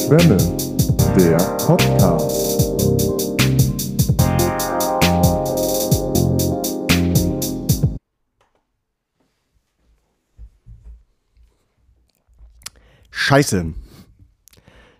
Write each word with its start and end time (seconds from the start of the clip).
Schwämme, 0.00 0.38
der 1.18 1.36
Podcast. 1.58 2.58
Scheiße. 13.10 13.74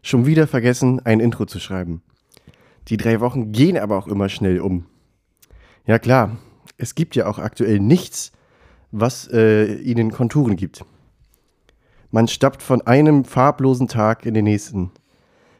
Schon 0.02 0.27
wieder 0.27 0.46
vergessen, 0.46 1.00
ein 1.05 1.20
Intro 1.20 1.46
zu 1.46 1.58
schreiben. 1.58 2.02
Die 2.88 2.98
drei 2.98 3.20
Wochen 3.20 3.52
gehen 3.52 3.78
aber 3.78 3.96
auch 3.96 4.06
immer 4.06 4.28
schnell 4.28 4.60
um. 4.60 4.84
Ja 5.86 5.98
klar, 5.98 6.36
es 6.77 6.94
gibt 6.94 7.16
ja 7.16 7.27
auch 7.27 7.38
aktuell 7.38 7.80
nichts, 7.80 8.32
was 8.92 9.27
äh, 9.32 9.77
ihnen 9.77 10.10
Konturen 10.12 10.56
gibt. 10.56 10.84
Man 12.10 12.27
stappt 12.27 12.62
von 12.62 12.82
einem 12.82 13.24
farblosen 13.24 13.87
Tag 13.87 14.27
in 14.27 14.34
den 14.34 14.45
nächsten. 14.45 14.91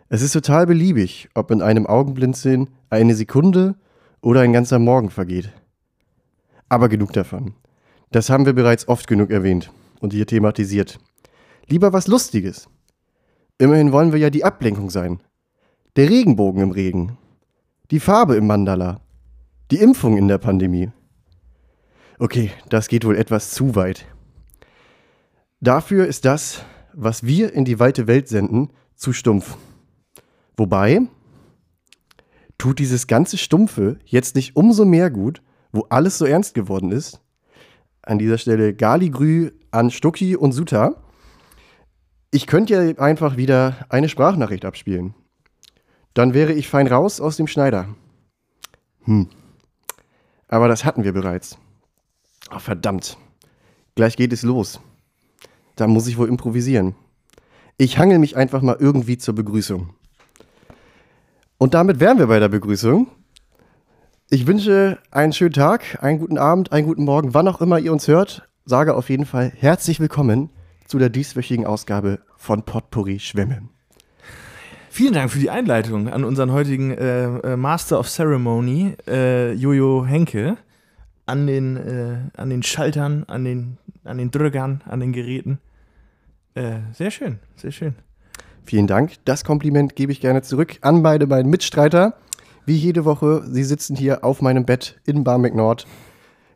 Es 0.09 0.23
ist 0.23 0.33
total 0.33 0.67
beliebig, 0.67 1.29
ob 1.35 1.53
in 1.53 1.63
einem 1.63 1.87
Augenblinzeln 1.87 2.71
eine 2.91 3.15
Sekunde 3.15 3.77
oder 4.21 4.41
ein 4.41 4.53
ganzer 4.53 4.81
Morgen 4.81 5.11
vergeht. 5.11 5.53
Aber 6.69 6.89
genug 6.89 7.13
davon. 7.13 7.55
Das 8.11 8.29
haben 8.29 8.47
wir 8.47 8.53
bereits 8.53 8.89
oft 8.89 9.07
genug 9.07 9.31
erwähnt 9.31 9.71
und 10.01 10.13
hier 10.13 10.27
thematisiert. 10.27 10.99
Lieber 11.69 11.93
was 11.93 12.09
Lustiges. 12.09 12.69
Immerhin 13.59 13.93
wollen 13.93 14.11
wir 14.11 14.19
ja 14.19 14.31
die 14.31 14.45
Ablenkung 14.45 14.91
sein. 14.91 15.23
Der 15.95 16.11
Regenbogen 16.11 16.63
im 16.63 16.71
Regen. 16.73 17.17
Die 17.93 18.01
Farbe 18.01 18.35
im 18.35 18.49
Mandala. 18.49 19.01
Die 19.71 19.79
Impfung 19.79 20.17
in 20.17 20.27
der 20.27 20.39
Pandemie. 20.39 20.91
Okay, 22.19 22.51
das 22.69 22.89
geht 22.89 23.05
wohl 23.05 23.17
etwas 23.17 23.53
zu 23.53 23.77
weit. 23.77 24.07
Dafür 25.61 26.07
ist 26.07 26.25
das, 26.25 26.65
was 26.95 27.25
wir 27.25 27.53
in 27.53 27.67
die 27.67 27.79
weite 27.79 28.07
Welt 28.07 28.29
senden, 28.29 28.71
zu 28.95 29.13
stumpf. 29.13 29.57
Wobei, 30.57 31.03
tut 32.57 32.79
dieses 32.79 33.07
ganze 33.07 33.37
Stumpfe 33.37 33.99
jetzt 34.05 34.37
nicht 34.37 34.57
umso 34.57 34.85
mehr 34.85 35.11
gut, 35.11 35.43
wo 35.73 35.87
alles 35.91 36.19
so 36.19 36.25
ernst 36.25 36.55
geworden 36.55 36.91
ist? 36.93 37.21
An 38.03 38.19
dieser 38.19 38.39
Stelle 38.39 38.75
Galigrü 38.75 39.51
an 39.71 39.91
Stucki 39.91 40.35
und 40.35 40.53
Suta. 40.53 40.97
Ich 42.31 42.47
könnte 42.47 42.75
ja 42.75 42.99
einfach 42.99 43.37
wieder 43.37 43.87
eine 43.89 44.09
Sprachnachricht 44.09 44.65
abspielen. 44.65 45.15
Dann 46.15 46.35
wäre 46.35 46.55
ich 46.55 46.69
fein 46.69 46.87
raus 46.87 47.21
aus 47.21 47.37
dem 47.37 47.47
Schneider. 47.47 47.95
Hm. 49.05 49.29
Aber 50.49 50.69
das 50.69 50.85
hatten 50.85 51.05
wir 51.05 51.13
bereits. 51.13 51.59
Oh, 52.51 52.59
verdammt. 52.59 53.17
Gleich 53.95 54.17
geht 54.17 54.33
es 54.33 54.43
los. 54.43 54.81
Da 55.81 55.87
muss 55.87 56.07
ich 56.07 56.19
wohl 56.19 56.29
improvisieren. 56.29 56.95
Ich 57.79 57.99
hangel 57.99 58.19
mich 58.19 58.37
einfach 58.37 58.61
mal 58.61 58.77
irgendwie 58.79 59.17
zur 59.17 59.35
Begrüßung. 59.35 59.89
Und 61.57 61.73
damit 61.73 62.01
wären 62.01 62.19
wir 62.19 62.27
bei 62.27 62.39
der 62.39 62.51
Begrüßung. 62.51 63.07
Ich 64.29 64.47
wünsche 64.47 64.99
einen 65.11 65.33
schönen 65.33 65.55
Tag, 65.55 66.03
einen 66.03 66.19
guten 66.19 66.37
Abend, 66.37 66.71
einen 66.71 66.87
guten 66.87 67.05
Morgen, 67.05 67.33
wann 67.33 67.49
auch 67.49 67.63
immer 67.63 67.79
ihr 67.79 67.95
uns 67.95 68.09
hört. 68.09 68.47
Sage 68.67 68.95
auf 68.95 69.09
jeden 69.09 69.25
Fall 69.25 69.53
herzlich 69.57 70.01
willkommen 70.01 70.51
zu 70.87 70.99
der 70.99 71.09
dieswöchigen 71.09 71.65
Ausgabe 71.65 72.19
von 72.37 72.63
Potpourri 72.63 73.19
Schwämme. 73.19 73.63
Vielen 74.91 75.15
Dank 75.15 75.31
für 75.31 75.39
die 75.39 75.49
Einleitung 75.49 76.11
an 76.11 76.25
unseren 76.25 76.53
heutigen 76.53 76.91
äh, 76.91 77.25
äh, 77.25 77.57
Master 77.57 77.99
of 77.99 78.07
Ceremony, 78.07 78.97
äh, 79.09 79.55
Jojo 79.55 80.05
Henke, 80.05 80.59
an 81.25 81.47
den, 81.47 81.79
äh, 81.79 82.19
an 82.37 82.51
den 82.51 82.63
Schaltern, 82.63 83.25
an 83.29 83.47
den, 83.47 83.79
an 84.05 84.19
den 84.19 84.31
Drückern, 84.31 84.83
an 84.85 85.01
den 85.01 85.15
Geräten. 85.15 85.59
Äh, 86.55 86.81
sehr 86.93 87.11
schön, 87.11 87.39
sehr 87.57 87.71
schön. 87.71 87.95
Vielen 88.65 88.87
Dank. 88.87 89.15
Das 89.25 89.45
Kompliment 89.45 89.97
gebe 89.97 90.13
ich 90.13 90.21
gerne 90.21 90.43
zurück 90.43 90.79
an 90.83 91.03
beide 91.03 91.27
meine 91.27 91.49
Mitstreiter. 91.49 92.15
Wie 92.67 92.77
jede 92.77 93.05
Woche, 93.05 93.43
sie 93.47 93.65
sitzen 93.65 93.97
hier 93.97 94.25
auf 94.25 94.43
meinem 94.43 94.65
Bett 94.65 95.01
in 95.07 95.25
Barmbek 95.25 95.55
Nord. 95.55 95.87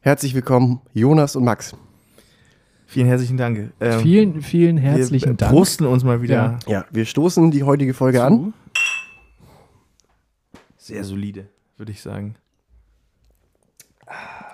Herzlich 0.00 0.34
willkommen, 0.34 0.80
Jonas 0.92 1.34
und 1.34 1.44
Max. 1.44 1.76
Vielen 2.86 3.06
herzlichen 3.06 3.36
Dank. 3.36 3.72
Ähm, 3.80 4.00
vielen, 4.00 4.42
vielen 4.42 4.76
herzlichen 4.76 5.30
wir, 5.30 5.34
Dank. 5.34 5.52
Prosten 5.52 5.86
uns 5.86 6.04
mal 6.04 6.22
wieder. 6.22 6.34
Ja. 6.34 6.58
Ja, 6.66 6.84
wir 6.90 7.06
stoßen 7.06 7.50
die 7.50 7.62
heutige 7.62 7.94
Folge 7.94 8.18
zu. 8.18 8.24
an. 8.24 8.54
Sehr 10.76 11.02
solide, 11.02 11.48
würde 11.76 11.92
ich 11.92 12.02
sagen. 12.02 12.36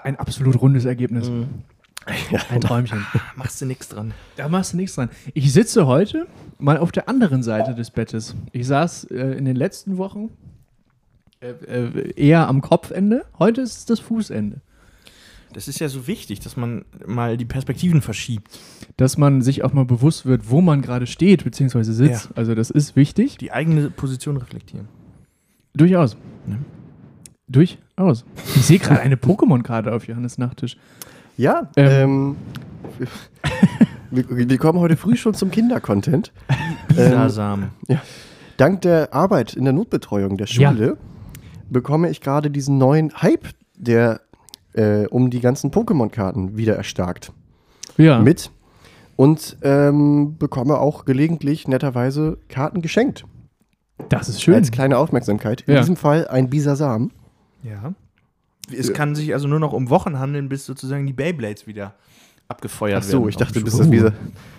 Ein 0.04 0.16
absolut 0.16 0.60
rundes 0.62 0.84
Ergebnis. 0.84 1.28
Mhm. 1.28 1.64
Ein 2.50 2.60
Träumchen. 2.60 3.06
Machst 3.36 3.60
du 3.60 3.66
nichts 3.66 3.88
dran. 3.88 4.12
Da 4.36 4.48
machst 4.48 4.72
du 4.72 4.76
nichts 4.76 4.94
dran. 4.94 5.10
Ich 5.34 5.52
sitze 5.52 5.86
heute 5.86 6.26
mal 6.58 6.78
auf 6.78 6.92
der 6.92 7.08
anderen 7.08 7.42
Seite 7.42 7.74
des 7.74 7.90
Bettes. 7.90 8.34
Ich 8.52 8.66
saß 8.66 9.04
äh, 9.04 9.38
in 9.38 9.44
den 9.44 9.56
letzten 9.56 9.98
Wochen 9.98 10.30
äh, 11.40 11.50
äh, 11.50 12.12
eher 12.16 12.48
am 12.48 12.60
Kopfende. 12.60 13.24
Heute 13.38 13.62
ist 13.62 13.78
es 13.78 13.84
das 13.86 14.00
Fußende. 14.00 14.60
Das 15.52 15.66
ist 15.66 15.80
ja 15.80 15.88
so 15.88 16.06
wichtig, 16.06 16.40
dass 16.40 16.56
man 16.56 16.84
mal 17.06 17.36
die 17.36 17.44
Perspektiven 17.44 18.02
verschiebt. 18.02 18.58
Dass 18.96 19.18
man 19.18 19.42
sich 19.42 19.64
auch 19.64 19.72
mal 19.72 19.84
bewusst 19.84 20.26
wird, 20.26 20.50
wo 20.50 20.60
man 20.60 20.82
gerade 20.82 21.06
steht 21.06 21.44
bzw. 21.44 21.82
sitzt. 21.82 22.26
Ja. 22.26 22.30
Also 22.36 22.54
das 22.54 22.70
ist 22.70 22.94
wichtig. 22.94 23.38
Die 23.38 23.52
eigene 23.52 23.90
Position 23.90 24.36
reflektieren. 24.36 24.88
Durchaus. 25.74 26.16
Ja. 26.46 26.56
Durchaus. 27.48 28.24
Ich 28.54 28.66
sehe 28.66 28.78
gerade 28.78 29.00
eine 29.00 29.16
Pokémon-Karte 29.16 29.92
auf 29.92 30.06
Johannes 30.06 30.38
Nachttisch. 30.38 30.76
Ja, 31.40 31.70
Ähm. 31.76 32.36
ähm, 33.00 33.08
wir, 34.10 34.48
wir 34.50 34.58
kommen 34.58 34.78
heute 34.78 34.98
früh 34.98 35.16
schon 35.16 35.32
zum 35.32 35.50
Kindercontent. 35.50 36.32
Bisasam. 36.88 37.70
Dank 38.58 38.82
der 38.82 39.14
Arbeit 39.14 39.54
in 39.54 39.64
der 39.64 39.72
Notbetreuung 39.72 40.36
der 40.36 40.46
Ja. 40.48 40.70
Schule 40.70 40.98
bekomme 41.70 42.10
ich 42.10 42.20
gerade 42.20 42.50
diesen 42.50 42.76
neuen 42.76 43.10
Hype, 43.22 43.46
der 43.74 44.20
äh, 44.74 45.06
um 45.06 45.30
die 45.30 45.40
ganzen 45.40 45.70
Pokémon-Karten 45.70 46.58
wieder 46.58 46.76
erstarkt, 46.76 47.32
Ja. 47.96 48.18
mit 48.20 48.50
und 49.16 49.56
ähm, 49.62 50.36
bekomme 50.36 50.76
auch 50.78 51.06
gelegentlich 51.06 51.66
netterweise 51.68 52.36
Karten 52.50 52.82
geschenkt. 52.82 53.24
das 54.10 54.28
ist 54.28 54.42
schön. 54.42 54.54
Als 54.56 54.70
kleine 54.72 54.98
Aufmerksamkeit. 54.98 55.62
In 55.62 55.72
Ja. 55.74 55.80
diesem 55.80 55.96
Fall 55.96 56.28
ein 56.28 56.50
Bisasam. 56.50 57.12
Ja. 57.62 57.94
Es 58.72 58.92
kann 58.92 59.14
sich 59.14 59.32
also 59.34 59.48
nur 59.48 59.58
noch 59.60 59.72
um 59.72 59.90
Wochen 59.90 60.18
handeln, 60.18 60.48
bis 60.48 60.66
sozusagen 60.66 61.06
die 61.06 61.12
Beyblades 61.12 61.66
wieder 61.66 61.94
abgefeuert 62.48 63.02
Ach 63.04 63.08
werden. 63.08 63.22
so, 63.22 63.28
ich 63.28 63.36
dachte, 63.36 63.60
bis 63.60 63.76
das. 63.76 63.88
Bisa, 63.88 64.12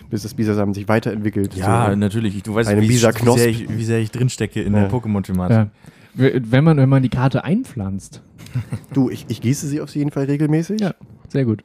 bis 0.09 0.23
das 0.23 0.33
Bisasam 0.33 0.73
sich 0.73 0.87
weiterentwickelt. 0.87 1.55
Ja, 1.55 1.89
so. 1.89 1.95
natürlich. 1.95 2.41
Du 2.43 2.55
weißt, 2.55 2.69
wie, 2.77 2.89
wie, 2.89 2.97
sehr 2.97 3.47
ich, 3.47 3.69
wie 3.69 3.83
sehr 3.83 3.99
ich 3.99 4.11
drinstecke 4.11 4.61
in 4.61 4.73
Ja. 4.73 4.81
der 4.81 4.91
Pokémon-Thematik. 4.91 5.57
ja. 5.57 5.67
Wenn 6.13 6.63
man, 6.65 6.75
wenn 6.77 6.89
man 6.89 7.01
die 7.03 7.09
Karte 7.09 7.43
einpflanzt. 7.43 8.21
Du, 8.93 9.09
ich, 9.09 9.25
ich 9.29 9.39
gieße 9.39 9.65
sie 9.67 9.79
auf 9.79 9.95
jeden 9.95 10.11
Fall 10.11 10.25
regelmäßig. 10.25 10.81
Ja. 10.81 10.93
Sehr 11.29 11.45
gut. 11.45 11.63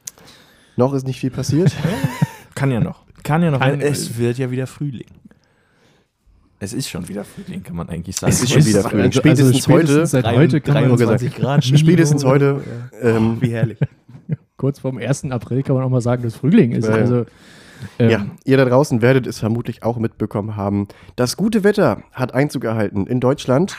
Noch 0.76 0.94
ist 0.94 1.04
nicht 1.04 1.18
viel 1.18 1.30
passiert. 1.30 1.72
Kann 2.54 2.70
ja 2.70 2.78
noch. 2.78 3.02
Kann 3.24 3.42
ja 3.42 3.50
noch. 3.50 3.58
Kann- 3.58 3.80
es 3.80 4.18
wird 4.18 4.38
ja 4.38 4.52
wieder 4.52 4.68
Frühling. 4.68 5.06
Es 6.58 6.72
ist 6.72 6.88
schon 6.88 7.06
wieder 7.08 7.24
Frühling, 7.24 7.62
kann 7.62 7.76
man 7.76 7.88
eigentlich 7.88 8.16
sagen. 8.16 8.32
Es 8.32 8.42
ist 8.42 8.52
schon 8.52 8.64
wieder 8.64 8.82
Frühling. 8.82 9.06
Also- 9.06 9.18
Spätestens 9.20 9.56
also 9.56 9.72
heute- 9.72 9.86
spätestens 9.86 10.10
Seit 10.10 10.26
heute 10.26 10.60
kann 10.60 10.74
man 10.74 10.96
23 10.96 11.34
Grad. 11.34 11.64
Spätestens 11.78 12.24
heute. 12.24 12.60
Ähm, 13.02 13.36
Wie 13.40 13.50
herrlich. 13.50 13.78
kurz 14.56 14.78
vorm 14.78 14.98
1. 14.98 15.24
April 15.30 15.62
kann 15.62 15.74
man 15.76 15.84
auch 15.84 15.90
mal 15.90 16.00
sagen, 16.00 16.22
dass 16.22 16.34
Frühling 16.36 16.72
ist. 16.72 16.86
Ja, 16.88 16.96
ja. 16.96 17.02
Also, 17.02 17.26
ähm, 17.98 18.10
Ja, 18.10 18.26
ihr 18.44 18.56
da 18.56 18.64
draußen 18.64 19.02
werdet 19.02 19.26
es 19.26 19.38
vermutlich 19.38 19.82
auch 19.82 19.98
mitbekommen 19.98 20.56
haben. 20.56 20.88
Das 21.14 21.36
gute 21.36 21.62
Wetter 21.62 22.02
hat 22.12 22.32
Einzug 22.34 22.64
erhalten 22.64 23.06
in 23.06 23.20
Deutschland. 23.20 23.76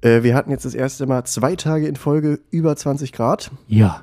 Äh, 0.00 0.22
wir 0.22 0.34
hatten 0.34 0.50
jetzt 0.50 0.64
das 0.64 0.74
erste 0.74 1.04
Mal 1.06 1.24
zwei 1.24 1.54
Tage 1.56 1.86
in 1.86 1.96
Folge 1.96 2.40
über 2.50 2.74
20 2.76 3.12
Grad. 3.12 3.50
ja. 3.68 4.00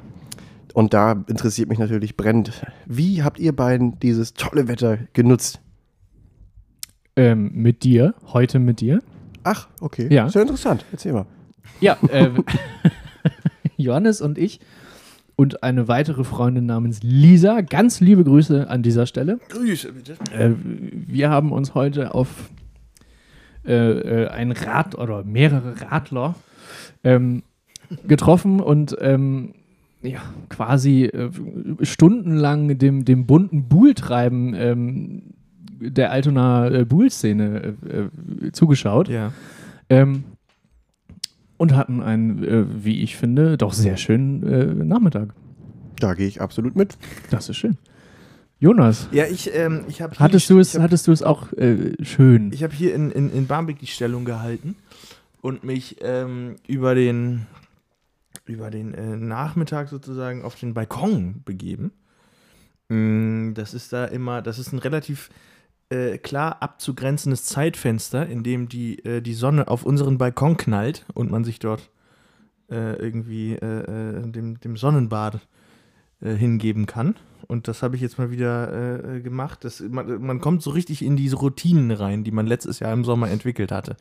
Und 0.74 0.94
da 0.94 1.26
interessiert 1.28 1.68
mich 1.68 1.80
natürlich 1.80 2.16
brennend. 2.16 2.66
Wie 2.86 3.24
habt 3.24 3.40
ihr 3.40 3.54
beiden 3.54 4.00
dieses 4.00 4.34
tolle 4.36 4.70
Wetter 4.70 5.00
genutzt? 5.12 5.60
Ähm, 7.16 7.52
mit 7.54 7.84
dir, 7.84 8.14
heute 8.28 8.60
mit 8.60 8.80
dir. 8.80 9.02
Ach, 9.44 9.68
okay. 9.80 10.08
Ja. 10.14 10.30
Sehr 10.30 10.44
interessant. 10.44 10.86
Erzähl 10.92 11.14
mal. 11.14 11.26
Ja, 11.80 11.98
äh, 12.10 12.30
Johannes 13.78 14.22
und 14.22 14.38
ich 14.38 14.60
und 15.36 15.64
eine 15.64 15.88
weitere 15.88 16.24
Freundin 16.24 16.66
namens 16.66 17.02
Lisa. 17.02 17.62
Ganz 17.62 18.00
liebe 18.00 18.24
Grüße 18.24 18.70
an 18.70 18.84
dieser 18.84 19.06
Stelle. 19.08 19.40
Grüße 19.50 19.92
bitte. 19.94 20.14
Äh, 20.34 20.52
wir 20.64 21.30
haben 21.30 21.52
uns 21.52 21.74
heute 21.74 22.14
auf 22.14 22.30
äh, 23.66 23.74
äh, 23.74 24.28
ein 24.28 24.52
Rad 24.52 24.96
oder 24.96 25.24
mehrere 25.24 25.82
Radler 25.82 26.36
ähm, 27.04 27.44
getroffen 28.08 28.60
und 28.60 28.96
ähm, 29.02 29.54
ja, 30.02 30.22
quasi 30.50 31.06
äh, 31.06 31.30
stundenlang 31.84 32.78
dem, 32.78 33.06
dem 33.06 33.26
bunten 33.26 33.68
Buhltreiben 33.68 34.54
ähm, 34.56 35.22
der 35.82 36.12
Altonaer 36.12 36.72
äh, 36.72 36.86
Buhl-Szene 36.86 37.76
äh, 37.86 37.98
äh, 38.48 38.52
zugeschaut. 38.52 39.10
Ja. 39.10 39.34
Ähm, 39.90 40.24
und 41.58 41.76
hatten 41.76 42.02
einen, 42.02 42.44
äh, 42.44 42.66
wie 42.84 43.02
ich 43.04 43.18
finde, 43.18 43.58
doch 43.58 43.74
sehr 43.74 43.98
schönen 43.98 44.44
äh, 44.44 44.66
Nachmittag. 44.84 45.34
Da 46.00 46.14
gehe 46.16 46.28
ich 46.28 46.42
absolut 46.42 46.76
mit. 46.76 46.98
Das 47.30 47.50
ist 47.50 47.58
schön. 47.58 47.78
Jonas, 48.60 49.08
Ja, 49.12 49.26
ich, 49.26 49.54
ähm, 49.56 49.86
ich 49.88 50.02
habe 50.04 50.16
hattest 50.20 50.48
du 50.50 50.60
es, 50.60 50.78
hattest 50.78 51.08
du 51.08 51.12
es 51.12 51.24
auch 51.24 51.52
äh, 51.54 51.94
schön? 52.04 52.52
Ich 52.54 52.62
habe 52.64 52.74
hier 52.74 52.94
in, 52.94 53.10
in, 53.10 53.32
in 53.34 53.48
Barmbek 53.48 53.80
die 53.80 53.88
Stellung 53.88 54.24
gehalten 54.24 54.76
und 55.42 55.64
mich 55.64 55.98
ähm, 56.02 56.58
über 56.68 56.94
den, 56.94 57.48
über 58.46 58.70
den 58.70 58.94
äh, 58.94 59.18
Nachmittag 59.18 59.90
sozusagen 59.90 60.44
auf 60.44 60.56
den 60.56 60.76
Balkon 60.76 61.42
begeben. 61.44 61.92
Mm, 62.90 63.54
Das 63.56 63.74
ist 63.74 63.94
da 63.94 64.06
immer, 64.06 64.44
das 64.44 64.60
ist 64.60 64.74
ein 64.74 64.80
relativ 64.80 65.32
äh, 65.92 66.18
klar 66.18 66.62
abzugrenzendes 66.62 67.44
Zeitfenster, 67.44 68.26
in 68.26 68.44
dem 68.44 68.70
die, 68.70 69.04
äh, 69.04 69.22
die 69.22 69.34
Sonne 69.34 69.68
auf 69.68 69.84
unseren 69.84 70.18
Balkon 70.18 70.56
knallt 70.56 71.06
und 71.14 71.30
man 71.30 71.44
sich 71.44 71.60
dort 71.60 71.90
äh, 72.72 72.96
irgendwie 72.96 73.56
äh, 73.56 74.22
äh, 74.22 74.32
dem, 74.32 74.58
dem 74.62 74.78
Sonnenbad 74.78 75.42
äh, 76.22 76.34
hingeben 76.34 76.86
kann. 76.86 77.16
Und 77.48 77.68
das 77.68 77.84
habe 77.84 77.98
ich 77.98 78.02
jetzt 78.02 78.18
mal 78.18 78.32
wieder 78.32 79.20
gemacht. 79.20 79.66
Das, 79.66 79.82
man, 79.82 80.22
man 80.22 80.40
kommt 80.40 80.62
so 80.62 80.70
richtig 80.70 81.04
in 81.04 81.18
diese 81.18 81.36
Routinen 81.36 81.92
rein, 81.92 82.24
die 82.24 82.32
man 82.32 82.48
letztes 82.48 82.80
Jahr 82.80 82.94
im 82.94 83.04
Sommer 83.04 83.30
entwickelt 83.30 83.74
hatte. 83.74 83.98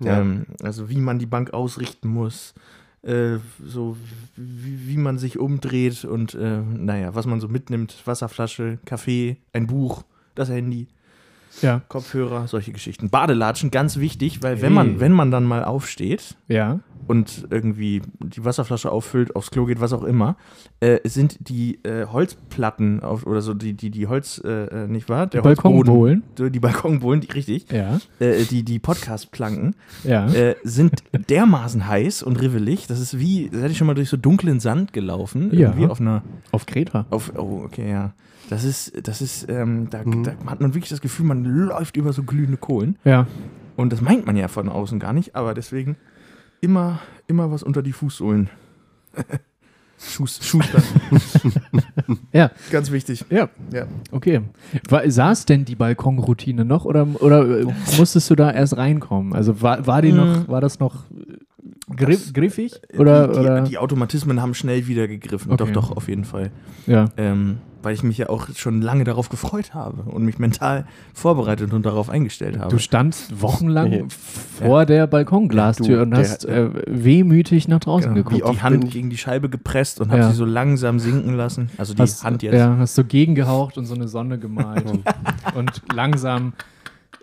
Ja. 0.00 0.20
Ähm, 0.20 0.46
also 0.62 0.88
wie 0.88 0.96
man 0.96 1.18
die 1.18 1.26
Bank 1.26 1.52
ausrichten 1.52 2.08
muss, 2.08 2.54
so 3.02 3.98
wie, 4.36 4.88
wie 4.88 4.96
man 4.96 5.18
sich 5.18 5.38
umdreht 5.38 6.06
und 6.06 6.32
naja, 6.32 7.14
was 7.14 7.26
man 7.26 7.38
so 7.38 7.48
mitnimmt. 7.48 8.00
Wasserflasche, 8.06 8.78
Kaffee, 8.86 9.36
ein 9.52 9.66
Buch, 9.66 10.04
das 10.34 10.48
Handy, 10.50 10.88
Ja, 11.62 11.82
Kopfhörer, 11.88 12.48
solche 12.48 12.72
Geschichten. 12.72 13.10
Badelatschen, 13.10 13.70
ganz 13.70 13.98
wichtig, 13.98 14.42
weil 14.42 14.60
wenn 14.60 14.72
man, 14.72 15.00
wenn 15.00 15.12
man 15.12 15.30
dann 15.30 15.44
mal 15.44 15.62
aufsteht, 15.64 16.36
ja. 16.48 16.80
und 17.06 17.46
irgendwie 17.50 18.02
die 18.18 18.44
Wasserflasche 18.44 18.90
auffüllt, 18.90 19.36
aufs 19.36 19.50
Klo 19.52 19.64
geht, 19.66 19.80
was 19.80 19.92
auch 19.92 20.02
immer, 20.02 20.36
äh, 20.80 20.98
sind 21.04 21.48
die 21.48 21.78
äh, 21.84 22.06
Holzplatten 22.06 23.02
auf, 23.04 23.24
oder 23.26 23.40
so, 23.40 23.54
die, 23.54 23.74
die, 23.74 23.90
die 23.90 24.06
Holz, 24.08 24.40
äh, 24.44 24.64
äh, 24.84 24.88
nicht 24.88 25.08
wahr? 25.08 25.26
Der 25.28 25.42
Balkonbohlen. 25.42 26.22
Holzboden, 26.26 26.52
Die 26.52 26.60
Balkonbohlen, 26.60 27.20
die, 27.20 27.30
richtig. 27.30 27.70
Ja, 27.70 28.00
Äh, 28.18 28.44
die 28.44 28.64
die 28.64 28.78
Podcast-Planken 28.80 29.76
ja. 30.02 30.26
äh, 30.32 30.56
sind 30.64 31.04
dermaßen 31.28 31.86
heiß 31.86 32.22
und 32.24 32.40
rivelig. 32.40 32.86
Das 32.88 32.98
ist 32.98 33.18
wie, 33.20 33.44
hätte 33.52 33.68
ich 33.68 33.78
schon 33.78 33.86
mal 33.86 33.94
durch 33.94 34.08
so 34.08 34.16
dunklen 34.16 34.58
Sand 34.60 34.92
gelaufen. 34.92 35.50
Ja. 35.52 35.68
Irgendwie 35.68 35.86
auf 35.86 36.00
einer, 36.00 36.22
Auf 36.50 36.66
Kreta. 36.66 37.06
auf, 37.10 37.32
oh, 37.36 37.62
okay, 37.64 37.88
ja. 37.90 38.12
Das 38.50 38.64
ist, 38.64 38.92
das 39.06 39.20
ist, 39.22 39.48
ähm, 39.48 39.88
da, 39.90 40.02
Mhm. 40.04 40.24
da 40.24 40.32
hat 40.46 40.60
man 40.60 40.74
wirklich 40.74 40.90
das 40.90 41.00
Gefühl, 41.00 41.26
man 41.26 41.44
läuft 41.44 41.96
über 41.96 42.12
so 42.12 42.22
glühende 42.22 42.56
Kohlen. 42.56 42.96
Ja. 43.04 43.26
Und 43.76 43.92
das 43.92 44.00
meint 44.00 44.26
man 44.26 44.36
ja 44.36 44.48
von 44.48 44.68
außen 44.68 44.98
gar 45.00 45.12
nicht, 45.12 45.34
aber 45.34 45.54
deswegen 45.54 45.96
immer, 46.60 47.00
immer 47.26 47.50
was 47.50 47.62
unter 47.62 47.82
die 47.82 47.92
Fußsohlen. 47.92 48.48
Schuss, 49.98 50.40
Schuster. 50.42 50.82
Ja. 52.32 52.50
Ganz 52.72 52.90
wichtig. 52.90 53.24
Ja. 53.30 53.48
Ja. 53.72 53.86
Okay. 54.10 54.40
War, 54.88 55.08
saß 55.08 55.46
denn 55.46 55.64
die 55.64 55.76
Balkonroutine 55.76 56.64
noch 56.64 56.84
oder, 56.84 57.06
oder 57.20 57.60
äh, 57.60 57.64
musstest 57.96 58.28
du 58.28 58.34
da 58.34 58.50
erst 58.50 58.76
reinkommen? 58.76 59.32
Also 59.32 59.62
war, 59.62 59.86
war 59.86 60.02
die 60.02 60.12
noch, 60.12 60.48
war 60.48 60.60
das 60.60 60.80
noch 60.80 61.04
griff, 61.96 62.32
griffig? 62.32 62.80
Oder, 62.98 63.28
die, 63.28 63.38
oder? 63.38 63.60
die, 63.62 63.70
die 63.70 63.78
Automatismen 63.78 64.40
haben 64.42 64.54
schnell 64.54 64.86
wieder 64.86 65.08
gegriffen. 65.08 65.52
Okay. 65.52 65.64
Doch, 65.72 65.88
doch, 65.88 65.96
auf 65.96 66.08
jeden 66.08 66.24
Fall. 66.24 66.50
ja. 66.86 67.06
Ähm, 67.16 67.58
weil 67.82 67.92
ich 67.92 68.02
mich 68.02 68.16
ja 68.16 68.30
auch 68.30 68.48
schon 68.56 68.80
lange 68.80 69.04
darauf 69.04 69.28
gefreut 69.28 69.74
habe 69.74 70.04
und 70.10 70.24
mich 70.24 70.38
mental 70.38 70.86
vorbereitet 71.12 71.70
und 71.74 71.84
darauf 71.84 72.08
eingestellt 72.08 72.58
habe. 72.58 72.70
Du 72.70 72.78
standst 72.78 73.42
wochenlang 73.42 73.92
Ja. 73.92 74.04
vor 74.08 74.86
der 74.86 75.06
Balkonglastür 75.06 75.86
Ja, 75.90 75.96
du, 75.96 76.02
und 76.04 76.10
der- 76.12 76.18
hast 76.20 76.46
äh, 76.46 76.70
wehmütig 76.86 77.68
nach 77.68 77.80
draußen 77.80 78.14
Genau. 78.14 78.24
geguckt. 78.24 78.38
Wie 78.38 78.42
oft 78.42 78.54
die 78.58 78.62
Hand 78.62 78.90
gegen 78.90 79.10
die 79.10 79.18
Scheibe 79.18 79.50
gepresst 79.50 80.00
und 80.00 80.08
habe 80.12 80.22
Ja. 80.22 80.30
sie 80.30 80.34
so 80.34 80.46
langsam 80.46 80.98
sinken 80.98 81.34
lassen. 81.36 81.68
Also 81.76 81.92
die 81.92 82.00
hast, 82.00 82.24
Hand 82.24 82.42
jetzt. 82.42 82.54
Ja, 82.54 82.74
hast 82.78 82.94
so 82.94 83.04
gegengehaucht 83.04 83.76
und 83.76 83.84
so 83.84 83.94
eine 83.94 84.08
Sonne 84.08 84.38
gemalt. 84.38 84.84
und 85.54 85.82
langsam, 85.94 86.54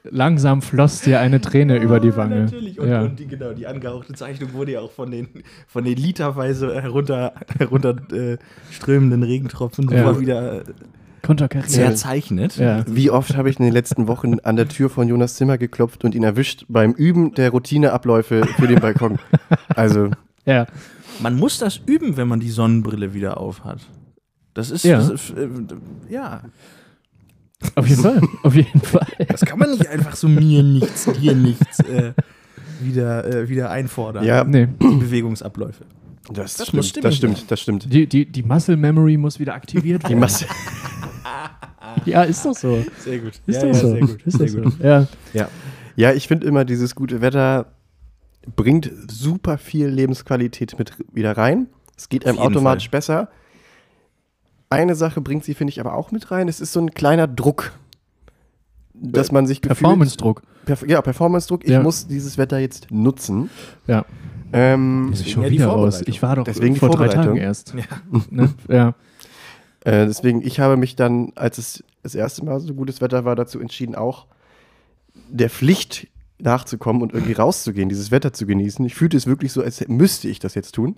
langsam 0.03 0.61
floss 0.61 1.01
dir 1.01 1.19
eine 1.19 1.41
Träne 1.41 1.77
über 1.77 1.99
die 1.99 2.15
Wange. 2.15 2.41
Natürlich. 2.45 2.79
Und, 2.79 2.89
ja. 2.89 3.01
und 3.03 3.19
die, 3.19 3.27
genau, 3.27 3.53
die 3.53 3.67
angehauchte 3.67 4.13
Zeichnung 4.13 4.53
wurde 4.53 4.73
ja 4.73 4.79
auch 4.81 4.91
von 4.91 5.11
den, 5.11 5.27
von 5.67 5.83
den 5.83 5.95
literweise 5.97 6.81
herunter, 6.81 7.33
herunter 7.57 7.95
äh, 8.11 8.37
Regentropfen 8.87 9.89
Ja. 9.89 9.97
sofort 9.99 10.19
wieder 10.19 10.63
zerzeichnet. 11.67 12.57
Ja. 12.57 12.83
Wie 12.87 13.09
oft 13.11 13.35
habe 13.37 13.49
ich 13.49 13.59
in 13.59 13.65
den 13.65 13.73
letzten 13.73 14.07
Wochen 14.07 14.39
an 14.39 14.55
der 14.55 14.67
Tür 14.67 14.89
von 14.89 15.07
Jonas 15.07 15.35
Zimmer 15.35 15.57
geklopft 15.57 16.03
und 16.03 16.15
ihn 16.15 16.23
erwischt 16.23 16.65
beim 16.67 16.93
Üben 16.93 17.33
der 17.35 17.51
Routineabläufe 17.51 18.45
für 18.45 18.67
den 18.67 18.79
Balkon. 18.79 19.19
Also, 19.75 20.09
ja. 20.45 20.65
Man 21.21 21.37
muss 21.37 21.59
das 21.59 21.79
üben, 21.85 22.17
wenn 22.17 22.27
man 22.27 22.39
die 22.39 22.49
Sonnenbrille 22.49 23.13
wieder 23.13 23.39
aufhat. 23.39 23.79
Das 24.53 24.71
ist, 24.71 24.83
Ja. 24.83 24.97
das 24.97 25.09
ist 25.09 25.29
äh, 25.37 25.47
ja, 26.09 26.41
Auf 27.75 27.87
jeden 27.87 28.01
Fall. 28.01 28.21
Auf 28.43 28.55
jeden 28.55 28.81
Fall. 28.81 29.07
das 29.27 29.41
kann 29.41 29.59
man 29.59 29.71
nicht 29.71 29.87
einfach 29.87 30.15
so 30.15 30.27
mir 30.27 30.63
nichts, 30.63 31.05
dir 31.19 31.35
nichts 31.35 31.79
äh, 31.81 32.13
wieder, 32.81 33.25
äh, 33.25 33.49
wieder 33.49 33.69
einfordern. 33.69 34.23
ja, 34.23 34.43
Nee. 34.43 34.67
Die 34.81 34.95
Bewegungsabläufe. 34.97 35.85
das, 36.31 36.55
Das 36.55 36.73
muss 36.73 36.89
stimmt, 36.89 37.05
das 37.05 37.15
stimmt, 37.15 37.51
das 37.51 37.59
stimmt. 37.61 37.93
Die, 37.93 38.07
die, 38.07 38.25
die 38.25 38.43
Muscle 38.43 38.77
Memory 38.77 39.17
muss 39.17 39.39
wieder 39.39 39.53
aktiviert 39.53 40.03
Die 40.03 40.09
werden. 40.09 40.19
Masse. 40.19 40.45
ja, 42.05 42.23
ist 42.23 42.43
doch 42.45 42.55
so. 42.55 42.83
Sehr 42.99 43.19
gut. 43.19 43.39
Ist 43.45 43.55
ja, 43.55 43.61
doch 43.61 43.67
ja, 43.67 43.73
so. 43.75 43.87
sehr 43.91 43.99
gut. 44.01 44.21
Ist 44.23 44.37
sehr 44.37 44.51
gut. 44.51 44.73
so. 44.73 44.83
Ja. 44.83 45.07
Ja. 45.33 45.49
Ja, 45.95 46.13
ich 46.13 46.27
finde 46.27 46.47
immer, 46.47 46.65
dieses 46.65 46.95
gute 46.95 47.21
Wetter 47.21 47.67
bringt 48.55 48.91
super 49.09 49.57
viel 49.57 49.87
Lebensqualität 49.87 50.79
mit 50.79 50.93
wieder 51.13 51.37
rein. 51.37 51.67
Es 51.97 52.09
geht 52.09 52.25
einem 52.25 52.39
automatisch 52.39 52.85
Fall. 52.85 52.91
besser. 52.97 53.29
Eine 54.71 54.95
Sache 54.95 55.21
bringt 55.21 55.43
sie, 55.43 55.53
finde 55.53 55.71
ich, 55.71 55.79
aber 55.79 55.93
auch 55.93 56.11
mit 56.11 56.31
rein. 56.31 56.47
Es 56.47 56.59
ist 56.61 56.73
so 56.73 56.79
ein 56.79 56.91
kleiner 56.91 57.27
Druck, 57.27 57.73
dass 58.93 59.31
man 59.31 59.45
sich 59.47 59.61
gefühlt- 59.61 59.79
Performance-Druck. 59.79 60.41
Perf 60.65 60.87
ja, 60.87 61.01
Performance-Druck. 61.01 61.63
Ich 61.65 61.71
Ja. 61.71 61.81
muss 61.83 62.07
dieses 62.07 62.37
Wetter 62.37 62.57
jetzt 62.59 62.89
nutzen. 62.91 63.49
Ja. 63.87 64.05
Ähm, 64.53 65.07
Muss 65.09 65.21
ich 65.21 65.31
schon 65.31 65.43
ja 65.43 65.49
wieder 65.49 65.67
raus. 65.67 65.95
Vorbereitung. 65.95 66.13
Ich 66.13 66.21
war 66.21 66.35
doch 66.35 66.43
Deswegen 66.43 66.73
die 66.73 66.79
vor 66.79 66.89
drei 66.89 66.97
Vorbereitung. 67.05 67.23
Tagen 67.35 67.37
erst. 67.37 67.73
Ja. 67.73 67.83
Ne? 68.29 68.53
Ja. 68.67 68.89
Äh, 69.83 70.05
deswegen, 70.05 70.41
ich 70.45 70.59
habe 70.59 70.77
mich 70.77 70.95
dann, 70.95 71.31
als 71.35 71.57
es 71.57 71.83
das 72.03 72.15
erste 72.15 72.43
Mal 72.45 72.59
so 72.59 72.73
gutes 72.73 73.01
Wetter 73.01 73.25
war, 73.25 73.35
dazu 73.35 73.59
entschieden, 73.59 73.95
auch 73.95 74.25
der 75.29 75.49
Pflicht 75.49 76.07
nachzukommen 76.39 77.01
und 77.01 77.13
irgendwie 77.13 77.33
rauszugehen, 77.33 77.89
dieses 77.89 78.11
Wetter 78.11 78.33
zu 78.33 78.45
genießen. 78.45 78.85
Ich 78.85 78.95
fühlte 78.95 79.17
es 79.17 79.25
wirklich 79.27 79.51
so, 79.51 79.61
als 79.63 79.85
müsste 79.87 80.27
ich 80.27 80.39
das 80.39 80.55
jetzt 80.55 80.73
tun. 80.75 80.95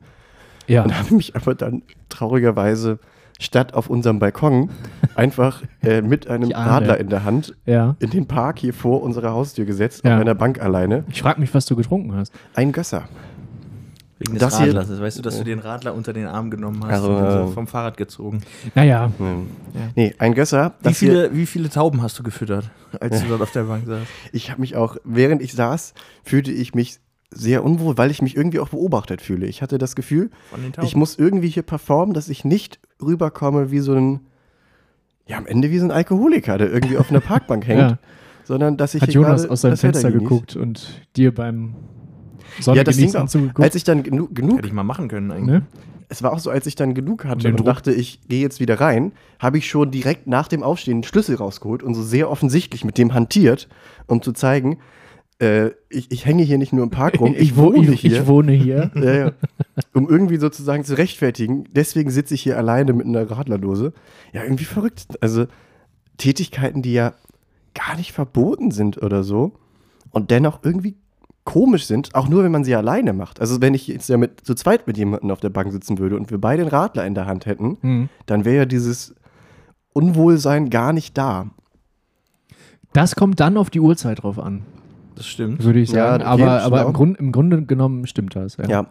Ja. 0.68 0.84
Und 0.84 0.98
habe 0.98 1.14
mich 1.16 1.36
aber 1.36 1.56
dann 1.56 1.84
traurigerweise 2.10 3.00
statt 3.40 3.74
auf 3.74 3.90
unserem 3.90 4.20
Balkon 4.20 4.70
einfach 5.16 5.62
äh, 5.82 6.02
mit 6.02 6.28
einem. 6.28 6.52
Radler 6.52 7.00
in 7.00 7.10
der 7.10 7.24
Hand 7.24 7.56
ja. 7.66 7.96
in 8.00 8.10
den 8.10 8.28
Park 8.28 8.60
hier 8.60 8.74
vor 8.74 9.02
unserer 9.04 9.32
Haustür 9.32 9.66
gesetzt, 9.66 10.02
Ja. 10.06 10.16
auf 10.16 10.22
einer 10.22 10.36
Bank 10.36 10.62
alleine. 10.62 11.04
Ich 11.10 11.22
frage 11.22 11.40
mich, 11.42 11.54
was 11.54 11.66
du 11.66 11.76
getrunken 11.76 12.16
hast. 12.16 12.34
Ein 12.56 12.72
Gösser. 12.72 13.08
Wegen 14.20 14.34
des 14.36 14.42
Das 14.42 14.58
hier- 14.60 14.68
Radlers. 14.76 15.02
Weißt 15.02 15.18
du, 15.18 15.22
dass 15.22 15.38
du 15.38 15.44
den 15.44 15.60
Radler 15.60 15.94
unter 15.94 16.14
den 16.14 16.28
Arm 16.28 16.50
genommen 16.52 16.82
hast 16.84 16.94
Also, 16.94 17.10
und 17.12 17.18
ihn 17.18 17.26
äh, 17.26 17.32
so 17.32 17.48
vom 17.48 17.68
Fahrrad 17.68 17.98
gezogen. 17.98 18.42
Naja, 18.76 19.12
Ähm, 19.20 19.48
Ja. 19.74 19.82
Nee, 19.96 20.16
ein 20.20 20.34
Gösser. 20.36 20.76
Wie 20.82 20.94
viele, 20.94 21.36
wie 21.36 21.46
viele 21.46 21.70
Tauben 21.70 22.02
hast 22.02 22.18
du 22.20 22.24
gefüttert, 22.24 22.70
als 23.00 23.22
du 23.22 23.28
dort 23.30 23.42
auf 23.42 23.52
der 23.52 23.64
Bank 23.64 23.86
saßt? 23.88 24.06
Ich 24.32 24.50
habe 24.52 24.62
mich 24.62 24.76
auch, 24.76 24.96
während 25.04 25.42
ich 25.42 25.54
saß, 25.54 25.94
fühlte 26.24 26.52
ich 26.52 26.74
mich 26.76 27.00
sehr 27.34 27.64
unwohl, 27.64 27.98
weil 27.98 28.12
ich 28.12 28.22
mich 28.22 28.36
irgendwie 28.36 28.60
auch 28.60 28.70
beobachtet 28.70 29.22
fühle. 29.22 29.46
Ich 29.48 29.62
hatte 29.62 29.78
das 29.78 29.96
Gefühl, 29.96 30.30
ich 30.82 30.96
muss 30.96 31.18
irgendwie 31.18 31.50
hier 31.50 31.64
performen, 31.64 32.14
dass 32.14 32.30
ich 32.30 32.46
nicht 32.46 32.80
rüberkomme 33.02 33.72
wie 33.72 33.80
so 33.80 33.94
ein, 33.94 34.22
ja, 35.28 35.38
am 35.38 35.46
Ende 35.46 35.72
wie 35.72 35.80
so 35.80 35.86
ein 35.86 35.92
Alkoholiker, 35.92 36.58
der 36.58 36.72
irgendwie 36.72 36.98
auf 36.98 37.10
einer 37.10 37.20
Parkbank 37.22 37.68
hängt, 37.68 37.80
ja. 37.80 38.00
sondern 38.44 38.78
dass 38.78 38.96
ich 38.96 39.02
hat 39.02 39.14
Jonas 39.14 39.42
gerade 39.42 39.52
aus 39.52 39.62
seinem 39.62 39.78
Fenster 39.78 40.12
geguckt 40.12 40.56
und 40.56 41.02
dir 41.16 41.34
beim 41.34 41.76
Ja, 42.66 42.84
das 42.84 42.98
Ding 42.98 43.16
als 43.56 43.76
ich 43.76 43.84
dann 43.84 44.04
genu 44.04 44.28
genug, 44.34 44.58
Hätte 44.58 44.68
ich 44.68 44.74
mal 44.74 44.84
machen 44.84 45.08
können 45.08 45.32
eigentlich. 45.32 45.62
ne? 45.62 45.68
es 46.14 46.22
war 46.22 46.32
auch 46.32 46.40
so, 46.40 46.52
als 46.52 46.68
ich 46.68 46.76
dann 46.76 46.94
genug 46.94 47.26
hatte 47.26 47.48
und 47.48 47.58
Druck. 47.58 47.66
dachte, 47.66 47.92
ich 47.92 48.22
gehe 48.28 48.42
jetzt 48.42 48.60
wieder 48.60 48.80
rein, 48.80 49.14
habe 49.40 49.58
ich 49.58 49.68
schon 49.68 49.90
direkt 49.90 50.28
nach 50.28 50.48
dem 50.48 50.62
Aufstehen 50.62 51.00
den 51.00 51.04
Schlüssel 51.04 51.36
rausgeholt 51.36 51.82
und 51.82 51.96
so 51.96 52.04
sehr 52.04 52.30
offensichtlich 52.30 52.86
mit 52.86 53.00
dem 53.00 53.14
hantiert, 53.14 53.68
um 54.06 54.22
zu 54.22 54.32
zeigen, 54.32 54.78
äh, 55.40 55.72
ich, 55.90 56.12
ich 56.12 56.26
hänge 56.26 56.44
hier 56.44 56.58
nicht 56.58 56.74
nur 56.74 56.84
im 56.84 56.90
Park 56.90 57.20
rum, 57.20 57.34
ich, 57.38 57.56
wo- 57.58 57.74
wohne 57.74 57.92
ich, 57.94 58.02
hier. 58.02 58.22
ich 58.22 58.28
wohne 58.28 58.52
hier. 58.54 58.92
Ja, 58.96 59.14
ja. 59.14 59.32
Um 59.94 60.08
irgendwie 60.10 60.38
sozusagen 60.38 60.84
zu 60.84 60.98
rechtfertigen, 60.98 61.66
deswegen 61.72 62.10
sitze 62.12 62.34
ich 62.36 62.42
hier 62.44 62.58
alleine 62.58 62.94
mit 62.94 63.08
einer 63.08 63.30
Radlerdose. 63.30 63.94
Ja, 64.34 64.44
irgendwie 64.44 64.66
verrückt. 64.66 65.08
Also 65.22 65.46
Tätigkeiten, 66.18 66.82
die 66.82 66.94
ja 66.94 67.14
gar 67.74 67.96
nicht 67.98 68.12
verboten 68.12 68.70
sind 68.72 69.02
oder 69.02 69.24
so 69.24 69.54
und 70.12 70.30
dennoch 70.30 70.60
irgendwie 70.64 70.96
komisch 71.44 71.86
sind, 71.88 72.14
auch 72.16 72.30
nur 72.30 72.44
wenn 72.44 72.52
man 72.52 72.64
sie 72.64 72.76
alleine 72.76 73.14
macht. 73.14 73.42
Also 73.42 73.60
wenn 73.62 73.74
ich 73.74 73.88
jetzt 73.88 74.08
ja 74.10 74.18
mit 74.18 74.46
zu 74.46 74.54
zweit 74.54 74.86
mit 74.88 74.98
jemandem 74.98 75.32
auf 75.32 75.40
der 75.42 75.50
Bank 75.50 75.72
sitzen 75.72 75.98
würde 75.98 76.16
und 76.16 76.30
wir 76.32 76.38
beide 76.40 76.62
einen 76.62 76.70
Radler 76.72 77.06
in 77.06 77.16
der 77.16 77.26
Hand 77.26 77.46
hätten, 77.48 77.78
Hm. 77.82 78.10
dann 78.28 78.46
wäre 78.46 78.58
ja 78.58 78.66
dieses 78.66 79.16
Unwohlsein 79.92 80.70
gar 80.70 80.94
nicht 80.94 81.18
da. 81.18 81.50
Das 82.94 83.16
kommt 83.16 83.40
dann 83.40 83.58
auf 83.58 83.70
die 83.70 83.80
Uhrzeit 83.80 84.22
drauf 84.24 84.38
an, 84.40 84.64
Das 85.16 85.28
stimmt. 85.28 85.64
würde 85.64 85.80
ich 85.80 85.92
Ja, 85.92 86.12
sagen. 86.20 86.24
okay, 86.24 86.44
aber 86.44 86.62
aber 86.64 86.86
im, 86.88 86.94
Grund, 86.94 87.18
im 87.20 87.32
Grunde 87.32 87.64
genommen 87.64 88.08
stimmt 88.08 88.36
das. 88.36 88.58
Ja. 88.58 88.68
Ja. 88.68 88.88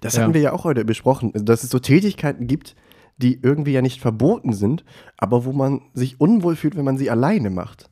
Das 0.00 0.16
Ja. 0.16 0.22
hatten 0.22 0.34
wir 0.34 0.40
ja 0.40 0.52
auch 0.52 0.64
heute 0.64 0.84
besprochen, 0.84 1.32
dass 1.34 1.62
es 1.64 1.70
so 1.70 1.78
Tätigkeiten 1.78 2.46
gibt, 2.46 2.74
die 3.18 3.38
irgendwie 3.42 3.72
ja 3.72 3.82
nicht 3.82 4.00
verboten 4.00 4.52
sind, 4.52 4.84
aber 5.18 5.44
wo 5.44 5.52
man 5.52 5.82
sich 5.94 6.20
unwohl 6.20 6.56
fühlt, 6.56 6.76
wenn 6.76 6.84
man 6.84 6.96
sie 6.96 7.10
alleine 7.10 7.50
macht. 7.50 7.90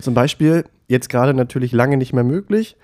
Zum 0.00 0.14
Beispiel, 0.14 0.64
jetzt 0.88 1.08
gerade 1.08 1.34
natürlich 1.34 1.72
lange 1.72 1.96
nicht 1.96 2.12
mehr 2.12 2.24
möglich, 2.24 2.76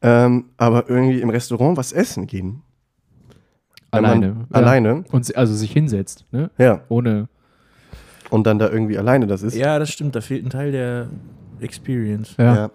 ähm, 0.00 0.46
aber 0.56 0.88
irgendwie 0.90 1.20
im 1.20 1.30
Restaurant 1.30 1.76
was 1.76 1.92
essen 1.92 2.26
gehen. 2.26 2.62
Wenn 3.92 4.04
Alleine. 4.06 4.26
ja. 4.26 4.56
Alleine, 4.56 5.04
Und 5.12 5.36
also 5.36 5.54
sich 5.54 5.70
hinsetzt, 5.72 6.24
ne? 6.32 6.50
ja. 6.58 6.80
Ohne. 6.88 7.28
Und 8.30 8.46
dann 8.46 8.58
da 8.58 8.70
irgendwie 8.70 8.96
alleine 8.96 9.26
das 9.26 9.42
ist. 9.42 9.54
Ja, 9.54 9.78
das 9.78 9.90
stimmt, 9.90 10.16
da 10.16 10.22
fehlt 10.22 10.44
ein 10.46 10.50
Teil 10.50 10.72
der 10.72 11.08
Experience. 11.60 12.34
Ja. 12.38 12.54
ja. 12.56 12.70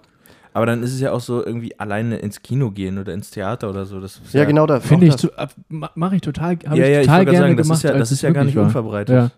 Aber 0.58 0.66
dann 0.66 0.82
ist 0.82 0.92
es 0.92 1.00
ja 1.00 1.12
auch 1.12 1.20
so 1.20 1.46
irgendwie 1.46 1.80
alleine 1.80 2.18
ins 2.18 2.42
Kino 2.42 2.72
gehen 2.72 2.98
oder 2.98 3.14
ins 3.14 3.30
Theater 3.30 3.70
oder 3.70 3.86
so. 3.86 4.02
Das 4.02 4.18
ist 4.18 4.34
Ja, 4.34 4.44
genau 4.46 4.66
das. 4.66 4.84
Finde 4.88 5.06
ich, 5.06 5.16
zu- 5.16 5.30
mache 5.70 6.16
ich 6.16 6.22
total, 6.22 6.58
habe 6.66 6.80
Ja, 6.80 6.86
ich 6.86 6.92
ja, 6.94 7.00
ich 7.02 7.06
total 7.06 7.26
gerade 7.26 7.26
gerne 7.32 7.38
sagen, 7.46 7.58
das 7.58 7.68
gemacht. 7.68 7.78
ist 7.78 7.84
ja, 7.84 7.98
das 7.98 8.12
ist 8.12 8.22
ja 8.24 8.32
gar 8.32 8.44
nicht 8.44 8.56
war. 8.56 8.64
unverbreitet. 8.64 9.16
Ja. 9.16 9.32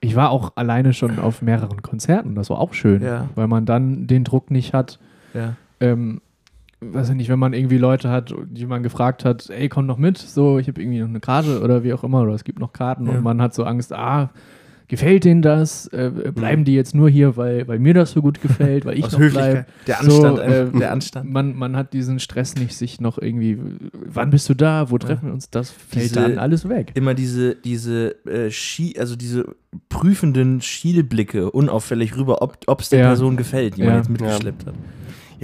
Ich 0.00 0.16
war 0.16 0.30
auch 0.30 0.52
alleine 0.56 0.92
schon 0.92 1.20
auf 1.20 1.40
mehreren 1.40 1.82
Konzerten, 1.82 2.34
das 2.34 2.50
war 2.50 2.58
auch 2.58 2.74
schön, 2.74 3.00
Ja. 3.00 3.28
weil 3.36 3.46
man 3.46 3.64
dann 3.64 4.08
den 4.08 4.24
Druck 4.24 4.50
nicht 4.50 4.74
hat, 4.74 4.98
Ja. 5.34 5.54
ähm, 5.78 6.20
weiß 6.80 7.10
ich 7.10 7.14
nicht, 7.14 7.28
wenn 7.28 7.38
man 7.38 7.52
irgendwie 7.52 7.78
Leute 7.78 8.10
hat, 8.10 8.34
die 8.46 8.66
man 8.66 8.82
gefragt 8.82 9.24
hat, 9.24 9.48
ey, 9.50 9.68
komm 9.68 9.86
noch 9.86 9.98
mit, 9.98 10.18
so, 10.18 10.58
ich 10.58 10.66
habe 10.66 10.82
irgendwie 10.82 10.98
noch 10.98 11.08
eine 11.08 11.20
Karte 11.20 11.62
oder 11.62 11.84
wie 11.84 11.94
auch 11.94 12.02
immer, 12.02 12.22
oder 12.22 12.34
es 12.34 12.42
gibt 12.42 12.58
noch 12.58 12.72
Karten 12.72 13.06
Ja. 13.06 13.12
und 13.12 13.22
man 13.22 13.40
hat 13.40 13.54
so 13.54 13.62
Angst, 13.62 13.92
ah, 13.92 14.30
gefällt 14.88 15.24
denen 15.24 15.42
das? 15.42 15.86
Äh, 15.88 16.10
bleiben 16.34 16.64
die 16.64 16.74
jetzt 16.74 16.94
nur 16.94 17.08
hier, 17.08 17.36
weil, 17.36 17.66
weil 17.68 17.78
mir 17.78 17.94
das 17.94 18.12
so 18.12 18.22
gut 18.22 18.40
gefällt, 18.40 18.84
weil 18.84 18.98
ich 18.98 19.04
Aus 19.04 19.12
noch 19.12 19.18
bleibe? 19.30 19.66
Der 19.86 19.96
So, 20.02 20.22
Anstand. 20.24 20.38
äh, 20.38 20.42
einfach, 20.60 20.78
der 20.78 20.92
Anstand. 20.92 21.30
Man, 21.32 21.56
man 21.56 21.76
hat 21.76 21.92
diesen 21.92 22.18
Stress 22.20 22.54
nicht, 22.56 22.74
sich 22.76 23.00
noch 23.00 23.18
irgendwie, 23.18 23.58
wann 23.92 24.30
bist 24.30 24.48
du 24.48 24.54
da, 24.54 24.90
wo 24.90 24.98
treffen 24.98 25.26
wir 25.28 25.32
uns, 25.34 25.50
das 25.50 25.70
fällt 25.70 26.04
Diese- 26.10 26.14
dann 26.16 26.38
alles 26.38 26.68
weg. 26.68 26.92
Immer 26.94 27.14
diese, 27.14 27.54
diese 27.54 28.14
äh, 28.26 28.50
Schi 28.50 28.94
also 28.98 29.16
diese 29.16 29.44
prüfenden 29.88 30.60
Schielblicke 30.60 31.50
unauffällig 31.50 32.16
rüber, 32.16 32.42
ob 32.42 32.80
es 32.80 32.88
der 32.90 33.00
Ja. 33.00 33.06
Person 33.08 33.36
gefällt, 33.36 33.76
die 33.76 33.82
man 33.82 33.90
Ja. 33.90 33.96
jetzt 33.98 34.08
mitgeschleppt 34.10 34.66
hat. 34.66 34.74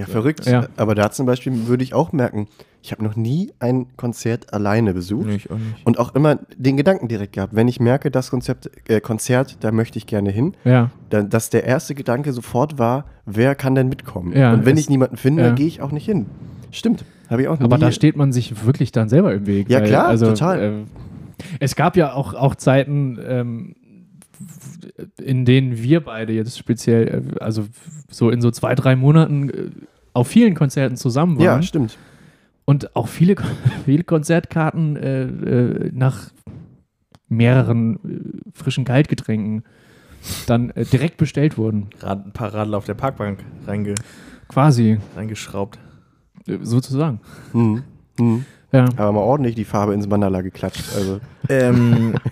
Ja, 0.00 0.07
verrückt. 0.07 0.47
Ja. 0.47 0.66
Aber 0.76 0.95
da 0.95 1.11
zum 1.11 1.26
Beispiel 1.26 1.66
würde 1.66 1.83
ich 1.85 1.95
auch 1.95 2.12
merken, 2.12 2.49
ich 2.83 2.92
habe 2.92 3.04
noch 3.04 3.14
nie 3.16 3.52
ein 3.59 3.87
Konzert 3.97 4.52
alleine 4.54 4.95
besucht. 4.95 5.26
Nee, 5.26 5.35
ich 5.37 5.50
auch 5.50 5.57
nicht. 5.59 5.85
Und 5.87 5.99
auch 5.99 6.14
immer 6.14 6.38
den 6.57 6.76
Gedanken 6.76 7.09
direkt 7.09 7.35
gehabt, 7.35 7.54
wenn 7.54 7.69
ich 7.69 7.78
merke, 7.80 8.11
das 8.11 8.30
Konzept, 8.30 8.71
äh, 8.88 9.00
Konzert, 9.00 9.59
da 9.61 9.71
möchte 9.71 9.99
ich 9.99 10.07
gerne 10.07 10.30
hin, 10.30 10.54
Ja, 10.64 10.90
dann, 11.11 11.28
dass 11.28 11.50
der 11.50 11.64
erste 11.64 11.95
Gedanke 11.95 12.33
sofort 12.33 12.78
war, 12.78 13.04
wer 13.26 13.54
kann 13.54 13.75
denn 13.75 13.88
mitkommen? 13.88 14.35
Ja, 14.35 14.52
und 14.54 14.64
wenn 14.64 14.76
ich 14.78 14.88
niemanden 14.88 15.16
finde, 15.19 15.42
ja. 15.42 15.49
dann 15.49 15.57
gehe 15.57 15.66
ich 15.66 15.83
auch 15.83 15.92
nicht 15.92 16.07
hin. 16.07 16.26
Stimmt, 16.71 17.04
habe 17.28 17.42
ich 17.42 17.49
auch 17.49 17.61
aber 17.61 17.76
nie- 17.76 17.80
da 17.83 17.92
steht 17.92 18.16
man 18.16 18.33
sich 18.33 18.64
wirklich 18.64 18.92
dann 18.92 19.09
selber 19.09 19.35
im 19.35 19.47
Weg. 19.47 19.69
Ja, 19.69 19.80
weil, 19.80 19.88
klar, 19.88 20.07
also, 20.07 20.26
total. 20.28 20.61
Äh, 20.62 20.73
es 21.59 21.75
gab 21.76 21.97
ja 21.97 22.14
auch, 22.14 22.33
auch 22.35 22.54
Zeiten, 22.54 23.19
ähm, 23.26 23.75
in 25.20 25.44
denen 25.44 25.76
wir 25.82 26.00
beide 26.00 26.32
jetzt 26.32 26.58
speziell, 26.58 27.08
äh, 27.37 27.38
also 27.42 27.66
so 28.10 28.30
in 28.30 28.40
so 28.40 28.50
zwei, 28.50 28.75
drei 28.75 28.96
Monaten 28.96 29.50
äh, 29.50 29.70
auf 30.12 30.28
vielen 30.28 30.54
Konzerten 30.54 30.96
zusammen 30.96 31.37
waren. 31.37 31.44
Ja, 31.44 31.62
stimmt. 31.62 31.96
Und 32.64 32.94
auch 32.96 33.08
viele, 33.08 33.34
viele 33.84 34.04
Konzertkarten 34.04 34.96
äh, 34.96 35.22
äh, 35.22 35.90
nach 35.92 36.30
mehreren 37.28 38.42
frischen 38.52 38.84
Kaltgetränken 38.84 39.64
dann 40.46 40.70
äh, 40.70 40.84
direkt 40.84 41.16
bestellt 41.16 41.56
wurden. 41.56 41.88
Rad, 42.00 42.26
ein 42.26 42.32
paar 42.32 42.52
Radler 42.52 42.76
auf 42.78 42.84
der 42.84 42.94
Parkbank 42.94 43.44
reinge, 43.66 43.94
Quasi, 44.49 44.99
reingeschraubt. 45.16 45.78
sozusagen. 46.62 47.20
Hm. 47.52 47.82
Hm. 48.18 48.44
Ja. 48.72 48.84
Aber 48.96 49.12
mal 49.12 49.20
ordentlich 49.20 49.54
die 49.54 49.64
Farbe 49.64 49.94
ins 49.94 50.06
Mandala 50.08 50.42
geklatscht. 50.42 50.94
Also, 50.94 51.20
Ähm, 51.49 52.14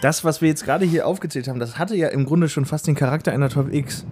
das, 0.00 0.24
was 0.24 0.40
wir 0.40 0.48
jetzt 0.48 0.64
gerade 0.64 0.84
hier 0.84 1.06
aufgezählt 1.06 1.48
haben, 1.48 1.58
das 1.60 1.78
hatte 1.78 1.96
ja 1.96 2.08
im 2.08 2.24
Grunde 2.24 2.48
schon 2.48 2.64
fast 2.64 2.86
den 2.86 2.94
Charakter 2.94 3.32
einer 3.32 3.48
Top 3.48 3.72
X. 3.72 4.04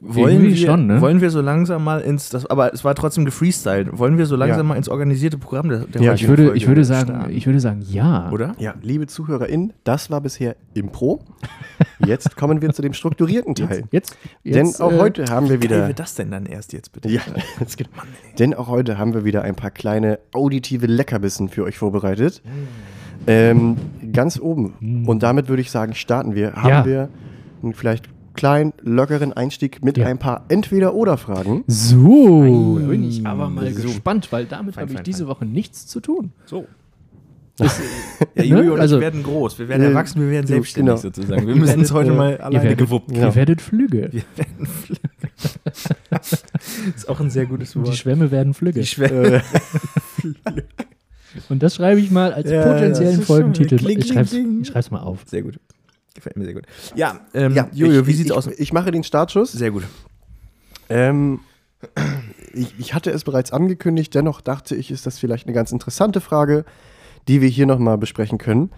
Wollen 0.00 0.32
Irgendwie 0.42 0.58
wir, 0.60 0.66
schon, 0.66 0.86
ne? 0.86 1.00
wollen 1.00 1.20
wir 1.20 1.30
so 1.30 1.40
langsam 1.40 1.84
mal 1.84 2.00
ins, 2.00 2.28
das, 2.30 2.46
aber 2.46 2.72
es 2.72 2.84
war 2.84 2.94
trotzdem 2.94 3.24
gefreestylt, 3.24 3.98
wollen 3.98 4.18
wir 4.18 4.26
so 4.26 4.36
langsam 4.36 4.58
Ja. 4.58 4.62
mal 4.64 4.74
ins 4.76 4.88
organisierte 4.88 5.38
Programm 5.38 5.68
der, 5.68 5.80
der 5.80 6.00
Ja, 6.02 6.14
Ich 6.14 6.26
würde, 6.28 6.44
Folge 6.44 6.56
ich 6.58 6.66
würde 6.66 6.84
sagen, 6.84 7.08
starten? 7.10 7.32
ich 7.32 7.46
würde 7.46 7.60
sagen, 7.60 7.82
ja. 7.88 8.30
oder? 8.30 8.54
ja, 8.58 8.74
liebe 8.82 9.06
ZuhörerInnen, 9.06 9.72
das 9.84 10.10
war 10.10 10.20
bisher 10.20 10.56
Impro. 10.74 11.24
Jetzt 12.04 12.36
kommen 12.36 12.62
wir 12.62 12.72
zu 12.72 12.82
dem 12.82 12.92
strukturierten 12.94 13.54
Teil. 13.54 13.84
Jetzt, 13.90 14.16
jetzt 14.42 14.78
Denn 14.78 14.86
auch 14.86 14.92
äh, 14.92 14.98
heute 14.98 15.26
haben 15.26 15.48
wir 15.48 15.58
Wie 15.60 15.64
wieder. 15.64 15.88
wird 15.88 15.98
das 15.98 16.14
denn 16.14 16.30
dann 16.30 16.46
erst 16.46 16.72
jetzt 16.72 16.92
bitte? 16.92 17.08
Ja, 17.08 17.20
das 17.58 17.76
geht. 17.76 17.88
Denn 18.38 18.54
auch 18.54 18.68
heute 18.68 18.98
haben 18.98 19.14
wir 19.14 19.24
wieder 19.24 19.42
ein 19.42 19.54
paar 19.54 19.70
kleine 19.70 20.18
auditive 20.32 20.86
Leckerbissen 20.86 21.48
für 21.48 21.64
euch 21.64 21.78
vorbereitet. 21.78 22.42
Ähm, 23.26 23.76
ganz 24.12 24.38
oben. 24.40 25.04
Und 25.06 25.22
damit 25.22 25.48
würde 25.48 25.62
ich 25.62 25.70
sagen, 25.70 25.94
starten 25.94 26.34
wir. 26.34 26.52
Haben 26.54 26.68
Ja. 26.68 26.84
wir 26.86 27.08
einen 27.62 27.74
vielleicht 27.74 28.08
kleinen, 28.34 28.72
lockeren 28.82 29.32
Einstieg 29.32 29.82
mit 29.84 29.96
Ja. 29.98 30.06
ein 30.06 30.18
paar 30.18 30.44
Entweder-Oder-Fragen. 30.48 31.64
So, 31.66 32.78
da 32.78 32.86
bin 32.86 33.02
ich 33.08 33.26
aber 33.26 33.48
mal 33.48 33.72
So. 33.72 33.82
gespannt, 33.82 34.30
weil 34.30 34.44
damit 34.44 34.76
habe 34.76 34.86
ich 34.90 34.94
fein, 34.96 35.04
diese 35.04 35.24
fein. 35.24 35.28
Woche 35.28 35.46
nichts 35.46 35.86
zu 35.86 36.00
tun. 36.00 36.32
So. 36.44 36.66
Das, 37.58 37.80
Ja, 38.34 38.42
Julio 38.44 38.74
und 38.74 38.80
Also- 38.80 38.96
ich 38.96 39.00
werden 39.00 39.22
groß, 39.22 39.58
wir 39.58 39.68
werden 39.70 39.80
Äh, 39.80 39.86
erwachsen, 39.86 40.20
wir 40.20 40.28
werden 40.28 40.46
selbstständig 40.46 40.90
genau. 40.92 41.00
sozusagen. 41.00 41.46
Wir 41.46 41.56
müssen 41.56 41.78
uns 41.78 41.90
heute 41.90 42.10
äh, 42.10 42.14
mal 42.14 42.32
ihr 42.32 42.44
alleine 42.44 42.62
werdet- 42.64 42.78
gewuppt. 42.78 43.16
Ja. 43.16 43.28
Ihr 43.28 43.34
werdet 43.34 43.62
Flügge. 43.62 44.10
Wir 44.12 44.22
werden 44.36 44.66
Flügge. 44.66 45.00
ist 46.94 47.08
auch 47.08 47.18
ein 47.18 47.30
sehr 47.30 47.46
gutes 47.46 47.72
Die 47.72 47.78
Wort. 47.78 47.96
Schwämme 47.96 48.30
werden 48.30 48.52
Flügge. 48.52 48.80
Die 48.80 48.86
Schwämme. 48.86 49.40
Und 51.48 51.62
das 51.62 51.74
schreibe 51.76 52.00
ich 52.00 52.10
mal 52.10 52.32
als 52.32 52.50
Ja, 52.50 52.62
potenziellen 52.62 53.22
Folgentitel. 53.22 53.76
Kling, 53.76 53.98
ich 54.00 54.08
schreibe 54.08 54.78
es 54.80 54.90
mal 54.90 55.00
auf. 55.00 55.20
Sehr 55.26 55.42
gut. 55.42 55.58
Gefällt 56.14 56.36
mir 56.36 56.44
sehr 56.44 56.54
gut. 56.54 56.64
Ja, 56.94 57.20
ähm, 57.34 57.54
Ja, 57.54 57.68
Jojo, 57.72 58.00
ich, 58.00 58.06
wie 58.06 58.10
ich, 58.12 58.16
sieht's 58.16 58.30
ich, 58.30 58.36
aus? 58.36 58.46
Ich 58.58 58.72
mache 58.72 58.90
den 58.90 59.04
Startschuss. 59.04 59.52
Sehr 59.52 59.70
gut. 59.70 59.84
Ähm, 60.88 61.40
ich, 62.54 62.74
ich 62.78 62.94
hatte 62.94 63.10
es 63.10 63.24
bereits 63.24 63.52
angekündigt, 63.52 64.14
dennoch 64.14 64.40
dachte 64.40 64.74
ich, 64.76 64.90
ist 64.90 65.04
das 65.06 65.18
vielleicht 65.18 65.46
eine 65.46 65.54
ganz 65.54 65.72
interessante 65.72 66.20
Frage, 66.20 66.64
die 67.28 67.40
wir 67.42 67.48
hier 67.48 67.66
nochmal 67.66 67.98
besprechen 67.98 68.38
können. 68.38 68.70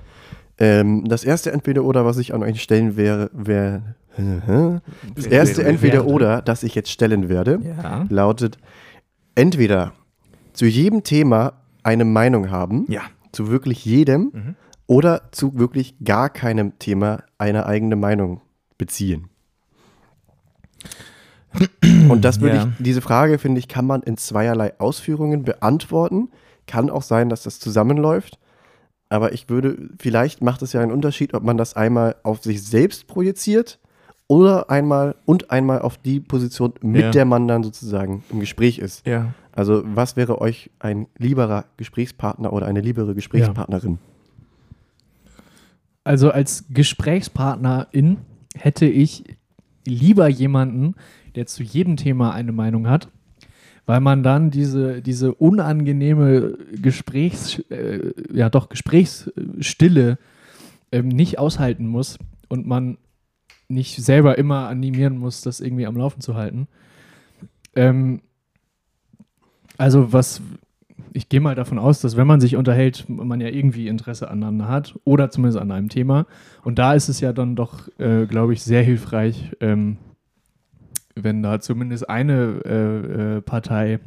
Ähm, 0.59 1.05
das 1.07 1.23
erste 1.23 1.53
Entweder-Oder, 1.53 2.05
was 2.05 2.19
ich 2.19 2.35
an 2.35 2.43
euch 2.43 2.61
stellen 2.63 2.97
wäre, 2.97 3.31
wäre. 3.33 3.95
Das 5.15 5.27
erste. 5.27 5.63
Entweder-Oder, 5.63 6.43
das 6.43 6.65
ich 6.65 6.75
jetzt 6.75 6.91
stellen 6.91 7.29
werde, 7.29 7.61
Ja. 7.63 8.05
lautet: 8.09 8.59
entweder 9.37 9.93
zu 10.55 10.67
jedem 10.67 11.05
Thema 11.05 11.53
eine 11.89 12.05
Meinung 12.05 12.51
haben, 12.51 12.85
Ja. 12.89 13.03
zu 13.33 13.49
wirklich 13.49 13.85
jedem, 13.85 14.31
Mhm. 14.33 14.55
oder 14.87 15.23
zu 15.33 15.59
wirklich 15.59 15.97
gar 16.05 16.29
keinem 16.31 16.79
Thema 16.79 17.23
eine 17.39 17.67
eigene 17.67 17.97
Meinung 17.97 18.41
beziehen. 18.77 19.29
Und 22.11 22.25
das 22.25 22.41
würde 22.41 22.57
Ja. 22.57 22.65
ich, 22.79 22.85
diese 22.85 23.01
Frage, 23.01 23.39
finde 23.39 23.59
ich, 23.59 23.69
kann 23.69 23.87
man 23.87 24.03
in 24.03 24.17
zweierlei 24.17 24.79
Ausführungen 24.79 25.45
beantworten. 25.45 26.29
Kann 26.67 26.91
auch 26.91 27.03
sein, 27.03 27.31
dass 27.31 27.43
das 27.43 27.59
zusammenläuft. 27.59 28.39
Aber 29.09 29.33
ich 29.33 29.49
würde, 29.49 29.89
vielleicht 29.99 30.43
macht 30.43 30.61
es 30.61 30.75
ja 30.75 30.83
einen 30.83 30.93
Unterschied, 30.93 31.33
ob 31.33 31.43
man 31.43 31.57
das 31.57 31.75
einmal 31.75 32.17
auf 32.23 32.43
sich 32.43 32.63
selbst 32.63 33.07
projiziert 33.07 33.79
oder 34.27 34.69
einmal 34.69 35.15
und 35.25 35.51
einmal 35.51 35.81
auf 35.81 35.97
die 35.97 36.21
Position, 36.21 36.75
mit 36.83 37.03
Ja. 37.03 37.11
der 37.13 37.25
man 37.25 37.49
dann 37.49 37.63
sozusagen 37.63 38.23
im 38.31 38.41
Gespräch 38.41 38.79
ist. 38.79 39.07
Ja. 39.07 39.33
Also, 39.59 39.83
was 39.85 40.15
wäre 40.15 40.41
euch 40.41 40.71
ein 40.79 41.09
lieberer 41.19 41.65
Gesprächspartner 41.79 42.53
oder 42.53 42.67
eine 42.67 42.81
liebere 42.81 43.17
Gesprächspartnerin? 43.17 43.99
Also 46.05 46.31
als 46.31 46.67
Gesprächspartnerin 46.71 48.19
hätte 48.55 48.87
ich 48.87 49.25
lieber 49.85 50.29
jemanden, 50.29 50.95
der 51.35 51.47
zu 51.47 51.65
jedem 51.65 51.97
Thema 51.97 52.35
eine 52.35 52.53
Meinung 52.53 52.89
hat, 52.89 53.09
weil 53.85 53.99
man 53.99 54.23
dann 54.23 54.53
diese, 54.53 55.03
diese 55.03 55.35
unangenehme 55.35 56.57
Gesprächs, 56.81 57.59
äh, 57.69 58.13
ja 58.33 58.51
doch 58.51 58.69
Gesprächsstille 58.69 60.19
ähm, 60.93 61.09
nicht 61.09 61.41
aushalten 61.41 61.89
muss 61.89 62.17
und 62.47 62.65
man 62.65 62.97
nicht 63.67 63.97
selber 64.05 64.39
immer 64.39 64.69
animieren 64.69 65.19
muss, 65.19 65.41
das 65.41 65.59
irgendwie 65.59 65.87
am 65.87 65.97
Laufen 65.97 66.21
zu 66.21 66.37
halten. 66.37 66.69
Ähm, 67.75 68.21
also 69.79 70.13
was, 70.13 70.43
ich 71.13 71.29
gehe 71.29 71.41
mal 71.41 71.55
davon 71.55 71.79
aus, 71.79 72.01
dass 72.01 72.17
wenn 72.17 72.27
man 72.27 72.41
sich 72.41 72.57
unterhält, 72.57 73.07
man 73.09 73.41
ja 73.41 73.49
irgendwie 73.49 73.89
Interesse 73.89 74.29
aneinander 74.31 74.69
hat 74.69 74.95
oder 75.05 75.31
zumindest 75.31 75.59
an 75.61 75.71
einem 75.71 75.89
Thema. 75.89 76.27
Und 76.65 76.79
da 76.79 76.93
ist 76.95 77.09
es 77.09 77.21
ja 77.21 77.33
dann 77.33 77.57
doch, 77.57 77.89
äh, 77.99 78.27
glaube 78.27 78.53
ich, 78.53 78.63
sehr 78.63 78.83
hilfreich, 78.83 79.53
ähm, 79.61 79.97
wenn 81.15 81.43
da 81.43 81.61
zumindest 81.61 82.09
eine 82.09 82.61
äh, 82.65 83.37
äh, 83.39 83.41
Partei 83.41 83.99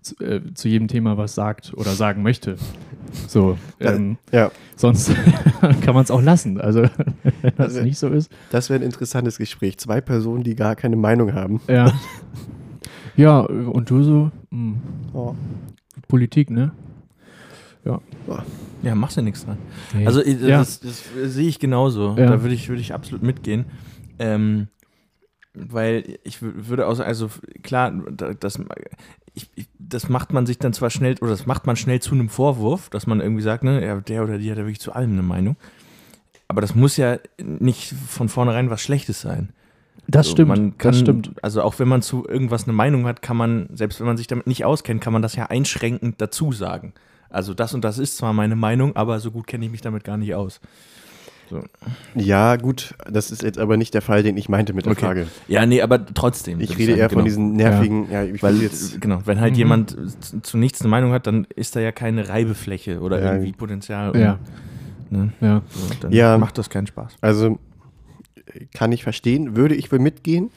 zu, 0.00 0.16
äh, 0.22 0.40
zu 0.54 0.68
jedem 0.68 0.88
Thema 0.88 1.16
was 1.18 1.34
sagt 1.34 1.72
oder 1.74 1.90
sagen 1.90 2.22
möchte. 2.22 2.56
So, 3.28 3.58
ähm, 3.80 4.16
Ja, 4.32 4.50
sonst 4.76 5.10
kann 5.82 5.94
man 5.94 6.04
es 6.04 6.10
auch 6.10 6.22
lassen. 6.22 6.60
Also, 6.60 6.82
wenn 7.42 7.52
das 7.56 7.68
Also- 7.74 7.82
nicht 7.82 7.98
so 7.98 8.08
ist. 8.08 8.30
das 8.50 8.70
wäre 8.70 8.80
ein 8.80 8.84
interessantes 8.86 9.38
Gespräch. 9.38 9.78
Zwei 9.78 10.00
Personen, 10.00 10.42
die 10.44 10.54
gar 10.56 10.76
keine 10.76 10.96
Meinung 10.96 11.34
haben. 11.34 11.60
Ja. 11.68 11.92
ja, 13.16 13.40
und 13.40 13.90
du 13.90 14.02
so, 14.02 14.30
hm, 14.50 14.76
Oh. 15.12 15.34
Politik, 16.08 16.50
ne? 16.50 16.72
Ja, 18.82 18.94
machst 18.94 19.16
du 19.16 19.22
nichts 19.22 19.44
dran. 19.44 19.56
Nee. 19.94 20.06
Also 20.06 20.20
äh, 20.20 20.32
ja. 20.32 20.58
das, 20.58 20.80
das 20.80 21.04
sehe 21.14 21.48
ich 21.48 21.58
genauso. 21.58 22.14
Ja. 22.18 22.26
Da 22.26 22.42
würde 22.42 22.54
ich, 22.54 22.68
würde 22.68 22.80
ich 22.82 22.92
absolut 22.92 23.22
mitgehen. 23.22 23.64
Ähm, 24.18 24.68
weil 25.54 26.18
ich 26.24 26.38
wü- 26.38 26.68
würde 26.68 26.86
auch 26.86 26.94
sagen, 26.94 27.08
also 27.08 27.30
klar, 27.62 27.92
da- 28.10 28.34
das, 28.34 28.60
ich, 29.34 29.48
ich, 29.54 29.68
das 29.78 30.08
macht 30.08 30.32
man 30.32 30.44
sich 30.46 30.58
dann 30.58 30.72
zwar 30.74 30.90
schnell, 30.90 31.14
oder 31.20 31.30
das 31.30 31.46
macht 31.46 31.66
man 31.66 31.76
schnell 31.76 32.00
zu 32.00 32.14
einem 32.14 32.28
Vorwurf, 32.28 32.90
dass 32.90 33.06
man 33.06 33.20
irgendwie 33.20 33.42
sagt, 33.42 33.64
ne, 33.64 33.84
ja, 33.84 34.00
der 34.00 34.22
oder 34.24 34.36
die 34.38 34.50
hat 34.50 34.58
ja 34.58 34.64
wirklich 34.64 34.80
zu 34.80 34.92
allem 34.92 35.12
eine 35.12 35.22
Meinung. 35.22 35.56
Aber 36.48 36.60
das 36.60 36.74
muss 36.74 36.96
ja 36.98 37.18
nicht 37.42 37.94
von 38.08 38.28
vornherein 38.28 38.68
was 38.68 38.82
Schlechtes 38.82 39.20
sein. 39.20 39.50
Das 40.08 40.26
So, 40.26 40.32
stimmt. 40.32 40.48
Man 40.48 40.78
kann, 40.78 40.92
das 40.92 41.00
stimmt. 41.00 41.30
Also 41.42 41.62
auch 41.62 41.78
wenn 41.78 41.88
man 41.88 42.02
zu 42.02 42.26
irgendwas 42.28 42.64
eine 42.64 42.72
Meinung 42.72 43.06
hat, 43.06 43.22
kann 43.22 43.36
man, 43.36 43.68
selbst 43.72 44.00
wenn 44.00 44.06
man 44.06 44.16
sich 44.16 44.26
damit 44.26 44.46
nicht 44.46 44.64
auskennt, 44.64 45.00
kann 45.00 45.12
man 45.12 45.22
das 45.22 45.34
ja 45.36 45.46
einschränkend 45.46 46.20
dazu 46.20 46.52
sagen. 46.52 46.92
Also 47.30 47.54
das 47.54 47.74
und 47.74 47.84
das 47.84 47.98
ist 47.98 48.16
zwar 48.16 48.32
meine 48.32 48.54
Meinung, 48.56 48.94
aber 48.96 49.18
so 49.20 49.30
gut 49.30 49.46
kenne 49.46 49.64
ich 49.64 49.70
mich 49.70 49.80
damit 49.80 50.04
gar 50.04 50.16
nicht 50.16 50.34
aus. 50.34 50.60
Ja, 52.14 52.56
gut, 52.56 52.94
das 53.10 53.30
ist 53.30 53.42
jetzt 53.42 53.58
aber 53.58 53.76
nicht 53.76 53.92
der 53.94 54.02
Fall, 54.02 54.22
den 54.22 54.36
ich 54.36 54.48
meinte 54.48 54.72
mit 54.72 54.86
der 54.86 54.92
Okay. 54.92 55.04
Frage. 55.04 55.26
Ja, 55.46 55.66
nee, 55.66 55.82
aber 55.82 56.04
trotzdem. 56.06 56.58
Ich 56.60 56.70
rede 56.78 56.92
sagen, 56.92 56.98
eher 57.00 57.08
genau. 57.08 57.18
von 57.20 57.24
diesen 57.26 57.52
nervigen, 57.52 58.10
ja, 58.10 58.24
ich 58.24 58.42
Weil 58.42 58.56
jetzt, 58.62 59.00
genau, 59.00 59.20
wenn 59.26 59.40
halt 59.40 59.52
Mhm. 59.52 59.58
jemand 59.58 59.96
zu, 60.20 60.40
zu 60.40 60.56
nichts 60.58 60.80
eine 60.80 60.88
Meinung 60.88 61.12
hat, 61.12 61.26
dann 61.26 61.46
ist 61.54 61.76
da 61.76 61.80
ja 61.80 61.92
keine 61.92 62.28
Reibefläche 62.28 63.00
oder 63.00 63.20
Ja. 63.20 63.32
irgendwie 63.32 63.52
Potenzial. 63.52 64.10
um- 64.10 64.18
Ja, 64.20 64.38
Ne, 65.10 65.32
ja. 65.40 65.62
so, 65.68 65.80
dann 66.00 66.12
Ja. 66.12 66.38
macht 66.38 66.56
das 66.58 66.70
keinen 66.70 66.86
Spaß. 66.86 67.14
also 67.20 67.58
kann 68.74 68.92
ich 68.92 69.02
verstehen, 69.02 69.56
würde 69.56 69.74
ich 69.74 69.90
wohl 69.92 69.98
mitgehen. 69.98 70.50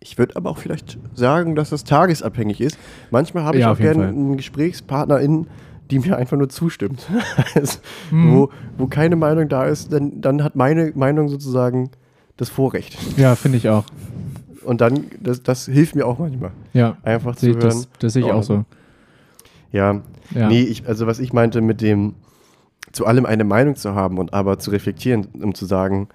Ich 0.00 0.18
würde 0.18 0.36
aber 0.36 0.50
auch 0.50 0.58
vielleicht 0.58 0.98
sagen, 1.14 1.54
dass 1.56 1.70
das 1.70 1.84
tagesabhängig 1.84 2.60
ist. 2.60 2.78
Manchmal 3.10 3.44
habe 3.44 3.56
ich 3.56 3.62
Ja, 3.62 3.72
auch 3.72 3.78
gerne 3.78 4.04
Fall. 4.04 4.08
einen 4.08 4.36
Gesprächspartnerin, 4.36 5.46
die 5.90 5.98
mir 6.00 6.16
einfach 6.16 6.36
nur 6.36 6.48
zustimmt. 6.48 7.06
also, 7.54 7.78
Mhm. 8.10 8.32
wo, 8.32 8.50
wo 8.78 8.86
keine 8.86 9.16
Meinung 9.16 9.48
da 9.48 9.64
ist, 9.64 9.92
dann, 9.92 10.20
dann 10.20 10.42
hat 10.44 10.56
meine 10.56 10.92
Meinung 10.94 11.28
sozusagen 11.28 11.90
das 12.36 12.48
Vorrecht. 12.50 12.96
Ja, 13.16 13.34
finde 13.36 13.56
ich 13.58 13.68
auch. 13.68 13.84
Und 14.64 14.80
dann, 14.80 15.04
das, 15.20 15.42
das 15.42 15.66
hilft 15.66 15.94
mir 15.94 16.06
auch 16.06 16.18
manchmal. 16.18 16.50
Ja, 16.74 16.96
Einfach 17.02 17.36
zu 17.36 17.46
hören. 17.46 17.60
das, 17.60 17.88
das 18.00 18.12
sehe 18.14 18.22
ich 18.26 18.32
auch 18.32 18.42
so. 18.42 18.64
Ja, 19.72 20.02
Ja. 20.34 20.48
nee, 20.48 20.62
ich, 20.62 20.86
also 20.88 21.06
was 21.06 21.18
ich 21.20 21.32
meinte 21.32 21.60
mit 21.60 21.80
dem, 21.80 22.14
zu 22.92 23.06
allem 23.06 23.26
eine 23.26 23.44
Meinung 23.44 23.76
zu 23.76 23.94
haben 23.94 24.18
und 24.18 24.34
aber 24.34 24.58
zu 24.58 24.70
reflektieren, 24.70 25.26
um 25.40 25.54
zu 25.54 25.66
sagen, 25.66 26.08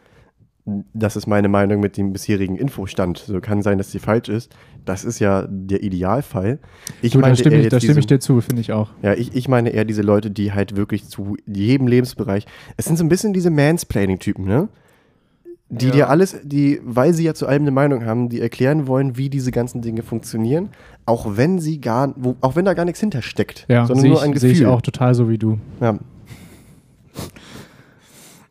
das 0.94 1.16
ist 1.16 1.28
meine 1.28 1.48
Meinung 1.50 1.80
mit 1.80 1.98
dem 1.98 2.14
bisherigen 2.14 2.56
Infostand. 2.56 3.18
So 3.18 3.40
kann 3.42 3.62
sein, 3.64 3.78
dass 3.78 3.90
die 3.92 4.00
falsch 4.00 4.30
ist. 4.30 4.56
Das 4.86 5.04
ist 5.04 5.20
ja 5.20 5.48
der 5.50 5.84
Idealfall. 5.84 6.60
Ich 7.02 7.14
du, 7.14 7.22
da 7.22 7.36
stimme, 7.36 7.58
ich, 7.62 7.70
da 7.70 7.80
stimme 7.80 8.00
ich 8.00 8.06
diese- 8.06 8.18
dir 8.18 8.20
zu, 8.20 8.42
finde 8.42 8.62
ich 8.62 8.72
auch. 8.72 8.90
ja, 9.02 9.14
ich, 9.14 9.36
ich 9.36 9.48
meine 9.48 9.70
eher 9.70 9.86
diese 9.86 10.02
Leute, 10.02 10.30
die 10.32 10.54
halt 10.54 10.76
wirklich 10.76 11.06
zu 11.08 11.36
jedem 11.48 11.88
Lebensbereich. 11.88 12.46
Es 12.78 12.86
sind 12.86 12.98
so 12.98 13.04
ein 13.04 13.10
bisschen 13.10 13.34
diese 13.34 13.50
Mansplaining-Typen, 13.50 14.46
ne? 14.46 14.70
Die 15.74 15.86
Ja. 15.86 15.92
dir 15.92 16.10
alles, 16.10 16.36
die, 16.44 16.82
weil 16.84 17.14
sie 17.14 17.24
ja 17.24 17.34
zu 17.34 17.48
allem 17.48 17.62
eine 17.62 17.72
Meinung 17.72 18.06
haben, 18.06 18.28
die 18.28 18.42
erklären 18.42 18.88
wollen, 18.88 19.18
wie 19.18 19.30
diese 19.30 19.52
ganzen 19.52 19.82
Dinge 19.82 20.04
funktionieren, 20.04 20.70
auch 21.06 21.38
wenn 21.38 21.60
sie 21.60 21.80
gar, 21.80 22.14
wo, 22.18 22.36
auch 22.42 22.56
wenn 22.58 22.66
da 22.66 22.74
gar 22.74 22.84
nichts 22.86 23.00
hintersteckt, 23.00 23.66
Ja, 23.70 23.86
sondern 23.86 24.02
sehe 24.02 24.12
nur 24.12 24.22
ein 24.22 24.34
ich, 24.34 24.40
sehe 24.40 24.50
Gefühl. 24.50 24.68
ich 24.68 24.72
auch 24.72 24.82
total 24.82 25.16
so 25.16 25.30
wie 25.30 25.38
du. 25.38 25.60
Ja. 25.80 25.98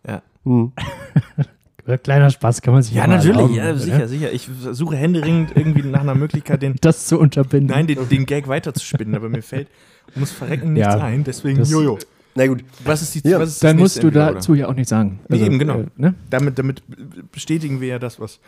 Ja. 0.08 0.22
Hm. 0.44 0.72
Kleiner 1.98 2.30
Spaß 2.30 2.62
kann 2.62 2.74
man 2.74 2.82
sich 2.82 2.94
Ja, 2.94 3.06
natürlich, 3.06 3.36
erlauben, 3.36 3.54
ja, 3.54 3.64
oder? 3.70 3.78
sicher, 3.78 4.08
sicher. 4.08 4.32
Ich 4.32 4.48
suche 4.72 4.96
händeringend 4.96 5.52
irgendwie 5.56 5.82
nach 5.82 6.00
einer 6.00 6.14
Möglichkeit, 6.14 6.62
den, 6.62 6.76
Das 6.80 7.06
zu 7.06 7.18
unterbinden. 7.18 7.68
nein, 7.74 7.86
den, 7.86 8.08
den 8.08 8.26
Gag 8.26 8.48
weiterzuspinnen, 8.48 9.14
aber 9.14 9.28
mir 9.28 9.42
fällt, 9.42 9.68
muss 10.14 10.30
verrecken 10.30 10.72
nichts 10.72 10.88
Ja, 10.94 11.00
ein, 11.02 11.24
deswegen, 11.24 11.58
das- 11.58 11.70
jojo. 11.70 11.98
Na 12.36 12.46
gut. 12.46 12.62
Was 12.84 13.02
ist 13.02 13.14
die, 13.16 13.28
Ja, 13.28 13.40
was 13.40 13.48
ist 13.50 13.62
das 13.62 13.68
Dann 13.70 13.76
musst 13.78 14.00
du 14.02 14.10
dazu 14.10 14.54
ja 14.54 14.68
auch 14.68 14.74
nichts 14.74 14.90
sagen. 14.90 15.18
Nee, 15.28 15.44
eben, 15.44 15.58
genau. 15.58 15.80
Äh, 15.80 15.86
ne? 15.96 16.14
Damit, 16.30 16.58
damit 16.60 16.82
bestätigen 17.32 17.80
wir 17.80 17.88
ja 17.88 17.98
das, 17.98 18.20
was 18.20 18.38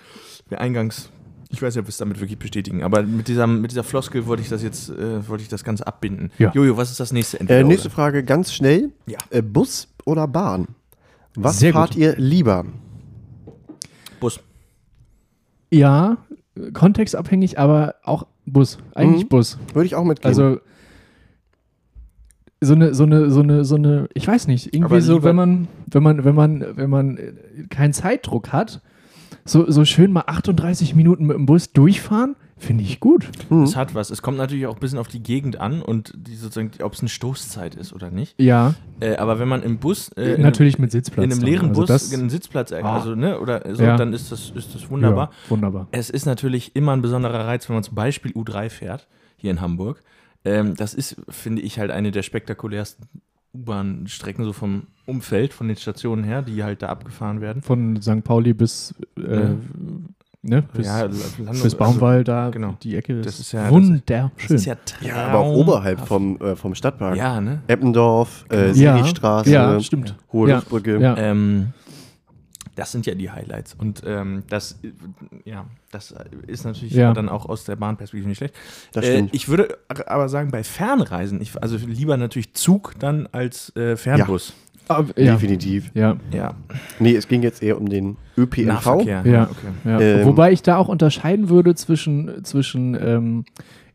wir 0.48 0.60
eingangs. 0.60 1.10
Ich 1.50 1.60
weiß 1.60 1.74
nicht, 1.74 1.80
ob 1.80 1.86
wir 1.86 1.90
es 1.90 1.96
damit 1.98 2.20
wirklich 2.20 2.38
bestätigen, 2.38 2.82
aber 2.82 3.02
mit 3.02 3.28
dieser, 3.28 3.46
mit 3.46 3.72
dieser 3.72 3.82
Floskel 3.84 4.24
wollte 4.26 4.42
ich 4.42 4.48
das 4.48 4.62
jetzt, 4.62 4.88
äh, 4.88 5.28
wollte 5.28 5.42
ich 5.42 5.48
das 5.48 5.64
Ganze 5.64 5.86
abbinden. 5.86 6.30
Ja. 6.38 6.50
Jojo, 6.54 6.76
was 6.76 6.90
ist 6.92 7.00
das 7.00 7.12
nächste 7.12 7.36
Äh, 7.36 7.40
Entweder-Oder? 7.40 7.68
nächste 7.68 7.90
Frage 7.90 8.22
ganz 8.24 8.52
schnell. 8.54 8.90
Ja. 9.06 9.18
Äh, 9.30 9.42
Bus 9.42 9.88
oder 10.04 10.26
Bahn? 10.28 10.68
Was 11.34 11.58
Sehr 11.58 11.72
fahrt 11.72 11.90
gut. 11.90 11.98
ihr 12.00 12.14
lieber? 12.16 12.64
Bus. 14.22 14.40
Ja, 15.70 16.16
kontextabhängig, 16.72 17.58
aber 17.58 17.96
auch 18.04 18.26
Bus. 18.46 18.78
Eigentlich 18.94 19.24
Mhm. 19.24 19.28
Bus. 19.28 19.58
Würde 19.74 19.86
ich 19.86 19.94
auch 19.94 20.04
mitgehen. 20.04 20.28
Also 20.28 20.58
so 22.60 22.74
eine, 22.74 22.94
so 22.94 23.02
eine, 23.04 23.30
so 23.30 23.40
eine, 23.40 23.64
so 23.64 23.74
eine, 23.74 24.08
ich 24.14 24.26
weiß 24.26 24.46
nicht, 24.46 24.72
irgendwie 24.74 25.00
so, 25.00 25.22
wenn 25.24 25.34
man, 25.34 25.68
wenn 25.86 26.02
man, 26.02 26.24
wenn 26.24 26.34
man, 26.34 26.76
wenn 26.76 26.90
man 26.90 27.16
äh, 27.16 27.32
keinen 27.68 27.92
Zeitdruck 27.92 28.52
hat, 28.52 28.80
so, 29.44 29.68
so 29.70 29.84
schön 29.84 30.12
mal 30.12 30.24
38 30.26 30.94
Minuten 30.94 31.26
mit 31.26 31.36
dem 31.36 31.46
Bus 31.46 31.72
durchfahren, 31.72 32.36
finde 32.62 32.84
ich 32.84 33.00
gut. 33.00 33.28
Hm. 33.48 33.62
Es 33.64 33.76
hat 33.76 33.94
was. 33.94 34.10
Es 34.10 34.22
kommt 34.22 34.38
natürlich 34.38 34.66
auch 34.66 34.74
ein 34.74 34.80
bisschen 34.80 34.98
auf 34.98 35.08
die 35.08 35.22
Gegend 35.22 35.60
an 35.60 35.82
und 35.82 36.12
die 36.16 36.36
sozusagen, 36.36 36.70
ob 36.82 36.94
es 36.94 37.00
eine 37.00 37.08
Stoßzeit 37.08 37.74
ist 37.74 37.92
oder 37.92 38.10
nicht. 38.10 38.34
Ja, 38.40 38.74
Äh, 39.00 39.16
aber 39.16 39.38
wenn 39.40 39.48
man 39.48 39.62
im 39.62 39.78
Bus, 39.78 40.08
äh, 40.16 40.34
in 40.34 40.42
natürlich 40.42 40.78
mit 40.78 40.92
Sitzplatz. 40.92 41.24
einem, 41.24 41.32
in 41.32 41.38
einem 41.38 41.46
leeren 41.46 41.68
also 41.70 41.80
Bus 41.82 41.88
das, 41.88 42.12
einen 42.14 42.30
Sitzplatz, 42.30 42.70
äh, 42.70 42.80
Ah. 42.82 42.96
also, 42.98 43.14
ne, 43.16 43.40
oder 43.40 43.62
so, 43.74 43.82
Ja. 43.82 43.96
dann 43.96 44.12
ist 44.12 44.30
das, 44.30 44.50
ist 44.54 44.74
das 44.74 44.88
wunderbar. 44.90 45.30
Ja, 45.44 45.50
wunderbar. 45.50 45.88
Es 45.90 46.08
ist 46.08 46.24
natürlich 46.24 46.76
immer 46.76 46.92
ein 46.92 47.02
besonderer 47.02 47.46
Reiz, 47.46 47.68
wenn 47.68 47.74
man 47.74 47.82
zum 47.82 47.96
Beispiel 47.96 48.30
U3 48.32 48.70
fährt, 48.70 49.08
hier 49.36 49.50
in 49.50 49.60
Hamburg. 49.60 50.02
Ähm, 50.44 50.74
das 50.76 50.94
ist, 50.94 51.16
finde 51.28 51.62
ich, 51.62 51.78
halt 51.80 51.90
eine 51.90 52.10
der 52.12 52.22
spektakulärsten 52.22 53.06
U-Bahn-Strecken 53.54 54.44
so 54.44 54.52
vom 54.52 54.84
Umfeld, 55.06 55.52
von 55.52 55.68
den 55.68 55.76
Stationen 55.76 56.24
her, 56.24 56.42
die 56.42 56.62
halt 56.64 56.82
da 56.82 56.86
abgefahren 56.88 57.40
werden. 57.40 57.62
Von 57.62 58.00
St. 58.00 58.22
Pauli 58.24 58.54
bis, 58.54 58.94
äh, 59.18 59.40
Ja. 59.40 59.50
Ne, 60.42 60.62
bis, 60.74 60.86
ja, 60.86 61.00
Landung, 61.02 61.62
bis 61.62 61.74
Baumwall, 61.74 62.24
da 62.24 62.50
genau. 62.50 62.76
die 62.82 62.96
Ecke. 62.96 63.20
Das 63.20 63.34
ist 63.34 63.40
ist 63.40 63.52
ja- 63.52 63.70
wunderschön. 63.70 64.02
Das 64.40 64.50
ist 64.50 64.64
ja, 64.66 64.76
ja, 65.00 65.14
aber 65.28 65.38
auch 65.40 65.54
oberhalb 65.56 66.00
vom, 66.06 66.36
äh, 66.40 66.56
vom 66.56 66.74
Stadtpark. 66.74 67.16
Ja, 67.16 67.40
ne? 67.40 67.62
Eppendorf, 67.68 68.44
äh, 68.50 68.72
ja, 68.72 69.02
Seestraße, 69.02 69.50
ja, 69.50 69.80
stimmt. 69.80 70.14
Hohe 70.32 70.48
Ja. 70.50 70.56
Luftbrücke. 70.56 70.98
Ja. 71.00 71.16
Ähm, 71.16 71.72
das 72.74 72.90
sind 72.90 73.04
ja 73.04 73.14
die 73.14 73.30
Highlights. 73.30 73.74
Und 73.74 74.02
ähm, 74.06 74.44
das, 74.48 74.78
ja, 75.44 75.66
das 75.90 76.14
ist 76.46 76.64
natürlich 76.64 76.94
Ja. 76.94 77.12
dann 77.12 77.28
auch 77.28 77.44
aus 77.46 77.64
der 77.64 77.76
Bahnperspektive 77.76 78.26
nicht 78.28 78.38
schlecht. 78.38 78.54
Das 78.92 79.04
Äh, 79.04 79.28
ich 79.32 79.48
würde 79.48 79.76
aber 80.06 80.28
sagen, 80.30 80.50
bei 80.50 80.64
Fernreisen, 80.64 81.42
ich, 81.42 81.62
also 81.62 81.76
lieber 81.76 82.16
natürlich 82.16 82.54
Zug 82.54 82.94
dann 82.98 83.28
als 83.30 83.76
äh, 83.76 83.96
Fernbus. 83.96 84.54
Aber, 84.88 85.18
ja, 85.20 85.32
Definitiv. 85.34 85.90
ja, 85.94 86.16
Ja, 86.32 86.54
Nee, 86.98 87.14
es 87.14 87.28
ging 87.28 87.42
jetzt 87.42 87.62
eher 87.62 87.80
um 87.80 87.88
den 87.88 88.16
ÖPNV. 88.36 88.66
Nahverkehr. 88.66 89.22
Ja. 89.24 89.44
okay. 89.44 89.66
ja. 89.84 90.00
Ähm, 90.00 90.26
Wobei 90.26 90.52
ich 90.52 90.62
da 90.62 90.76
auch 90.76 90.88
unterscheiden 90.88 91.48
würde 91.48 91.74
zwischen, 91.74 92.44
zwischen 92.44 92.96
ähm, 93.00 93.44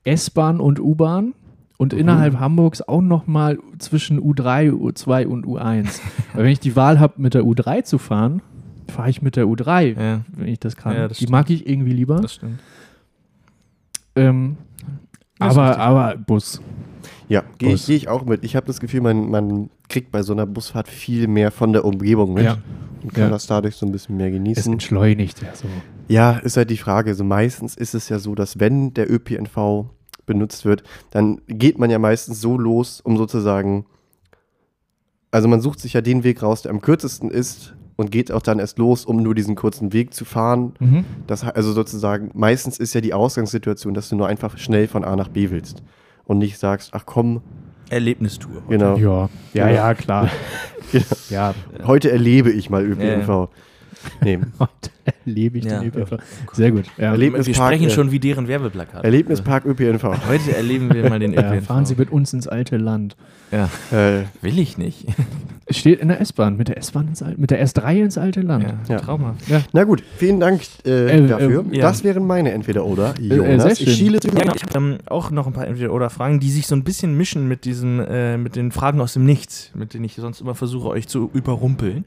S-Bahn 0.04 0.60
und 0.60 0.80
U-Bahn 0.80 1.34
und 1.78 1.94
Mhm. 1.94 2.00
innerhalb 2.00 2.40
Hamburgs 2.40 2.82
auch 2.82 3.02
nochmal 3.02 3.60
zwischen 3.80 4.20
U3, 4.20 4.72
U2 4.72 5.26
und 5.28 5.46
U1. 5.46 6.00
Weil 6.34 6.44
wenn 6.46 6.52
ich 6.52 6.60
die 6.60 6.76
Wahl 6.76 7.00
habe, 7.00 7.14
mit 7.18 7.34
der 7.34 7.44
U3 7.44 7.84
zu 7.84 7.98
fahren, 7.98 8.42
fahre 8.90 9.10
ich 9.10 9.22
mit 9.22 9.36
der 9.36 9.46
U3, 9.46 10.00
Ja, 10.02 10.22
wenn 10.36 10.48
ich 10.48 10.60
das 10.60 10.76
kann. 10.78 10.96
Ja, 10.96 11.08
das 11.10 11.18
die 11.18 11.26
stimmt. 11.26 11.32
mag 11.32 11.50
ich 11.50 11.68
irgendwie 11.70 11.92
lieber. 11.94 12.22
das 12.22 12.36
stimmt. 12.36 12.60
Ähm, 14.16 14.58
Das 15.40 15.56
aber, 15.58 15.78
aber 15.78 16.16
Bus. 16.18 16.62
Ja, 17.30 17.44
gehe 17.58 17.74
ich, 17.74 17.86
geh 17.86 17.96
ich 17.96 18.08
auch 18.08 18.26
mit. 18.26 18.44
Ich 18.44 18.56
habe 18.56 18.66
das 18.68 18.80
Gefühl, 18.80 19.02
man, 19.02 19.30
man 19.30 19.70
kriegt 19.90 20.12
bei 20.12 20.22
so 20.24 20.34
einer 20.34 20.46
Busfahrt 20.46 20.88
viel 20.88 21.28
mehr 21.28 21.52
von 21.52 21.74
der 21.74 21.86
Umgebung 21.86 22.34
mit 22.34 22.46
Ja. 22.46 22.58
und 23.04 23.14
kann 23.14 23.24
Ja. 23.26 23.30
das 23.30 23.48
dadurch 23.48 23.76
so 23.76 23.86
ein 23.86 23.92
bisschen 23.92 24.18
mehr 24.18 24.28
Es 24.28 24.34
genießen. 24.34 24.74
entschleunigt 24.74 25.42
ja 25.42 25.54
so. 25.56 25.68
Ja, 26.08 26.38
ist 26.38 26.56
halt 26.58 26.70
die 26.70 26.78
Frage. 26.78 27.10
Also 27.12 27.24
meistens 27.24 27.76
ist 27.76 27.94
es 27.94 28.08
ja 28.10 28.20
so, 28.20 28.34
dass 28.36 28.60
wenn 28.60 28.94
der 28.94 29.12
ÖPNV 29.12 29.86
benutzt 30.26 30.66
wird, 30.66 30.84
dann 31.12 31.42
geht 31.48 31.78
man 31.80 31.90
ja 31.90 32.00
meistens 32.00 32.40
so 32.42 32.58
los, 32.58 33.02
um 33.02 33.18
sozusagen, 33.18 33.86
also 35.32 35.48
man 35.48 35.62
sucht 35.62 35.80
sich 35.80 35.94
ja 35.94 36.02
den 36.02 36.24
Weg 36.24 36.42
raus, 36.44 36.62
der 36.62 36.72
am 36.72 36.82
kürzesten 36.82 37.30
ist 37.30 37.74
und 37.96 38.12
geht 38.12 38.32
auch 38.32 38.42
dann 38.42 38.60
erst 38.60 38.78
los, 38.78 39.06
um 39.06 39.18
nur 39.24 39.36
diesen 39.36 39.56
kurzen 39.56 39.92
Weg 39.94 40.14
zu 40.14 40.24
fahren. 40.26 40.74
Mhm. 40.80 41.06
Das, 41.28 41.44
also 41.44 41.74
sozusagen, 41.74 42.32
meistens 42.34 42.78
ist 42.80 42.94
ja 42.94 43.02
die 43.02 43.14
Ausgangssituation, 43.14 43.94
dass 43.94 44.10
du 44.10 44.16
nur 44.16 44.28
einfach 44.28 44.58
schnell 44.58 44.88
von 44.88 45.04
A 45.04 45.16
nach 45.16 45.30
B 45.30 45.50
willst 45.50 45.82
und 46.28 46.38
nicht 46.38 46.58
sagst, 46.60 46.92
ach 46.94 47.06
komm, 47.06 47.42
Erlebnistour. 47.90 48.64
genau, 48.68 48.98
Ja, 48.98 49.30
ja, 49.54 49.70
Ja. 49.70 49.70
ja, 49.76 49.94
klar. 49.94 50.30
Genau. 50.92 51.06
ja, 51.30 51.54
heute 51.86 52.12
erlebe 52.12 52.52
ich 52.52 52.70
mal 52.70 52.84
ÖPNV. 52.86 53.50
Nee, 54.22 54.40
Heute 54.60 54.72
erlebe 55.26 55.58
ich 55.60 55.66
Ja. 55.66 55.80
den 55.80 55.88
ÖPNV. 55.90 56.18
Sehr 56.54 56.72
gut. 56.72 56.86
Ja. 56.98 57.12
Erleben- 57.12 57.46
Wir 57.46 57.54
sprechen 57.54 57.88
äh, 57.88 57.90
schon 57.90 58.12
wie 58.12 58.20
deren 58.20 58.48
Werbeplakat. 58.48 59.04
Erlebnispark 59.04 59.66
ÖPNV. 59.66 60.04
Heute 60.28 60.56
erleben 60.56 60.94
wir 60.94 61.10
mal 61.10 61.20
den 61.20 61.34
Ja, 61.34 61.52
ÖPNV. 61.54 61.66
fahren 61.68 61.86
Sie 61.86 61.96
mit 61.96 62.12
uns 62.12 62.34
ins 62.34 62.48
alte 62.48 62.78
Land. 62.78 63.16
Ja, 63.52 63.70
Äh, 63.92 64.24
will 64.42 64.60
ich 64.60 64.78
nicht. 64.78 65.06
Es 65.70 65.78
steht 65.78 66.00
in 66.02 66.08
der 66.10 66.20
S-Bahn, 66.22 66.58
mit 66.58 66.68
der 66.70 66.78
S-Bahn 66.78 67.08
ins 67.10 67.22
alte, 67.22 67.40
mit 67.40 67.52
der 67.52 67.66
S3 67.66 68.02
ins 68.04 68.18
alte 68.18 68.42
Land. 68.42 68.64
Ja, 68.64 68.96
Ja. 68.96 69.00
traumhaft. 69.00 69.48
Ja. 69.50 69.62
na 69.74 69.84
gut, 69.86 70.02
vielen 70.18 70.40
Dank 70.40 70.62
äh, 70.86 71.18
Äh, 71.24 71.28
dafür. 71.28 71.66
äh, 71.72 71.76
ja. 71.78 71.82
Das 71.84 72.04
wären 72.04 72.26
meine 72.28 72.52
Entweder-Oder. 72.52 73.16
äh, 73.20 73.24
Jonas, 73.36 73.80
ich 73.80 73.94
schiele 73.96 74.20
zu 74.20 74.28
Ja, 74.30 74.34
genau. 74.42 74.54
ich 74.56 74.64
habe 74.64 74.78
ähm, 74.78 74.98
auch 75.08 75.32
noch 75.32 75.48
ein 75.48 75.54
paar 75.54 75.68
Entweder-Oder-Fragen, 75.68 76.40
die 76.42 76.52
sich 76.52 76.68
so 76.68 76.76
ein 76.76 76.84
bisschen 76.84 77.16
mischen 77.16 77.48
mit 77.48 77.64
diesen, 77.66 78.00
äh, 78.00 78.38
mit 78.38 78.56
den 78.58 78.72
Fragen 78.72 79.00
aus 79.02 79.14
dem 79.14 79.26
Nichts, 79.26 79.72
mit 79.76 79.94
denen 79.94 80.04
ich 80.06 80.16
sonst 80.16 80.42
immer 80.42 80.56
versuche, 80.56 80.88
euch 80.90 81.08
zu 81.08 81.30
überrumpeln. 81.34 82.06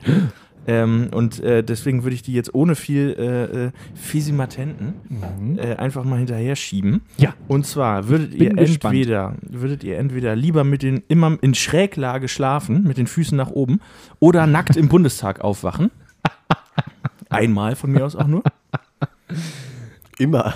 Ähm, 0.66 1.09
und 1.14 1.40
äh, 1.40 1.62
deswegen 1.64 2.03
würde 2.03 2.14
ich 2.14 2.23
die 2.23 2.33
jetzt 2.35 2.55
ohne 2.55 2.75
viel 2.77 3.14
äh, 3.18 3.66
äh, 3.66 3.70
Fisimatenten 3.94 4.94
Mhm. 5.09 5.59
äh, 5.59 5.77
einfach 5.77 6.05
mal 6.05 6.18
hinterher 6.18 6.55
schieben. 6.57 7.01
Ja. 7.16 7.35
Und 7.49 7.66
zwar 7.66 8.09
würdet 8.09 8.35
ihr 8.35 8.51
gespannt. 8.55 8.94
entweder 8.94 9.35
würdet 9.42 9.83
ihr 9.85 9.99
entweder 9.99 10.37
lieber 10.37 10.64
mit 10.64 10.83
den 10.83 11.03
immer 11.09 11.38
in 11.40 11.55
Schräglage 11.55 12.29
schlafen, 12.29 12.83
mit 12.85 12.99
den 12.99 13.07
Füßen 13.07 13.37
nach 13.37 13.51
oben, 13.51 13.81
oder 14.18 14.46
nackt 14.46 14.77
im 14.77 14.88
Bundestag 14.88 15.40
aufwachen. 15.40 15.90
Einmal 17.31 17.77
von 17.77 17.92
mir 17.92 18.05
aus 18.05 18.16
auch 18.16 18.27
nur. 18.27 18.42
immer. 20.18 20.53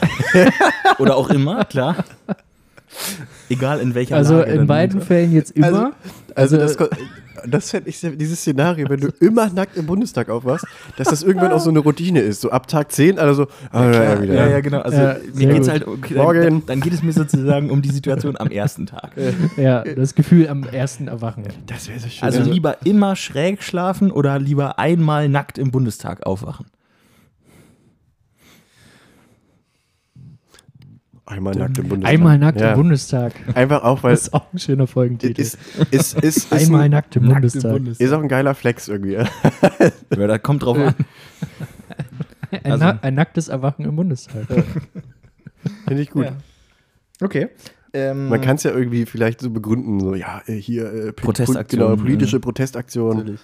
Oder 0.98 1.16
auch 1.16 1.30
immer, 1.30 1.64
klar. 1.64 2.04
Egal 3.48 3.80
in 3.80 3.94
welcher 3.94 4.16
Also 4.16 4.38
Lage. 4.38 4.50
in 4.50 4.56
dann- 4.58 4.66
beiden 4.66 5.00
Fällen 5.00 5.32
jetzt 5.32 5.50
immer. 5.52 5.92
Also, 6.34 6.56
Also- 6.56 6.56
das, 6.58 6.76
das 7.46 7.70
fände 7.70 7.88
ich, 7.90 8.00
dieses 8.00 8.40
Szenario, 8.40 8.88
wenn 8.88 9.00
du 9.00 9.08
immer 9.20 9.48
nackt 9.48 9.76
im 9.76 9.86
Bundestag 9.86 10.28
aufwachst, 10.28 10.66
dass 10.96 11.08
das 11.08 11.22
irgendwann 11.22 11.52
auch 11.52 11.60
so 11.60 11.70
eine 11.70 11.78
Routine 11.80 12.20
ist. 12.20 12.40
So 12.40 12.50
ab 12.50 12.68
Tag 12.68 12.92
10, 12.92 13.18
also, 13.18 13.46
ah, 13.70 13.84
ja, 13.84 14.02
ja, 14.14 14.22
wieder. 14.22 14.34
Ja, 14.34 14.48
ja, 14.48 14.60
genau. 14.60 14.80
Also 14.80 14.96
Ja, 14.96 15.16
mir 15.34 15.48
geht's 15.48 15.66
gut. 15.66 15.68
halt, 15.70 15.86
okay, 15.86 16.14
Morgen. 16.14 16.42
dann, 16.42 16.66
dann 16.66 16.80
geht 16.80 16.92
es 16.92 17.02
mir 17.02 17.12
sozusagen 17.12 17.70
um 17.70 17.82
die 17.82 17.90
Situation 17.90 18.36
am 18.38 18.48
ersten 18.48 18.86
Tag. 18.86 19.12
Ja, 19.56 19.82
das 19.84 20.14
Gefühl 20.14 20.48
am 20.48 20.64
ersten 20.64 21.08
Erwachen. 21.08 21.44
Das 21.66 21.88
wäre 21.88 21.98
so 22.00 22.08
schön. 22.08 22.24
Also 22.24 22.42
lieber 22.42 22.78
immer 22.84 23.14
schräg 23.16 23.62
schlafen 23.62 24.10
oder 24.10 24.38
lieber 24.38 24.78
einmal 24.78 25.28
nackt 25.28 25.58
im 25.58 25.70
Bundestag 25.70 26.26
aufwachen. 26.26 26.66
Einmal 31.26 31.54
nackt 31.54 31.78
im 31.78 31.88
Bundestag. 31.88 32.12
Einmal 32.14 32.38
nackt 32.38 32.60
ja. 32.60 32.70
im 32.72 32.76
Bundestag. 32.76 33.32
Einfach 33.56 33.82
auch, 33.82 34.02
weil 34.02 34.12
Das 34.12 34.22
ist 34.22 34.34
auch 34.34 34.52
ein 34.52 34.58
schöner 34.58 34.86
Folgentitel. 34.86 35.40
ist, 35.40 35.58
ist, 35.90 36.14
ist, 36.18 36.22
ist, 36.22 36.52
Einmal 36.52 36.82
ein, 36.82 36.90
nackt 36.90 37.16
im 37.16 37.28
Bundestag. 37.28 37.80
ist 37.98 38.12
auch 38.12 38.20
ein 38.22 38.28
geiler 38.28 38.54
Flex 38.54 38.88
irgendwie. 38.88 39.14
Ja. 39.14 39.24
Ja, 40.16 40.26
da 40.26 40.38
kommt 40.38 40.62
drauf 40.64 40.78
an. 40.78 40.94
Ein, 42.50 42.72
Also- 42.72 42.84
na 42.84 42.98
ein 43.02 43.14
nacktes 43.14 43.48
Erwachen 43.48 43.84
im 43.84 43.96
Bundestag. 43.96 44.46
Finde 45.86 46.02
ich 46.02 46.10
gut. 46.10 46.26
Ja. 46.26 46.36
Okay. 47.20 47.48
Ähm, 47.92 48.28
Man 48.28 48.40
kann 48.40 48.56
es 48.56 48.64
ja 48.64 48.72
irgendwie 48.72 49.06
vielleicht 49.06 49.40
so 49.40 49.50
begründen, 49.50 50.00
so, 50.00 50.14
ja, 50.14 50.42
äh, 50.46 50.54
hier 50.54 50.92
äh, 50.92 51.12
Protestaktion, 51.12 51.80
Genau, 51.80 51.96
politische. 51.96 52.40
Protestaktion. 52.40 53.16
Natürlich. 53.18 53.40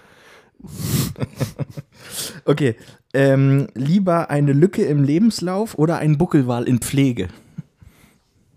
okay. 2.45 2.75
Ähm, 3.15 3.69
lieber 3.75 4.29
eine 4.31 4.53
Lücke 4.53 4.83
im 4.83 5.03
Lebenslauf 5.03 5.79
oder 5.79 5.99
einen 5.99 6.19
Buckelwal 6.19 6.65
in 6.65 6.81
Pflege 6.81 7.29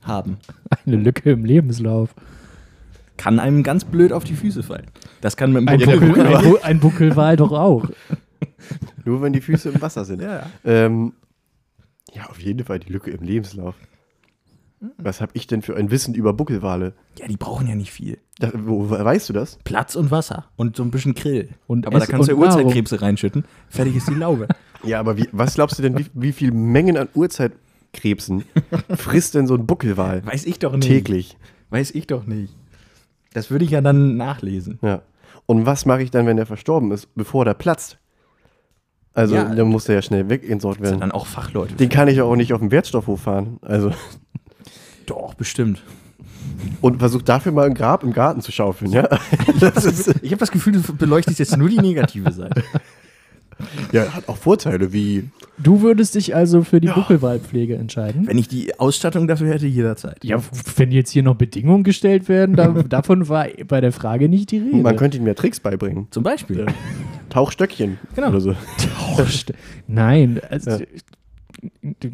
haben. 0.08 0.38
Eine 0.86 0.98
Lücke 0.98 1.32
im 1.32 1.46
Lebenslauf. 1.46 2.14
Kann 3.18 3.40
einem 3.40 3.64
ganz 3.64 3.86
blöd 3.86 4.12
auf 4.12 4.24
die 4.24 4.34
Füße 4.36 4.64
fallen. 4.64 4.88
Das 5.22 5.38
kann 5.38 5.54
mit 5.54 5.62
dem 5.62 5.68
Ein, 5.70 5.80
Buckel. 5.80 6.00
Buckel, 6.00 6.26
ein, 6.36 6.44
Bu 6.44 6.58
ein 6.64 6.80
Buckelwal 6.80 7.36
doch 7.38 7.52
auch. 7.52 7.86
Nur 9.06 9.22
wenn 9.22 9.34
die 9.34 9.42
Füße 9.42 9.70
im 9.70 9.82
Wasser 9.82 10.04
sind. 10.04 10.22
Ja. 10.22 10.48
Ähm, 10.66 11.14
ja, 12.14 12.26
auf 12.30 12.40
jeden 12.40 12.66
Fall 12.66 12.80
die 12.80 12.92
Lücke 12.92 13.12
im 13.12 13.24
Lebenslauf. 13.24 13.76
Was 14.98 15.22
habe 15.22 15.32
ich 15.36 15.48
denn 15.48 15.62
für 15.62 15.78
ein 15.78 15.92
Wissen 15.92 16.14
über 16.14 16.34
Buckelwale? 16.34 16.94
ja, 17.18 17.28
die 17.28 17.38
brauchen 17.38 17.68
ja 17.68 17.76
nicht 17.76 17.92
viel. 17.92 18.18
Das, 18.40 18.52
wo, 18.54 18.90
weißt 18.90 19.30
du 19.30 19.34
das? 19.34 19.58
Platz 19.64 19.96
und 19.96 20.12
Wasser 20.12 20.46
und 20.58 20.76
so 20.76 20.84
ein 20.84 20.92
bisschen 20.92 21.14
Grill. 21.14 21.50
Und 21.68 21.86
Aber 21.88 22.00
da 22.00 22.04
Ess- 22.04 22.10
kannst 22.10 22.28
du 22.30 22.34
ja. 22.34 22.38
Urzeitkrebse 22.40 23.02
reinschütten. 23.02 23.46
Fertig 23.70 23.96
ist 23.96 24.10
die 24.10 24.16
Laube. 24.16 24.48
Ja, 24.86 25.00
aber 25.00 25.16
wie, 25.16 25.30
was 25.32 25.54
glaubst 25.54 25.80
du 25.80 25.82
denn, 25.82 25.98
wie, 25.98 26.08
wie 26.14 26.34
viel 26.34 26.52
Mengen 26.52 26.98
an 26.98 27.08
Urzeitkrebsen 27.94 28.44
frisst 28.98 29.36
denn 29.36 29.48
so 29.48 29.56
ein 29.56 29.66
Buckelwal 29.66 30.26
Weiß 30.26 30.46
ich 30.46 30.60
doch 30.60 30.74
nicht. 30.74 30.88
täglich? 30.88 31.38
Weiß 31.70 31.92
ich 31.92 32.08
doch 32.08 32.26
nicht. 32.26 32.54
Das 33.34 33.50
würde 33.52 33.66
ich 33.66 33.72
ja 33.72 33.82
dann 33.82 34.18
nachlesen. 34.18 34.80
Ja. 34.82 35.02
Und 35.46 35.66
was 35.66 35.86
mache 35.86 36.04
ich 36.04 36.12
dann, 36.12 36.26
wenn 36.26 36.38
der 36.38 36.46
verstorben 36.46 36.92
ist, 36.92 37.14
bevor 37.16 37.46
der 37.46 37.54
platzt? 37.54 37.98
Also, 39.14 39.36
Ja. 39.36 39.44
dann 39.54 39.68
muss 39.68 39.86
der 39.86 39.96
ja 39.96 40.02
schnell 40.02 40.30
wegentsorgt 40.30 40.80
Das 40.82 40.90
sind 40.90 41.00
werden. 41.00 41.10
dann 41.10 41.20
auch 41.20 41.26
Fachleute. 41.28 41.76
Den 41.76 41.90
kann 41.90 42.08
ich 42.08 42.22
auch 42.22 42.36
nicht 42.36 42.54
auf 42.54 42.60
dem 42.60 42.72
Wertstoffhof 42.72 43.22
fahren. 43.22 43.58
Also, 43.62 43.92
Doch, 45.06 45.34
bestimmt. 45.34 45.84
und 46.82 47.00
versuch 47.00 47.22
dafür 47.22 47.52
mal 47.52 47.66
ein 47.66 47.74
Grab 47.74 48.04
im 48.04 48.14
Garten 48.14 48.42
zu 48.42 48.52
schaufeln, 48.52 48.92
ja? 48.92 49.08
Das 49.60 50.08
Ich 50.22 50.32
habe 50.32 50.38
das 50.40 50.52
Gefühl, 50.52 50.74
du 50.74 50.94
beleuchtest 50.96 51.40
jetzt 51.40 51.58
nur 51.58 51.70
die 51.70 51.78
negative 51.80 52.32
Seite. 52.32 52.64
Ja, 53.92 54.14
hat 54.14 54.28
auch 54.30 54.38
Vorteile 54.38 54.94
wie. 54.94 55.30
Du 55.58 55.82
würdest 55.82 56.16
dich 56.16 56.36
also 56.36 56.64
für 56.64 56.82
die 56.82 56.88
Buckelwalpflege 56.88 57.76
entscheiden? 57.76 58.26
Wenn 58.28 58.38
ich 58.38 58.48
die 58.48 58.80
Ausstattung 58.80 59.28
dafür 59.28 59.50
hätte, 59.50 59.68
jederzeit. 59.68 60.24
Ja, 60.24 60.42
wenn 60.78 60.92
jetzt 60.92 61.12
hier 61.12 61.24
noch 61.24 61.36
Bedingungen 61.36 61.84
gestellt 61.84 62.28
werden, 62.28 62.56
da, 62.56 62.68
davon 62.90 63.30
war 63.30 63.48
bei 63.68 63.80
der 63.82 63.92
Frage 63.92 64.30
nicht 64.30 64.52
die 64.52 64.58
Rede. 64.60 64.78
Man 64.78 64.96
könnte 64.96 65.18
ihm 65.18 65.28
ja 65.28 65.34
Tricks 65.36 65.60
beibringen. 65.60 66.08
Zum 66.12 66.24
Beispiel. 66.24 66.66
Tauchstöckchen 67.30 68.00
Genau. 68.16 68.30
oder 68.30 68.42
so. 68.42 68.56
Tauscht. 69.16 69.52
Nein, 69.88 70.40
also, 70.50 70.72
Ja. 70.72 70.78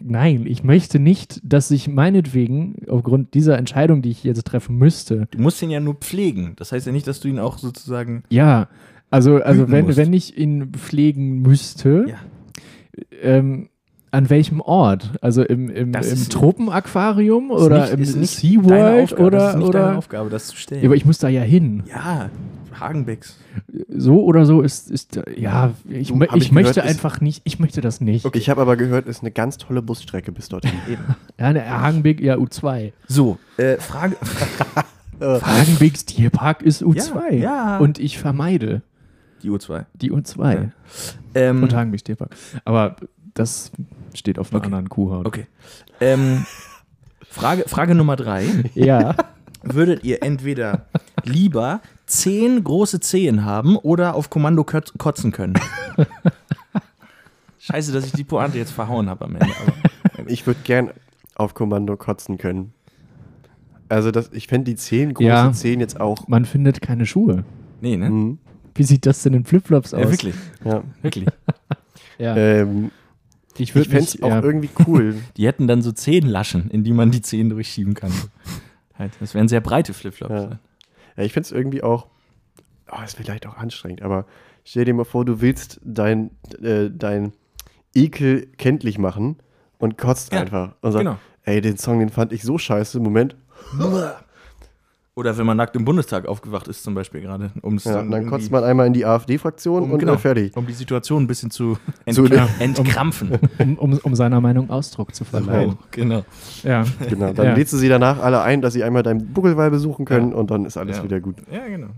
nein, 0.04 0.46
ich 0.46 0.64
möchte 0.64 1.00
nicht, 1.00 1.40
dass 1.44 1.70
sich 1.70 1.88
meinetwegen 1.88 2.76
aufgrund 2.88 3.34
dieser 3.34 3.58
Entscheidung, 3.58 4.02
die 4.02 4.12
ich 4.12 4.24
jetzt 4.24 4.46
treffen 4.46 4.78
müsste, 4.78 5.28
Du 5.32 5.40
musst 5.42 5.62
ihn 5.62 5.70
ja 5.72 5.80
nur 5.80 5.96
pflegen. 5.96 6.54
Das 6.58 6.72
heißt 6.72 6.86
ja 6.86 6.92
nicht, 6.92 7.08
dass 7.08 7.20
du 7.20 7.28
ihn 7.28 7.40
auch 7.40 7.58
sozusagen. 7.58 8.24
ja, 8.30 8.68
also, 9.12 9.38
also 9.38 9.70
wenn, 9.72 9.86
musst. 9.86 9.98
wenn 9.98 10.14
ich 10.14 10.38
ihn 10.38 10.72
pflegen 10.74 11.42
müsste, 11.42 12.06
Ja. 12.08 12.18
ähm, 13.22 13.70
an 14.12 14.30
welchem 14.30 14.60
Ort? 14.62 15.12
Also 15.22 15.44
im, 15.44 15.70
im, 15.70 15.94
im 15.94 16.30
Tropenaquarium 16.30 17.52
oder 17.52 17.92
im 17.92 18.00
nicht, 18.00 18.16
nicht 18.16 18.30
SeaWorld 18.32 19.12
deine 19.12 19.22
oder, 19.28 19.38
das 19.40 19.54
ist 19.54 19.60
nicht 19.60 19.74
deine 19.74 19.86
oder 19.86 19.98
Aufgabe, 19.98 20.30
das 20.30 20.48
zu 20.48 20.58
stellen. 20.58 20.82
ja, 20.82 20.88
aber 20.88 20.96
ich 20.96 21.06
muss 21.06 21.20
da 21.20 21.28
ja 21.30 21.42
hin. 21.42 21.84
ja, 21.88 22.30
Hagenbecks. 22.80 23.38
So 23.90 24.24
oder 24.24 24.46
so 24.46 24.62
ist, 24.62 24.90
ist 24.90 25.20
ja, 25.38 25.74
ich, 25.90 26.12
ich, 26.12 26.34
ich 26.36 26.52
möchte 26.52 26.76
gehört, 26.76 26.78
einfach 26.90 27.20
nicht, 27.20 27.42
ich 27.44 27.60
möchte 27.60 27.82
das 27.82 28.00
nicht. 28.00 28.34
Ich 28.36 28.50
habe 28.50 28.62
aber 28.62 28.78
gehört, 28.78 29.06
es 29.08 29.18
ist 29.18 29.24
eine 29.24 29.32
ganz 29.32 29.58
tolle 29.58 29.82
Busstrecke 29.82 30.32
bis 30.32 30.50
dorthin. 30.50 30.72
Ja, 31.38 31.46
eine 31.46 31.70
Hagenbeek, 31.70 32.20
ja, 32.22 32.36
U2. 32.36 32.92
So, 33.08 33.38
äh, 33.58 33.78
Frage. 33.78 34.16
Hagenbeeks 35.22 36.06
Tierpark 36.06 36.62
ist 36.62 36.82
U2. 36.84 37.34
ja. 37.36 37.78
Und 37.78 38.00
ich 38.00 38.18
vermeide 38.18 38.82
Die 39.44 39.50
U2. 39.50 39.86
die 39.94 40.12
U2 40.12 40.54
Ja. 40.54 40.70
Ähm, 41.36 41.64
und 41.64 41.74
Hagenbeeks 41.74 42.04
Tierpark. 42.04 42.36
Aber 42.66 42.96
das 43.34 43.72
steht 44.14 44.38
auf 44.40 44.52
einer 44.52 44.58
Okay. 44.60 44.66
anderen 44.68 44.90
Kuhhaut. 44.90 45.26
okay. 45.26 45.48
Ähm, 46.02 46.46
Frage, 47.30 47.64
Frage 47.68 47.96
Nummer 47.96 48.16
drei. 48.16 48.46
Ja. 48.76 49.16
Würdet 49.62 50.06
ihr 50.06 50.24
entweder 50.24 50.86
lieber 51.26 51.82
zehn 52.06 52.64
große 52.64 53.02
Zehen 53.02 53.44
haben 53.44 53.76
oder 53.76 54.16
auf 54.16 54.30
Kommando 54.30 54.62
kotz- 54.64 54.98
kotzen 54.98 55.32
können? 55.34 55.56
Scheiße, 57.60 57.92
dass 57.92 58.06
ich 58.06 58.14
die 58.14 58.24
Pointe 58.24 58.58
jetzt 58.58 58.72
verhauen 58.72 59.10
habe 59.10 59.26
am 59.26 59.36
Ende. 59.36 59.54
Aber 60.18 60.28
Ich 60.30 60.48
würde 60.48 60.60
gern 60.64 60.92
auf 61.36 61.54
Kommando 61.54 61.98
kotzen 61.98 62.38
können. 62.38 62.74
Also 63.90 64.12
das, 64.12 64.30
ich 64.34 64.48
fände 64.48 64.72
die 64.72 64.76
zehn 64.76 65.14
große 65.14 65.28
Ja. 65.28 65.52
Zehen 65.52 65.80
jetzt 65.80 66.00
auch. 66.00 66.28
Man 66.28 66.46
findet 66.46 66.82
keine 66.82 67.06
Schuhe. 67.06 67.44
nee, 67.82 67.98
ne? 67.98 68.10
Mhm. 68.10 68.40
Wie 68.80 68.84
sieht 68.84 69.06
das 69.06 69.24
denn 69.24 69.34
in 69.34 69.44
Flipflops 69.44 69.94
aus? 69.94 70.02
Ja, 70.02 70.10
wirklich. 70.10 70.36
Ja. 70.64 70.84
Wirklich. 71.02 71.28
Ja. 72.18 72.38
Ähm, 72.38 72.92
ich 73.58 73.76
ich 73.76 73.90
fände 73.90 74.06
es 74.06 74.24
auch 74.24 74.30
ja. 74.30 74.42
irgendwie 74.42 74.70
cool. 74.88 75.16
Die 75.36 75.48
hätten 75.48 75.68
dann 75.68 75.82
so 75.82 75.92
zehn 75.92 76.26
Laschen, 76.26 76.72
in 76.72 76.86
die 76.86 76.94
man 76.94 77.12
die 77.12 77.22
Zehen 77.22 77.50
durchschieben 77.50 77.94
kann. 77.94 78.14
Halt, 78.98 79.12
das 79.20 79.34
wären 79.34 79.50
sehr 79.50 79.60
breite 79.60 79.94
Flipflops. 79.94 80.34
Ja. 80.34 80.60
ja, 81.18 81.24
ich 81.24 81.34
finde 81.34 81.48
es 81.48 81.52
irgendwie 81.52 81.84
auch. 81.84 82.08
Oh, 82.90 83.04
ist 83.04 83.18
vielleicht 83.18 83.46
auch 83.48 83.58
anstrengend, 83.58 84.02
aber 84.02 84.26
stell 84.64 84.86
dir 84.86 84.94
mal 84.94 85.04
vor, 85.04 85.26
du 85.26 85.42
willst 85.42 85.82
dein, 85.84 86.32
äh, 86.62 86.90
dein 86.90 87.34
Ekel 87.94 88.48
kenntlich 88.58 88.98
machen 88.98 89.36
und 89.78 89.98
kotzt 89.98 90.32
Ja, 90.32 90.40
einfach. 90.40 90.76
Und 90.80 90.94
sagt, 90.94 91.04
genau. 91.04 91.20
ey, 91.44 91.60
den 91.60 91.78
Song, 91.78 92.00
den 92.00 92.10
fand 92.10 92.32
ich 92.32 92.44
so 92.44 92.58
scheiße. 92.58 93.02
Moment. 93.02 93.36
Oder 95.20 95.38
wenn 95.38 95.46
man 95.46 95.58
nackt 95.58 95.76
im 95.76 95.84
Bundestag 95.84 96.26
aufgewacht 96.28 96.70
ist, 96.70 96.82
zum 96.84 96.96
Beispiel 96.96 97.20
gerade. 97.20 97.52
Um's 97.62 97.84
Ja, 97.84 97.96
dann 97.96 98.10
irgendwie- 98.10 98.30
kotzt 98.30 98.52
man 98.52 98.64
einmal 98.64 98.88
in 98.88 98.94
die 98.94 99.06
AfD-Fraktion 99.06 99.84
um, 99.84 99.92
und 99.92 100.00
genau, 100.00 100.16
fertig. 100.18 100.56
um 100.56 100.66
die 100.66 100.72
Situation 100.74 101.24
ein 101.24 101.28
bisschen 101.28 101.52
zu, 101.52 101.78
ent 102.06 102.16
Zu- 102.16 102.26
entkrampfen. 102.60 103.38
um, 103.60 103.78
um, 103.78 104.00
um 104.02 104.16
seiner 104.16 104.40
Meinung 104.40 104.70
Ausdruck 104.70 105.14
zu 105.14 105.26
verleihen. 105.26 105.72
Oh, 105.78 105.84
genau. 105.92 106.24
Ja. 106.64 106.86
Genau, 107.10 107.34
dann 107.34 107.48
Ja. 107.48 107.54
lädst 107.54 107.74
du 107.74 107.78
sie 107.78 107.90
danach 107.90 108.20
alle 108.20 108.42
ein, 108.42 108.62
dass 108.62 108.72
sie 108.74 108.84
einmal 108.84 109.04
deinen 109.04 109.34
Buckelwall 109.34 109.70
besuchen 109.72 110.06
können 110.06 110.34
und 110.34 110.52
dann 110.52 110.64
ist 110.64 110.78
alles 110.78 110.98
Ja. 111.00 111.04
wieder 111.04 111.20
gut. 111.20 111.36
Ja, 111.52 111.68
genau. 111.68 111.90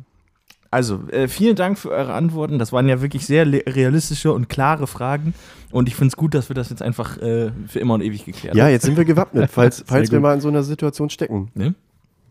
Also, 0.72 1.02
äh, 1.12 1.28
vielen 1.28 1.56
Dank 1.58 1.78
für 1.78 1.90
eure 1.92 2.14
Antworten. 2.14 2.58
Das 2.58 2.72
waren 2.74 2.88
ja 2.90 3.02
wirklich 3.02 3.28
sehr 3.28 3.46
realistische 3.46 4.32
und 4.34 4.48
klare 4.50 4.88
Fragen. 4.88 5.34
Und 5.70 5.88
ich 5.90 5.96
finde 5.96 6.08
es 6.08 6.16
gut, 6.18 6.34
dass 6.34 6.50
wir 6.50 6.54
das 6.56 6.70
jetzt 6.70 6.82
einfach 6.82 7.18
äh, 7.18 7.52
für 7.68 7.80
immer 7.80 7.94
und 7.94 8.02
ewig 8.02 8.26
geklärt 8.26 8.56
Ja, 8.56 8.64
haben. 8.64 8.72
jetzt 8.72 8.86
sind 8.86 8.98
wir 8.98 9.06
gewappnet, 9.06 9.50
falls, 9.52 9.84
falls 9.88 10.12
wir 10.12 10.20
mal 10.22 10.34
in 10.34 10.40
so 10.42 10.48
einer 10.48 10.64
Situation 10.64 11.10
stecken. 11.10 11.50
Ne? 11.56 11.76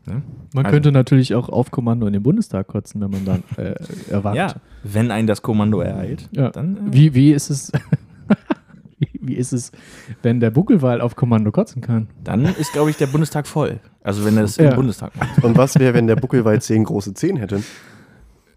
Man 0.07 0.23
Also- 0.65 0.71
könnte 0.71 0.93
natürlich 0.93 1.35
auch 1.35 1.49
auf 1.49 1.71
Kommando 1.71 2.07
in 2.07 2.13
den 2.13 2.23
Bundestag 2.23 2.67
kotzen, 2.69 3.01
wenn 3.01 3.11
man 3.11 3.25
dann 3.25 3.43
äh, 3.57 3.75
erwartet. 4.11 4.37
Ja, 4.39 4.55
wenn 4.83 5.11
ein 5.11 5.27
das 5.27 5.43
Kommando 5.43 5.81
ereilt, 5.81 6.29
Ja. 6.33 6.51
dann. 6.51 6.77
Äh, 6.77 6.81
Wie, 6.93 7.15
wie 7.15 7.33
ist 7.33 7.51
es? 7.51 7.71
wie, 9.21 9.35
ist 9.35 9.53
es, 9.53 9.73
wenn 10.23 10.41
der 10.41 10.51
Buckelwal 10.51 11.01
auf 11.01 11.17
Kommando 11.17 11.51
kotzen 11.53 11.83
kann? 11.83 12.09
Dann 12.25 12.45
ist, 12.45 12.73
glaube 12.73 12.91
ich, 12.91 12.97
der 12.97 13.07
Bundestag 13.07 13.47
voll. 13.47 13.81
Also 14.03 14.25
wenn 14.25 14.37
er 14.37 14.43
das 14.43 14.57
Ja. 14.57 14.71
im 14.71 14.77
Bundestag 14.77 15.15
macht. 15.17 15.45
Und 15.45 15.57
was 15.57 15.79
wäre, 15.79 15.95
wenn 15.95 16.07
der 16.07 16.17
Buckelwald 16.17 16.63
zehn 16.63 16.85
große 16.85 17.15
Zehen 17.15 17.37
hätte? 17.37 17.63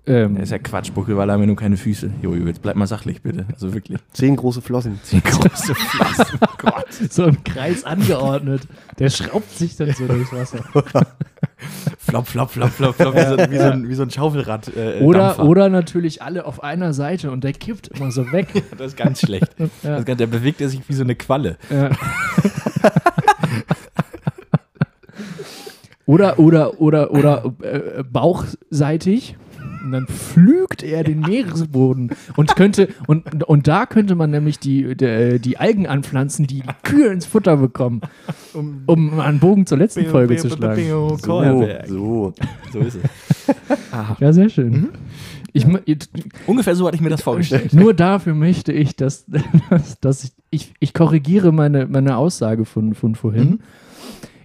Ähm, 0.06 0.36
Das 0.36 0.44
ist 0.46 0.52
ja 0.52 0.58
Quatsch, 0.60 0.92
Buckelwal 0.92 1.32
haben 1.32 1.40
ja 1.40 1.48
nur 1.48 1.56
keine 1.56 1.78
Füße. 1.78 2.10
Jojo, 2.22 2.46
jetzt 2.46 2.62
bleib 2.62 2.76
mal 2.76 2.88
sachlich, 2.88 3.22
bitte. 3.22 3.46
Also 3.54 3.74
wirklich. 3.74 3.98
Zehn 4.12 4.36
große 4.36 4.62
Flossen. 4.62 5.00
Zehn 5.04 5.22
große 5.24 5.74
Pflanzen. 5.76 6.40
Oh 6.42 6.48
Gott. 6.58 6.86
so 7.10 7.24
im 7.26 7.42
Kreis 7.46 7.86
angeordnet. 7.86 8.68
Der 9.00 9.10
schraubt 9.10 9.50
sich 9.52 9.78
dann 9.78 9.94
so 9.94 10.06
durchs 10.06 10.34
Wasser. 10.34 10.60
Flop, 11.98 12.28
flop, 12.28 12.50
flop, 12.50 12.72
flop, 12.72 12.96
flop. 12.96 13.16
Wie, 13.16 13.22
so, 13.22 13.38
wie, 13.52 13.58
so, 13.58 13.64
ein, 13.64 13.90
wie 13.90 13.96
so 13.96 14.04
ein 14.04 14.12
Schaufelrad. 14.12 14.70
Äh, 14.76 15.00
Oder, 15.02 15.20
Dampfer. 15.20 15.46
oder 15.46 15.70
natürlich 15.70 16.22
alle 16.22 16.46
auf 16.46 16.62
einer 16.62 16.92
Seite 16.92 17.32
und 17.32 17.46
der 17.46 17.54
kippt 17.54 17.88
immer 17.88 18.12
so 18.12 18.30
weg. 18.34 18.48
Das 18.78 18.88
ist 18.88 18.98
ganz 18.98 19.22
schlecht. 19.22 19.48
Ja. 19.84 19.96
Ist 19.98 20.06
ganz, 20.06 20.18
der 20.18 20.28
bewegt 20.28 20.60
er 20.60 20.68
sich 20.68 20.82
wie 20.90 20.94
so 20.94 21.04
eine 21.04 21.16
Qualle. 21.16 21.58
Ja. 21.70 21.90
oder, 26.06 26.38
oder, 26.40 26.82
oder, 26.82 27.12
oder 27.12 27.46
äh, 27.62 28.04
bauchseitig. 28.04 29.38
Und 29.84 29.92
dann 29.92 30.08
pflügt 30.08 30.82
er 30.82 31.04
den 31.04 31.20
Meeresboden 31.20 32.12
und 32.38 32.56
könnte 32.56 32.88
und, 33.08 33.44
und 33.44 33.68
da 33.68 33.86
könnte 33.86 34.16
man 34.16 34.32
nämlich 34.32 34.58
die, 34.60 34.96
die, 34.96 35.40
die 35.40 35.58
Algen 35.58 35.88
anpflanzen, 35.88 36.48
die 36.48 36.62
die 36.62 36.70
Kühe 36.84 37.08
ins 37.12 37.26
Futter 37.26 37.58
bekommen, 37.58 38.00
um 38.86 39.20
einen 39.20 39.40
Bogen 39.40 39.66
zur 39.66 39.78
letzten 39.80 40.06
Folge 40.06 40.38
zu 40.38 40.50
schlagen. 40.50 40.76
So, 40.88 41.14
so. 41.88 42.34
So 42.72 42.80
ist 42.80 42.96
es. 42.96 43.56
Ah, 43.92 44.16
Ja, 44.22 44.32
sehr 44.32 44.50
schön. 44.50 44.90
Ich, 45.52 45.68
ma- 45.68 45.82
ich, 45.86 45.98
ungefähr 46.48 46.76
so 46.76 46.88
hatte 46.88 46.96
ich 46.96 47.02
mir 47.02 47.10
das 47.10 47.22
vorgestellt. 47.24 47.74
nur 47.74 47.94
dafür 47.94 48.34
möchte 48.34 48.72
ich, 48.72 48.96
dass, 48.96 49.26
dass, 49.70 50.00
dass 50.00 50.24
ich, 50.24 50.32
ich, 50.50 50.74
ich 50.80 50.94
korrigiere 50.94 51.52
meine, 51.52 51.86
meine 51.88 52.16
Aussage 52.18 52.64
von, 52.66 52.96
von 52.96 53.16
vorhin. 53.16 53.60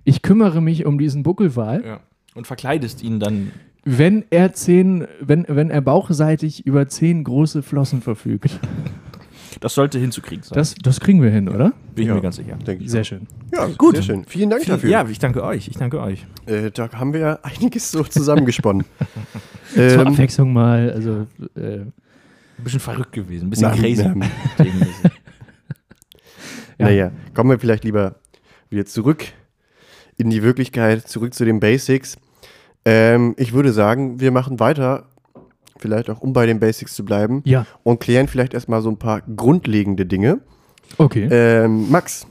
Ich 0.05 0.23
kümmere 0.23 0.61
mich 0.61 0.85
um 0.85 0.99
diesen 0.99 1.23
Buckelwal. 1.23 1.85
Ja. 1.87 2.01
Und 2.35 2.47
verkleidest 2.47 3.03
ihn 3.03 3.21
dann. 3.21 3.53
Wenn 3.85 4.25
er 4.31 4.53
zehn, 4.53 5.07
wenn, 5.21 5.47
wenn 5.49 5.71
er 5.71 5.81
bauchseitig 5.81 6.67
über 6.67 6.89
zehn 6.89 7.25
große 7.25 7.63
Flossen 7.63 8.03
verfügt. 8.03 8.59
Das 9.61 9.75
sollte 9.75 9.99
hinzukriegen 9.99 10.45
sein. 10.45 10.55
Das, 10.57 10.75
das 10.75 11.01
kriegen 11.01 11.21
wir 11.23 11.31
hin, 11.31 11.49
oder? 11.49 11.73
bin 11.95 12.03
ich 12.05 12.09
Ja. 12.09 12.15
mir 12.15 12.21
ganz 12.21 12.37
sicher. 12.37 12.57
Denke 12.65 12.85
ich. 12.85 12.91
Sehr 12.91 13.03
schön. 13.03 13.27
Ja, 13.53 13.67
Gut. 13.67 13.97
Sehr 13.97 14.03
schön. 14.05 14.25
Vielen 14.25 14.51
Dank 14.51 14.65
dafür. 14.67 14.89
Ja, 14.91 15.09
ich 15.09 15.19
danke 15.19 15.43
euch. 15.43 15.67
Ich 15.69 15.77
danke 15.77 16.01
euch. 16.01 16.27
Äh, 16.47 16.71
da 16.71 16.93
haben 16.93 17.13
wir 17.13 17.21
ja 17.21 17.39
einiges 17.43 17.91
so 17.91 18.05
zusammengesponnen. 18.05 18.85
Zur 19.75 19.83
ähm, 20.03 20.07
Abwechslung 20.09 20.53
mal, 20.53 20.93
also 20.93 21.27
äh, 21.57 21.81
Ein 21.81 21.93
bisschen 22.59 22.79
verrückt 22.81 23.13
gewesen, 23.13 23.47
ein 23.47 23.51
bisschen 23.51 23.69
nein, 23.71 23.81
crazy. 23.81 24.03
nein. 24.05 24.31
Ja. 26.79 26.87
Naja, 26.87 27.11
kommen 27.35 27.51
wir 27.51 27.59
vielleicht 27.59 27.83
lieber 27.85 28.15
wieder 28.71 28.85
zurück 28.87 29.25
in 30.17 30.31
die 30.31 30.43
Wirklichkeit, 30.45 31.09
zurück 31.09 31.35
zu 31.35 31.45
den 31.45 31.59
Basics. 31.59 32.17
Ähm, 32.89 33.35
ich 33.37 33.53
würde 33.53 33.73
sagen, 33.73 34.19
wir 34.19 34.31
machen 34.31 34.61
weiter, 34.61 35.05
vielleicht 35.77 36.09
auch 36.09 36.23
um 36.23 36.33
bei 36.33 36.47
den 36.47 36.59
Basics 36.59 36.95
zu 36.95 37.05
bleiben 37.05 37.43
ja, 37.45 37.67
und 37.83 38.01
klären 38.01 38.29
vielleicht 38.29 38.55
erstmal 38.55 38.81
so 38.81 38.89
ein 38.89 38.97
paar 38.97 39.21
grundlegende 39.21 40.07
Dinge. 40.07 40.41
okay. 40.97 41.29
Ähm, 41.31 41.91
Max, 41.91 42.27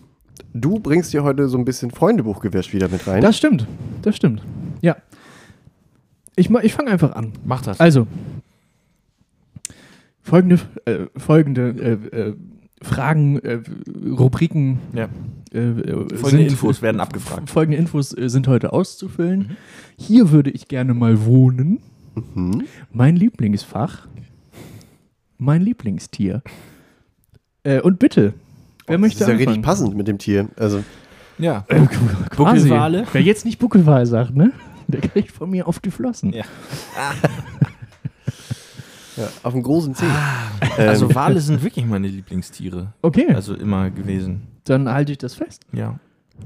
du 0.56 0.80
bringst 0.80 1.14
ja 1.14 1.22
heute 1.22 1.48
so 1.48 1.60
ein 1.60 1.66
bisschen 1.66 1.92
Freundebuchgewäsch 1.92 2.74
wieder 2.74 2.90
mit 2.90 3.06
rein. 3.06 3.22
Das 3.22 3.38
stimmt, 3.38 3.68
das 4.02 4.16
stimmt. 4.16 4.42
Ja. 4.82 4.98
Ich, 6.36 6.50
ich 6.50 6.74
fange 6.74 6.90
einfach 6.90 7.14
an. 7.14 7.34
Mach 7.46 7.62
das. 7.62 7.80
Also, 7.80 8.08
folgende, 10.24 10.60
äh, 10.86 11.06
folgende 11.16 11.70
äh, 11.70 12.30
äh, 12.30 12.36
Fragen, 12.82 13.40
äh, 13.40 13.60
Rubriken, 14.10 14.80
Ja. 14.94 15.10
Äh, 15.58 15.82
äh, 15.82 15.92
Folgende 15.94 16.28
sind- 16.30 16.40
Infos 16.52 16.82
werden 16.82 17.00
abgefragt. 17.02 17.50
Folgende 17.50 17.78
Infos 17.78 18.18
äh, 18.18 18.30
sind 18.30 18.48
heute 18.48 18.74
auszufüllen. 18.74 19.58
Hier 19.98 20.32
würde 20.32 20.50
ich 20.52 20.68
gerne 20.68 20.94
mal 20.94 21.26
wohnen. 21.26 21.80
Mhm. 22.36 22.64
Mein 22.92 23.16
Lieblingsfach. 23.16 24.08
Mein 25.38 25.62
Lieblingstier. 25.62 26.42
Äh, 27.64 27.82
und 27.82 28.00
bitte, 28.00 28.34
wer 28.88 28.96
das 28.98 29.02
möchte 29.02 29.24
ist 29.24 29.28
ja 29.28 29.34
richtig 29.34 29.48
anfangen? 29.50 29.62
passend 29.64 29.98
mit 29.98 30.08
dem 30.08 30.18
Tier. 30.18 30.50
Also, 30.58 30.84
Ja. 31.38 31.66
Äh, 31.68 31.86
quasi. 32.32 32.36
Buckelwale? 32.36 33.06
Wer 33.12 33.22
jetzt 33.22 33.46
nicht 33.46 33.60
Buckelwal 33.60 34.06
sagt, 34.06 34.36
ne? 34.36 34.52
Der 34.88 35.02
kriegt 35.02 35.32
von 35.32 35.50
mir 35.50 35.68
auf 35.68 35.80
die 35.80 35.92
Flossen. 35.92 36.34
Ja. 36.34 36.46
ja, 39.18 39.28
auf 39.44 39.54
dem 39.54 39.64
großen 39.64 39.96
Zeh. 39.96 40.06
Also 40.78 41.10
Ähm, 41.10 41.16
Wale 41.16 41.42
sind 41.42 41.64
wirklich 41.64 41.86
meine 41.86 42.08
Lieblingstiere. 42.08 42.94
Okay, 43.02 43.28
Also 43.34 43.56
immer 43.56 43.90
gewesen. 43.90 44.42
Dann 44.70 44.90
halte 44.90 45.12
ich 45.12 45.18
das 45.18 45.36
fest. 45.36 45.62
Ja. 45.72 46.00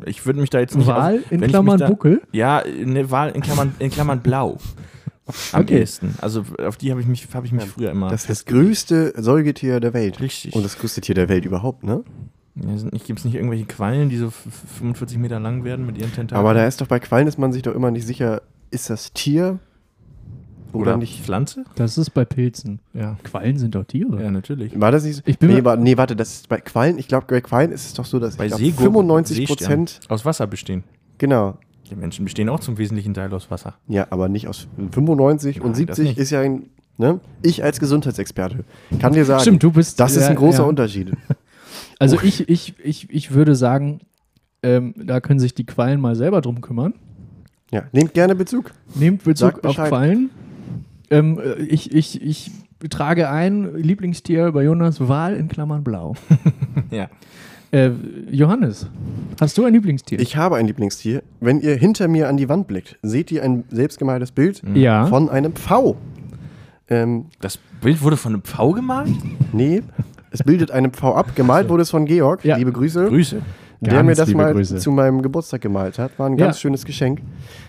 Ich 0.06 0.26
würde 0.26 0.40
mich 0.40 0.50
da 0.50 0.60
jetzt 0.60 0.76
nicht 0.78 0.88
Wal 0.88 1.18
auf, 1.20 1.32
in 1.32 1.42
Klammern 1.42 1.78
da, 1.78 1.88
Buckel. 1.90 2.22
Ja, 2.32 2.64
ne, 2.66 3.12
Wal 3.12 3.32
in 3.32 3.42
Klammern, 3.42 3.76
in 3.80 3.90
Klammern 3.92 4.22
blau. 4.22 4.58
Am 5.54 5.62
Okay. 5.62 5.80
ehesten. 5.80 6.16
Also 6.22 6.44
auf 6.66 6.78
die 6.78 6.92
habe 6.92 7.02
ich 7.02 7.08
mich, 7.08 7.28
habe 7.34 7.46
ich 7.46 7.52
mich 7.52 7.66
früher 7.66 7.92
immer. 7.92 8.10
das 8.10 8.22
ist 8.22 8.30
das 8.30 8.46
größte 8.46 9.14
Säugetier 9.18 9.80
der 9.80 9.94
Welt. 9.94 10.20
Richtig. 10.22 10.56
Und 10.56 10.64
das 10.64 10.78
größte 10.78 11.02
Tier 11.02 11.16
der 11.16 11.30
Welt 11.30 11.46
überhaupt, 11.46 11.84
ne? 11.84 12.04
Ja, 12.56 12.90
gibt 13.06 13.20
es 13.20 13.26
nicht 13.26 13.36
irgendwelche 13.36 13.66
Quallen, 13.66 14.10
die 14.10 14.18
so 14.18 14.28
f- 14.28 14.46
f- 14.48 14.78
45 14.80 15.18
Meter 15.20 15.40
lang 15.40 15.64
werden 15.64 15.86
mit 15.86 15.98
ihren 15.98 16.12
Tentakeln? 16.14 16.40
Aber 16.40 16.54
da 16.54 16.66
ist 16.68 16.82
doch 16.82 16.88
bei 16.88 17.00
Quallen 17.00 17.28
ist 17.28 17.38
man 17.38 17.54
sich 17.54 17.62
doch 17.62 17.74
immer 17.74 17.92
nicht 17.92 18.06
sicher, 18.06 18.42
ist 18.72 18.90
das 18.90 19.14
Tier 19.14 19.60
oder, 20.74 20.92
Oder 20.92 20.98
nicht? 20.98 21.22
Pflanze? 21.22 21.66
Das 21.76 21.98
ist 21.98 22.12
bei 22.12 22.26
Pilzen. 22.26 22.80
Ja. 22.94 23.18
Quallen 23.24 23.58
sind 23.58 23.76
doch 23.76 23.84
Tiere. 23.86 24.22
Ja, 24.22 24.32
natürlich. 24.32 24.80
War 24.80 24.92
das 24.92 25.04
nicht 25.04 25.18
so? 25.18 25.22
Ich 25.26 25.38
bin 25.40 25.50
nee, 25.50 25.64
war, 25.64 25.76
nee, 25.76 25.98
warte, 25.98 26.16
das 26.16 26.34
ist 26.34 26.50
bei 26.50 26.60
Quallen, 26.60 26.98
ich 26.98 27.08
glaube, 27.08 27.26
bei 27.28 27.42
Quallen 27.42 27.72
ist 27.72 27.86
es 27.86 27.94
doch 27.94 28.06
so, 28.06 28.20
dass 28.20 28.38
Bei 28.38 28.46
ich 28.46 28.50
glaub, 28.50 28.60
Seegurken, 28.60 28.94
95 28.94 29.48
Prozent, 29.48 30.00
aus 30.10 30.26
Wasser 30.26 30.48
bestehen. 30.48 30.84
genau. 31.18 31.58
Die 31.90 31.96
Menschen 31.98 32.24
bestehen 32.24 32.48
auch 32.48 32.62
zum 32.62 32.78
wesentlichen 32.78 33.14
Teil 33.14 33.34
aus 33.34 33.52
Wasser. 33.52 33.74
Ja, 33.90 34.08
aber 34.12 34.30
nicht 34.30 34.48
aus 34.48 34.70
95 34.92 35.60
und 35.60 35.74
Nein, 35.78 35.88
das 35.88 35.98
70 35.98 36.06
nicht. 36.06 36.18
ist 36.18 36.30
ja 36.30 36.40
ein, 36.40 36.70
ne? 36.98 37.20
Ich 37.42 37.66
als 37.66 37.82
Gesundheitsexperte 37.82 38.64
kann 38.98 39.12
dir 39.12 39.26
sagen, 39.26 39.42
Stimmt, 39.42 39.62
du 39.62 39.72
bist. 39.72 40.00
das 40.00 40.16
ist 40.16 40.24
ein 40.24 40.38
großer 40.38 40.64
ja. 40.64 40.70
Unterschied. 40.70 41.12
Also 42.00 42.20
ich, 42.24 42.50
ich, 42.50 42.74
ich, 42.84 43.10
ich 43.12 43.32
würde 43.32 43.56
sagen, 43.56 44.02
ähm, 44.64 44.96
da 44.98 45.22
können 45.22 45.40
sich 45.40 45.54
die 45.54 45.66
Quallen 45.66 46.02
mal 46.02 46.16
selber 46.16 46.42
drum 46.42 46.60
kümmern. 46.60 46.96
Ja, 47.72 47.84
nehmt 47.92 48.14
gerne 48.14 48.34
Bezug. 48.36 48.72
Nehmt 48.96 49.24
Bezug 49.24 49.64
auf. 49.64 49.76
Quallen. 49.76 50.32
Ähm, 51.12 51.40
äh, 51.40 51.62
ich, 51.64 51.94
ich, 51.94 52.22
ich 52.22 52.52
trage 52.90 53.30
ein 53.30 53.76
Lieblingstier 53.76 54.52
bei 54.52 54.64
Jonas 54.64 55.08
Wal 55.08 55.36
in 55.36 55.48
Klammern 55.48 55.84
blau. 55.84 56.16
Ja. 56.90 57.08
Äh, 57.72 57.92
Johannes, 58.30 58.90
hast 59.40 59.58
du 59.58 59.64
ein 59.64 59.72
Lieblingstier? 59.72 60.20
Ich 60.20 60.36
habe 60.36 60.58
ein 60.58 60.68
Lieblingstier. 60.68 61.24
Wenn 61.40 61.62
ihr 61.62 61.76
hinter 61.78 62.10
mir 62.10 62.28
an 62.28 62.36
die 62.36 62.50
Wand 62.50 62.68
blickt, 62.68 62.98
seht 63.02 63.32
ihr 63.32 63.44
ein 63.44 63.64
selbstgemaltes 63.70 64.34
Bild 64.34 64.62
ja. 64.74 65.06
von 65.06 65.30
einem 65.30 65.54
Pfau. 65.54 65.96
Ähm, 66.90 67.28
Das 67.40 67.58
Bild 67.80 68.02
wurde 68.02 68.18
von 68.18 68.34
einem 68.34 68.42
Pfau 68.44 68.72
gemalt? 68.74 69.12
nee, 69.54 69.82
es 70.32 70.44
bildet 70.44 70.72
einen 70.72 70.92
Pfau 70.92 71.16
ab. 71.16 71.34
Gemalt 71.36 71.70
wurde 71.70 71.84
es 71.84 71.92
von 71.92 72.06
Georg. 72.06 72.44
Ja. 72.44 72.58
Liebe 72.58 72.74
Grüße. 72.74 73.06
Grüße. 73.08 73.42
Der 73.82 73.94
Ganz 73.94 74.08
mir 74.08 74.16
das 74.16 74.34
mal 74.34 74.54
Grüße. 74.54 74.78
zu 74.78 74.92
meinem 74.92 75.22
Geburtstag 75.24 75.62
gemalt 75.62 75.98
hat. 76.00 76.18
War 76.20 76.28
ein 76.30 76.38
Ja. 76.38 76.46
ganz 76.46 76.60
schönes 76.60 76.86
Geschenk. 76.86 77.20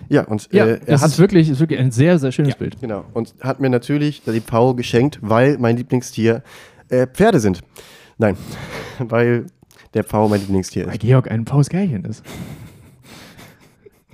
Ja, 0.09 0.23
und 0.25 0.47
ja, 0.53 0.65
äh, 0.65 0.69
er 0.73 0.77
das 0.85 1.01
hat 1.01 1.09
ist 1.09 1.19
wirklich, 1.19 1.49
ist 1.49 1.59
wirklich 1.59 1.79
ein 1.79 1.89
sehr, 1.91 2.19
sehr 2.19 2.31
schönes 2.31 2.55
Bild. 2.55 2.79
Genau. 2.79 3.03
Und 3.13 3.33
hat 3.41 3.59
mir 3.59 3.69
natürlich 3.69 4.21
die 4.23 4.39
Pfau 4.41 4.75
geschenkt, 4.75 5.17
weil 5.21 5.57
mein 5.57 5.75
Lieblingstier 5.75 6.43
äh, 6.89 7.07
Pferde 7.07 7.39
sind. 7.39 7.61
Nein, 8.19 8.37
weil 8.99 9.47
der 9.95 10.03
Pfau 10.03 10.27
mein 10.29 10.39
Lieblingstier 10.41 10.85
Weil 10.85 10.93
ist. 10.93 11.01
Georg 11.01 11.31
ein 11.31 11.45
Pausgärchen 11.45 12.05
ist. 12.05 12.23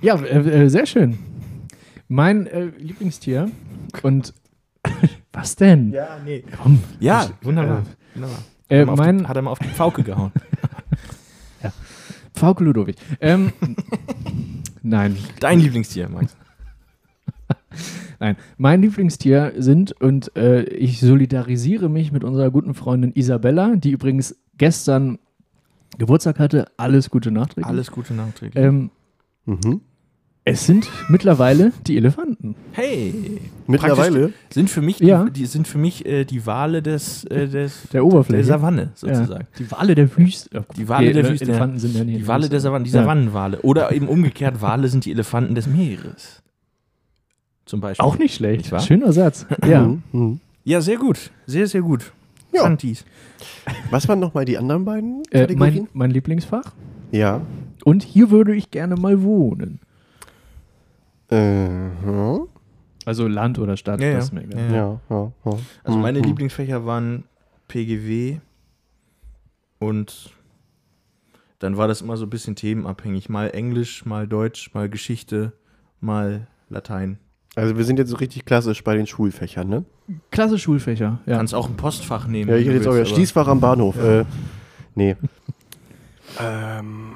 ja, 0.00 0.16
äh, 0.22 0.64
äh, 0.64 0.68
sehr 0.68 0.86
schön. 0.86 1.18
Mein 2.08 2.46
äh, 2.46 2.70
Lieblingstier 2.78 3.50
und 4.02 4.32
was 5.32 5.56
denn? 5.56 5.92
Ja, 5.92 6.16
nee. 6.24 6.42
Komm. 6.62 6.80
Ja, 6.98 7.28
wunderbar. 7.42 7.82
wunderbar. 8.14 8.38
Äh, 8.68 8.80
Hat, 8.80 8.80
er 8.80 8.86
mal 8.86 8.92
auf 8.92 8.98
mein 8.98 9.18
die, 9.18 9.26
hat 9.26 9.36
er 9.36 9.42
mal 9.42 9.50
auf 9.50 9.58
die 9.58 9.68
Pfauke 9.68 10.02
gehauen. 10.02 10.32
Pfauke 12.40 12.64
Ludowig. 12.64 12.96
Ähm, 13.20 13.52
nein, 14.82 15.16
Dein 15.40 15.60
Lieblingstier, 15.60 16.08
Max. 16.08 16.34
nein. 18.18 18.36
Mein 18.56 18.80
Lieblingstier 18.82 19.52
sind 19.58 19.92
und 20.00 20.34
äh, 20.36 20.62
ich 20.62 21.00
solidarisiere 21.00 21.88
mich 21.90 22.12
mit 22.12 22.24
unserer 22.24 22.50
guten 22.50 22.72
Freundin 22.74 23.12
Isabella, 23.12 23.76
die 23.76 23.90
übrigens 23.90 24.36
gestern 24.56 25.18
Geburtstag 25.98 26.38
hatte. 26.38 26.66
Alles 26.78 27.10
Gute 27.10 27.30
nachträglich. 27.30 27.66
Alles 27.66 27.90
Gute 27.90 28.14
nachträglich. 28.14 28.62
Ähm, 28.64 28.90
Mhm. 29.46 29.80
Es 30.44 30.66
sind 30.66 30.88
mittlerweile 31.08 31.72
die 31.86 31.96
Elefanten. 31.98 32.54
Hey! 32.72 33.40
Mittlerweile? 33.66 34.28
Praktisch 34.28 34.54
Sind 34.54 34.70
für 34.70 34.80
mich, 34.80 34.98
Ja. 34.98 35.24
die, 35.24 35.30
die 35.32 35.46
sind 35.46 35.68
für 35.68 35.76
mich 35.78 36.06
äh, 36.06 36.24
die 36.24 36.46
Wale 36.46 36.82
des, 36.82 37.24
äh, 37.24 37.46
des 37.46 37.82
Der 37.92 38.04
Oberfläche. 38.04 38.38
der 38.38 38.44
Savanne 38.46 38.88
sozusagen. 38.94 39.46
Ja. 39.52 39.58
Die 39.58 39.70
Wale 39.70 39.94
der 39.94 40.16
Wüste. 40.16 40.64
Die 40.76 40.88
Wale 40.88 41.12
der 41.12 41.24
Ele- 41.24 41.32
Wüste, 41.32 41.44
Elefanten 41.44 41.78
sind 41.78 41.94
ja 41.94 42.04
nicht 42.04 42.20
Die 42.20 42.26
Wale 42.26 42.48
der 42.48 42.60
Savanne, 42.60 42.84
die 42.86 42.90
Ja. 42.90 43.02
Savannenwale. 43.02 43.60
Oder 43.60 43.92
eben 43.92 44.08
umgekehrt, 44.08 44.62
Wale 44.62 44.88
sind 44.88 45.04
die 45.04 45.12
Elefanten 45.12 45.54
des 45.54 45.66
Meeres. 45.66 46.42
Zum 47.66 47.80
Beispiel. 47.80 48.04
Auch 48.04 48.18
nicht 48.18 48.34
schlecht. 48.34 48.62
Nicht 48.62 48.72
wahr? 48.72 48.80
Schöner 48.80 49.12
Satz. 49.12 49.46
Ja. 49.68 49.82
Mhm. 49.86 50.02
Mhm. 50.12 50.40
Ja, 50.64 50.80
sehr 50.80 50.96
gut. 50.96 51.30
Sehr, 51.46 51.66
sehr 51.66 51.82
gut. 51.82 52.12
Ja. 52.52 52.62
Fantis. 52.62 53.04
Was 53.90 54.08
waren 54.08 54.18
nochmal 54.20 54.46
die 54.46 54.56
anderen 54.58 54.84
beiden 54.86 55.22
Äh, 55.30 55.40
Kategorien? 55.42 55.74
mein, 55.74 55.88
mein 55.92 56.10
Lieblingsfach. 56.10 56.72
ja. 57.12 57.42
Und 57.84 58.02
hier 58.02 58.30
würde 58.30 58.54
ich 58.54 58.70
gerne 58.70 58.96
mal 58.96 59.22
wohnen. 59.22 59.78
Äh, 61.30 61.88
ja. 61.88 62.38
Also 63.06 63.26
Land 63.28 63.58
oder 63.58 63.76
Stadt. 63.76 64.00
Ja, 64.00 64.08
ja. 64.08 64.14
das 64.16 64.24
ist 64.26 64.32
mir. 64.32 64.44
Ja. 64.50 64.60
Ja, 64.74 65.00
ja, 65.08 65.32
ja. 65.44 65.52
Also 65.84 65.98
meine 65.98 66.18
Mhm. 66.18 66.24
Lieblingsfächer 66.26 66.84
waren 66.86 67.24
PGW 67.68 68.38
und 69.78 70.30
dann 71.60 71.76
war 71.76 71.88
das 71.88 72.00
immer 72.02 72.16
so 72.16 72.26
ein 72.26 72.30
bisschen 72.30 72.56
themenabhängig. 72.56 73.28
Mal 73.28 73.50
Englisch, 73.50 74.04
mal 74.04 74.26
Deutsch, 74.26 74.70
mal 74.74 74.88
Geschichte, 74.88 75.52
mal 76.00 76.46
Latein. 76.68 77.18
Also 77.56 77.76
wir 77.76 77.84
sind 77.84 77.98
jetzt 77.98 78.10
so 78.10 78.16
richtig 78.16 78.44
klassisch 78.44 78.84
bei 78.84 78.94
den 78.96 79.06
Schulfächern, 79.06 79.68
ne? 79.68 79.84
Klasse 80.30 80.58
Schulfächer. 80.58 81.20
Ja. 81.26 81.36
Kannst 81.36 81.54
auch 81.54 81.68
ein 81.68 81.76
Postfach 81.76 82.26
nehmen. 82.26 82.48
Ja, 82.50 82.56
ich 82.56 82.66
hätte 82.66 82.76
jetzt 82.76 82.86
auch 82.86 82.94
ja 82.94 83.04
Schließfach 83.04 83.48
am 83.48 83.60
Bahnhof. 83.60 83.96
Äh, 84.02 84.24
nee. 84.94 85.16
ähm, 86.40 87.12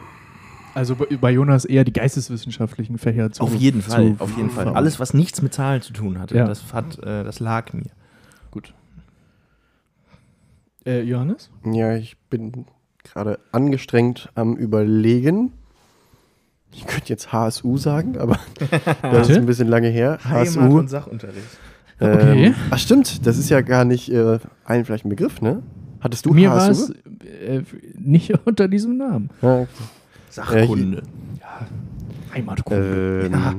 Also 0.75 0.97
bei, 0.97 1.31
Jonas 1.31 1.65
eher 1.65 1.85
die 1.85 1.93
geisteswissenschaftlichen 1.93 2.99
Fächer 2.99 3.31
zu. 3.31 3.43
Auf 3.45 3.55
jeden 3.55 3.81
Fall, 3.83 4.17
auf 4.19 4.37
jeden 4.37 4.51
Fall. 4.51 4.69
Alles, 4.69 4.99
was 4.99 5.15
nichts 5.15 5.41
mit 5.41 5.55
Zahlen 5.55 5.83
zu 5.83 5.93
tun 5.93 6.19
hatte, 6.19 6.37
Ja. 6.37 6.47
das, 6.47 6.73
hat, 6.73 6.99
äh, 6.99 7.23
das 7.25 7.39
lag 7.41 7.73
mir. 7.73 7.91
Gut. 8.51 8.75
Äh, 10.87 11.03
Johannes? 11.03 11.51
ja, 11.65 11.97
ich 11.97 12.17
bin 12.29 12.67
gerade 13.05 13.39
angestrengt 13.53 14.31
am 14.35 14.57
Überlegen. 14.57 15.53
Ich 16.73 16.87
könnte 16.87 17.09
jetzt 17.09 17.33
HSU 17.33 17.79
sagen, 17.79 18.19
aber 18.19 18.39
das 19.03 19.29
ist 19.29 19.37
ein 19.39 19.47
bisschen 19.47 19.69
lange 19.69 19.89
her. 19.89 20.19
Heimat 20.25 20.47
HSU. 20.49 20.61
und 20.79 20.89
Sachunterricht. 20.89 21.47
Okay. 22.01 22.47
Ähm, 22.47 22.55
ach 22.71 22.79
stimmt, 22.79 23.25
das 23.27 23.39
ist 23.39 23.49
ja 23.49 23.61
gar 23.61 23.85
nicht 23.85 24.11
äh, 24.11 24.41
allen 24.65 24.85
vielleicht 24.85 25.05
ein 25.05 25.11
Begriff, 25.11 25.41
ne? 25.41 25.63
Hattest 26.01 26.27
du 26.27 26.33
Mir 26.35 26.51
war 26.51 26.67
HSU? 26.67 26.93
es 26.93 27.25
äh, 27.25 27.63
nicht 27.97 28.33
unter 28.47 28.67
diesem 28.67 28.97
Namen. 28.97 29.31
Ja, 29.41 29.67
Sachkunde. 30.35 31.03
Heimatkunde. 32.33 33.27
ähm, 33.27 33.33
Ja. 33.33 33.55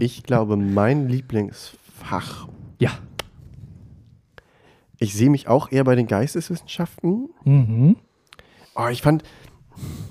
Ich 0.00 0.22
glaube, 0.22 0.56
mein 0.56 1.08
Lieblingsfach. 1.08 2.48
ja. 2.78 2.90
Ich 4.98 5.14
sehe 5.14 5.30
mich 5.30 5.48
auch 5.48 5.72
eher 5.72 5.82
bei 5.82 5.96
den 5.96 6.06
Geisteswissenschaften. 6.06 7.28
Mhm. 7.44 7.96
Oh, 8.76 8.86
ich 8.86 9.02
fand, 9.02 9.24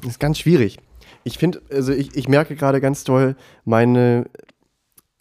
das 0.02 0.12
ist 0.12 0.20
ganz 0.20 0.38
schwierig. 0.38 0.80
Ich 1.24 1.38
finde, 1.38 1.62
also 1.72 1.94
ich, 1.94 2.13
ich 2.17 2.28
merke 2.28 2.58
gerade 2.58 2.82
ganz 2.82 3.06
toll 3.06 3.38
meine, 3.63 4.26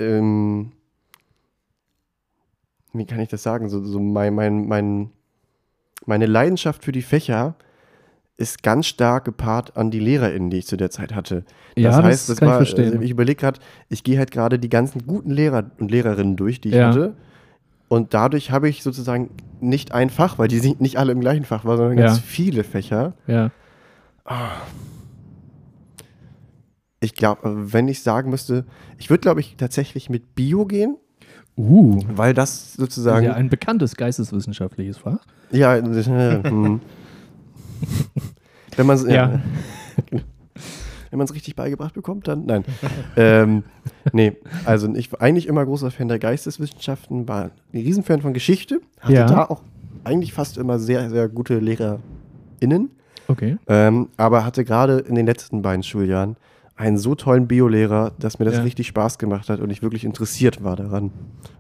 ähm, 0.01 0.73
wie 2.93 3.07
kann 3.07 3.21
ich 3.21 3.29
das 3.29 3.45
sagen, 3.45 3.69
so, 3.69 3.85
so 3.85 4.01
mein, 4.01 4.35
mein, 4.35 4.67
mein, 4.67 5.11
meine 6.05 6.27
Leidenschaft 6.27 6.85
für 6.85 6.91
die 6.93 7.03
Fächer 7.03 7.55
ist 8.41 8.63
ganz 8.63 8.87
stark 8.87 9.25
gepaart 9.27 9.77
an 9.77 9.91
die 9.91 10.01
LehrerInnen, 10.01 10.51
die 10.51 10.57
ich 10.59 10.67
zu 10.67 10.77
der 10.77 10.91
Zeit 10.91 11.15
hatte. 11.15 11.45
Ja, 11.77 11.91
das 12.03 12.27
kann 12.39 12.49
ich 12.49 12.55
verstehen. 12.57 12.87
Also 12.93 13.01
ich 13.01 13.11
überlege 13.11 13.39
gerade, 13.41 13.61
ich 13.89 14.03
gehe 14.03 14.19
halt 14.19 14.31
gerade 14.31 14.59
die 14.59 14.69
ganzen 14.69 15.07
guten 15.07 15.31
Lehrer 15.31 15.71
und 15.79 15.91
Lehrerinnen 15.91 16.37
durch, 16.37 16.61
die 16.61 16.71
ich 16.71 16.75
Ja. 16.75 16.89
hatte. 16.89 17.15
Und 17.89 18.15
dadurch 18.15 18.51
habe 18.51 18.69
ich 18.69 18.83
sozusagen 18.83 19.31
nicht 19.61 19.93
ein 19.93 20.11
Fach, 20.11 20.39
weil 20.39 20.49
die 20.49 20.59
sind 20.59 20.81
nicht 20.81 20.97
alle 20.99 21.13
im 21.13 21.21
gleichen 21.21 21.45
Fach 21.45 21.65
waren, 21.65 21.77
sondern 21.77 21.97
ganz 21.97 22.17
Ja. 22.19 22.23
viele 22.25 22.65
Fächer. 22.65 23.13
Ja. 23.27 23.51
Ich 27.01 27.15
glaube, 27.15 27.41
wenn 27.73 27.89
ich 27.89 28.03
sagen 28.03 28.31
müsste, 28.31 28.65
ich 28.99 29.11
würde, 29.11 29.21
glaube 29.23 29.41
ich, 29.41 29.57
tatsächlich 29.57 30.11
mit 30.11 30.35
Bio 30.35 30.67
gehen, 30.67 30.97
Uh. 31.59 32.01
weil 32.15 32.33
das 32.33 32.75
sozusagen. 32.75 33.27
ja, 33.27 33.35
ein 33.35 33.49
bekanntes 33.51 33.97
geisteswissenschaftliches 33.97 34.99
Fach. 34.99 35.19
Ja, 35.51 35.77
äh, 35.77 35.83
hm. 36.45 36.81
wenn 38.77 38.87
man 38.87 38.97
es 38.97 39.05
Ja. 39.05 39.41
wenn 41.11 41.19
man 41.19 41.25
es 41.25 41.35
richtig 41.35 41.57
beigebracht 41.57 41.95
bekommt, 41.95 42.29
dann 42.29 42.47
nein. 42.47 42.65
ähm, 43.17 43.65
nee, 44.13 44.33
also 44.65 44.93
ich 44.95 45.11
war 45.13 45.21
eigentlich 45.21 45.47
immer 45.49 45.65
großer 45.65 45.91
Fan 45.91 46.09
der 46.09 46.19
Geisteswissenschaften, 46.19 47.27
war 47.29 47.45
ein 47.45 47.51
Riesenfan 47.73 48.21
von 48.23 48.33
Geschichte, 48.33 48.81
hatte 49.01 49.15
Ja. 49.15 49.27
da 49.27 49.45
auch 49.47 49.63
eigentlich 50.05 50.33
fast 50.33 50.57
immer 50.57 50.79
sehr, 50.79 51.11
sehr 51.11 51.29
gute 51.29 51.59
LehrerInnen, 51.59 52.91
Okay. 53.29 53.59
ähm, 53.69 54.09
aber 54.17 54.45
hatte 54.45 54.65
gerade 54.65 54.99
in 54.99 55.15
den 55.15 55.27
letzten 55.27 55.63
beiden 55.63 55.83
Schuljahren 55.83 56.37
einen 56.77 56.97
so 56.97 57.15
tollen 57.15 57.47
Biolehrer, 57.47 58.13
dass 58.19 58.39
mir 58.39 58.45
das 58.47 58.57
Ja. 58.57 58.63
richtig 58.63 58.87
Spaß 58.87 59.19
gemacht 59.19 59.49
hat 59.51 59.61
und 59.61 59.71
ich 59.71 59.83
wirklich 59.83 60.05
interessiert 60.05 60.65
war 60.65 60.77
daran. 60.77 61.11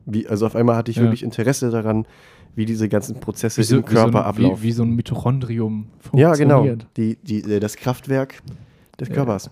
Wie, 0.07 0.27
also 0.27 0.47
auf 0.47 0.57
einmal 0.57 0.77
hatte 0.77 0.91
ich 0.91 0.97
Ja. 0.97 1.03
wirklich 1.03 1.23
Interesse 1.23 1.71
daran, 1.71 2.07
wie 2.55 2.65
diese 2.65 2.89
ganzen 2.89 3.21
Prozesse 3.21 3.63
so, 3.63 3.77
im 3.77 3.85
Körper 3.85 4.09
wie 4.09 4.13
so 4.13 4.19
ein, 4.19 4.25
ablaufen. 4.25 4.63
Wie, 4.63 4.67
wie 4.67 4.73
so 4.73 4.83
ein 4.83 4.95
Mitochondrium 4.95 5.87
ja, 6.13 6.33
genau. 6.35 6.65
funktioniert. 6.65 6.87
Die, 6.97 7.17
die, 7.23 7.53
äh, 7.53 7.61
das 7.61 7.77
Kraftwerk 7.77 8.43
des 8.99 9.09
Ja. 9.09 9.15
Körpers. 9.15 9.51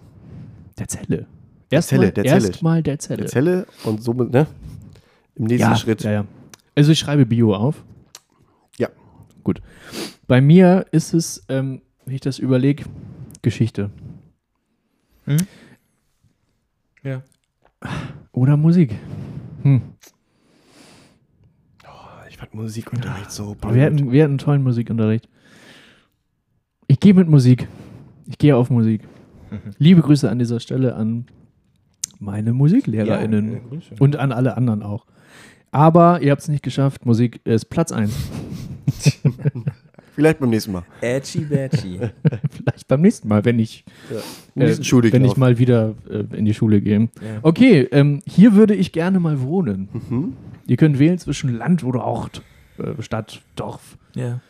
Der 0.78 0.88
Zelle. 0.88 1.06
Zelle, 1.06 1.26
Erstmal 1.70 2.12
der 2.12 2.24
Zelle. 2.24 2.46
Erstmal 2.46 2.82
der 2.82 2.98
Zelle. 2.98 3.16
Der 3.18 3.26
Zelle 3.26 3.66
und 3.84 4.02
somit, 4.02 4.32
ne? 4.32 4.46
Im 5.34 5.44
nächsten 5.44 5.70
ja, 5.70 5.76
Schritt. 5.76 6.02
Ja, 6.02 6.12
ja. 6.12 6.24
Also 6.74 6.92
ich 6.92 6.98
schreibe 6.98 7.26
Bio 7.26 7.54
auf. 7.54 7.84
Ja. 8.78 8.88
Gut. 9.44 9.61
Bei 10.26 10.40
mir 10.40 10.87
ist 10.92 11.14
es, 11.14 11.44
ähm, 11.48 11.82
wenn 12.04 12.14
ich 12.14 12.20
das 12.20 12.38
überlege, 12.38 12.84
Geschichte. 13.42 13.90
Hm? 15.24 15.38
Ja. 17.02 17.22
Oder 18.32 18.56
Musik. 18.56 18.94
Hm. 19.62 19.82
Fand 22.50 22.62
Musikunterricht 22.62 23.30
so 23.30 23.56
Aber 23.61 23.74
wir, 23.74 23.84
hatten, 23.84 24.11
wir 24.11 24.22
hatten 24.22 24.32
einen 24.32 24.38
tollen 24.38 24.62
Musikunterricht. 24.62 25.28
Ich 26.87 27.00
gehe 27.00 27.14
mit 27.14 27.28
Musik. 27.28 27.68
Ich 28.26 28.38
gehe 28.38 28.56
auf 28.56 28.70
Musik. 28.70 29.02
Mhm. 29.50 29.72
Liebe 29.78 30.00
Grüße 30.02 30.28
an 30.28 30.38
dieser 30.38 30.61
Stelle 30.61 30.94
an 30.94 31.26
meine 32.18 32.52
MusiklehrerInnen. 32.52 33.52
Ja. 33.52 33.61
Und 34.00 34.16
an 34.16 34.32
alle 34.32 34.56
anderen 34.56 34.82
auch. 34.82 35.06
Aber 35.70 36.22
ihr 36.22 36.30
habt 36.30 36.42
es 36.42 36.48
nicht 36.48 36.62
geschafft. 36.62 37.04
Musik 37.04 37.40
ist 37.44 37.66
Platz 37.66 37.92
1. 37.92 38.12
Vielleicht 40.18 40.40
beim 40.40 40.50
nächsten 40.50 40.72
Mal. 40.72 40.83
Edgy 41.00 41.44
Badgy. 41.44 42.00
Vielleicht 42.50 42.88
beim 42.88 43.02
nächsten 43.02 43.28
Mal, 43.28 43.44
wenn 43.44 43.61
ich, 43.61 43.85
Im 44.57 44.62
äh, 44.62 44.83
Schuldigen 44.83 45.14
wenn 45.14 45.24
ich 45.24 45.37
mal 45.37 45.59
wieder 45.59 45.94
äh, 46.11 46.24
in 46.37 46.44
die 46.44 46.54
Schule 46.54 46.81
gehe. 46.81 47.02
Ja. 47.02 47.09
Okay, 47.42 47.87
ähm, 47.92 48.20
hier 48.26 48.54
würde 48.54 48.74
ich 48.74 48.90
gerne 48.90 49.20
mal 49.20 49.40
wohnen. 49.42 49.88
Mhm. 49.92 50.33
Ihr 50.66 50.76
könnt 50.76 50.98
wählen 50.98 51.18
zwischen 51.18 51.57
Land 51.57 51.85
oder 51.85 52.02
Ort, 52.02 52.42
äh, 52.78 53.00
Stadt, 53.00 53.42
Dorf, 53.54 53.96
ja. 54.16 54.40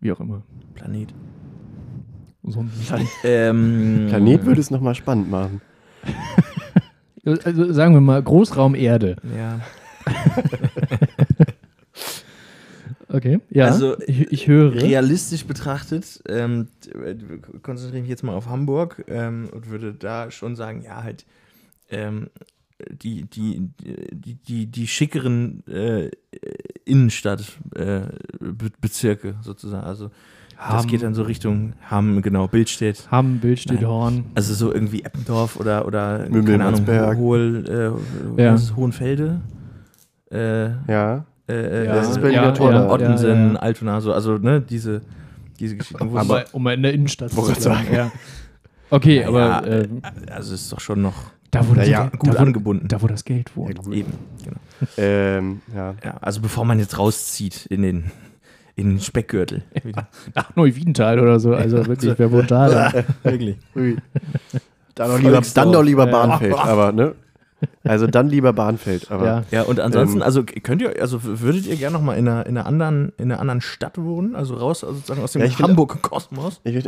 wie 0.00 0.12
auch 0.12 0.20
immer. 0.20 0.42
Planet. 0.76 1.12
So 2.44 2.64
Ähm, 3.24 4.06
Planet 4.10 4.46
würde 4.46 4.60
es 4.60 4.70
nochmal 4.70 4.94
spannend 4.94 5.28
machen. 5.28 5.60
also 7.24 7.72
sagen 7.72 7.94
wir 7.94 8.00
mal 8.00 8.22
Großraum 8.22 8.76
Erde. 8.76 9.16
Ja. 9.36 9.58
Okay, 13.12 13.40
ja. 13.50 13.66
Also, 13.66 13.98
ich, 14.06 14.30
ich 14.32 14.46
höre. 14.46 14.74
Realistisch 14.74 15.44
betrachtet, 15.44 16.22
ähm, 16.28 16.68
konzentriere 17.62 17.98
ich 17.98 18.02
mich 18.02 18.10
jetzt 18.10 18.22
mal 18.22 18.34
auf 18.34 18.48
Hamburg 18.48 19.04
ähm, 19.08 19.48
und 19.52 19.70
würde 19.70 19.92
da 19.94 20.30
schon 20.30 20.56
sagen, 20.56 20.82
ja, 20.82 21.02
halt 21.02 21.26
ähm, 21.90 22.28
die, 22.90 23.24
die, 23.24 23.68
die, 24.12 24.34
die, 24.36 24.66
die 24.66 24.86
schickeren 24.86 25.66
äh, 25.66 26.10
Innenstadtbezirke 26.84 29.28
äh, 29.28 29.34
sozusagen. 29.42 29.84
Also 29.84 30.10
das 30.56 30.68
Hamm. 30.82 30.86
geht 30.88 31.02
dann 31.02 31.14
so 31.14 31.22
Richtung 31.22 31.72
Hamm, 31.90 32.20
genau, 32.22 32.46
Bildstedt. 32.46 33.08
Hamm, 33.10 33.38
Bildstedt, 33.38 33.80
Nein. 33.80 33.90
Horn. 33.90 34.24
Also 34.34 34.54
so 34.54 34.72
irgendwie 34.72 35.02
Eppendorf 35.02 35.56
oder, 35.56 35.86
oder 35.86 36.28
Mümmel, 36.28 36.58
keine 36.58 36.66
Ahnung. 36.66 37.16
Hohl, 37.16 37.64
äh, 38.36 38.42
Ja. 38.42 38.58
Hohenfelde. 38.76 39.40
Äh, 40.30 40.70
Ja. 40.90 41.24
Äh, 41.50 41.86
Ja, 41.86 41.94
das 41.94 42.10
ist 42.10 42.16
äh, 42.16 42.20
Berliner 42.20 42.42
ja, 42.42 42.52
Tor 42.52 42.72
ja. 42.72 42.88
Ottensen, 42.90 43.56
Altona, 43.56 44.00
so, 44.00 44.12
also 44.12 44.38
ne, 44.38 44.60
diese, 44.60 45.02
diese 45.58 45.76
Geschichten. 45.76 46.12
wo 46.12 46.18
Um 46.18 46.42
um 46.52 46.66
in 46.68 46.82
der 46.82 46.92
Innenstadt 46.94 47.30
zu 47.30 47.54
sagen. 47.60 47.88
Ja. 47.92 48.10
Okay, 48.90 49.20
Ja, 49.20 49.28
aber 49.28 49.40
ja, 49.40 49.60
äh, 49.64 49.88
also 50.30 50.54
es 50.54 50.62
ist 50.62 50.72
doch 50.72 50.80
schon 50.80 51.02
noch 51.02 51.14
da, 51.50 51.62
das, 51.74 51.88
ja, 51.88 52.06
gut 52.06 52.34
da, 52.34 52.38
wo, 52.38 52.42
angebunden. 52.42 52.88
da, 52.88 53.02
wo 53.02 53.06
das 53.06 53.24
Geld 53.24 53.56
wohnt. 53.56 53.76
Ja, 53.76 53.82
gut. 53.82 53.94
Eben, 53.94 54.12
genau. 54.44 54.58
Ähm, 54.96 55.62
ja. 55.74 55.94
Ja, 56.04 56.16
also 56.20 56.40
bevor 56.40 56.64
man 56.64 56.78
jetzt 56.78 56.96
rauszieht 56.98 57.66
in 57.66 57.82
den, 57.82 58.10
in 58.76 58.90
den 58.90 59.00
Speckgürtel. 59.00 59.62
Nach 60.34 60.54
Neuwiedental 60.54 61.18
oder 61.18 61.40
so. 61.40 61.54
Also 61.54 61.86
wirklich, 61.86 62.16
wer 62.18 62.30
wohnt 62.30 62.50
da? 62.50 62.90
da? 62.92 63.04
Wirklich. 63.24 63.56
Dann 64.94 65.10
doch 65.10 65.18
lieber, 65.18 65.40
dann 65.54 65.72
doch 65.72 65.82
lieber. 65.82 66.06
Bahnfeld, 66.06 66.54
aber, 66.54 66.92
ne? 66.92 67.14
Also 67.84 68.06
dann 68.06 68.28
lieber 68.28 68.52
Bahnfeld, 68.52 69.10
aber. 69.10 69.24
Ja. 69.26 69.44
Ja, 69.50 69.62
und 69.62 69.80
ansonsten, 69.80 70.18
Ähm, 70.18 70.22
also 70.22 70.44
könnt 70.44 70.80
ihr, 70.82 71.00
also 71.00 71.20
würdet 71.22 71.66
ihr 71.66 71.76
gerne 71.76 71.94
noch 71.96 72.02
mal 72.02 72.14
in 72.14 72.26
einer, 72.28 72.46
in 72.46 72.56
einer 72.56 72.66
anderen, 72.66 73.12
in 73.18 73.30
einer 73.30 73.40
anderen 73.40 73.60
Stadt 73.60 73.98
wohnen? 73.98 74.34
Also 74.34 74.54
raus, 74.54 74.82
also 74.84 74.96
sozusagen 74.96 75.22
aus 75.22 75.32
dem 75.32 75.42
Ja, 75.42 75.58
Hamburg-Kosmos? 75.58 76.60
Äh, 76.64 76.80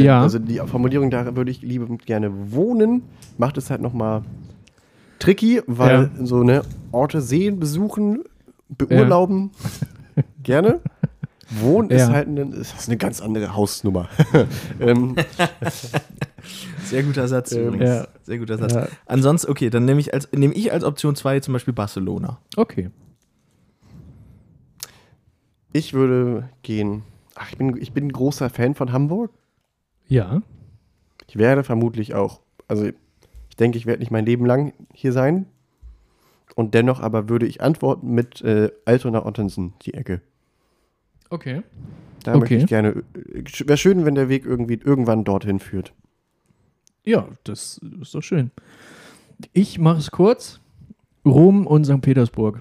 Ja. 0.00 0.20
Also 0.22 0.38
die 0.38 0.58
Formulierung, 0.58 1.10
da 1.10 1.34
würde 1.36 1.50
ich 1.50 1.62
lieber 1.62 1.86
gerne 1.98 2.30
wohnen, 2.52 3.02
macht 3.38 3.56
es 3.58 3.70
halt 3.70 3.80
nochmal 3.80 4.22
tricky, 5.18 5.62
weil 5.66 6.10
so 6.22 6.42
ne 6.42 6.62
Orte 6.92 7.20
sehen, 7.20 7.58
besuchen, 7.58 8.24
beurlauben, 8.68 9.50
gerne. 10.42 10.80
Wohnen 11.50 11.90
ist 11.90 12.08
Ja. 12.08 12.12
halt 12.12 12.28
eine, 12.28 12.42
ist 12.54 12.88
eine 12.88 12.96
ganz 12.96 13.20
andere 13.20 13.54
Hausnummer. 13.54 14.08
ähm, 14.80 15.14
Sehr 16.84 17.02
guter 17.02 17.26
Satz 17.28 17.52
Ähm, 17.52 17.68
übrigens. 17.68 17.88
ja. 17.90 18.08
Sehr 18.22 18.38
guter 18.38 18.58
Satz. 18.58 18.72
Ja. 18.74 18.88
Ansonsten, 19.06 19.50
okay, 19.50 19.70
dann 19.70 19.84
nehme 19.84 20.00
ich 20.00 20.12
als, 20.14 20.30
nehme 20.32 20.54
ich 20.54 20.72
als 20.72 20.84
Option 20.84 21.16
2 21.16 21.40
zum 21.40 21.52
Beispiel 21.54 21.74
Barcelona. 21.74 22.40
Okay. 22.56 22.90
ich 25.72 25.92
würde 25.92 26.48
gehen. 26.62 27.02
Ach, 27.34 27.50
ich 27.50 27.58
bin, 27.58 27.76
ich 27.76 27.92
bin 27.92 28.06
ein 28.06 28.12
großer 28.12 28.48
Fan 28.50 28.74
von 28.74 28.92
Hamburg. 28.92 29.30
Ja. 30.06 30.42
Ich 31.28 31.36
werde 31.36 31.64
vermutlich 31.64 32.14
auch, 32.14 32.40
also 32.68 32.84
ich 32.86 33.56
denke, 33.56 33.78
ich 33.78 33.86
werde 33.86 34.00
nicht 34.00 34.10
mein 34.12 34.26
Leben 34.26 34.46
lang 34.46 34.72
hier 34.92 35.12
sein. 35.12 35.46
Und 36.54 36.74
dennoch 36.74 37.00
aber 37.00 37.28
würde 37.28 37.46
ich 37.46 37.60
antworten 37.60 38.14
mit 38.14 38.40
äh, 38.42 38.70
Altona 38.84 39.26
Ottensen, 39.26 39.72
die 39.82 39.94
Ecke. 39.94 40.20
Okay. 41.30 41.62
Da 42.22 42.32
Okay. 42.32 42.38
möchte 42.40 42.54
ich 42.56 42.66
gerne. 42.66 43.02
Wäre 43.66 43.76
schön, 43.76 44.04
wenn 44.04 44.14
der 44.14 44.28
Weg 44.28 44.46
irgendwie 44.46 44.74
irgendwann 44.82 45.24
dorthin 45.24 45.58
führt. 45.58 45.92
Ja, 47.04 47.28
das 47.44 47.80
ist 48.00 48.14
doch 48.14 48.22
schön. 48.22 48.50
Ich 49.52 49.78
mache 49.78 49.98
es 49.98 50.10
kurz. 50.10 50.60
Rom 51.24 51.66
und 51.66 51.84
St. 51.84 52.00
Petersburg. 52.00 52.60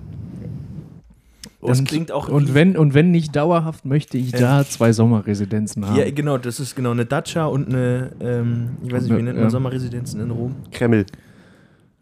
Das 1.62 1.80
und, 1.80 1.88
klingt 1.88 2.12
auch 2.12 2.28
Und 2.28 2.54
wenn, 2.54 2.76
und 2.78 2.94
wenn 2.94 3.12
nicht 3.12 3.36
dauerhaft, 3.36 3.86
möchte 3.86 4.18
ich 4.18 4.34
Ähm, 4.34 4.42
da 4.42 4.66
zwei 4.66 4.92
Sommerresidenzen 4.92 5.88
haben. 5.88 5.98
Ja, 5.98 6.10
genau, 6.12 6.38
das 6.38 6.60
ist 6.60 6.76
genau 6.76 6.92
eine 6.92 7.06
Dacia 7.06 7.46
und 7.46 7.70
eine, 7.70 8.12
ähm, 8.20 8.78
ich 8.84 8.92
weiß 8.92 9.04
nicht, 9.04 9.18
wie 9.18 9.22
nennt 9.22 9.38
man 9.38 9.46
ähm, 9.46 9.50
Sommerresidenzen 9.50 10.20
in 10.20 10.32
Rom? 10.32 10.56
Kreml. 10.72 11.06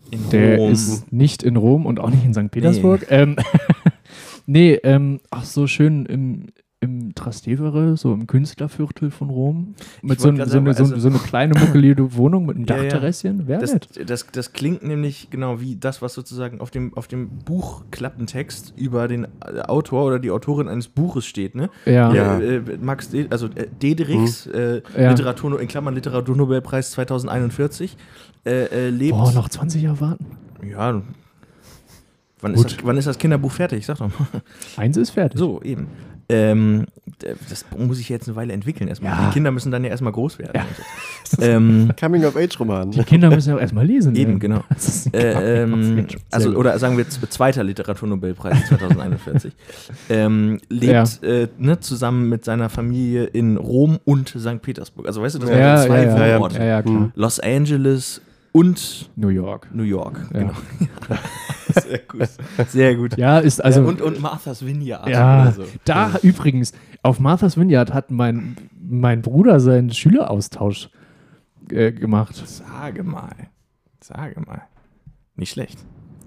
In 0.09 0.29
Der 0.31 0.57
Rom. 0.57 0.71
ist 0.71 1.11
nicht 1.11 1.43
in 1.43 1.57
Rom 1.57 1.85
und 1.85 1.99
auch 1.99 2.09
nicht 2.09 2.25
in 2.25 2.33
St. 2.33 2.49
Petersburg. 2.49 3.05
Ähm, 3.09 3.35
nee, 4.45 4.73
ähm, 4.83 5.19
ach 5.29 5.45
so 5.45 5.67
schön 5.67 6.05
im, 6.07 6.47
im 6.83 7.13
Trastevere, 7.13 7.95
so 7.95 8.11
im 8.11 8.25
Künstlerviertel 8.25 9.11
von 9.11 9.29
Rom. 9.29 9.75
Mit 10.01 10.19
so, 10.19 10.23
so, 10.23 10.29
eine, 10.29 10.45
sagen, 10.47 10.65
so, 10.73 10.83
also- 10.83 10.97
so 10.99 11.09
eine 11.09 11.19
kleine 11.19 11.53
muckelige 11.57 12.15
Wohnung 12.15 12.47
mit 12.47 12.55
einem 12.57 12.65
Ja, 12.69 12.77
ja. 12.77 12.83
Dachterrässchen. 12.83 13.47
Wäre 13.47 13.61
Das, 13.61 13.77
das, 14.03 14.25
das 14.31 14.53
klingt 14.53 14.81
nämlich 14.83 15.29
genau 15.29 15.61
wie 15.61 15.75
das, 15.75 16.01
was 16.01 16.15
sozusagen 16.15 16.59
auf 16.59 16.71
dem, 16.71 16.95
auf 16.95 17.07
dem 17.07 17.29
Buchklappentext 17.45 18.73
über 18.77 19.07
den 19.07 19.25
äh, 19.45 19.59
Autor 19.67 20.05
oder 20.05 20.17
die 20.17 20.31
Autorin 20.31 20.67
eines 20.67 20.87
Buches 20.87 21.25
steht, 21.27 21.53
ne? 21.53 21.69
Ja. 21.85 22.11
Ja. 22.13 22.39
Äh, 22.39 22.55
äh, 22.55 22.77
Max, 22.81 23.09
De 23.09 23.27
also 23.29 23.45
äh, 23.53 23.67
Dederichs, 23.79 24.47
äh, 24.47 24.81
Ja. 24.97 25.11
Literatur, 25.11 25.61
in 25.61 25.67
Klammern 25.67 25.93
Literaturnobelpreis 25.93 26.89
2041, 26.91 27.95
äh, 28.43 28.49
äh, 28.87 28.89
lebt. 28.89 29.11
Boah, 29.11 29.31
noch 29.33 29.49
20 29.49 29.83
Jahre 29.83 30.01
warten. 30.01 30.25
Ja. 30.67 30.99
Wann 32.43 32.55
ist, 32.55 32.63
Gut. 32.63 32.71
das, 32.79 32.85
wann 32.85 32.97
ist 32.97 33.05
das 33.05 33.19
Kinderbuch 33.19 33.51
fertig? 33.51 33.85
Sag 33.85 33.99
doch 33.99 34.07
mal. 34.19 34.41
Eins 34.77 34.97
ist 34.97 35.11
fertig. 35.11 35.37
So, 35.37 35.61
eben. 35.61 35.85
Ähm, 36.31 36.85
das 37.49 37.65
muss 37.77 37.99
ich 37.99 38.09
jetzt 38.09 38.27
eine 38.27 38.35
Weile 38.35 38.53
entwickeln 38.53 38.87
erstmal. 38.87 39.11
Ja. 39.11 39.27
Die 39.27 39.33
Kinder 39.33 39.51
müssen 39.51 39.71
dann 39.71 39.83
ja 39.83 39.89
erstmal 39.89 40.13
groß 40.13 40.39
werden. 40.39 40.53
Ja. 40.55 40.65
Ähm, 41.39 41.89
Coming-of-Age-Roman. 41.97 42.91
Die 42.91 43.03
Kinder 43.03 43.29
müssen 43.29 43.51
ja 43.51 43.55
auch 43.55 43.61
erstmal 43.61 43.85
lesen. 43.85 44.15
Eben, 44.17 44.33
ja. 44.33 44.37
genau. 44.37 44.63
Äh, 45.13 45.63
ähm, 45.63 46.07
also, 46.29 46.51
oder 46.51 46.77
sagen 46.77 46.97
wir 46.97 47.05
jetzt 47.05 47.21
zweiter 47.31 47.63
Literaturnobelpreis 47.63 48.67
2041. 48.67 49.53
ähm, 50.09 50.59
lebt 50.67 51.23
äh, 51.23 51.47
ne, 51.57 51.79
zusammen 51.79 52.27
mit 52.27 52.43
seiner 52.43 52.69
Familie 52.69 53.23
in 53.23 53.55
Rom 53.55 53.99
und 54.03 54.27
St. 54.27 54.61
Petersburg. 54.61 55.07
Also 55.07 55.21
weißt 55.21 55.35
du, 55.35 55.39
das 55.39 55.49
ja, 55.51 55.55
sind 55.55 55.63
ja, 55.63 55.87
zwei 55.87 56.03
ja, 56.03 56.27
ja, 56.27 56.47
ja, 56.49 56.63
ja, 56.65 56.81
klar. 56.81 56.95
Hm. 56.95 57.11
Los 57.15 57.39
Angeles 57.39 58.21
und 58.51 59.09
New 59.15 59.29
York. 59.29 59.69
New 59.73 59.83
York. 59.83 60.19
Ja. 60.33 60.39
Genau. 60.39 60.53
Sehr 61.81 61.99
gut. 61.99 62.29
Sehr 62.67 62.95
gut. 62.95 63.17
Ja, 63.17 63.39
ist 63.39 63.63
also. 63.63 63.81
ja, 63.81 63.87
und, 63.87 64.01
und 64.01 64.19
Martha's 64.19 64.65
Vineyard. 64.65 65.07
Ja, 65.07 65.43
oder 65.43 65.51
so. 65.53 65.65
da 65.85 66.17
übrigens, 66.21 66.73
auf 67.01 67.19
Martha's 67.19 67.57
Vineyard 67.57 67.93
hat 67.93 68.11
mein, 68.11 68.57
mein 68.81 69.21
Bruder 69.21 69.59
seinen 69.59 69.91
Schüleraustausch 69.91 70.89
äh, 71.69 71.91
gemacht. 71.91 72.35
Sage 72.45 73.03
mal. 73.03 73.35
Sage 74.01 74.41
mal. 74.41 74.63
Nicht 75.35 75.51
schlecht. 75.51 75.79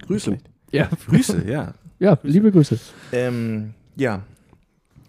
Grüße. 0.06 0.38
Ja, 0.70 0.88
Grüße, 1.06 1.48
ja. 1.48 1.74
ja 1.98 2.18
liebe 2.22 2.50
Grüße. 2.50 2.78
Ähm, 3.12 3.74
ja. 3.96 4.22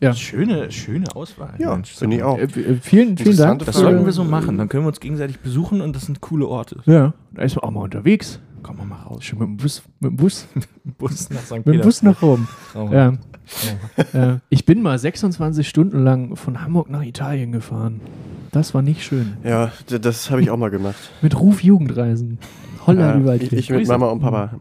Ja. 0.02 0.14
Schöne, 0.14 0.72
schöne 0.72 1.16
Auswahl. 1.16 1.54
Ja, 1.58 1.80
finde 1.84 2.18
ich 2.18 2.24
auch. 2.24 2.38
Äh, 2.38 2.44
äh, 2.44 2.76
vielen, 2.82 3.18
vielen 3.18 3.38
Dank. 3.38 3.66
Das 3.66 3.78
sollten 3.78 4.06
wir 4.06 4.12
so 4.12 4.24
machen. 4.24 4.58
Dann 4.58 4.68
können 4.68 4.84
wir 4.84 4.90
uns 4.90 5.00
gegenseitig 5.00 5.40
besuchen 5.40 5.82
und 5.82 5.96
das 5.96 6.06
sind 6.06 6.22
coole 6.22 6.48
Orte. 6.48 6.82
Ja, 6.86 7.14
da 7.34 7.42
ist 7.42 7.56
man 7.56 7.64
auch 7.64 7.72
mal 7.72 7.82
unterwegs. 7.82 8.40
Kommen 8.62 8.80
wir 8.80 8.86
mal 8.86 9.02
raus. 9.04 9.24
Schön 9.24 9.40
mit 9.40 9.48
dem 9.48 9.58
Bus, 9.58 9.84
mit 10.00 10.12
dem 10.12 10.18
Bus, 10.18 10.48
Bus 10.98 11.30
nach 11.30 11.42
St. 11.46 11.66
mit 11.66 11.68
dem 11.68 11.82
Bus 11.82 12.02
nach 12.02 12.22
Rom. 12.22 12.48
Oh. 12.74 12.90
Ja. 12.92 13.14
Äh, 14.14 14.40
ich 14.50 14.66
bin 14.66 14.82
mal 14.82 14.98
26 14.98 15.68
Stunden 15.68 16.04
lang 16.04 16.36
von 16.36 16.62
Hamburg 16.64 16.90
nach 16.90 17.04
Italien 17.04 17.52
gefahren. 17.52 18.02
Das 18.52 18.74
war 18.74 18.82
nicht 18.82 19.04
schön. 19.04 19.38
Ja, 19.44 19.72
das 19.88 20.32
habe 20.32 20.42
ich 20.42 20.50
auch 20.50 20.58
mal 20.58 20.72
gemacht. 20.72 20.96
Mit 21.22 21.40
Ruf 21.40 21.64
Jugendreisen. 21.64 22.40
Holland 22.88 23.16
Ja, 23.16 23.20
überall. 23.20 23.42
ich, 23.42 23.54
ich 23.54 23.70
mit 23.70 23.88
Mama 23.88 24.08
und 24.08 24.20
Papa. 24.20 24.52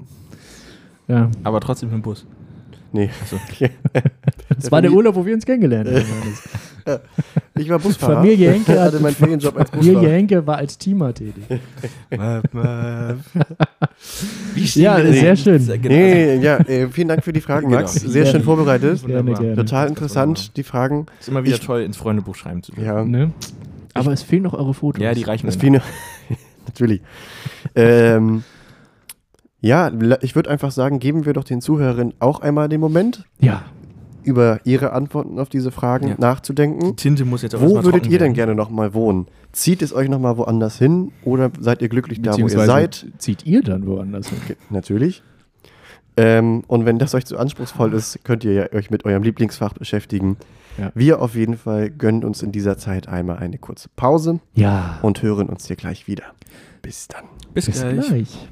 Ja. 1.08 1.30
Aber 1.42 1.60
trotzdem 1.60 1.90
mit 1.90 1.98
dem 1.98 2.02
Bus. 2.02 2.26
Nee. 2.94 3.10
Das 4.56 4.70
war 4.70 4.80
der 4.80 4.92
Urlaub, 4.92 5.14
wo 5.16 5.26
wir 5.26 5.34
uns 5.34 5.44
kennengelernt 5.44 5.88
haben. 5.90 6.04
Ich 7.56 7.68
war 7.70 7.78
Busfahrer. 7.78 8.16
Familie 8.16 8.52
Henke 8.52 8.72
hat 8.72 8.78
hatte 8.92 9.00
meinen 9.00 9.14
Ferienjob 9.14 9.56
als 9.56 9.70
Familie 9.70 9.92
Busfahrer. 9.94 10.12
Henke 10.14 10.46
war 10.46 10.56
als 10.58 10.76
Teamer 10.76 11.14
tätig. 11.14 11.42
Wie 14.54 14.66
stehen 14.66 14.82
Ja, 14.82 15.00
sehr 15.12 15.34
schön. 15.36 15.66
Genau. 15.66 15.88
Nee, 15.88 16.36
ja, 16.36 16.58
äh, 16.58 16.88
vielen 16.88 17.08
Dank 17.08 17.24
für 17.24 17.32
die 17.32 17.40
Fragen, 17.40 17.68
Genau. 17.68 17.80
Max. 17.80 17.94
Sehr 17.94 18.10
Gerne. 18.24 18.30
schön 18.30 18.42
vorbereitet. 18.42 19.00
Gerne, 19.00 19.18
Wunderbar. 19.20 19.40
gerne. 19.42 19.56
Total 19.56 19.88
interessant, 19.88 20.56
die 20.58 20.62
Fragen. 20.62 21.06
Ist 21.20 21.28
immer 21.28 21.42
wieder 21.44 21.54
Ich- 21.56 21.60
toll, 21.64 21.80
ins 21.82 21.96
Freundebuch 21.96 22.34
schreiben 22.34 22.62
zu 22.62 22.72
dürfen. 22.72 22.86
Ja, 22.86 23.02
Ne? 23.04 23.32
Aber 23.94 24.12
es 24.12 24.22
fehlen 24.22 24.42
noch 24.42 24.54
eure 24.54 24.74
Fotos. 24.74 25.02
Ja, 25.02 25.14
die 25.14 25.22
reichen 25.22 25.46
das 25.46 25.56
dann. 25.56 25.60
viele. 25.66 25.82
Natürlich. 26.66 27.00
Ähm, 27.76 28.42
ja, 29.66 29.90
ich 30.20 30.34
würde 30.36 30.50
einfach 30.50 30.70
sagen, 30.70 30.98
geben 30.98 31.24
wir 31.26 31.32
doch 31.32 31.44
den 31.44 31.60
Zuhörerinnen 31.60 32.14
auch 32.18 32.40
einmal 32.40 32.68
den 32.68 32.80
Moment, 32.80 33.24
Ja. 33.40 33.62
über 34.22 34.60
ihre 34.64 34.92
Antworten 34.92 35.38
auf 35.38 35.48
diese 35.48 35.70
Fragen 35.70 36.08
Ja. 36.08 36.14
nachzudenken. 36.18 36.90
Die 36.90 36.96
Tinte 36.96 37.24
muss 37.24 37.42
jetzt 37.42 37.54
auch 37.54 37.60
Wo 37.60 37.82
würdet 37.84 38.06
ihr 38.06 38.18
denn 38.18 38.20
werden. 38.20 38.34
gerne 38.34 38.54
nochmal 38.54 38.94
wohnen? 38.94 39.26
Zieht 39.52 39.82
es 39.82 39.94
euch 39.94 40.08
nochmal 40.08 40.36
woanders 40.36 40.78
hin 40.78 41.12
oder 41.24 41.50
seid 41.60 41.80
ihr 41.82 41.88
glücklich 41.88 42.20
da, 42.22 42.32
wo 42.34 42.38
ihr 42.38 42.48
seid? 42.48 43.06
zieht 43.18 43.46
ihr 43.46 43.62
dann 43.62 43.86
woanders 43.86 44.28
hin? 44.28 44.38
Okay, 44.44 44.56
natürlich. 44.70 45.22
Ähm, 46.16 46.62
und 46.68 46.84
wenn 46.86 46.98
das 46.98 47.14
euch 47.14 47.24
zu 47.26 47.38
anspruchsvoll 47.38 47.92
ist, 47.92 48.20
könnt 48.24 48.44
ihr 48.44 48.52
ja 48.52 48.72
euch 48.72 48.90
mit 48.90 49.04
eurem 49.04 49.22
Lieblingsfach 49.24 49.72
beschäftigen. 49.72 50.36
Ja. 50.78 50.92
Wir 50.94 51.20
auf 51.20 51.34
jeden 51.34 51.56
Fall 51.56 51.90
gönnen 51.90 52.24
uns 52.24 52.42
in 52.42 52.52
dieser 52.52 52.78
Zeit 52.78 53.08
einmal 53.08 53.38
eine 53.38 53.58
kurze 53.58 53.88
Pause 53.96 54.40
Ja. 54.54 54.98
und 55.02 55.22
hören 55.22 55.48
uns 55.48 55.66
hier 55.66 55.76
gleich 55.76 56.06
wieder. 56.06 56.24
Bis 56.82 57.08
dann. 57.08 57.24
Bis, 57.52 57.66
Bis 57.66 57.80
gleich. 57.80 58.06
gleich. 58.06 58.48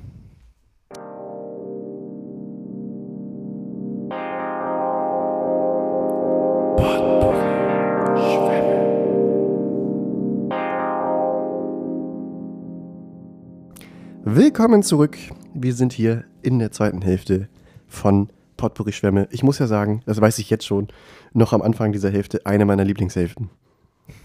Willkommen 14.34 14.82
zurück. 14.82 15.18
Wir 15.52 15.74
sind 15.74 15.92
hier 15.92 16.24
in 16.40 16.58
der 16.58 16.70
zweiten 16.70 17.02
Hälfte 17.02 17.48
von 17.86 18.30
Potpourri 18.56 18.92
Schwämme. 18.92 19.28
Ich 19.30 19.42
muss 19.42 19.58
ja 19.58 19.66
sagen, 19.66 20.00
das 20.06 20.20
weiß 20.20 20.38
ich 20.38 20.48
jetzt 20.48 20.64
schon, 20.66 20.88
noch 21.34 21.52
am 21.52 21.60
Anfang 21.60 21.92
dieser 21.92 22.10
Hälfte 22.10 22.46
eine 22.46 22.64
meiner 22.64 22.82
Lieblingshälften. 22.84 23.50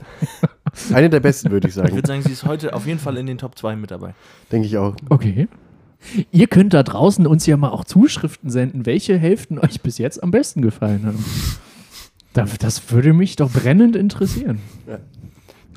eine 0.93 1.09
der 1.09 1.19
besten, 1.19 1.51
würde 1.51 1.67
ich 1.67 1.71
Ich 1.71 1.75
sagen. 1.75 1.93
würde 1.93 2.07
sagen, 2.07 2.21
sie 2.21 2.31
ist 2.31 2.45
heute 2.45 2.73
auf 2.73 2.87
jeden 2.87 2.99
Fall 2.99 3.17
in 3.17 3.25
den 3.25 3.37
Top 3.37 3.57
2 3.57 3.75
mit 3.75 3.91
dabei. 3.91 4.13
Denke 4.49 4.67
ich 4.67 4.77
auch. 4.77 4.95
Okay. 5.09 5.49
Ihr 6.31 6.47
könnt 6.47 6.73
da 6.73 6.83
draußen 6.83 7.27
uns 7.27 7.45
ja 7.45 7.57
mal 7.57 7.69
auch 7.71 7.83
Zuschriften 7.83 8.49
senden, 8.49 8.85
welche 8.85 9.17
Hälften 9.17 9.59
euch 9.59 9.81
bis 9.81 9.97
jetzt 9.97 10.23
am 10.23 10.31
besten 10.31 10.61
gefallen 10.61 11.05
haben. 11.05 11.25
Da- 12.31 12.45
Das 12.59 12.91
würde 12.91 13.11
mich 13.13 13.35
doch 13.35 13.51
brennend 13.51 13.95
interessieren. 13.97 14.59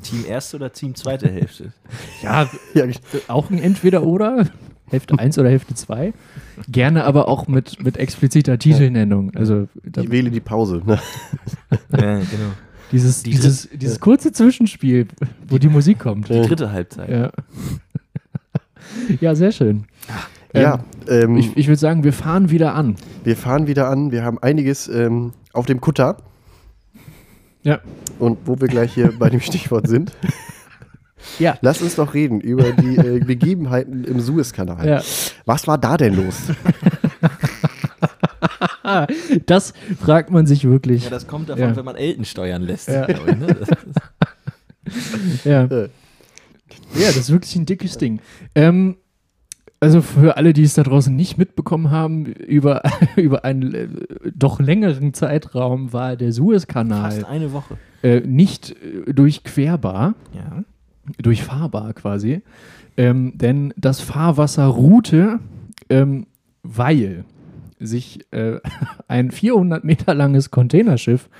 Team 0.02 0.24
erste 0.26 0.56
oder 0.56 0.72
Team 0.72 0.94
zweite 0.94 1.28
Hälfte? 1.30 1.72
Ja, 2.22 2.48
Ja, 2.74 2.84
auch 3.28 3.50
ein 3.50 3.58
Entweder-Oder. 3.58 4.46
Hälfte 4.90 5.16
1 5.16 5.38
oder 5.38 5.48
Hälfte 5.50 5.74
2. 5.74 6.12
Gerne 6.68 7.04
aber 7.04 7.28
auch 7.28 7.46
mit, 7.46 7.82
mit 7.82 7.96
expliziter 7.96 8.58
Titelnennung. 8.58 9.30
Also 9.36 9.68
ich 9.84 10.10
wähle 10.10 10.30
die 10.30 10.40
Pause. 10.40 10.82
Ne? 10.84 10.98
ja, 11.92 12.16
genau. 12.16 12.52
dieses, 12.90 13.22
die 13.22 13.30
dieses, 13.30 13.68
dieses 13.72 14.00
kurze 14.00 14.32
Zwischenspiel, 14.32 15.06
wo 15.48 15.58
die 15.58 15.68
Musik 15.68 16.00
kommt. 16.00 16.28
Die 16.28 16.42
dritte 16.42 16.72
Halbzeit. 16.72 17.08
Ja. 17.08 17.30
Ja, 19.20 19.36
sehr 19.36 19.52
schön. 19.52 19.84
Ja, 20.52 20.82
ähm, 21.06 21.36
Ich, 21.36 21.56
ich 21.56 21.68
würde 21.68 21.78
sagen, 21.78 22.02
wir 22.02 22.12
fahren 22.12 22.50
wieder 22.50 22.74
an. 22.74 22.96
wir 23.22 23.36
fahren 23.36 23.68
wieder 23.68 23.88
an. 23.88 24.10
Wir 24.10 24.24
haben 24.24 24.38
einiges 24.38 24.88
ähm, 24.88 25.32
auf 25.52 25.66
dem 25.66 25.80
Kutter. 25.80 26.16
Ja. 27.62 27.80
Und 28.18 28.38
wo 28.46 28.60
wir 28.60 28.68
gleich 28.68 28.94
hier 28.94 29.12
bei 29.18 29.28
dem 29.30 29.40
Stichwort 29.40 29.86
sind, 29.88 30.12
Ja. 31.38 31.58
lass 31.60 31.82
uns 31.82 31.96
doch 31.96 32.14
reden 32.14 32.40
über 32.40 32.72
die 32.72 32.96
äh, 32.96 33.20
Begebenheiten 33.20 34.04
im 34.04 34.20
Suezkanal. 34.20 34.86
Ja. 34.86 35.02
Was 35.44 35.66
war 35.66 35.78
da 35.78 35.96
denn 35.96 36.14
los? 36.16 36.36
Das 39.46 39.72
fragt 40.00 40.30
man 40.30 40.46
sich 40.46 40.64
wirklich. 40.64 41.04
Ja, 41.04 41.10
das 41.10 41.26
kommt 41.28 41.48
davon, 41.48 41.62
Ja. 41.62 41.76
wenn 41.76 41.84
man 41.84 41.94
Elten 41.96 42.24
steuern 42.24 42.62
lässt. 42.62 42.88
Ja. 42.88 43.08
ich, 43.08 43.16
ne? 43.24 43.56
Ja. 45.44 45.64
Äh. 45.64 45.88
ja, 46.94 47.06
das 47.06 47.16
ist 47.16 47.30
wirklich 47.30 47.54
ein 47.56 47.66
dickes 47.66 47.98
Ding. 47.98 48.20
Ähm, 48.56 48.96
also 49.80 50.02
für 50.02 50.36
alle, 50.36 50.52
die 50.52 50.62
es 50.62 50.74
da 50.74 50.82
draußen 50.82 51.14
nicht 51.14 51.38
mitbekommen 51.38 51.90
haben, 51.90 52.26
über, 52.26 52.82
über 53.16 53.44
einen 53.44 53.74
äh, 53.74 53.88
doch 54.34 54.60
längeren 54.60 55.14
Zeitraum 55.14 55.92
war 55.92 56.16
der 56.16 56.28
Fast 56.28 56.36
Suezkanal 56.36 57.24
eine 57.24 57.52
Woche. 57.52 57.76
äh, 58.02 58.20
nicht 58.20 58.70
äh, 59.06 59.12
durchquerbar, 59.12 60.14
Ja. 60.34 60.64
durchfahrbar 61.22 61.94
quasi, 61.94 62.42
ähm, 62.96 63.32
denn 63.36 63.72
das 63.76 64.00
Fahrwasser 64.00 64.66
ruhte, 64.66 65.38
ähm, 65.88 66.26
weil 66.62 67.24
sich 67.78 68.26
äh, 68.32 68.58
ein 69.08 69.30
400 69.30 69.82
Meter 69.84 70.14
langes 70.14 70.50
Containerschiff 70.50 71.30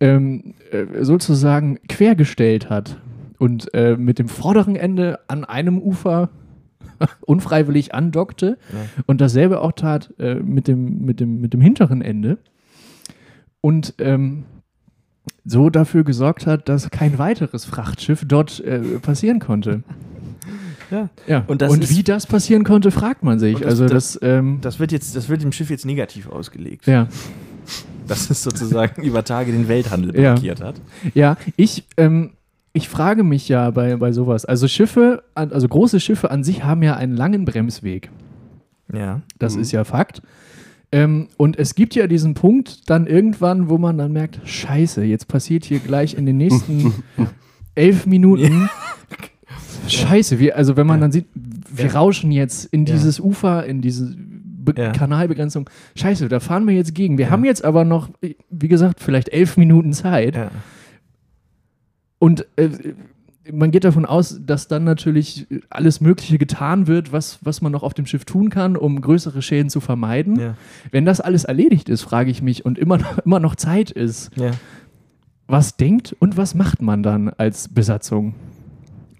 ähm, 0.00 0.54
äh, 0.70 1.04
sozusagen 1.04 1.78
quergestellt 1.88 2.70
hat 2.70 2.98
und 3.38 3.72
äh, 3.74 3.96
mit 3.96 4.18
dem 4.18 4.28
vorderen 4.28 4.74
Ende 4.76 5.20
an 5.28 5.44
einem 5.44 5.78
Ufer 5.78 6.30
unfreiwillig 7.22 7.94
andockte 7.94 8.58
Ja. 8.72 8.78
und 9.06 9.20
dasselbe 9.20 9.60
auch 9.60 9.72
tat 9.72 10.12
äh, 10.18 10.34
mit, 10.36 10.68
dem, 10.68 11.04
mit, 11.04 11.20
dem, 11.20 11.40
mit 11.40 11.52
dem 11.52 11.60
hinteren 11.60 12.02
Ende 12.02 12.38
und 13.60 13.94
ähm, 13.98 14.44
so 15.44 15.70
dafür 15.70 16.04
gesorgt 16.04 16.46
hat, 16.46 16.68
dass 16.68 16.90
kein 16.90 17.18
weiteres 17.18 17.64
Frachtschiff 17.64 18.24
dort 18.26 18.60
äh, 18.60 18.78
passieren 19.00 19.38
konnte. 19.40 19.82
Ja. 20.90 21.08
Ja. 21.26 21.44
Und 21.46 21.62
Und, 21.62 21.88
wie 21.88 22.02
das 22.02 22.26
passieren 22.26 22.64
konnte, 22.64 22.90
fragt 22.90 23.22
man 23.22 23.38
sich. 23.38 23.54
Das- 23.56 23.64
also 23.64 23.84
das- 23.86 24.12
das, 24.12 24.18
ähm, 24.20 24.58
Das 24.60 24.78
wird 24.78 24.92
jetzt, 24.92 25.16
das 25.16 25.30
wird 25.30 25.40
dem 25.42 25.50
Schiff 25.50 25.70
jetzt 25.70 25.86
negativ 25.86 26.28
ausgelegt. 26.28 26.86
ja. 26.86 27.08
Dass 28.06 28.28
es 28.28 28.42
sozusagen 28.42 29.00
über 29.02 29.24
Tage 29.24 29.52
den 29.52 29.68
Welthandel 29.68 30.14
Ja. 30.20 30.32
blockiert 30.34 30.60
hat. 30.60 30.74
Ja, 31.14 31.38
ich, 31.56 31.86
ähm, 31.96 32.32
ich 32.72 32.88
frage 32.88 33.22
mich 33.22 33.48
ja 33.48 33.70
bei, 33.70 33.96
bei 33.96 34.12
sowas. 34.12 34.44
Also 34.44 34.66
Schiffe, 34.68 35.22
also 35.34 35.68
große 35.68 36.00
Schiffe 36.00 36.30
an 36.30 36.42
sich 36.44 36.64
haben 36.64 36.82
ja 36.82 36.96
einen 36.96 37.16
langen 37.16 37.44
Bremsweg. 37.44 38.10
Ja. 38.92 39.22
Das 39.38 39.56
ist 39.56 39.72
ja 39.72 39.84
Fakt. 39.84 40.22
Ähm, 40.90 41.28
und 41.38 41.58
es 41.58 41.74
gibt 41.74 41.94
ja 41.94 42.06
diesen 42.06 42.34
Punkt 42.34 42.90
dann 42.90 43.06
irgendwann, 43.06 43.70
wo 43.70 43.78
man 43.78 43.96
dann 43.96 44.12
merkt, 44.12 44.40
scheiße, 44.44 45.02
jetzt 45.04 45.26
passiert 45.28 45.64
hier 45.64 45.78
gleich 45.78 46.14
in 46.14 46.26
den 46.26 46.36
nächsten 46.36 46.92
elf 47.74 48.04
Minuten. 48.06 48.68
Scheiße, 49.88 50.38
wir, 50.38 50.56
also 50.56 50.76
wenn 50.76 50.86
man 50.86 50.98
Ja. 50.98 51.00
dann 51.02 51.12
sieht, 51.12 51.26
wir 51.34 51.86
Ja. 51.86 51.92
rauschen 51.92 52.30
jetzt 52.30 52.66
in 52.66 52.84
Ja. 52.86 52.92
dieses 52.94 53.20
Ufer, 53.20 53.64
in 53.66 53.80
diese 53.80 54.14
Be 54.16 54.74
Ja. 54.76 54.92
Kanalbegrenzung. 54.92 55.68
Scheiße, 55.96 56.28
da 56.28 56.38
fahren 56.38 56.66
wir 56.68 56.74
jetzt 56.74 56.94
gegen. 56.94 57.18
Wir 57.18 57.30
haben 57.30 57.44
jetzt 57.44 57.64
aber 57.64 57.84
noch, 57.84 58.10
wie 58.50 58.68
gesagt, 58.68 59.00
vielleicht 59.00 59.30
elf 59.30 59.56
Minuten 59.56 59.92
Zeit. 59.92 60.36
Und 62.22 62.46
äh, 62.54 62.68
man 63.52 63.72
geht 63.72 63.82
davon 63.82 64.06
aus, 64.06 64.38
dass 64.46 64.68
dann 64.68 64.84
natürlich 64.84 65.48
alles 65.70 66.00
Mögliche 66.00 66.38
getan 66.38 66.86
wird, 66.86 67.10
was, 67.12 67.40
was 67.42 67.60
man 67.62 67.72
noch 67.72 67.82
auf 67.82 67.94
dem 67.94 68.06
Schiff 68.06 68.24
tun 68.24 68.48
kann, 68.48 68.76
um 68.76 69.00
größere 69.00 69.42
Schäden 69.42 69.70
zu 69.70 69.80
vermeiden. 69.80 70.38
Ja. 70.38 70.54
Wenn 70.92 71.04
das 71.04 71.20
alles 71.20 71.42
erledigt 71.42 71.88
ist, 71.88 72.02
frage 72.02 72.30
ich 72.30 72.40
mich, 72.40 72.64
und 72.64 72.78
immer 72.78 72.98
noch, 72.98 73.18
immer 73.26 73.40
noch 73.40 73.56
Zeit 73.56 73.90
ist, 73.90 74.30
Ja. 74.36 74.52
was 75.48 75.76
denkt 75.76 76.14
und 76.20 76.36
was 76.36 76.54
macht 76.54 76.80
man 76.80 77.02
dann 77.02 77.28
als 77.30 77.66
Besatzung? 77.66 78.34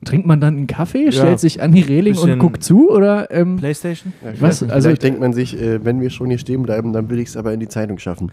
Trinkt 0.05 0.29
man 0.29 0.41
dann 0.41 0.57
einen 0.57 0.67
Kaffee, 0.69 1.07
Ja. 1.07 1.11
stellt 1.13 1.41
sich 1.41 1.61
an 1.61 1.73
die 1.73 1.81
Reling 1.81 2.15
und 2.15 2.21
Bisschen- 2.27 2.39
guckt 2.39 2.63
zu? 2.63 2.89
Oder 2.89 3.33
ähm, 3.33 3.57
Playstation? 3.57 4.13
Ja, 4.25 4.31
Was? 4.41 4.63
Also- 4.63 4.89
vielleicht 4.89 5.03
denkt 5.03 5.19
man 5.19 5.33
sich, 5.33 5.61
äh, 5.61 5.85
wenn 5.85 6.01
wir 6.01 6.11
schon 6.11 6.29
hier 6.29 6.39
stehen 6.39 6.63
bleiben, 6.63 6.93
dann 6.93 7.11
will 7.11 7.19
ich 7.19 7.31
es 7.31 7.37
aber 7.37 7.53
in 7.53 7.59
die 7.59 7.69
Zeitung 7.69 7.99
schaffen. 7.99 8.31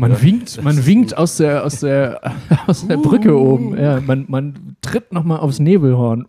Man 0.00 0.12
Ja. 0.12 0.22
winkt, 0.22 0.62
man 0.64 0.86
winkt 0.86 1.16
aus 1.16 1.36
der, 1.36 1.64
aus 1.64 1.80
der, 1.80 2.20
aus 2.66 2.86
der 2.86 2.96
Brücke 2.96 3.38
oben. 3.38 3.78
Ja, 3.78 4.00
man, 4.00 4.24
man 4.28 4.76
tritt 4.80 5.12
nochmal 5.12 5.40
aufs 5.40 5.58
Nebelhorn. 5.60 6.26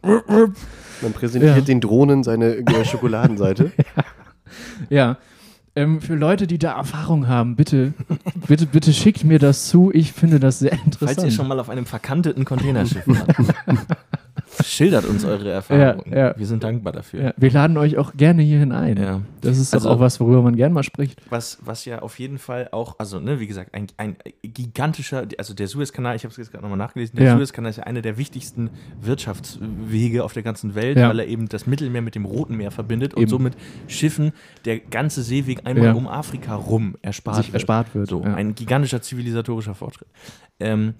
Man 1.01 1.13
präsentiert 1.13 1.55
Ja. 1.55 1.61
den 1.61 1.81
Drohnen 1.81 2.23
seine 2.23 2.57
äh, 2.57 2.85
Schokoladenseite. 2.85 3.71
Ja. 4.89 5.17
Ähm, 5.77 6.01
für 6.01 6.15
Leute, 6.15 6.45
die 6.47 6.57
da 6.59 6.73
Erfahrung 6.75 7.29
haben, 7.29 7.55
bitte, 7.55 7.93
bitte, 8.45 8.65
bitte 8.65 8.91
schickt 8.91 9.23
mir 9.23 9.39
das 9.39 9.69
zu. 9.69 9.89
Ich 9.93 10.11
finde 10.11 10.41
das 10.41 10.59
sehr 10.59 10.73
interessant. 10.73 11.15
Falls 11.15 11.23
ihr 11.23 11.31
schon 11.31 11.47
mal 11.47 11.57
auf 11.61 11.69
einem 11.69 11.85
verkanteten 11.85 12.43
Containerschiff 12.43 13.07
wart. 13.07 13.55
Schildert 14.63 15.05
uns 15.05 15.23
eure 15.25 15.49
Erfahrungen. 15.49 16.11
Ja, 16.11 16.17
ja. 16.29 16.33
Wir 16.37 16.45
sind 16.45 16.63
dankbar 16.63 16.93
dafür. 16.93 17.23
ja, 17.23 17.33
wir 17.37 17.51
laden 17.51 17.77
euch 17.77 17.97
auch 17.97 18.13
gerne 18.15 18.41
hier 18.43 18.59
hinein. 18.59 18.97
Ja. 18.97 19.21
Das 19.41 19.57
ist 19.57 19.73
Also- 19.73 19.87
doch 19.89 19.95
auch 19.95 19.99
was, 19.99 20.19
worüber 20.19 20.41
man 20.41 20.55
gerne 20.55 20.73
mal 20.73 20.83
spricht. 20.83 21.21
Was, 21.29 21.57
was 21.63 21.85
ja 21.85 21.99
auf 22.01 22.19
jeden 22.19 22.37
Fall 22.37 22.69
auch, 22.71 22.99
also 22.99 23.19
ne, 23.19 23.39
wie 23.39 23.47
gesagt, 23.47 23.73
ein, 23.73 23.87
ein 23.97 24.17
gigantischer, 24.43 25.25
also 25.37 25.53
der 25.53 25.67
Suezkanal, 25.67 26.15
ich 26.15 26.23
habe 26.23 26.31
es 26.31 26.37
jetzt 26.37 26.51
gerade 26.51 26.63
nochmal 26.63 26.77
nachgelesen, 26.77 27.15
der. 27.17 27.35
Suezkanal 27.37 27.69
ist 27.69 27.77
ja 27.77 27.83
einer 27.83 28.01
der 28.01 28.17
wichtigsten 28.17 28.69
Wirtschaftswege 29.01 30.23
auf 30.23 30.33
der 30.33 30.43
ganzen 30.43 30.75
Welt, 30.75 30.97
weil 30.97 31.19
er 31.19 31.27
eben 31.27 31.47
das 31.47 31.65
Mittelmeer 31.67 32.01
mit 32.01 32.15
dem 32.15 32.25
Roten 32.25 32.55
Meer 32.57 32.71
verbindet 32.71 33.13
und 33.13 33.21
Eben. 33.23 33.29
somit 33.29 33.53
Schiffen 33.87 34.31
der 34.65 34.79
ganze 34.79 35.23
Seeweg 35.23 35.65
einmal 35.65 35.93
um 35.93 36.07
Afrika 36.07 36.55
rum 36.55 36.97
erspart 37.01 37.37
Sich 37.37 37.47
wird. 37.47 37.55
erspart 37.55 37.95
wird. 37.95 38.09
So, 38.09 38.21
ein 38.23 38.55
gigantischer 38.55 39.01
zivilisatorischer 39.01 39.75
Fortschritt. 39.75 40.07
Ähm, 40.59 40.93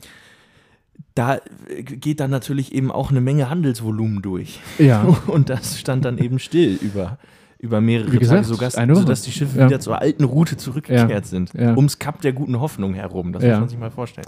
da 1.15 1.35
äh, 1.67 1.83
geht 1.83 2.19
dann 2.19 2.31
natürlich 2.31 2.73
eben 2.73 2.91
auch 2.91 3.11
eine 3.11 3.21
Menge 3.21 3.49
Handelsvolumen 3.49 4.21
durch. 4.21 4.59
ja. 4.77 5.01
Und 5.27 5.49
das 5.49 5.79
stand 5.79 6.05
dann 6.05 6.17
eben 6.17 6.39
still 6.39 6.77
über, 6.81 7.17
über 7.59 7.81
mehrere 7.81 8.11
Wie 8.11 8.17
gesagt, 8.17 8.47
Tage, 8.49 8.91
Woche. 8.93 8.95
sodass 9.01 9.21
die 9.23 9.31
Schiffe 9.31 9.59
Ja. 9.59 9.67
wieder 9.67 9.79
zur 9.79 9.99
alten 10.01 10.23
Route 10.23 10.57
zurückgekehrt 10.57 11.09
Ja. 11.09 11.23
sind. 11.23 11.53
Ja. 11.53 11.75
Ums 11.75 11.99
Kap 11.99 12.21
der 12.21 12.33
guten 12.33 12.59
Hoffnung 12.59 12.93
herum. 12.93 13.33
Das 13.33 13.43
muss 13.43 13.51
man 13.59 13.69
sich 13.69 13.79
mal 13.79 13.91
vorstellen. 13.91 14.27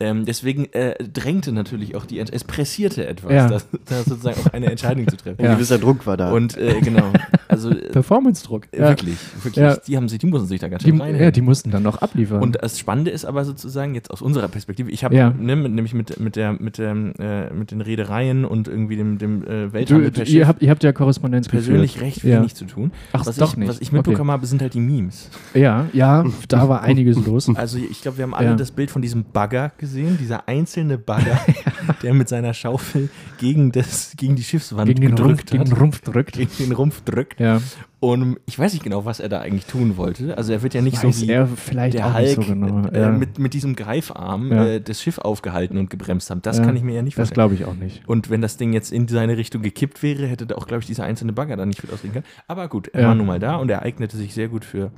Ähm, 0.00 0.24
deswegen 0.24 0.66
äh, 0.72 0.94
drängte 1.02 1.52
natürlich 1.52 1.96
auch 1.96 2.06
die, 2.06 2.18
es 2.20 2.44
pressierte 2.44 3.06
etwas, 3.06 3.32
Ja. 3.32 3.48
da, 3.48 3.58
da 3.86 4.02
sozusagen 4.02 4.40
auch 4.46 4.52
eine 4.52 4.66
Entscheidung 4.66 5.08
zu 5.08 5.16
treffen. 5.16 5.40
Ein 5.40 5.44
Ja. 5.46 5.54
gewisser 5.54 5.78
Druck 5.78 6.06
war 6.06 6.16
da. 6.16 6.32
Und 6.32 6.56
äh, 6.56 6.80
genau, 6.80 7.12
also 7.48 7.70
äh, 7.72 7.90
Performance-Druck. 7.90 8.68
Ja. 8.72 8.88
wirklich, 8.90 9.16
wirklich, 9.42 9.56
Ja. 9.56 9.76
die 9.76 9.96
haben 9.96 10.08
sich, 10.08 10.18
die 10.18 10.26
mussten 10.26 10.46
sich 10.48 10.60
da 10.60 10.68
ganz 10.68 10.82
Die, 10.84 10.90
schön 10.90 10.98
ja, 10.98 11.04
reinhängen. 11.04 11.32
die 11.32 11.40
mussten 11.40 11.70
dann 11.70 11.82
noch 11.82 11.98
abliefern. 12.02 12.40
Und 12.42 12.58
das 12.62 12.78
Spannende 12.78 13.10
ist 13.10 13.24
aber 13.24 13.44
sozusagen 13.44 13.94
jetzt 13.94 14.10
aus 14.10 14.22
unserer 14.22 14.48
Perspektive, 14.48 14.90
ich 14.90 15.04
habe 15.04 15.14
Ja. 15.16 15.30
ne, 15.30 15.56
mit, 15.56 15.72
nämlich 15.72 15.94
mit, 15.94 16.20
mit, 16.20 16.36
der, 16.36 16.52
mit, 16.52 16.78
der, 16.78 16.90
äh, 17.18 17.52
mit 17.52 17.70
den 17.70 17.80
Reedereien 17.80 18.44
und 18.44 18.68
irgendwie 18.68 18.96
dem, 18.96 19.18
dem 19.18 19.42
äh, 19.44 19.72
Welthandel 19.72 20.10
du, 20.10 20.22
ihr, 20.24 20.46
habt, 20.46 20.62
ihr 20.62 20.70
habt 20.70 20.84
ja 20.84 20.92
Korrespondenz 20.92 21.48
persönlich 21.48 21.94
geführt. 21.94 22.06
recht 22.16 22.24
Ja. 22.24 22.38
wenig 22.38 22.54
zu 22.54 22.64
tun. 22.66 22.92
Ach, 23.12 23.26
Was, 23.26 23.36
doch 23.36 23.52
ich, 23.52 23.56
nicht. 23.58 23.68
was 23.68 23.80
ich 23.80 23.92
mitbekommen 23.92 24.30
habe, 24.30 24.46
sind 24.46 24.62
halt 24.62 24.74
die 24.74 24.80
Memes. 24.80 25.30
Okay. 25.50 25.62
Ja, 25.62 25.86
ja, 25.92 26.24
da 26.48 26.68
war 26.68 26.82
einiges 26.82 27.16
los. 27.26 27.48
Also 27.54 27.78
ich 27.78 28.02
glaube, 28.02 28.18
wir 28.18 28.22
haben 28.24 28.34
alle 28.34 28.50
Ja. 28.50 28.54
das 28.56 28.70
Bild 28.70 28.90
von 28.90 29.02
diesem 29.02 29.24
Bagger 29.24 29.72
gesehen, 29.78 29.87
dieser 29.94 30.48
einzelne 30.48 30.98
Bagger, 30.98 31.40
der 32.02 32.14
mit 32.14 32.28
seiner 32.28 32.54
Schaufel 32.54 33.08
gegen, 33.38 33.72
das, 33.72 34.12
gegen 34.16 34.36
die 34.36 34.42
Schiffswand 34.44 34.86
Gegen 34.88 35.00
den, 35.00 35.10
Rumpf, 35.14 35.20
gedrückt 35.44 35.50
gegen 35.50 35.64
den 35.64 35.72
hat. 35.72 35.80
Rumpf 35.80 36.00
drückt. 36.00 36.32
Gegen 36.34 36.50
den 36.58 36.72
Rumpf 36.72 37.02
drückt. 37.04 37.40
Ja, 37.40 37.60
Und 38.00 38.38
ich 38.46 38.58
weiß 38.58 38.72
nicht 38.74 38.82
genau, 38.84 39.04
was 39.04 39.20
er 39.20 39.28
da 39.28 39.40
eigentlich 39.40 39.66
tun 39.66 39.96
wollte. 39.96 40.36
Also 40.36 40.52
er 40.52 40.62
wird 40.62 40.74
ja 40.74 40.82
nicht 40.82 41.02
weiß 41.02 41.18
so 41.20 41.26
wie 41.26 41.30
er 41.30 41.46
vielleicht 41.48 41.94
der 41.98 42.14
Hulk 42.14 42.28
so 42.28 42.40
genau. 42.42 42.88
äh, 42.88 43.00
ja, 43.00 43.10
mit, 43.10 43.38
mit 43.38 43.54
diesem 43.54 43.74
Greifarm 43.76 44.52
Ja. 44.52 44.66
äh, 44.66 44.80
das 44.80 45.02
Schiff 45.02 45.18
aufgehalten 45.18 45.78
und 45.78 45.90
gebremst 45.90 46.30
haben. 46.30 46.42
Das 46.42 46.58
Ja. 46.58 46.64
kann 46.64 46.76
ich 46.76 46.82
mir 46.82 46.94
ja 46.94 47.02
nicht 47.02 47.18
das 47.18 47.28
vorstellen. 47.28 47.48
glaube 47.48 47.54
ich 47.54 47.64
auch 47.64 47.74
nicht. 47.82 48.06
Und 48.08 48.30
wenn 48.30 48.40
das 48.40 48.56
Ding 48.56 48.72
jetzt 48.72 48.92
in 48.92 49.08
seine 49.08 49.36
Richtung 49.36 49.62
gekippt 49.62 50.02
wäre, 50.02 50.26
hätte 50.26 50.46
da 50.46 50.54
auch, 50.56 50.66
glaube 50.66 50.80
ich, 50.80 50.86
dieser 50.86 51.04
einzelne 51.04 51.32
Bagger 51.32 51.56
dann 51.56 51.68
nicht 51.68 51.80
viel 51.80 51.90
ausrichten 51.90 52.12
können. 52.12 52.26
Aber 52.46 52.68
gut, 52.68 52.88
er 52.88 53.06
war 53.08 53.14
nun 53.14 53.26
mal 53.26 53.38
da 53.40 53.56
und 53.56 53.70
er 53.70 53.82
eignete 53.82 54.16
sich 54.16 54.34
sehr 54.34 54.48
gut 54.48 54.64
für 54.64 54.90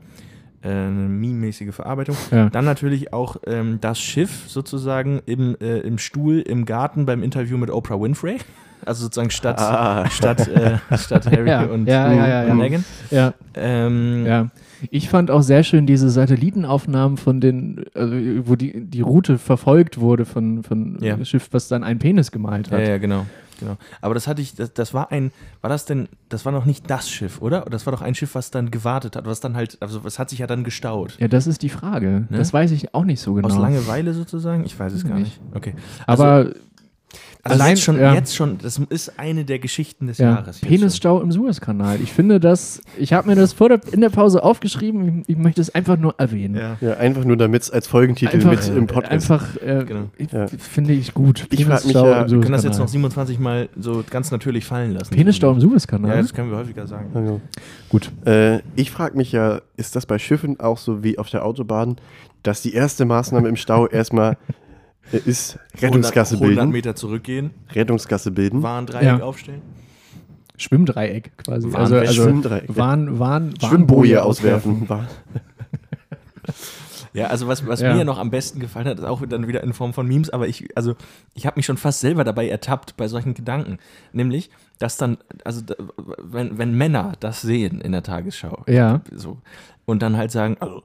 äh, 0.62 0.68
eine 0.68 0.90
meme-mäßige 1.08 1.74
Verarbeitung. 1.74 2.16
Ja. 2.30 2.50
Dann 2.50 2.64
natürlich 2.64 3.12
auch 3.12 3.36
ähm, 3.46 3.78
das 3.80 3.98
Schiff 4.00 4.44
sozusagen 4.48 5.20
im, 5.26 5.56
äh, 5.61 5.78
im 5.80 5.98
Stuhl 5.98 6.40
im 6.40 6.64
Garten 6.66 7.06
beim 7.06 7.22
Interview 7.22 7.56
mit 7.58 7.70
Oprah 7.70 8.00
Winfrey. 8.00 8.38
Also 8.86 9.02
sozusagen 9.02 9.28
statt, 9.30 9.58
Ah. 9.58 10.08
statt, 10.08 10.48
äh, 10.48 10.78
statt 10.96 11.26
Harry 11.30 11.50
Ja. 11.50 11.64
und, 11.64 11.86
Ja, 11.86 12.11
ja, 12.14 12.26
ja, 12.26 12.44
ja. 12.44 12.54
Meghan. 12.54 12.82
Ja, 13.11 13.34
Ähm, 13.54 14.24
ja. 14.24 14.46
Ich 14.90 15.11
fand 15.11 15.30
auch 15.30 15.42
sehr 15.42 15.64
schön 15.64 15.84
diese 15.84 16.08
Satellitenaufnahmen 16.08 17.18
von 17.18 17.42
den, 17.42 17.84
also, 17.94 18.14
wo 18.48 18.56
die, 18.56 18.80
die 18.86 19.02
Route 19.02 19.36
verfolgt 19.36 20.00
wurde 20.00 20.24
von, 20.24 20.62
von 20.62 20.96
Ja. 21.02 21.14
dem 21.16 21.26
Schiff, 21.26 21.48
was 21.50 21.68
dann 21.68 21.84
einen 21.84 21.98
Penis 21.98 22.32
gemalt 22.32 22.68
Ja, 22.70 22.78
hat. 22.78 22.88
ja, 22.88 22.96
genau. 22.96 23.26
Genau. 23.61 23.76
Aber 24.00 24.14
das 24.14 24.26
hatte 24.26 24.42
ich, 24.42 24.54
das, 24.54 24.72
das 24.74 24.92
war 24.94 25.12
ein, 25.12 25.32
war 25.61 25.70
das 25.70 25.84
denn, 25.84 26.08
das 26.28 26.44
war 26.44 26.52
noch 26.52 26.64
nicht 26.64 26.90
das 26.90 27.08
Schiff, 27.08 27.40
oder? 27.40 27.62
Das 27.62 27.86
war 27.86 27.92
doch 27.92 28.02
ein 28.02 28.14
Schiff, 28.14 28.34
was 28.34 28.50
dann 28.50 28.70
gewartet 28.70 29.16
hat, 29.16 29.26
was 29.26 29.40
dann 29.40 29.54
halt, 29.54 29.78
also 29.80 30.00
es 30.04 30.18
hat 30.18 30.30
sich 30.30 30.40
ja 30.40 30.46
dann 30.46 30.64
gestaut. 30.64 31.16
Ja, 31.20 31.28
das 31.28 31.46
ist 31.46 31.62
die 31.62 31.68
Frage. 31.68 32.26
Ne? 32.28 32.38
Das 32.38 32.52
weiß 32.52 32.72
ich 32.72 32.94
auch 32.94 33.04
nicht 33.04 33.20
so 33.20 33.34
genau. 33.34 33.48
Aus 33.48 33.56
Langeweile 33.56 34.14
sozusagen? 34.14 34.64
Ich 34.64 34.78
weiß 34.78 34.92
es 34.92 35.06
gar 35.06 35.18
Nicht. 35.18 35.40
Okay. 35.54 35.74
Also, 36.06 36.24
Aber 36.24 36.52
Also 37.43 37.55
Allein- 37.62 37.70
jetzt 37.76 37.82
schon, 37.84 37.99
ja. 37.99 38.12
jetzt 38.14 38.36
schon, 38.36 38.59
das 38.59 38.78
ist 38.91 39.18
eine 39.18 39.45
der 39.47 39.59
Geschichten 39.59 40.09
des 40.09 40.18
Ja, 40.18 40.34
Jahres. 40.34 40.61
Penisstau 40.61 41.22
im 41.22 41.32
Suezkanal. 41.32 41.99
Ich 42.03 42.12
finde 42.12 42.38
das, 42.38 42.82
ich 42.99 43.14
habe 43.14 43.28
mir 43.28 43.34
das 43.36 43.55
vor 43.55 43.68
der, 43.70 43.80
in 43.93 44.03
der 44.03 44.11
Pause 44.11 44.43
aufgeschrieben, 44.43 45.22
ich, 45.26 45.30
ich 45.30 45.36
möchte 45.38 45.61
es 45.62 45.74
einfach 45.74 45.97
nur 45.97 46.14
erwähnen. 46.18 46.55
Ja. 46.57 46.76
Ja, 46.82 46.97
einfach 46.99 47.24
nur 47.24 47.38
damit 47.38 47.62
es 47.62 47.70
als 47.70 47.86
Folgentitel 47.86 48.34
Einfach, 48.36 48.51
mit 48.51 48.76
im 48.76 48.86
Podcast. 48.86 49.12
einfach 49.12 49.57
äh, 49.62 49.84
Genau. 49.86 50.11
ich- 50.18 50.30
Ja. 50.32 50.47
finde 50.49 50.93
ich 50.93 51.14
gut. 51.14 51.47
Ich 51.51 51.61
mich 51.61 51.66
Penisstau 51.66 52.07
ja- 52.09 52.22
im 52.22 52.30
Wir 52.30 52.41
können 52.41 52.53
das 52.53 52.64
jetzt 52.64 52.76
Suezkanal. 52.76 52.80
noch 52.84 52.88
27 52.88 53.38
Mal 53.38 53.68
so 53.78 54.05
ganz 54.11 54.30
natürlich 54.30 54.66
fallen 54.66 54.93
lassen. 54.93 55.14
Penisstau 55.14 55.53
im 55.53 55.61
Suezkanal? 55.61 56.16
Ja, 56.16 56.20
das 56.22 56.34
können 56.34 56.51
wir 56.51 56.59
häufiger 56.59 56.86
sagen. 56.86 57.11
Also, 57.14 57.41
gut. 57.88 58.11
äh, 58.26 58.59
ich 58.76 58.91
frage 58.91 59.16
mich 59.16 59.32
ja, 59.32 59.62
ist 59.78 59.97
das 59.97 60.05
bei 60.05 60.18
Schiffen 60.18 60.61
auch 60.61 60.76
so 60.76 61.03
wie 61.03 61.16
auf 61.18 61.30
der 61.30 61.47
Autobahn, 61.47 61.97
dass 62.43 62.61
die 62.62 62.74
erste 62.74 63.05
Maßnahme 63.07 63.49
im 63.49 63.57
Stau 63.57 63.86
erstmal 63.86 64.36
äh, 65.12 65.16
ist 65.18 65.59
Rettungsgasse 65.80 66.34
100, 66.34 66.51
100 66.51 66.57
bilden? 66.57 66.72
Meter 66.72 66.94
zurückgehen, 66.96 67.51
Rettungsgasse 67.72 68.30
bilden. 68.30 68.62
Warndreieck 68.62 69.05
Ja. 69.05 69.20
aufstellen. 69.22 69.62
Schwimmdreieck 70.57 71.36
quasi. 71.38 71.72
Warn- 71.72 71.82
also, 71.82 71.96
also 71.96 72.22
Schwimmdreieck. 72.24 72.76
Warn, 72.76 73.18
Warn, 73.18 73.55
Schwimmboje 73.61 74.22
auswerfen. 74.22 74.88
War- 74.88 75.09
Ja, 77.12 77.26
also 77.26 77.48
was, 77.48 77.66
was 77.66 77.80
Ja. 77.80 77.92
mir 77.94 78.05
noch 78.05 78.18
am 78.18 78.30
besten 78.30 78.61
gefallen 78.61 78.86
hat, 78.86 78.98
ist 79.01 79.05
auch 79.05 79.24
dann 79.26 79.48
wieder 79.48 79.64
in 79.64 79.72
Form 79.72 79.92
von 79.92 80.07
Memes, 80.07 80.30
aber 80.30 80.46
ich, 80.46 80.68
also 80.76 80.94
ich 81.34 81.44
habe 81.44 81.57
mich 81.59 81.66
schon 81.66 81.76
fast 81.76 81.98
selber 82.01 82.22
dabei 82.22 82.48
ertappt 82.48 82.96
bei 82.96 83.09
solchen 83.09 83.34
Gedanken. 83.34 83.78
Nämlich, 84.12 84.48
dass 84.78 84.96
dann, 84.96 85.18
also 85.44 85.61
da, 85.61 85.74
wenn, 86.22 86.57
wenn 86.59 86.72
Männer 86.74 87.14
das 87.18 87.40
sehen 87.42 87.80
in 87.80 87.90
der 87.92 88.05
Tagesschau, 88.05 88.62
Ja. 88.68 89.01
so, 89.12 89.38
und 89.86 90.03
dann 90.03 90.16
halt 90.16 90.30
sagen, 90.30 90.57
also 90.61 90.84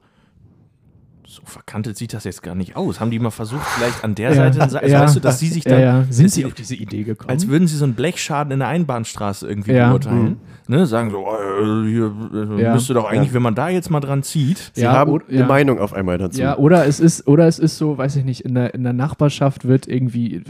so 1.35 1.41
verkantet 1.45 1.97
sieht 1.97 2.13
das 2.13 2.23
jetzt 2.23 2.41
gar 2.41 2.55
nicht 2.55 2.75
aus. 2.75 2.99
Haben 2.99 3.11
die 3.11 3.19
mal 3.19 3.29
versucht, 3.31 3.65
vielleicht 3.65 4.03
an 4.03 4.15
der 4.15 4.33
Seite, 4.33 4.61
also 4.61 4.77
ja. 4.79 5.01
weißt 5.01 5.15
du, 5.15 5.19
dass 5.19 5.39
sie 5.39 5.47
sich 5.47 5.63
Ja, 5.65 5.71
dann, 5.71 5.81
ja. 5.81 6.03
Sind 6.09 6.31
Sie 6.31 6.45
auf 6.45 6.53
diese 6.53 6.75
Idee 6.75 7.03
gekommen? 7.03 7.29
als 7.29 7.47
würden 7.47 7.67
sie 7.67 7.75
so 7.75 7.83
einen 7.85 7.93
Blechschaden 7.93 8.51
in 8.51 8.59
der 8.59 8.69
Einbahnstraße 8.69 9.47
irgendwie 9.47 9.73
Ja. 9.73 9.89
beurteilen. 9.89 10.37
Ne? 10.67 10.85
Sagen 10.87 11.11
so, 11.11 11.25
äh, 11.27 11.87
hier 11.87 12.11
äh, 12.57 12.61
Ja. 12.63 12.73
müsste 12.73 12.93
doch 12.95 13.05
eigentlich, 13.05 13.33
wenn 13.33 13.41
man 13.43 13.53
da 13.53 13.69
jetzt 13.69 13.91
mal 13.91 13.99
dran 13.99 14.23
zieht. 14.23 14.71
Sie 14.73 14.81
Ja, 14.81 14.93
haben 14.93 15.11
oder- 15.11 15.25
eine 15.29 15.39
ja. 15.39 15.45
Meinung 15.45 15.79
auf 15.79 15.93
einmal 15.93 16.17
dazu. 16.17 16.41
Ja, 16.41 16.57
oder 16.57 16.87
es 16.87 16.99
ist, 16.99 17.27
oder 17.27 17.47
es 17.47 17.59
ist 17.59 17.77
so, 17.77 17.97
weiß 17.97 18.15
ich 18.15 18.23
nicht, 18.25 18.41
in 18.45 18.55
der, 18.55 18.73
in 18.73 18.83
der 18.83 18.93
Nachbarschaft 18.93 19.65
wird 19.67 19.87
irgendwie 19.87 20.41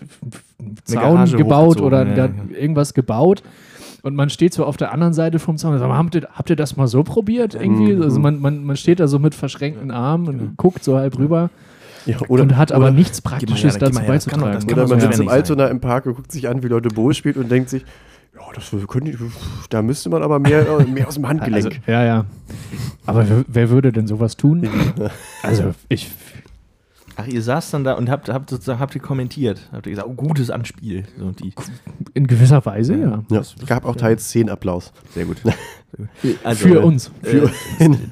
ein 0.59 0.75
Zaun 0.85 1.25
gebaut 1.31 1.81
oder 1.81 2.07
ja, 2.07 2.13
da 2.15 2.25
ja. 2.27 2.31
irgendwas 2.57 2.93
gebaut. 2.93 3.43
Und 4.05 4.13
man 4.13 4.29
steht 4.29 4.53
so 4.53 4.65
auf 4.65 4.77
der 4.77 4.91
anderen 4.91 5.13
Seite 5.13 5.39
vom 5.39 5.57
Zaun 5.57 5.73
und 5.73 5.79
sagt, 5.79 5.91
habt 5.91 6.13
ihr, 6.13 6.27
habt 6.31 6.49
ihr 6.51 6.55
das 6.55 6.77
mal 6.77 6.85
so 6.85 7.03
probiert 7.03 7.55
irgendwie? 7.55 7.95
Mhm. 7.95 8.03
Also 8.03 8.19
man, 8.19 8.39
man, 8.39 8.63
man 8.63 8.77
steht 8.77 8.99
da 8.99 9.07
so 9.07 9.17
mit 9.17 9.33
verschränkten 9.33 9.89
Armen 9.89 10.27
und 10.27 10.57
guckt 10.57 10.83
so 10.83 10.95
halb 10.95 11.17
rüber 11.17 11.49
Ja, 12.05 12.19
und 12.27 12.55
hat 12.55 12.71
aber 12.71 12.85
oder, 12.85 12.93
nichts 12.93 13.21
Praktisches 13.21 13.79
dazu 13.79 13.99
beizutragen. 14.05 14.71
oder 14.71 14.87
man 14.87 14.99
sitzt 14.99 15.21
im. 15.21 15.27
Altona 15.27 15.69
im 15.69 15.79
Park 15.79 16.05
und 16.05 16.13
guckt 16.13 16.31
sich 16.31 16.47
an, 16.47 16.61
wie 16.61 16.67
Leute 16.67 16.89
Bowl 16.89 17.15
spielt 17.15 17.35
und 17.35 17.49
denkt 17.49 17.71
sich, 17.71 17.83
ja, 18.35 18.41
das 18.53 18.71
können 18.87 19.05
die, 19.05 19.17
da 19.71 19.81
müsste 19.81 20.11
man 20.11 20.21
aber 20.21 20.37
mehr, 20.37 20.67
äh, 20.67 20.83
mehr 20.83 21.07
aus 21.07 21.15
dem 21.15 21.27
Handgelenk. 21.27 21.65
Also, 21.65 21.77
ja, 21.87 22.03
ja. 22.05 22.25
Aber 23.07 23.27
wer, 23.27 23.43
wer 23.47 23.69
würde 23.71 23.91
denn 23.91 24.05
sowas 24.05 24.37
tun? 24.37 24.69
Also 25.41 25.73
ich, 25.89 26.11
Ach, 27.17 27.27
ihr 27.27 27.41
saßt 27.41 27.73
dann 27.73 27.83
da 27.83 27.93
und 27.93 28.09
habt, 28.09 28.27
habt 28.29 28.49
sozusagen 28.49 28.79
habt 28.79 28.93
ihr 28.93 29.01
kommentiert. 29.01 29.69
Habt 29.71 29.85
ihr 29.87 29.91
gesagt, 29.91 30.07
oh, 30.09 30.13
gutes 30.13 30.49
Anspiel. 30.49 31.05
So, 31.17 31.31
die. 31.31 31.53
in 32.13 32.27
gewisser 32.27 32.65
Weise, 32.65 32.95
ja. 32.95 33.23
ja, 33.29 33.39
es 33.39 33.55
gab 33.65 33.85
auch 33.85 33.95
teils 33.95 34.29
10 34.29 34.49
Applaus. 34.49 34.91
Sehr 35.13 35.25
gut. 35.25 35.37
Also, 36.43 36.67
Für 36.67 36.81
uns. 36.81 37.11
Äh, 37.23 37.47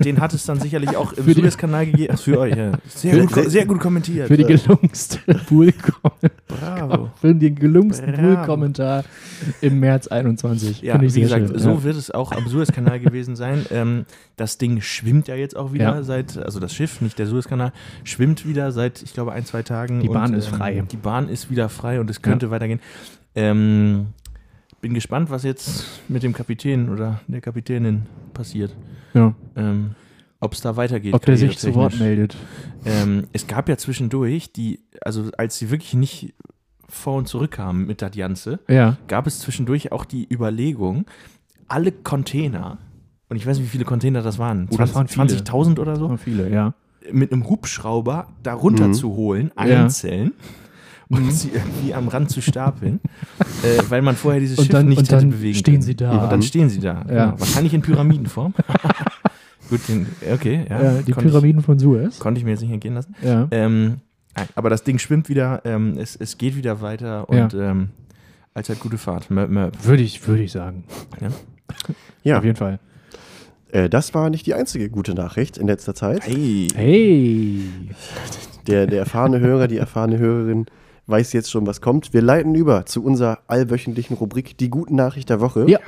den 0.04 0.22
hat 0.22 0.34
es 0.34 0.45
dann 0.45 0.60
sicherlich 0.60 0.95
auch 0.95 1.12
im 1.18 1.34
Suezkanal 1.34 1.86
gegeben. 1.86 2.14
Ach, 2.16 2.22
für 2.22 2.39
euch, 2.39 2.56
ja. 2.56 2.72
Sehr, 2.88 3.26
gut, 3.26 3.51
sehr 3.51 3.66
gut 3.66 3.80
kommentiert. 3.80 4.28
Für 4.28 4.38
die 4.38 4.45
gelungenste 4.45 5.20
Pool-Kommentar. 5.47 6.32
Bravo. 6.60 7.10
Für 7.22 7.34
den 7.36 7.56
gelungensten. 7.56 8.14
Pool-Kommentar 8.14 9.04
im 9.62 9.80
März 9.80 10.08
21. 10.08 10.82
Ja, 10.82 10.99
wie 11.01 11.08
gesagt, 11.08 11.49
schön. 11.49 11.60
so 11.60 11.70
ja. 11.72 11.84
wird 11.84 11.95
es 11.95 12.12
auch 12.12 12.32
am 12.32 12.47
Suezkanal 12.47 12.99
gewesen 12.99 13.36
sein. 13.36 13.66
Ähm, 13.74 14.06
das 14.36 14.60
Ding 14.60 14.82
schwimmt 14.82 15.28
ja 15.28 15.36
jetzt 15.36 15.56
auch 15.56 15.74
wieder 15.74 15.95
Ja. 15.95 16.04
seit, 16.04 16.38
also 16.38 16.60
das 16.60 16.74
Schiff, 16.76 17.01
nicht 17.01 17.18
der 17.18 17.26
Suezkanal, 17.26 17.72
schwimmt 18.04 18.47
wieder 18.47 18.72
seit, 18.72 19.01
ich 19.01 19.14
glaube, 19.14 19.32
ein, 19.32 19.45
zwei 19.45 19.64
Tagen. 19.64 19.99
Die 20.01 20.10
Bahn 20.10 20.32
und, 20.32 20.38
ist 20.38 20.47
frei. 20.47 20.84
Die 20.91 20.97
Bahn 20.97 21.28
ist 21.28 21.49
wieder 21.49 21.70
frei 21.70 21.99
und 21.99 22.10
es 22.10 22.22
könnte 22.22 22.51
weitergehen. 22.51 22.80
Ähm, 23.36 24.08
bin 24.82 24.93
gespannt, 24.93 25.32
was 25.32 25.43
jetzt 25.43 25.86
mit 26.08 26.22
dem 26.24 26.34
Kapitän 26.34 26.89
oder 26.89 27.22
der 27.28 27.41
Kapitänin 27.41 28.04
passiert. 28.34 28.76
ja. 29.14 29.34
Ähm, 29.56 29.95
Ob 30.44 30.54
es 30.54 30.62
da 30.62 30.76
weitergeht. 30.76 31.14
Ob 31.14 31.26
der 31.26 31.38
sich 31.38 31.58
zu 31.58 31.74
Wort 31.74 31.98
meldet. 32.00 32.36
Ähm, 32.86 33.28
es 33.32 33.48
gab 33.48 33.70
ja 33.70 33.78
zwischendurch, 33.78 34.52
die, 34.52 34.82
also 35.02 35.30
als 35.38 35.58
sie 35.58 35.72
wirklich 35.72 35.94
nicht 35.94 36.34
vor 36.89 37.16
und 37.16 37.28
zurück 37.28 37.52
kamen 37.52 37.88
mit 37.88 38.02
das 38.02 38.12
Ganze, 38.12 38.60
Ja. 38.68 38.98
gab 39.08 39.26
es 39.26 39.39
zwischendurch 39.39 39.91
auch 39.91 40.04
die 40.06 40.28
Überlegung, 40.32 41.06
alle 41.68 41.91
Container, 41.94 42.78
und 43.30 43.38
ich 43.38 43.48
weiß 43.48 43.58
nicht, 43.58 43.68
wie 43.68 43.72
viele 43.72 43.86
Container 43.86 44.22
das 44.22 44.38
waren, 44.38 44.68
Oh, 44.70 44.78
das 44.78 44.94
waren 44.94 45.08
viele. 45.08 45.26
20.000 45.28 45.80
oder 45.80 45.96
so, 45.96 46.16
viele, 46.18 46.50
ja. 46.52 46.74
mit 47.12 47.32
einem 47.32 47.48
Hubschrauber 47.50 48.28
darunter 48.44 48.89
Mhm. 48.89 48.94
zu 48.94 49.16
holen, 49.16 49.52
Ja. 49.58 49.64
einzeln. 49.84 50.34
Und 51.10 51.32
sie 51.32 51.50
irgendwie 51.54 51.94
am 51.94 52.08
Rand 52.08 52.32
zu 52.32 52.41
stapeln, 52.41 53.00
äh, 53.62 53.82
weil 53.89 54.02
man 54.02 54.16
vorher 54.16 54.39
dieses 54.39 54.58
Schiff 54.58 54.70
dann- 54.70 54.88
nicht 54.88 54.98
und 54.98 55.06
hätte 55.10 55.18
dann 55.22 55.30
bewegen 55.30 55.56
stehen 55.58 55.74
können. 55.76 55.82
sie 55.84 55.96
da. 55.96 56.24
Und 56.24 56.32
dann 56.32 56.41
stehen 56.41 56.70
sie 56.70 56.80
da. 56.80 57.06
Ja. 57.08 57.26
Genau. 57.28 57.39
Wahrscheinlich 57.39 57.74
in 57.74 57.82
Pyramidenform. 57.82 58.54
Gut, 59.70 59.82
den, 59.88 60.07
okay, 60.32 60.66
ja. 60.70 60.84
Ja, 60.84 61.01
die 61.01 61.14
Pyramiden 61.14 61.61
von 61.61 61.80
Suez. 61.80 62.16
Ich, 62.16 62.20
konnte 62.20 62.39
ich 62.39 62.45
mir 62.45 62.51
jetzt 62.51 62.61
nicht 62.61 62.72
entgehen 62.72 62.93
lassen. 62.93 63.16
Ja. 63.22 63.47
Ähm, 63.51 64.01
aber 64.55 64.70
das 64.70 64.84
Ding 64.84 64.99
schwimmt 64.99 65.30
wieder, 65.30 65.61
ähm, 65.66 65.97
es, 65.97 66.16
es 66.16 66.38
geht 66.38 66.55
wieder 66.55 66.82
weiter 66.82 67.30
und 67.30 67.53
ähm, 67.53 67.89
allzeit 68.53 68.80
gute 68.80 68.97
Fahrt. 68.97 69.30
Möp, 69.30 69.49
möp. 69.49 69.86
Würde 69.86 70.03
ich, 70.03 70.26
würde 70.28 70.43
ich 70.43 70.51
sagen. 70.51 70.84
Ja, 72.24 72.38
Auf 72.38 72.45
jeden 72.45 72.55
Fall. 72.55 72.80
äh, 73.72 73.89
das 73.89 74.14
war 74.14 74.30
nicht 74.30 74.45
die 74.45 74.53
einzige 74.53 74.89
gute 74.89 75.14
Nachricht 75.14 75.57
in 75.57 75.68
letzter 75.68 75.93
Zeit. 75.93 76.26
Hey. 76.26 76.68
Hey. 76.74 77.61
Der, 78.68 78.88
der 78.88 78.99
erfahrene 78.99 79.41
Hörer, 79.41 79.68
die 79.68 79.78
erfahrene 79.78 80.20
Hörerin 80.20 80.68
weiß 81.07 81.34
jetzt 81.34 81.51
schon, 81.51 81.68
was 81.68 81.82
kommt. 81.82 82.14
Wir 82.14 82.22
leiten 82.22 82.55
über 82.55 82.86
zu 82.86 83.03
unserer 83.03 83.39
allwöchentlichen 83.47 84.16
Rubrik 84.16 84.57
Die 84.57 84.70
guten 84.70 84.95
Nachricht 84.95 85.30
der 85.30 85.41
Woche. 85.41 85.66
Ja. 85.70 85.80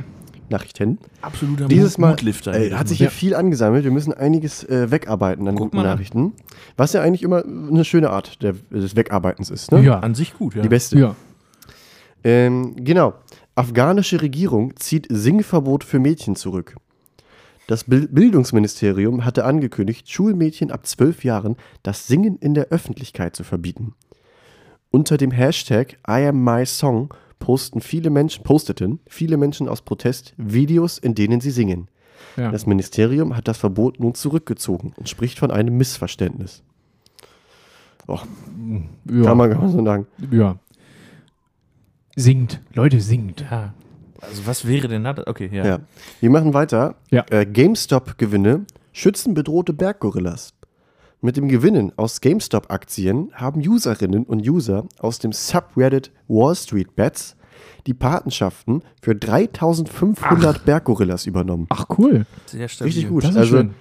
Nachrichten. 0.50 1.00
Absoluter 1.22 1.68
Dieses 1.68 1.98
Mal 1.98 2.12
Mutlifter. 2.12 2.54
äh, 2.54 2.72
hat 2.74 2.88
sich 2.88 3.00
hier 3.00 3.10
viel 3.10 3.34
angesammelt. 3.36 3.84
Wir 3.84 3.92
müssen 3.92 4.14
einiges 4.14 4.64
äh, 4.64 4.92
wegarbeiten 4.92 5.48
an 5.48 5.56
Guck 5.56 5.66
guten 5.66 5.78
mal 5.78 5.86
an. 5.86 5.92
Nachrichten. 5.94 6.34
Was 6.78 6.94
ja 6.94 7.02
eigentlich 7.02 7.24
immer 7.24 7.44
eine 7.44 7.84
schöne 7.86 8.10
Art 8.12 8.42
der, 8.44 8.54
des 8.70 8.96
Wegarbeitens 8.96 9.50
ist. 9.50 9.72
Ne? 9.72 9.82
Ja. 9.82 10.00
An 10.00 10.14
sich 10.16 10.34
gut, 10.34 10.56
ja. 10.56 10.62
Die 10.62 10.70
beste. 10.70 11.00
Ja. 11.00 11.16
Ähm, 12.24 12.76
genau. 12.78 13.14
Afghanische 13.56 14.22
Regierung 14.22 14.76
zieht 14.78 15.08
Singverbot 15.10 15.84
für 15.84 16.00
Mädchen 16.00 16.36
zurück. 16.36 16.76
Das 17.68 17.86
Bil- 17.86 18.08
Bildungsministerium 18.08 19.26
hatte 19.26 19.46
angekündigt, 19.46 20.12
Schulmädchen 20.12 20.72
ab 20.72 20.86
zwölf 20.86 21.24
Jahren 21.24 21.56
das 21.82 22.06
Singen 22.08 22.38
in 22.38 22.54
der 22.54 22.66
Öffentlichkeit 22.68 23.36
zu 23.36 23.44
verbieten. 23.44 23.96
Unter 24.92 25.18
dem 25.18 25.32
Hashtag 25.32 25.94
I 26.08 26.26
am 26.28 26.44
my 26.44 26.66
song 26.66 27.14
posten 27.40 27.82
viele 27.82 28.10
Menschen, 28.10 28.44
posteten 28.44 29.00
viele 29.08 29.38
Menschen 29.38 29.68
aus 29.68 29.82
Protest 29.82 30.34
Videos, 30.38 30.98
in 30.98 31.16
denen 31.16 31.42
sie 31.42 31.52
singen. 31.52 31.88
Ja. 32.38 32.52
Das 32.52 32.66
Ministerium 32.66 33.36
hat 33.36 33.48
das 33.48 33.58
Verbot 33.58 34.00
nun 34.00 34.14
zurückgezogen 34.14 34.94
und 34.98 35.08
spricht 35.10 35.40
von 35.40 35.52
einem 35.52 35.78
Missverständnis. 35.78 36.64
ja. 38.08 38.16
Kann, 39.24 39.38
man, 39.38 39.50
kann 39.52 39.62
man 39.62 39.72
so 39.72 39.84
sagen. 39.84 40.08
ja. 40.32 40.58
Singt. 42.16 42.62
Leute, 42.74 43.02
singt. 43.02 43.42
Ja. 43.52 43.74
Also 44.22 44.48
was 44.48 44.66
wäre 44.66 44.88
denn 44.88 45.04
da? 45.04 45.16
Okay, 45.26 45.50
ja. 45.52 45.66
Ja. 45.66 45.80
Wir 46.22 46.30
machen 46.30 46.54
weiter. 46.54 46.96
Ja. 47.12 47.26
Äh, 47.30 47.46
GameStop-Gewinne 47.46 48.66
schützen 48.94 49.34
bedrohte 49.34 49.74
Berggorillas. 49.74 50.54
Mit 51.26 51.38
dem 51.38 51.48
Gewinnen 51.48 51.92
aus 51.98 52.22
GameStop-Aktien 52.22 53.32
haben 53.34 53.60
Userinnen 53.68 54.26
und 54.26 54.48
User 54.48 54.86
aus 55.00 55.18
dem 55.18 55.32
Subreddit 55.32 56.12
Wall 56.28 56.54
Street 56.54 56.96
Bets 56.96 57.36
die 57.88 57.96
Patenschaften 57.96 58.84
für 59.02 59.16
3500 59.16 60.66
Berggorillas 60.66 61.26
übernommen. 61.26 61.66
Ach, 61.70 61.86
cool. 61.98 62.28
Sehr 62.46 62.68
stabil. 62.68 62.94
Richtig 62.94 63.10
gut. 63.10 63.24
Das 63.24 63.32
ist 63.32 63.38
also 63.38 63.58
schön. 63.58 63.72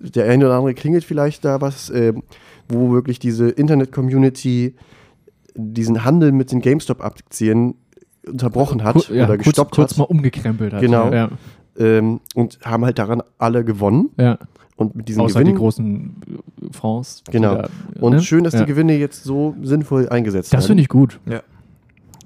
der 0.00 0.24
eine 0.30 0.46
oder 0.46 0.54
andere 0.56 0.72
klingelt 0.72 1.04
vielleicht 1.04 1.44
da 1.44 1.60
was, 1.60 1.90
äh, 1.90 2.14
wo 2.66 2.92
wirklich 2.92 3.18
diese 3.18 3.50
Internet-Community 3.50 4.74
diesen 5.54 6.02
Handel 6.02 6.32
mit 6.32 6.50
den 6.50 6.62
GameStop-Aktien 6.62 7.74
unterbrochen 8.26 8.82
hat 8.84 8.94
Kur- 9.06 9.14
ja, 9.14 9.24
oder 9.26 9.36
kurz, 9.36 9.44
gestoppt 9.48 9.74
kurz 9.74 9.90
hat. 9.90 9.98
mal 9.98 10.04
umgekrempelt 10.04 10.72
hat. 10.72 10.80
Genau. 10.80 11.12
Ja. 11.12 11.28
ähm, 11.78 12.20
und 12.34 12.58
haben 12.64 12.86
halt 12.86 12.98
daran 12.98 13.22
alle 13.36 13.66
gewonnen. 13.66 14.08
ja. 14.16 14.38
Und 14.76 14.94
mit 14.94 15.08
diesen 15.08 15.22
Außer 15.22 15.38
die 15.38 15.44
Gewinnen. 15.44 15.58
großen 15.58 16.16
äh, 16.62 16.72
Fonds. 16.72 17.22
die 17.26 17.30
Genau. 17.32 17.54
da, 17.56 17.68
und 18.00 18.12
ne? 18.14 18.20
schön, 18.22 18.44
dass 18.44 18.52
ja. 18.54 18.60
die 18.60 18.66
Gewinne 18.66 18.96
jetzt 18.98 19.24
so 19.24 19.54
sinnvoll 19.62 20.08
eingesetzt 20.10 20.52
Das 20.52 20.60
werden. 20.60 20.66
finde 20.68 20.82
ich 20.82 20.88
gut. 20.88 21.18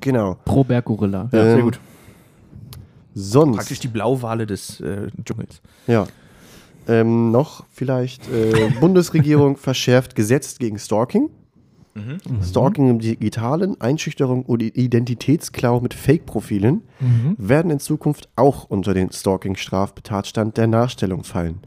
Genau. 0.01 0.37
Pro 0.45 0.65
Berggorilla. 0.65 1.29
Ja, 1.33 1.43
sehr 1.43 1.57
Ähm, 1.59 1.63
gut. 1.63 1.81
Sonst. 3.15 3.57
Praktisch 3.57 3.81
die 3.81 3.89
Blauwale 3.89 4.47
des 4.47 4.81
äh, 4.81 5.09
Dschungels. 5.25 5.61
Ja. 5.87 6.07
Ähm, 6.89 7.31
noch 7.31 7.65
vielleicht 7.71 8.29
äh, 8.33 8.71
Bundesregierung 8.81 9.57
verschärft 9.57 10.15
Gesetz 10.17 10.59
gegen 10.59 10.79
Stalking. 10.79 11.29
Stalking 12.43 12.89
im 12.89 12.99
Digitalen, 13.01 13.79
Einschüchterung 13.81 14.45
und 14.45 14.63
Identitätsklau 14.63 15.81
mit 15.81 15.93
Fake-Profilen 15.93 16.83
Mhm. 17.01 17.35
werden 17.37 17.71
in 17.71 17.79
Zukunft 17.81 18.29
auch 18.37 18.65
unter 18.71 18.95
den 18.95 19.11
Stalking-Straftatstand 19.13 20.57
der 20.57 20.67
Nachstellung 20.69 21.25
fallen. 21.25 21.59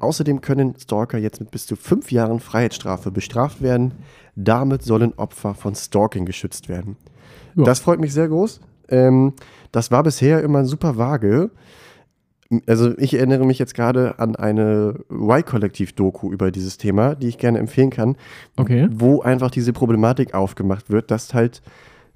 Außerdem 0.00 0.40
können 0.40 0.74
Stalker 0.78 1.18
jetzt 1.18 1.40
mit 1.40 1.50
bis 1.50 1.66
zu 1.66 1.76
fünf 1.76 2.12
Jahren 2.12 2.40
Freiheitsstrafe 2.40 3.10
bestraft 3.10 3.62
werden. 3.62 3.94
Damit 4.36 4.82
sollen 4.82 5.14
Opfer 5.14 5.54
von 5.54 5.74
Stalking 5.74 6.26
geschützt 6.26 6.68
werden. 6.68 6.96
Ja. 7.54 7.64
Das 7.64 7.80
freut 7.80 8.00
mich 8.00 8.12
sehr 8.12 8.28
groß. 8.28 8.60
Ähm, 8.88 9.34
das 9.72 9.90
war 9.90 10.02
bisher 10.02 10.42
immer 10.42 10.64
super 10.64 10.96
vage. 10.98 11.50
Also 12.66 12.96
ich 12.98 13.14
erinnere 13.14 13.46
mich 13.46 13.58
jetzt 13.58 13.74
gerade 13.74 14.18
an 14.18 14.36
eine 14.36 15.00
Y-Kollektiv-Doku 15.10 16.30
über 16.30 16.50
dieses 16.50 16.76
Thema, 16.76 17.14
die 17.14 17.28
ich 17.28 17.38
gerne 17.38 17.58
empfehlen 17.58 17.90
kann, 17.90 18.16
Okay. 18.56 18.88
wo 18.92 19.22
einfach 19.22 19.50
diese 19.50 19.72
Problematik 19.72 20.34
aufgemacht 20.34 20.90
wird, 20.90 21.10
dass 21.10 21.32
halt 21.34 21.62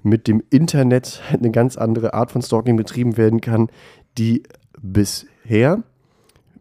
mit 0.03 0.27
dem 0.27 0.43
Internet 0.49 1.21
eine 1.33 1.51
ganz 1.51 1.77
andere 1.77 2.13
Art 2.13 2.31
von 2.31 2.41
Stalking 2.41 2.77
betrieben 2.77 3.17
werden 3.17 3.41
kann, 3.41 3.69
die 4.17 4.43
bisher 4.81 5.83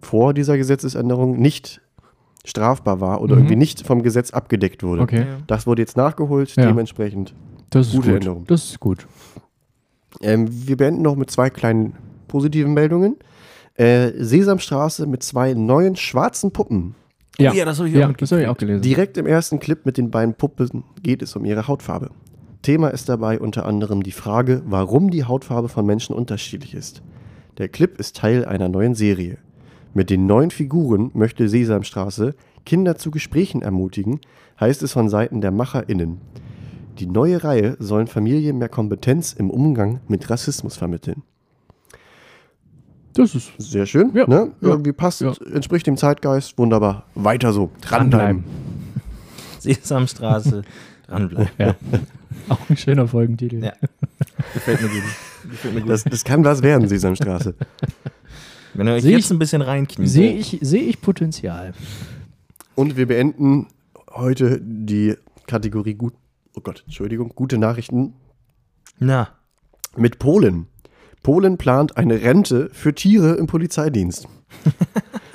vor 0.00 0.34
dieser 0.34 0.56
Gesetzesänderung 0.56 1.38
nicht 1.38 1.80
strafbar 2.44 3.00
war 3.00 3.20
oder 3.20 3.34
Mhm. 3.34 3.40
irgendwie 3.42 3.56
nicht 3.56 3.86
vom 3.86 4.02
Gesetz 4.02 4.30
abgedeckt 4.32 4.82
wurde. 4.82 5.02
Okay. 5.02 5.26
Das 5.46 5.66
wurde 5.66 5.82
jetzt 5.82 5.96
nachgeholt, 5.96 6.54
Ja. 6.56 6.66
dementsprechend. 6.66 7.34
Das 7.70 7.88
ist 7.88 7.96
Gute 7.96 8.08
gut. 8.12 8.16
Änderung. 8.20 8.44
Das 8.46 8.64
ist 8.64 8.80
gut. 8.80 9.06
Ähm, 10.22 10.48
wir 10.50 10.76
beenden 10.76 11.02
noch 11.02 11.16
mit 11.16 11.30
zwei 11.30 11.50
kleinen 11.50 11.94
positiven 12.28 12.72
Meldungen. 12.74 13.16
Äh, 13.74 14.12
Sesamstraße 14.16 15.06
mit 15.06 15.22
zwei 15.22 15.54
neuen 15.54 15.94
schwarzen 15.96 16.50
Puppen. 16.50 16.94
Ja, 17.38 17.52
ja, 17.52 17.64
das 17.64 17.78
habe 17.78 17.88
ich 17.88 17.94
ja 17.94 18.10
das 18.12 18.32
habe 18.32 18.42
ich 18.42 18.48
auch 18.48 18.56
gelesen. 18.56 18.82
Direkt 18.82 19.16
im 19.16 19.26
ersten 19.26 19.60
Clip 19.60 19.86
mit 19.86 19.96
den 19.96 20.10
beiden 20.10 20.34
Puppen 20.34 20.82
geht 21.02 21.22
es 21.22 21.36
um 21.36 21.44
ihre 21.44 21.68
Hautfarbe. 21.68 22.10
Thema 22.62 22.88
ist 22.88 23.08
dabei 23.08 23.38
unter 23.38 23.64
anderem 23.66 24.02
die 24.02 24.10
Frage, 24.10 24.62
warum 24.66 25.10
die 25.10 25.22
Hautfarbe 25.24 25.68
von 25.68 25.86
Menschen 25.86 26.16
unterschiedlich 26.16 26.74
ist. 26.74 27.02
Der 27.58 27.68
Clip 27.68 27.96
ist 28.00 28.16
Teil 28.16 28.44
einer 28.44 28.68
neuen 28.68 28.96
Serie. 28.96 29.38
Mit 29.94 30.10
den 30.10 30.26
neuen 30.26 30.50
Figuren 30.50 31.10
möchte 31.14 31.48
Sesamstraße 31.48 32.34
Kinder 32.64 32.96
zu 32.96 33.10
Gesprächen 33.10 33.62
ermutigen, 33.62 34.20
heißt 34.60 34.82
es 34.82 34.92
von 34.92 35.08
Seiten 35.08 35.40
der 35.40 35.50
MacherInnen. 35.50 36.20
Die 36.98 37.06
neue 37.06 37.42
Reihe 37.44 37.76
sollen 37.78 38.06
Familien 38.08 38.58
mehr 38.58 38.68
Kompetenz 38.68 39.32
im 39.32 39.50
Umgang 39.50 40.00
mit 40.08 40.28
Rassismus 40.28 40.76
vermitteln. 40.76 41.22
das 43.14 43.34
ist 43.34 43.52
Sehr 43.58 43.86
schön, 43.86 44.10
Ja, 44.14 44.26
ne? 44.26 44.52
ja, 44.60 44.68
Irgendwie 44.68 44.92
passt, 44.92 45.20
ja. 45.20 45.32
entspricht 45.52 45.86
dem 45.86 45.96
Zeitgeist, 45.96 46.58
wunderbar. 46.58 47.06
Weiter 47.14 47.52
so. 47.52 47.70
dranbleiben. 47.80 48.44
Sesamstraße. 49.60 50.62
Dranbleiben. 51.06 51.48
Ja. 51.58 51.74
Auch 52.48 52.58
ein 52.68 52.76
schöner 52.76 53.08
Folgentitel. 53.08 53.64
Ja. 53.64 53.72
Gefällt 54.54 54.82
mir 54.82 54.88
gut. 54.88 55.02
Gefällt 55.50 55.74
mir 55.74 55.80
gut. 55.82 55.90
Das, 55.90 56.04
das 56.04 56.24
kann 56.24 56.44
was 56.44 56.62
werden, 56.62 56.88
Sesamstraße. 56.88 57.54
Wenn 58.74 58.86
ihr 58.88 58.94
euch 58.94 59.02
Seh 59.02 59.12
jetzt 59.12 59.26
ich- 59.26 59.30
ein 59.30 59.38
bisschen 59.38 59.62
reinkniet. 59.62 60.08
Sehe 60.08 60.32
ich, 60.34 60.58
sehe 60.60 60.82
ich 60.82 61.00
Potenzial. 61.00 61.72
Und 62.74 62.96
wir 62.96 63.06
beenden 63.06 63.66
heute 64.12 64.60
die 64.62 65.14
Kategorie 65.46 65.94
gut, 65.94 66.14
oh 66.56 66.60
Gott, 66.60 66.82
Entschuldigung, 66.86 67.32
gute 67.34 67.58
Nachrichten 67.58 68.14
Na, 68.98 69.28
mit 69.96 70.18
Polen. 70.18 70.66
Polen 71.22 71.58
plant 71.58 71.96
eine 71.96 72.22
Rente 72.22 72.70
für 72.72 72.94
Tiere 72.94 73.34
im 73.34 73.46
Polizeidienst. 73.46 74.28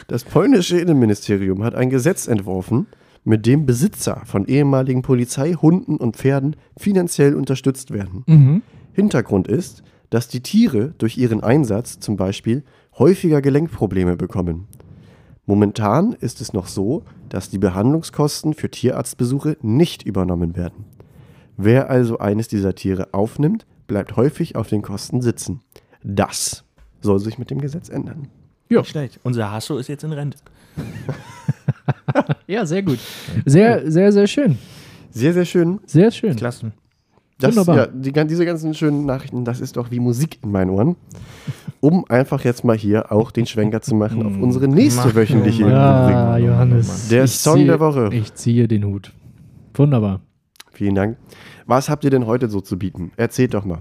Das 0.07 0.25
polnische 0.25 0.77
Innenministerium 0.77 1.63
hat 1.63 1.73
ein 1.75 1.89
Gesetz 1.89 2.27
entworfen, 2.27 2.87
mit 3.23 3.45
dem 3.45 3.65
Besitzer 3.65 4.21
von 4.25 4.45
ehemaligen 4.45 5.01
Polizeihunden 5.01 5.95
und 5.97 6.17
Pferden 6.17 6.57
finanziell 6.77 7.33
unterstützt 7.35 7.89
werden. 7.91 8.23
Mhm. 8.27 8.61
Hintergrund 8.91 9.47
ist, 9.47 9.81
dass 10.09 10.27
die 10.27 10.41
Tiere 10.41 10.93
durch 10.97 11.17
ihren 11.17 11.41
Einsatz 11.41 11.99
zum 11.99 12.17
Beispiel 12.17 12.63
häufiger 12.97 13.41
Gelenkprobleme 13.41 14.15
bekommen. 14.15 14.67
Momentan 15.45 16.13
ist 16.13 16.39
es 16.41 16.53
noch 16.53 16.67
so, 16.67 17.03
dass 17.29 17.49
die 17.49 17.57
Behandlungskosten 17.57 18.53
für 18.53 18.69
Tierarztbesuche 18.69 19.57
nicht 19.61 20.03
übernommen 20.03 20.55
werden. 20.55 20.85
Wer 21.57 21.89
also 21.89 22.19
eines 22.19 22.47
dieser 22.47 22.75
Tiere 22.75 23.13
aufnimmt, 23.13 23.65
bleibt 23.87 24.15
häufig 24.15 24.55
auf 24.55 24.69
den 24.69 24.81
Kosten 24.81 25.21
sitzen. 25.21 25.61
Das 26.03 26.63
soll 27.01 27.19
sich 27.19 27.37
mit 27.37 27.49
dem 27.49 27.59
Gesetz 27.59 27.89
ändern. 27.89 28.29
Ja. 28.69 28.79
nicht 28.79 28.89
schlecht. 28.89 29.19
Unser 29.23 29.51
Hasso 29.51 29.77
ist 29.77 29.87
jetzt 29.87 30.03
in 30.03 30.13
Rente. 30.13 30.37
ja, 32.47 32.65
sehr 32.65 32.81
gut. 32.81 32.99
Sehr, 33.45 33.91
sehr, 33.91 34.11
sehr 34.11 34.27
schön. 34.27 34.57
Sehr, 35.11 35.33
sehr 35.33 35.45
schön. 35.45 35.79
Sehr 35.85 36.09
schön. 36.11 36.35
Klasse. 36.35 36.71
Das, 37.43 37.55
Wunderbar. 37.55 37.75
Ja, 37.77 37.87
die, 37.87 38.11
diese 38.27 38.45
ganzen 38.45 38.73
schönen 38.73 39.05
Nachrichten, 39.05 39.43
das 39.43 39.59
ist 39.59 39.75
doch 39.75 39.91
wie 39.91 39.99
Musik 39.99 40.39
in 40.43 40.51
meinen 40.51 40.69
Ohren. 40.69 40.95
Um 41.81 42.05
einfach 42.07 42.43
jetzt 42.45 42.63
mal 42.63 42.77
hier 42.77 43.11
auch 43.11 43.31
den 43.31 43.45
Schwenker 43.45 43.81
zu 43.81 43.95
machen 43.95 44.25
auf 44.25 44.37
unsere 44.41 44.67
nächste 44.69 45.07
Mach 45.09 45.15
wöchentliche 45.15 45.63
nur 45.63 45.71
Ja, 45.71 46.29
Rubrik. 46.35 46.47
Johannes. 46.47 47.09
Der 47.09 47.27
Song 47.27 47.57
ziehe- 47.57 47.65
der 47.67 47.79
Woche. 47.81 48.09
Ich 48.13 48.33
ziehe 48.33 48.67
den 48.69 48.85
Hut. 48.85 49.11
Wunderbar. 49.73 50.21
Vielen 50.71 50.95
Dank. 50.95 51.17
Was 51.65 51.89
habt 51.89 52.03
ihr 52.05 52.09
denn 52.09 52.25
heute 52.25 52.49
so 52.49 52.61
zu 52.61 52.77
bieten? 52.79 53.11
Erzählt 53.17 53.53
doch 53.53 53.65
mal. 53.65 53.79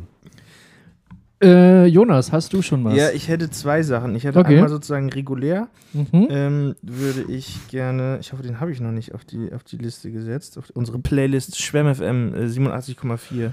Äh, 1.43 1.87
Jonas, 1.87 2.31
hast 2.33 2.53
du 2.53 2.63
schon 2.63 2.85
was? 2.85 2.95
Ja, 2.97 3.11
ich 3.11 3.29
hätte 3.29 3.51
zwei 3.51 3.83
Sachen. 3.83 4.15
Ich 4.15 4.25
hätte 4.25 4.39
Okay. 4.39 4.55
einmal 4.55 4.69
sozusagen 4.69 5.11
regulär, 5.11 5.69
mhm. 5.93 6.29
ähm, 6.31 6.75
würde 6.83 7.25
ich 7.29 7.67
gerne, 7.69 8.19
ich 8.21 8.33
hoffe, 8.33 8.43
den 8.43 8.61
habe 8.61 8.71
ich 8.71 8.81
noch 8.81 8.93
nicht 8.93 9.15
auf 9.15 9.25
die, 9.25 9.53
auf 9.53 9.65
die 9.65 9.77
Liste 9.77 10.13
gesetzt, 10.13 10.57
auf 10.59 10.71
unsere 10.75 10.99
Playlist 11.01 11.61
SchwemmFM 11.61 12.35
äh, 12.35 12.47
87,4 12.47 13.53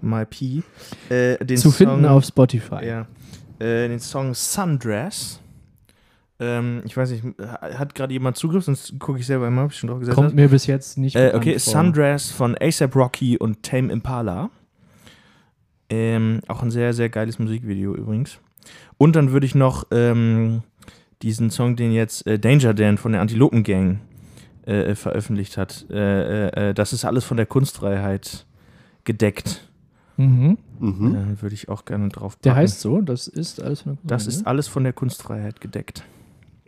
mal 0.00 0.26
Pi. 0.26 0.62
Äh, 1.10 1.44
den 1.44 1.56
Zu 1.58 1.70
Song, 1.70 1.72
finden 1.72 2.06
auf 2.06 2.24
Spotify. 2.24 2.86
Ja, 2.86 3.06
äh, 3.58 3.88
den 3.88 4.00
Song 4.00 4.32
Sundress. 4.34 5.40
Ähm, 6.40 6.82
ich 6.84 6.96
weiß 6.96 7.10
nicht, 7.10 7.22
hat 7.38 7.94
gerade 7.94 8.12
jemand 8.12 8.36
Zugriff, 8.36 8.64
sonst 8.64 8.98
gucke 8.98 9.20
ich 9.20 9.26
selber 9.26 9.46
immer, 9.46 9.64
ob 9.64 9.70
ich 9.70 9.78
schon 9.78 9.88
drauf 9.88 10.00
gesetzt 10.00 10.16
Kommt 10.16 10.28
habe. 10.30 10.36
mir 10.36 10.48
bis 10.48 10.66
jetzt 10.66 10.98
nicht 10.98 11.14
Äh, 11.16 11.32
okay, 11.34 11.58
vor. 11.58 11.72
Sundress 11.72 12.30
von 12.30 12.56
ASAP 12.60 12.96
Rocky 12.96 13.38
und 13.38 13.62
Tame 13.62 13.92
Impala. 13.92 14.50
Ähm, 15.88 16.40
auch 16.48 16.62
ein 16.62 16.70
sehr, 16.70 16.92
sehr 16.94 17.08
geiles 17.08 17.38
Musikvideo 17.38 17.94
übrigens. 17.94 18.38
Und 18.96 19.16
dann 19.16 19.32
würde 19.32 19.46
ich 19.46 19.54
noch 19.54 19.86
ähm, 19.90 20.62
diesen 21.22 21.50
Song, 21.50 21.76
den 21.76 21.92
jetzt 21.92 22.26
äh, 22.26 22.38
Danger 22.38 22.74
Dan 22.74 22.96
von 22.98 23.12
der 23.12 23.20
Antilopen 23.20 23.62
Gang 23.64 24.00
äh, 24.66 24.94
veröffentlicht 24.94 25.56
hat. 25.56 25.86
Äh, 25.90 26.46
äh, 26.48 26.70
äh, 26.70 26.74
das 26.74 26.92
ist 26.92 27.04
alles 27.04 27.24
von 27.24 27.36
der 27.36 27.46
Kunstfreiheit 27.46 28.46
gedeckt. 29.04 29.68
Mhm. 30.16 30.56
Mhm. 30.78 31.14
Äh, 31.14 31.42
würde 31.42 31.54
ich 31.54 31.68
auch 31.68 31.84
gerne 31.84 32.08
drauf 32.08 32.36
Der 32.36 32.50
packen. 32.50 32.60
heißt 32.62 32.80
so, 32.80 33.00
das 33.00 33.26
ist 33.26 33.60
alles 33.62 33.82
von 33.82 33.94
der 33.96 33.98
Das 34.06 34.26
ist 34.26 34.46
alles 34.46 34.68
von 34.68 34.84
der 34.84 34.92
Kunstfreiheit 34.92 35.60
gedeckt. 35.60 36.04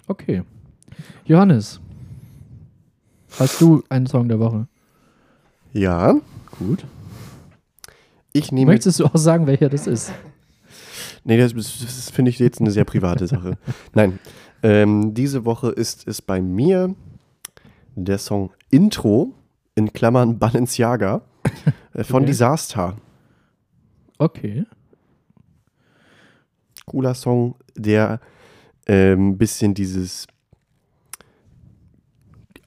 Okay. 0.09 0.43
Johannes, 1.25 1.81
hast 3.39 3.61
du 3.61 3.83
einen 3.89 4.07
Song 4.07 4.29
der 4.29 4.39
Woche? 4.39 4.67
Ja, 5.73 6.17
Gut. 6.59 6.85
Ich 8.37 8.53
nehme. 8.53 8.73
Möchtest 8.73 9.01
du 9.01 9.07
auch 9.07 9.17
sagen, 9.17 9.47
welcher 9.47 9.69
das 9.69 9.87
ist? 9.87 10.13
Nee, 11.25 11.39
das, 11.39 11.55
das, 11.55 11.79
das 11.81 12.11
finde 12.11 12.31
ich 12.31 12.39
jetzt 12.39 12.61
eine 12.61 12.71
sehr 12.71 12.85
private 12.85 13.27
Sache. 13.27 13.59
Nein, 13.95 14.19
ähm, 14.63 15.15
diese 15.15 15.45
Woche 15.45 15.71
ist 15.71 16.07
es 16.07 16.23
bei 16.23 16.41
mir 16.41 16.95
der 17.97 18.19
Song 18.19 18.51
Intro 18.71 19.35
in 19.75 19.93
Klammern 19.93 20.39
Balenciaga 20.39 21.23
äh, 21.95 22.05
von 22.05 22.23
Okay. 22.23 22.27
Disaster. 22.27 22.97
Okay. 24.19 24.65
Cooler 26.87 27.15
Song, 27.15 27.57
der 27.75 28.21
ein 28.87 28.95
ähm, 28.95 29.39
bisschen 29.39 29.75
dieses 29.75 30.27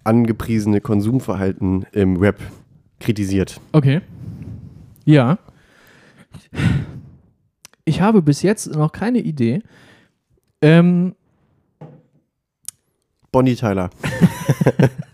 angepriesene 0.03 0.81
Konsumverhalten 0.81 1.85
im 1.91 2.19
Web 2.19 2.39
kritisiert. 2.99 3.61
Okay. 3.71 4.01
Ja. 5.05 5.37
Ich 7.85 8.01
habe 8.01 8.21
bis 8.21 8.41
jetzt 8.41 8.67
noch 8.67 8.91
keine 8.91 9.19
Idee. 9.19 9.61
Ähm, 10.61 11.15
Bonnie 13.31 13.55
Tyler. 13.55 13.89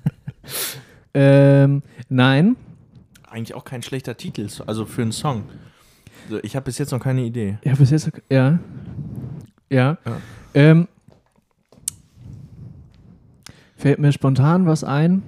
ähm, 1.14 1.84
nein. 2.10 2.56
Eigentlich 3.30 3.54
auch 3.54 3.66
kein 3.66 3.82
schlechter 3.82 4.16
Titel, 4.18 4.48
also 4.66 4.86
für 4.86 5.02
einen 5.02 5.12
Song. 5.12 5.44
Also 6.26 6.40
ich 6.44 6.56
habe 6.56 6.66
bis 6.66 6.78
jetzt 6.78 6.92
noch 6.92 7.00
keine 7.00 7.24
Idee. 7.24 7.58
Ja, 7.64 7.76
bis 7.76 7.92
jetzt. 7.92 8.12
Ja. 8.30 8.60
Ja. 9.70 9.98
Ja. 10.06 10.22
Ähm, 10.54 10.88
fällt 13.76 14.00
mir 14.00 14.12
spontan 14.12 14.66
was 14.66 14.84
ein? 14.84 15.24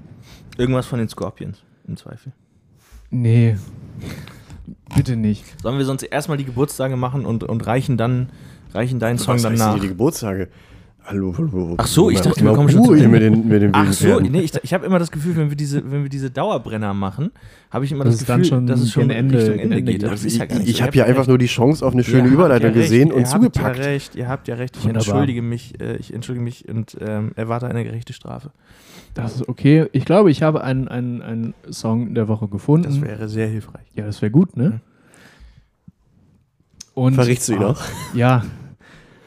Irgendwas 0.58 0.86
von 0.86 1.00
den 1.00 1.10
Scorpions, 1.10 1.64
im 1.88 1.98
Zweifel. 1.98 2.32
Nee. 3.10 3.58
Bitte 4.98 5.16
nicht. 5.16 5.44
Sollen 5.62 5.78
wir 5.78 5.86
sonst 5.86 6.04
erstmal 6.04 6.38
die 6.38 6.46
Geburtstage 6.46 6.98
machen 6.98 7.26
und, 7.26 7.44
und 7.44 7.66
reichen 7.66 7.98
dann 7.98 8.30
reichen 8.74 9.00
deinen 9.00 9.18
Song 9.18 9.36
Was 9.36 9.44
dann 9.44 9.56
nach? 9.56 9.80
die 9.80 9.88
Geburtstage? 9.88 10.50
Hallo, 11.10 11.34
hallo. 11.38 11.76
Ach 11.78 11.88
so, 11.88 12.10
ich 12.10 12.20
dachte, 12.20 12.44
wir 12.44 12.52
kommen 12.54 12.68
schon 12.68 12.82
Ruhe 12.82 12.98
zu 12.98 13.08
mit 13.08 13.22
den, 13.22 13.48
mit 13.48 13.62
den 13.62 13.74
Ach 13.74 13.94
so, 13.94 14.20
nee, 14.20 14.42
ich, 14.42 14.52
ich 14.62 14.74
habe 14.74 14.86
immer 14.86 15.00
das 15.00 15.10
Gefühl, 15.10 15.38
wenn 15.38 15.50
wir 15.50 15.56
diese, 15.56 15.90
wenn 15.90 16.04
wir 16.04 16.10
diese 16.10 16.30
Dauerbrenner 16.30 16.94
machen, 16.94 17.32
habe 17.72 17.86
ich 17.86 17.94
immer 17.94 18.04
Das 18.04 18.18
das, 18.18 18.28
Gefühl, 18.28 18.44
schon 18.44 18.68
dass 18.68 18.82
es 18.82 18.92
schon 18.92 19.10
Ende- 19.10 19.38
Richtung 19.38 19.58
Ende 19.58 19.78
Ende 19.78 19.92
geht. 19.94 20.04
das 20.04 20.26
ist 20.26 20.36
ja 20.36 20.44
gar 20.46 20.60
nicht 20.60 20.68
ich 20.68 20.78
so. 20.78 20.84
habe 20.84 20.90
Ihr 20.90 20.94
hier 20.96 21.02
habt 21.04 21.10
einfach 21.12 21.22
recht. 21.22 21.30
nur 21.30 21.38
die 21.38 21.46
Chance 21.46 21.86
auf 21.86 21.94
eine 21.94 22.02
Ihr 22.02 22.06
schöne 22.06 22.24
habt 22.24 22.34
Überleitung 22.34 22.72
ja 22.72 22.76
recht, 22.76 22.90
gesehen 22.92 23.08
ihr 23.08 23.16
und 23.16 23.22
habt 23.22 23.30
zugepackt. 23.32 23.78
Ja 23.78 23.84
recht, 23.86 24.16
ihr 24.16 24.28
habt 24.28 24.48
ja 24.50 24.56
recht. 24.56 24.76
Ich 24.76 24.84
Wunderbar. 24.84 25.08
entschuldige 25.08 25.42
mich, 25.42 25.80
äh, 25.80 25.96
ich 25.96 26.14
entschuldige 26.14 26.44
mich 26.44 26.68
und 26.68 26.98
ähm, 27.00 27.32
erwarte 27.38 27.68
eine 27.68 27.86
gerechte 27.86 28.12
Strafe. 28.12 28.52
Das 29.14 29.36
ist 29.36 29.48
okay. 29.48 29.86
Ich 29.94 30.04
glaube, 30.04 30.30
ich 30.30 30.44
habe 30.44 30.62
einen, 30.62 30.90
einen, 30.90 31.22
einen 31.22 31.54
Song 31.72 32.16
der 32.16 32.28
Woche 32.28 32.50
gefunden. 32.50 32.84
Das 32.86 33.00
wäre 33.02 33.30
sehr 33.30 33.48
hilfreich. 33.48 33.86
ja, 33.96 34.06
das 34.06 34.22
wäre 34.22 34.32
gut, 34.32 34.58
ne? 34.58 34.82
Und, 36.94 37.14
Verrichst 37.14 37.48
du 37.48 37.54
ihn 37.54 37.64
ah, 37.64 37.68
auch? 37.68 37.82
Ja. 38.14 38.44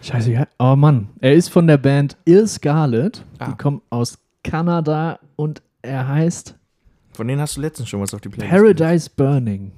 Scheiße, 0.03 0.33
ja. 0.33 0.47
Oh 0.59 0.77
Mann. 0.77 1.09
Er 1.21 1.35
ist 1.35 1.49
von 1.49 1.67
der 1.67 1.77
Band 1.79 2.17
Ill 2.25 2.47
Scarlet. 2.47 3.25
Ah. 3.39 3.51
Die 3.51 3.57
kommt 3.57 3.83
aus 3.91 4.19
Kanada 4.43 5.19
und 5.37 5.63
er 5.83 6.09
heißt 6.09 6.55
Von 7.13 7.29
denen 7.29 7.41
hast 7.41 7.57
du 7.57 7.61
letztens 7.61 7.89
schon 7.89 8.01
was 8.01 8.15
auf 8.15 8.21
die 8.21 8.29
Playlist. 8.31 8.51
Paradise 8.51 9.11
Burning. 9.15 9.73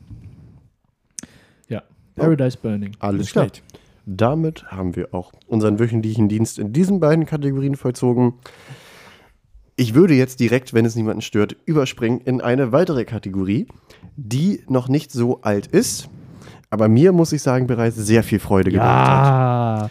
Ja, 1.68 1.82
Paradise 2.14 2.56
Burning. 2.60 2.92
Alles 3.00 3.32
klar. 3.32 3.48
Damit 4.06 4.64
haben 4.66 4.96
wir 4.96 5.14
auch 5.14 5.32
unseren 5.46 5.78
wöchentlichen 5.78 6.28
Dienst 6.28 6.58
in 6.58 6.72
diesen 6.72 6.98
beiden 7.00 7.24
Kategorien 7.26 7.76
vollzogen. 7.76 8.34
Ich 9.76 9.94
würde 9.94 10.14
jetzt 10.14 10.38
direkt, 10.40 10.74
wenn 10.74 10.84
es 10.84 10.96
niemanden 10.96 11.22
stört, 11.22 11.56
überspringen 11.66 12.20
in 12.20 12.40
eine 12.40 12.72
weitere 12.72 13.04
Kategorie, 13.04 13.66
die 14.16 14.62
noch 14.68 14.88
nicht 14.88 15.10
so 15.12 15.40
alt 15.42 15.66
ist, 15.68 16.08
aber 16.68 16.88
mir, 16.88 17.12
muss 17.12 17.32
ich 17.32 17.42
sagen, 17.42 17.66
bereits 17.66 17.96
sehr 17.96 18.22
viel 18.22 18.38
Freude 18.38 18.70
gemacht 18.70 18.86
Ja. 18.86 19.78
hat. 19.84 19.90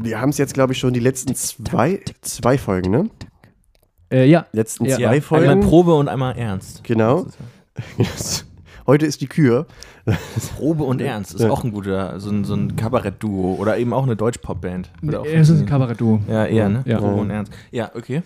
Wir 0.00 0.20
haben 0.20 0.30
es 0.30 0.38
jetzt, 0.38 0.54
glaube 0.54 0.72
ich, 0.72 0.78
schon 0.78 0.92
die 0.92 1.00
letzten 1.00 1.34
zwei, 1.34 2.00
zwei 2.22 2.58
Folgen, 2.58 2.90
ne? 2.90 3.10
Äh, 4.12 4.26
ja. 4.26 4.46
Letzten 4.52 4.84
Ja. 4.86 4.96
zwei 4.96 5.16
Ja, 5.16 5.20
Folgen. 5.20 5.48
einmal 5.48 5.66
Probe 5.68 5.94
und 5.94 6.08
einmal 6.08 6.36
Ernst. 6.36 6.84
Genau. 6.84 7.26
Heute 8.86 9.06
ist 9.06 9.20
die 9.22 9.26
Kür. 9.28 9.66
Probe 10.56 10.84
und 10.84 11.00
Ernst 11.00 11.34
ist 11.34 11.40
Ja. 11.40 11.50
auch 11.50 11.64
ein 11.64 11.72
guter, 11.72 12.20
so 12.20 12.30
ein, 12.30 12.44
so 12.44 12.54
ein 12.54 12.76
Kabarett-Duo 12.76 13.54
oder 13.54 13.78
eben 13.78 13.92
auch 13.94 14.02
eine 14.04 14.14
Deutsch-Pop-Band. 14.16 14.90
Es 15.32 15.48
ist 15.48 15.60
ein. 15.60 15.66
Kabarett-Duo. 15.66 16.20
Ja, 16.28 16.44
eher, 16.44 16.68
ne? 16.68 16.82
Ja. 16.84 16.98
Probe 16.98 17.14
und 17.22 17.30
Ernst. 17.30 17.52
Ja, 17.70 17.90
okay. 17.94 18.22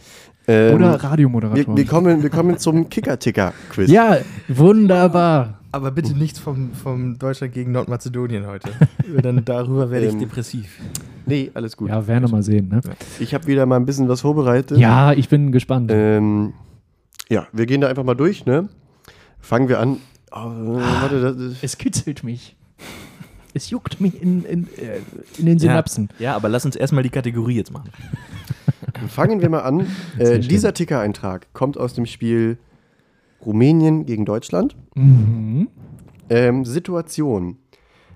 Ähm, 0.48 0.76
Oder 0.76 0.92
wir, 0.94 1.04
Radiomoderator. 1.04 1.76
wir, 1.76 1.86
kommen, 1.86 2.22
wir 2.22 2.30
kommen 2.30 2.58
zum 2.58 2.88
Kicker-Ticker-Quiz. 2.88 3.90
ja, 3.90 4.16
wunderbar. 4.48 5.57
Aber 5.70 5.90
bitte 5.90 6.14
nichts 6.16 6.38
vom, 6.38 6.72
vom 6.72 7.18
Deutschland 7.18 7.52
gegen 7.52 7.72
Nordmazedonien 7.72 8.46
heute. 8.46 8.70
Dann 9.22 9.44
darüber 9.44 9.90
werde 9.90 10.06
ich 10.06 10.12
Ähm, 10.14 10.20
depressiv. 10.20 10.78
Nee, 11.26 11.50
alles 11.54 11.76
gut. 11.76 11.90
Ja, 11.90 12.06
werden 12.06 12.24
wir 12.24 12.30
mal 12.30 12.42
sehen, 12.42 12.68
ne? 12.68 12.80
Ich 13.20 13.34
habe 13.34 13.46
wieder 13.46 13.66
mal 13.66 13.76
ein 13.76 13.84
bisschen 13.84 14.08
was 14.08 14.22
vorbereitet. 14.22 14.78
Ja, 14.78 15.12
ich 15.12 15.28
bin 15.28 15.52
gespannt. 15.52 15.90
Ähm, 15.92 16.54
ja, 17.28 17.46
wir 17.52 17.66
gehen 17.66 17.82
da 17.82 17.88
einfach 17.88 18.04
mal 18.04 18.14
durch, 18.14 18.46
ne? 18.46 18.68
Fangen 19.40 19.68
wir 19.68 19.78
an. 19.78 19.98
Oh, 20.30 20.36
warte, 20.80 21.20
das, 21.20 21.62
Es 21.62 21.76
kitzelt 21.76 22.24
mich. 22.24 22.56
Es 23.54 23.70
juckt 23.70 24.00
mich 24.00 24.20
in, 24.22 24.44
in, 24.44 24.64
äh, 24.78 25.00
in 25.38 25.46
den 25.46 25.58
Synapsen. 25.58 26.08
Ja, 26.18 26.34
aber 26.36 26.48
lass 26.48 26.64
uns 26.64 26.76
erstmal 26.76 27.02
die 27.02 27.10
Kategorie 27.10 27.56
jetzt 27.56 27.72
machen. 27.72 27.90
fangen 29.08 29.42
wir 29.42 29.48
mal 29.50 29.60
an. 29.60 29.86
Äh, 30.18 30.38
dieser 30.38 30.72
Ticker-Eintrag 30.74 31.52
kommt 31.52 31.76
aus 31.76 31.94
dem 31.94 32.06
Spiel 32.06 32.58
Rumänien 33.44 34.04
gegen 34.06 34.24
Deutschland. 34.24 34.76
Mhm. 34.94 35.68
Ähm, 36.30 36.64
Situation. 36.64 37.56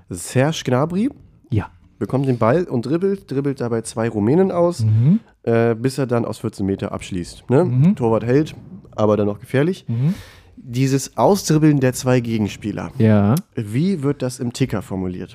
Serge 0.09 0.62
Gnabry 0.64 1.11
Ja. 1.51 1.70
bekommt 1.99 2.27
den 2.27 2.39
Ball 2.39 2.64
und 2.64 2.85
dribbelt, 2.87 3.31
dribbelt 3.31 3.61
dabei 3.61 3.83
zwei 3.83 4.09
Rumänen 4.09 4.51
aus, 4.53 4.85
Mhm. 4.85 5.20
äh, 5.45 5.75
bis 5.75 5.97
er 5.99 6.07
dann 6.07 6.25
aus 6.25 6.39
14 6.41 6.66
Meter 6.66 6.93
abschließt. 6.93 7.49
Ne? 7.49 7.64
Mhm. 7.64 7.97
Torwart 7.97 8.25
hält, 8.25 8.55
aber 8.91 9.16
dann 9.16 9.27
noch 9.27 9.39
gefährlich. 9.41 9.85
Mhm. 9.89 10.14
Dieses 10.57 11.16
Ausdribbeln 11.16 11.81
der 11.81 11.93
zwei 11.95 12.20
Gegenspieler. 12.20 12.91
Ja. 12.99 13.35
Wie 13.55 14.03
wird 14.03 14.20
das 14.23 14.39
im 14.39 14.53
Ticker 14.53 14.83
formuliert? 14.83 15.35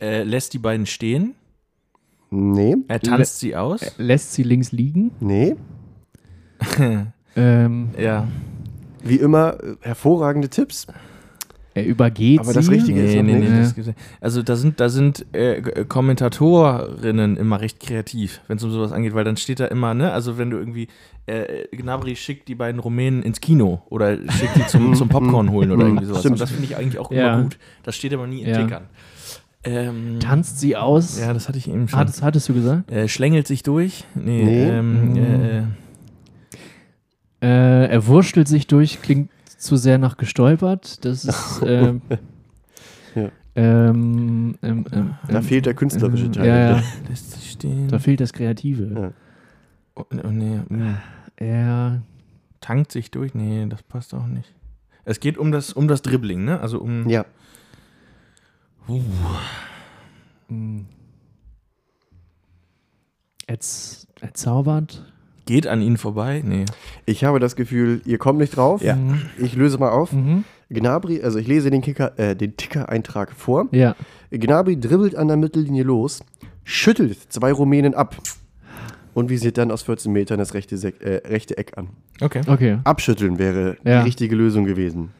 Äh, 0.00 0.24
lässt 0.24 0.52
die 0.52 0.58
beiden 0.58 0.86
stehen, 0.86 1.34
Nee, 2.34 2.76
er 2.88 2.98
tanzt 2.98 3.40
sie 3.40 3.54
aus. 3.56 3.80
Lässt 3.98 4.32
sie 4.32 4.42
links 4.42 4.72
liegen. 4.72 5.10
nee. 5.20 5.54
Ähm, 7.36 7.90
ja. 7.98 8.28
Wie 9.04 9.16
immer, 9.16 9.54
äh, 9.62 9.74
hervorragende 9.80 10.48
Tipps. 10.48 10.86
er 11.74 11.86
übergeht 11.86 12.40
Aber 12.40 12.52
das 12.52 12.70
Richtige 12.70 13.02
ist 13.02 13.10
Nee, 13.14 13.22
noch 13.22 13.24
nee, 13.24 13.38
nee, 13.38 13.48
nicht. 13.48 13.62
das 13.62 13.74
gibt's 13.74 13.86
nicht. 13.88 13.98
also 14.20 14.42
da 14.42 14.56
sind, 14.56 14.78
da 14.78 14.88
sind 14.90 15.24
äh, 15.32 15.62
G- 15.62 15.84
Kommentatorinnen 15.86 17.36
immer 17.36 17.60
recht 17.60 17.80
kreativ, 17.80 18.40
wenn 18.48 18.58
es 18.58 18.64
um 18.64 18.70
sowas 18.70 18.92
angeht, 18.92 19.14
weil 19.14 19.24
dann 19.24 19.36
steht 19.36 19.60
da 19.60 19.66
immer, 19.66 19.94
ne, 19.94 20.12
also 20.12 20.36
wenn 20.38 20.50
du 20.50 20.58
irgendwie, 20.58 20.88
äh, 21.26 21.66
Gnabry 21.74 22.16
schickt 22.16 22.48
die 22.48 22.54
beiden 22.54 22.80
Rumänen 22.80 23.22
ins 23.22 23.40
Kino 23.40 23.82
oder 23.88 24.16
schickt 24.30 24.56
die 24.56 24.66
zum, 24.66 24.94
zum 24.94 25.08
Popcorn 25.08 25.50
holen 25.50 25.70
oder 25.70 25.86
irgendwie 25.86 26.04
sowas. 26.04 26.20
Stimmt. 26.20 26.34
Und 26.34 26.40
das 26.40 26.50
finde 26.50 26.64
ich 26.66 26.76
eigentlich 26.76 26.98
auch 26.98 27.10
Ja. 27.10 27.34
immer 27.34 27.42
gut. 27.44 27.58
Das 27.84 27.96
steht 27.96 28.12
aber 28.12 28.26
nie 28.26 28.42
in 28.42 28.50
Ja. 28.50 28.62
Tickern. 28.62 28.82
Ähm, 29.64 30.18
Tanzt 30.20 30.58
sie 30.58 30.76
aus. 30.76 31.20
Ja, 31.20 31.32
das 31.32 31.48
hatte 31.48 31.56
ich 31.56 31.68
eben 31.70 31.86
schon. 31.88 31.98
Hattest, 31.98 32.20
hattest 32.22 32.48
du 32.48 32.54
gesagt? 32.54 32.90
äh, 32.90 33.06
schlängelt 33.08 33.46
sich 33.46 33.62
durch? 33.62 34.04
Nee. 34.16 34.42
Nee. 34.44 34.68
Ähm, 34.68 35.16
äh, 35.16 35.62
Äh, 37.42 37.86
er 37.88 38.06
wurschtelt 38.06 38.46
sich 38.48 38.66
durch, 38.68 39.02
klingt 39.02 39.30
zu 39.58 39.76
sehr 39.76 39.98
nach 39.98 40.16
gestolpert. 40.16 41.04
Das 41.04 41.24
ist. 41.24 41.62
Ähm, 41.66 42.02
Ja. 43.14 43.28
ähm, 43.56 44.56
ähm, 44.62 44.86
ähm, 44.90 45.14
Da 45.28 45.36
ähm, 45.36 45.42
fehlt 45.42 45.66
der 45.66 45.74
künstlerische 45.74 46.24
ähm, 46.24 46.32
Teil. 46.32 46.46
Ja, 46.46 46.76
ja. 46.76 46.82
lässt 47.10 47.32
sich 47.32 47.50
stehen. 47.50 47.88
Da 47.88 47.98
fehlt 47.98 48.20
das 48.20 48.32
Kreative. 48.32 48.84
Ja. 48.94 49.12
oh, 49.96 50.04
oh, 50.10 50.28
nee, 50.28 50.60
mm. 50.66 50.96
Er. 51.36 52.00
Tankt 52.62 52.90
sich 52.92 53.10
durch? 53.10 53.34
Nee, 53.34 53.66
das 53.68 53.82
passt 53.82 54.14
auch 54.14 54.26
nicht. 54.26 54.54
Es 55.04 55.20
geht 55.20 55.36
um 55.36 55.52
das, 55.52 55.72
um 55.74 55.88
das 55.88 56.00
Dribbling, 56.00 56.44
ne? 56.44 56.60
Also 56.60 56.78
um. 56.80 57.06
Ja. 57.08 57.26
mh, 60.48 60.84
Er, 63.46 63.58
er 64.20 64.34
zaubert. 64.34 65.11
Geht 65.46 65.66
an 65.66 65.80
ihnen 65.82 65.96
vorbei? 65.96 66.42
Nee. 66.44 66.64
Ich 67.04 67.24
habe 67.24 67.40
das 67.40 67.56
Gefühl, 67.56 68.00
ihr 68.04 68.18
kommt 68.18 68.38
nicht 68.38 68.56
drauf. 68.56 68.82
Ja. 68.82 68.96
Mhm. 68.96 69.20
Ich 69.38 69.54
löse 69.56 69.78
mal 69.78 69.90
auf. 69.90 70.12
Mhm. 70.12 70.44
Gnabry, 70.70 71.22
also 71.22 71.38
ich 71.38 71.46
lese 71.48 71.70
den, 71.70 71.82
Kicker, 71.82 72.18
äh, 72.18 72.34
den 72.36 72.56
Ticker-Eintrag 72.56 73.32
vor. 73.32 73.66
Ja. 73.72 73.94
Gnabry 74.30 74.78
dribbelt 74.80 75.14
an 75.16 75.28
der 75.28 75.36
Mittellinie 75.36 75.82
los, 75.82 76.20
schüttelt 76.64 77.18
zwei 77.30 77.52
Rumänen 77.52 77.94
ab 77.94 78.16
und 79.14 79.28
visiert 79.28 79.58
dann 79.58 79.70
aus 79.70 79.82
14 79.82 80.10
Metern 80.12 80.38
das 80.38 80.54
rechte, 80.54 80.78
Sek 80.78 81.02
äh, 81.02 81.20
rechte 81.28 81.58
Eck 81.58 81.76
an. 81.76 81.88
Okay. 82.20 82.40
Okay. 82.46 82.78
Abschütteln 82.84 83.38
wäre 83.38 83.76
Ja. 83.84 84.00
die 84.00 84.06
richtige 84.06 84.34
Lösung 84.36 84.64
gewesen. 84.64 85.10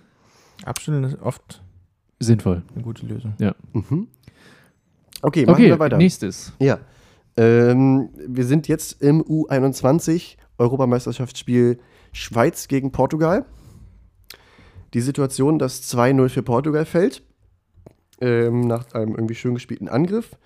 Abstellen 0.64 1.05
ist 1.05 1.20
oft 1.20 1.61
Sinnvoll. 2.20 2.62
eine 2.75 2.83
gute 2.85 3.05
Lösung. 3.05 3.35
Mhm. 3.73 4.07
Okay, 5.20 5.43
machen 5.45 5.55
Okay, 5.55 5.66
wir 5.66 5.79
weiter. 5.79 5.99
nächstes. 5.99 6.53
Ja. 6.61 6.79
Ähm, 7.37 8.11
wir 8.14 8.45
sind 8.45 8.68
jetzt 8.68 9.03
im 9.03 9.22
U21 9.22 10.37
Europameisterschaftsspiel 10.59 11.78
Schweiz 12.12 12.68
gegen 12.68 12.93
Portugal. 12.93 13.47
Die 14.95 15.01
Situation, 15.01 15.59
dass 15.59 15.83
2-0 15.83 16.28
für 16.28 16.43
Portugal 16.43 16.85
fällt, 16.85 17.22
ähm, 18.20 18.61
nach 18.61 18.93
einem 18.93 19.14
irgendwie 19.14 19.35
schön 19.35 19.55
gespielten 19.55 19.89
Angriff, 19.89 20.37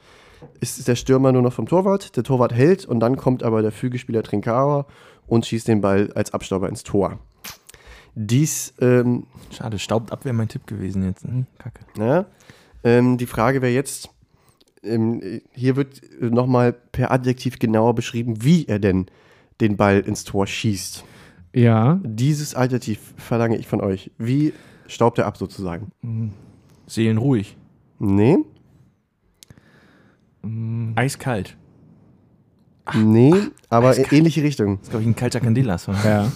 ist 0.60 0.86
der 0.86 0.94
Stürmer 0.94 1.32
nur 1.32 1.42
noch 1.42 1.52
vom 1.52 1.66
Torwart. 1.66 2.16
Der 2.16 2.22
Torwart 2.22 2.52
hält 2.52 2.84
und 2.84 3.00
dann 3.00 3.16
kommt 3.16 3.42
aber 3.42 3.62
der 3.62 3.72
Fügespieler 3.72 4.22
Trincao 4.22 4.86
und 5.26 5.46
schießt 5.46 5.66
den 5.66 5.80
Ball 5.80 6.12
als 6.14 6.32
Abstauber 6.32 6.68
ins 6.68 6.84
Tor. 6.84 7.18
Dies 8.14 8.72
ähm, 8.80 9.26
Schade, 9.50 9.78
Staubab 9.78 10.24
wäre 10.24 10.34
mein 10.34 10.48
Tipp 10.48 10.66
gewesen 10.66 11.04
jetzt. 11.04 11.26
Ne? 11.26 11.46
Kacke. 11.58 11.84
Ja. 11.98 12.26
Ähm, 12.82 13.18
die 13.18 13.26
Frage 13.26 13.62
wäre 13.62 13.72
jetzt, 13.72 14.10
ähm, 14.86 15.40
hier 15.52 15.76
wird 15.76 16.00
nochmal 16.20 16.72
per 16.72 17.10
Adjektiv 17.10 17.58
genauer 17.58 17.94
beschrieben, 17.94 18.42
wie 18.44 18.66
er 18.66 18.78
denn 18.78 19.06
den 19.60 19.76
Ball 19.76 20.00
ins 20.00 20.24
Tor 20.24 20.46
schießt. 20.46 21.04
Ja. 21.54 22.00
Dieses 22.04 22.54
Adjektiv 22.54 23.14
verlange 23.16 23.56
ich 23.56 23.66
von 23.66 23.80
euch. 23.80 24.10
Wie 24.18 24.52
staubt 24.86 25.18
er 25.18 25.26
ab 25.26 25.36
sozusagen? 25.36 25.90
Seelenruhig. 26.86 27.56
Nee, 27.98 28.36
Mhm. 30.42 30.92
Eiskalt. 30.94 31.56
nee, 32.94 33.34
aber 33.68 33.88
eiskalt. 33.88 34.12
ähnliche 34.12 34.42
Richtung. 34.42 34.76
Das 34.76 34.82
ist, 34.84 34.90
glaube 34.90 35.02
ich, 35.02 35.08
ein 35.08 35.16
kalter 35.16 35.40
Candelas. 35.40 35.86
Ja. 35.86 36.30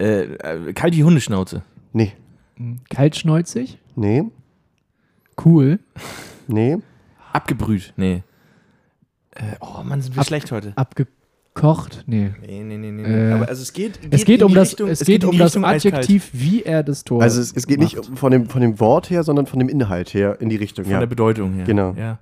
Äh, 0.00 0.34
äh, 0.34 0.72
kalt 0.74 0.94
die 0.94 1.02
Hundeschnauze. 1.02 1.62
Nee. 1.92 2.12
Kaltschnäuzig. 2.90 3.78
nee, 3.96 4.22
Cool. 5.44 5.80
nee. 6.46 6.78
Abgebrüht. 7.32 7.92
Nee. 7.96 8.22
Äh, 9.34 9.42
oh 9.60 9.82
Mann, 9.84 10.00
sind 10.00 10.14
wir 10.16 10.20
Ab- 10.20 10.26
schlecht 10.26 10.50
heute. 10.52 10.72
Abgekocht. 10.76 12.04
Nee. 12.06 12.30
Nee, 12.46 12.62
nee, 12.64 12.76
nee, 12.76 12.90
nee. 12.90 13.02
Äh, 13.02 13.32
Aber 13.32 13.48
also 13.48 13.62
es 13.62 13.72
geht, 13.72 13.98
Es 14.10 14.24
geht 14.24 14.42
um 14.42 14.48
die 14.48 14.54
das, 14.54 14.70
Richtung- 14.70 14.88
es 14.88 15.00
geht 15.04 15.24
um 15.24 15.36
das 15.38 15.46
Richtung 15.54 15.64
eiskalt. 15.64 15.94
Adjektiv, 15.94 16.30
wie 16.32 16.62
er 16.62 16.82
das 16.82 17.04
Tor. 17.04 17.22
Also 17.22 17.40
es, 17.40 17.52
es 17.54 17.66
geht 17.66 17.78
nicht 17.80 17.96
macht. 17.96 18.18
von 18.18 18.32
dem, 18.32 18.46
von 18.48 18.60
dem 18.60 18.80
Wort 18.80 19.10
her, 19.10 19.22
sondern 19.22 19.46
von 19.46 19.58
dem 19.58 19.68
Inhalt 19.68 20.14
her 20.14 20.38
in 20.40 20.48
die 20.48 20.56
Richtung. 20.56 20.84
Von 20.84 20.92
Ja. 20.92 21.00
der 21.00 21.06
Bedeutung 21.06 21.52
her. 21.54 21.64
Genau. 21.64 21.94
Ja. 21.98 22.18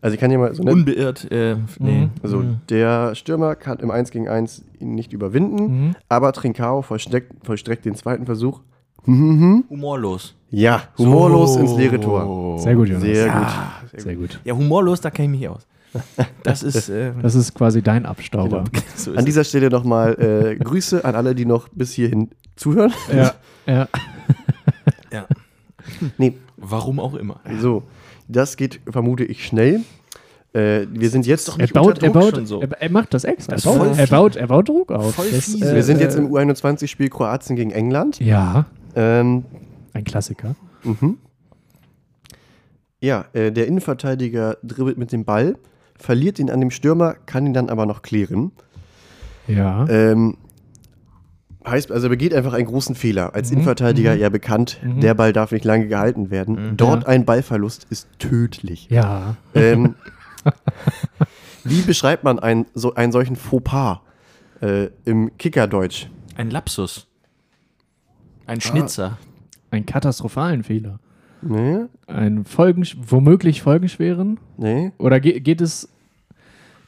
Also 0.00 0.14
ich 0.14 0.20
kann 0.20 0.30
dir 0.30 0.38
mal 0.38 0.52
so. 0.54 0.64
Unbeirrt. 0.64 1.30
Äh, 1.30 1.56
nee. 1.78 2.02
Mhm. 2.06 2.10
Also 2.22 2.38
Mhm. 2.38 2.56
der 2.68 3.14
Stürmer 3.14 3.54
kann 3.54 3.78
im 3.78 3.90
1 3.92 4.10
gegen 4.10 4.28
1 4.28 4.64
ihn 4.80 4.94
nicht 4.96 5.12
überwinden, 5.12 5.86
Mhm. 5.86 5.96
aber 6.08 6.32
Trincao 6.32 6.82
vollstreckt, 6.82 7.46
vollstreckt 7.46 7.84
den 7.84 7.94
zweiten 7.94 8.26
Versuch. 8.26 8.60
Mhm. 9.04 9.64
Humorlos. 9.68 10.34
Ja, 10.50 10.82
humorlos 10.98 11.54
So. 11.54 11.60
ins 11.60 11.76
leere 11.76 11.98
Tor. 12.00 12.58
Sehr 12.58 12.74
gut, 12.74 12.88
Jonas. 12.88 13.02
Sehr 13.02 13.26
Ja. 13.26 13.72
gut. 13.90 14.00
Sehr 14.00 14.14
gut. 14.16 14.40
Ja, 14.44 14.54
humorlos, 14.54 15.00
da 15.00 15.10
kenne 15.10 15.34
ich 15.34 15.40
mich 15.40 15.48
aus. 15.48 15.66
Das 16.42 16.62
ist. 16.62 16.88
Äh, 16.88 17.12
Das 17.22 17.34
ist 17.34 17.54
quasi 17.54 17.82
dein 17.82 18.06
Abstauber. 18.06 18.64
so 18.96 19.12
ist 19.12 19.18
An 19.18 19.24
dieser 19.24 19.44
Stelle 19.44 19.70
nochmal 19.70 20.14
äh, 20.20 20.56
Grüße 20.62 21.04
an 21.04 21.14
alle, 21.14 21.34
die 21.34 21.44
noch 21.46 21.68
bis 21.68 21.92
hierhin 21.92 22.30
zuhören. 22.56 22.92
Ja, 23.14 23.32
ja. 23.66 23.88
Ja. 25.12 25.26
Nee, 26.16 26.34
Warum 26.56 27.00
auch 27.00 27.14
immer. 27.14 27.40
so, 27.60 27.82
das 28.28 28.56
geht, 28.56 28.80
vermute 28.88 29.24
ich, 29.24 29.44
schnell. 29.44 29.80
Äh, 30.54 30.86
wir 30.90 31.10
sind 31.10 31.26
jetzt, 31.26 31.48
doch 31.48 31.58
Er 31.58 31.62
nicht 31.62 31.74
baut, 31.74 31.94
unter 32.02 32.06
er, 32.06 32.12
Druck 32.12 32.22
baut 32.22 32.34
schon 32.36 32.46
so. 32.46 32.60
er, 32.60 32.70
er 32.80 32.90
macht 32.90 33.12
das 33.14 33.24
extra. 33.24 33.54
Das 33.54 33.66
er, 33.66 33.72
baut, 33.76 33.98
er, 33.98 34.06
baut, 34.06 34.36
er 34.36 34.46
baut 34.46 34.68
Druck 34.68 34.92
auf. 34.92 35.14
Voll 35.14 35.26
Das, 35.30 35.46
fiese. 35.46 35.74
wir 35.74 35.82
sind 35.82 35.98
äh, 35.98 36.04
jetzt 36.04 36.16
im 36.16 36.28
U21-Spiel 36.30 37.08
Kroatien 37.10 37.56
gegen 37.56 37.70
England. 37.72 38.20
Ja, 38.20 38.66
Ähm, 38.94 39.44
ein 39.92 40.04
Klassiker. 40.04 40.54
Mhm. 40.84 41.18
Ja, 43.00 43.24
äh, 43.32 43.50
der 43.50 43.66
Innenverteidiger 43.66 44.58
dribbelt 44.62 44.96
mit 44.98 45.12
dem 45.12 45.24
Ball, 45.24 45.56
verliert 45.96 46.38
ihn 46.38 46.50
an 46.50 46.60
dem 46.60 46.70
Stürmer, 46.70 47.14
kann 47.26 47.46
ihn 47.46 47.52
dann 47.54 47.68
aber 47.68 47.84
noch 47.86 48.02
klären. 48.02 48.52
Ja. 49.48 49.88
Ähm, 49.88 50.36
heißt, 51.66 51.90
also 51.92 52.06
er 52.06 52.10
begeht 52.10 52.32
einfach 52.34 52.52
einen 52.52 52.66
großen 52.66 52.94
Fehler. 52.94 53.34
Als 53.34 53.48
Mhm, 53.50 53.54
Innenverteidiger 53.54 54.14
mhm. 54.14 54.20
ja 54.20 54.28
bekannt, 54.28 54.78
Mhm. 54.84 55.00
der 55.00 55.14
Ball 55.14 55.32
darf 55.32 55.50
nicht 55.52 55.64
lange 55.64 55.88
gehalten 55.88 56.30
werden. 56.30 56.70
Mhm. 56.70 56.76
Dort 56.76 57.02
Ja. 57.02 57.08
ein 57.08 57.24
Ballverlust 57.24 57.86
ist 57.90 58.08
tödlich. 58.18 58.88
ja. 58.90 59.36
Ähm, 59.54 59.94
wie 61.64 61.82
beschreibt 61.82 62.24
man 62.24 62.38
einen, 62.38 62.66
so, 62.74 62.94
einen 62.94 63.12
solchen 63.12 63.36
Fauxpas 63.36 64.00
äh, 64.60 64.88
im 65.04 65.36
Kickerdeutsch? 65.38 66.06
Ein 66.36 66.50
Lapsus. 66.50 67.06
Ein 68.46 68.60
Schnitzer. 68.60 69.18
Einen 69.70 69.86
katastrophalen 69.86 70.62
Fehler. 70.64 70.98
Nee? 71.42 71.86
Einen 72.06 72.44
Folgen, 72.44 72.86
womöglich 73.06 73.62
folgenschweren? 73.62 74.38
Nee? 74.56 74.92
Oder 74.98 75.18
ge 75.20 75.40
geht 75.40 75.60
es 75.60 75.88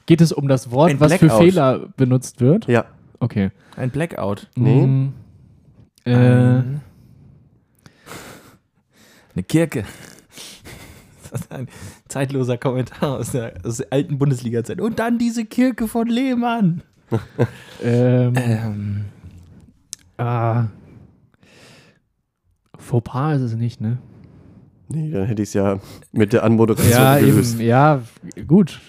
geht 0.06 0.20
es 0.20 0.32
um 0.32 0.48
das 0.48 0.70
Wort, 0.70 0.90
Ein 0.90 1.00
was 1.00 1.12
für 1.14 1.26
Blackout. 1.26 1.42
Fehler 1.44 1.78
benutzt 1.96 2.40
wird? 2.40 2.66
Ja. 2.68 2.84
Okay. 3.20 3.50
Ein 3.76 3.90
Blackout. 3.90 4.48
Nee. 4.54 4.86
Mm, 4.86 5.12
äh, 6.04 6.14
Ein- 6.14 6.80
Eine 9.34 9.42
Kirche. 9.44 9.84
Das 11.30 11.40
ist 11.40 11.50
ein 11.52 11.66
zeitloser 12.06 12.58
Kommentar 12.58 13.18
aus 13.18 13.32
der, 13.32 13.54
aus 13.64 13.78
der 13.78 13.88
alten 13.90 14.18
Bundesliga-Zeit. 14.18 14.80
Und 14.80 15.00
dann 15.00 15.18
diese 15.18 15.44
Kirche 15.44 15.88
von 15.88 16.06
Lehmann. 16.06 16.82
ähm, 17.82 18.34
Ähm, 18.36 19.04
ah, 20.16 20.66
Fauxpas 22.84 23.36
ist 23.36 23.42
es 23.42 23.54
nicht, 23.56 23.80
ne? 23.80 23.98
Nee, 24.88 25.10
dann 25.10 25.24
hätte 25.26 25.42
ich 25.42 25.48
es 25.48 25.54
ja 25.54 25.78
mit 26.12 26.32
der 26.32 26.44
Anmoderation 26.44 26.92
Ja, 26.92 27.18
gelöst. 27.18 27.54
eben, 27.58 27.66
ja, 27.66 28.02
gut. 28.46 28.80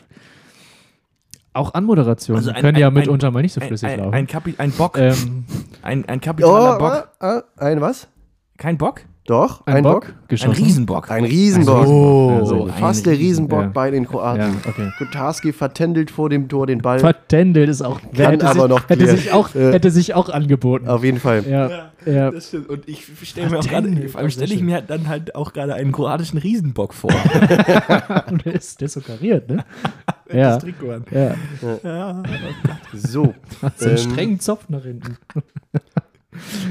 Auch 1.53 1.73
Anmoderationen 1.73 2.37
Also 2.39 2.51
ein- 2.51 2.61
können 2.61 2.77
ja 2.77 2.87
ein- 2.87 2.93
mitunter 2.93 3.31
mal 3.31 3.41
nicht 3.41 3.53
so 3.53 3.61
flüssig 3.61 3.87
ein, 3.89 3.99
laufen. 3.99 4.13
ein, 4.13 4.27
Kapi 4.27 4.55
ein 4.57 4.71
Bock. 4.71 4.97
ähm, 4.97 5.45
ein, 5.81 6.03
ein 6.09 6.17
Oh, 6.19 6.21
kapitaler 6.25 6.77
Bock. 6.77 7.09
äh, 7.21 7.37
äh, 7.37 7.41
ein 7.71 7.79
was? 7.81 8.09
Kein 8.57 8.77
Bock? 8.77 9.01
Doch, 9.27 9.65
ein, 9.65 9.81
Bock, 9.81 10.05
Ein 10.05 10.13
geschossen. 10.27 10.63
Riesenbock. 10.63 11.09
Ein 11.09 11.23
Riesenbock. 11.25 11.87
Oh, 11.87 12.29
Ja, 12.29 12.37
sehr 12.37 12.45
so, 12.45 12.57
gut. 12.65 12.71
fast 12.73 13.05
der 13.07 13.13
Ein 13.13 13.17
Riesen- 13.17 13.27
Riesenbock 13.45 13.61
ja. 13.61 13.67
bei 13.73 13.89
den 13.89 14.05
Kroaten. 14.07 14.39
Ja, 14.41 14.69
okay. 14.69 14.91
Kutarski 14.99 15.51
vertändelt 15.51 16.11
vor 16.11 16.29
dem 16.29 16.47
Tor 16.47 16.67
den 16.67 16.79
Ball. 16.79 16.99
Vertändelt 16.99 17.67
ist 17.67 17.81
auch. 17.81 17.99
Kann 18.01 18.31
hätte 18.31 18.45
aber 18.47 18.61
sich, 18.61 18.69
noch 18.69 18.87
hätte 18.89 19.07
sich 19.07 19.31
auch 19.31 19.55
Äh. 19.55 19.71
hätte 19.73 19.89
sich 19.89 20.13
auch 20.13 20.29
angeboten. 20.29 20.87
Auf 20.87 21.03
jeden 21.03 21.19
Fall. 21.19 21.43
Ja, 21.49 21.89
ja. 22.05 22.29
Das 22.29 22.49
stimmt. 22.49 22.69
Und 22.69 22.87
ich 22.87 23.03
stelle 23.23 23.49
mir 23.49 23.57
auch 23.57 23.67
gerade, 23.67 24.09
vor 24.09 24.21
allem 24.21 24.29
stelle 24.29 24.53
ich 24.53 24.61
mir 24.61 24.81
dann 24.81 25.07
halt 25.07 25.33
auch 25.33 25.53
gerade 25.53 25.73
einen 25.73 25.91
kroatischen 25.91 26.37
Riesenbock 26.37 26.93
vor. 26.93 27.09
der, 28.45 28.53
ist, 28.53 28.79
der 28.79 28.85
ist 28.85 28.93
so 28.93 29.01
kariert, 29.01 29.49
ne? 29.49 29.65
ja. 30.31 30.53
Das 30.53 30.63
Trikot 30.63 30.91
an. 30.91 31.05
ja. 31.09 31.33
Ja. 31.83 32.23
So. 32.93 33.33
Hat 33.63 33.79
so 33.79 33.85
einen 33.89 33.97
Ähm, 33.97 34.11
strengen 34.11 34.39
Zopf 34.39 34.69
nach 34.69 34.83
hinten. 34.83 35.17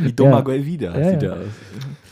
Wie 0.03 0.13
Doma 0.13 0.37
Ja. 0.37 0.41
Guelvida 0.43 0.97
Ja, 0.97 1.11
sieht 1.11 1.23
ja. 1.23 1.31
er 1.31 1.35
aus. 1.41 1.47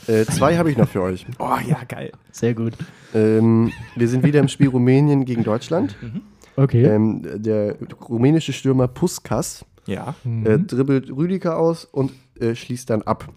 Äh, 0.07 0.25
zwei 0.25 0.57
habe 0.57 0.69
ich 0.71 0.77
noch 0.77 0.89
für 0.89 1.01
euch. 1.01 1.25
Oh 1.39 1.57
ja, 1.67 1.83
geil. 1.87 2.11
Sehr 2.31 2.53
gut. 2.53 2.73
Ähm, 3.13 3.71
wir 3.95 4.07
sind 4.07 4.23
wieder 4.23 4.39
im 4.39 4.47
Spiel 4.47 4.67
Rumänien 4.69 5.25
gegen 5.25 5.43
Deutschland. 5.43 5.95
Okay. 6.55 6.83
Ähm, 6.85 7.21
der 7.41 7.75
rumänische 8.09 8.53
Stürmer 8.53 8.87
Puskas 8.87 9.65
Ja. 9.87 10.15
Mhm. 10.23 10.45
äh, 10.45 10.59
dribbelt 10.59 11.09
Rüdiger 11.09 11.57
aus 11.57 11.85
und 11.85 12.11
äh, 12.39 12.53
schließt 12.55 12.89
dann 12.89 13.01
ab. 13.03 13.29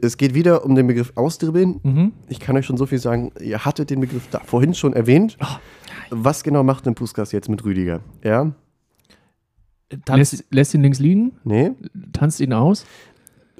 Es 0.00 0.16
geht 0.16 0.32
wieder 0.34 0.64
um 0.64 0.74
den 0.74 0.86
Begriff 0.86 1.12
Ausdribbeln. 1.16 1.80
mhm. 1.82 2.12
Ich 2.28 2.40
kann 2.40 2.56
euch 2.56 2.64
schon 2.64 2.78
so 2.78 2.86
viel 2.86 2.98
sagen, 2.98 3.32
ihr 3.40 3.64
hattet 3.64 3.90
den 3.90 4.00
Begriff 4.00 4.28
da 4.30 4.40
vorhin 4.40 4.72
schon 4.74 4.94
erwähnt. 4.94 5.36
Ah. 5.40 5.58
Was 6.10 6.42
genau 6.44 6.62
macht 6.62 6.86
denn 6.86 6.94
Puskas 6.94 7.32
jetzt 7.32 7.48
mit 7.48 7.64
Rüdiger? 7.64 8.00
Ja? 8.24 8.52
Tanz, 10.04 10.32
Lässt, 10.32 10.44
lässt 10.50 10.74
ihn 10.74 10.82
links 10.82 10.98
liegen, 10.98 11.32
Nee? 11.44 11.72
tanzt 12.12 12.40
ihn 12.40 12.52
aus. 12.52 12.86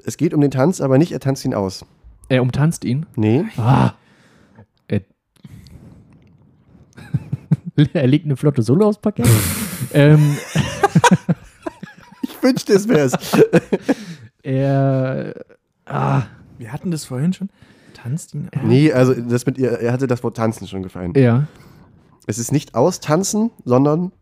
Es 0.07 0.15
geht 0.15 0.33
um 0.33 0.39
den 0.39 0.51
Tanz, 0.51 0.79
aber 0.79 0.97
nicht, 0.97 1.11
er 1.11 1.19
tanzt 1.19 1.43
ihn 1.43 1.53
aus. 1.53 1.85
Er 2.29 2.41
umtanzt 2.41 2.85
ihn. 2.85 3.05
Nee? 3.17 3.43
Ah. 3.57 3.91
Er, 4.87 5.01
er 7.93 8.07
legt 8.07 8.23
eine 8.23 8.37
flotte 8.37 8.61
Solo 8.61 8.87
aufs 8.87 8.99
Parkett. 8.99 9.27
ähm, 9.93 10.37
Ich 12.21 12.41
wünschte, 12.41 12.71
es 12.71 12.87
wäre 12.87 12.99
es. 13.01 13.13
er. 14.43 15.33
Ah. 15.85 16.23
wir 16.57 16.71
hatten 16.71 16.89
das 16.89 17.03
vorhin 17.03 17.33
schon. 17.33 17.49
Tanzt 17.93 18.33
ihn 18.33 18.47
an. 18.55 18.65
nee, 18.65 18.93
also 18.93 19.13
das 19.13 19.45
mit 19.45 19.57
ihr, 19.57 19.71
er 19.71 19.91
hatte 19.91 20.07
das 20.07 20.23
Wort 20.23 20.37
tanzen 20.37 20.69
schon 20.69 20.83
gefallen. 20.83 21.11
Ja. 21.17 21.47
Es 22.27 22.39
ist 22.39 22.53
nicht 22.53 22.75
austanzen, 22.75 23.51
sondern 23.65 24.13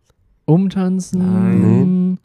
Umtanzen. 0.45 2.17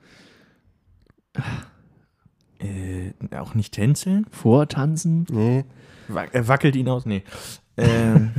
Äh, 2.61 3.13
auch 3.37 3.55
nicht 3.55 3.73
tänzeln? 3.75 4.27
Vortanzen. 4.31 5.27
nee. 5.31 5.65
Er 6.33 6.49
wackelt 6.49 6.77
ihn 6.77 6.89
aus? 6.89 7.07
Nee. 7.07 7.23
Ähm, 7.77 8.33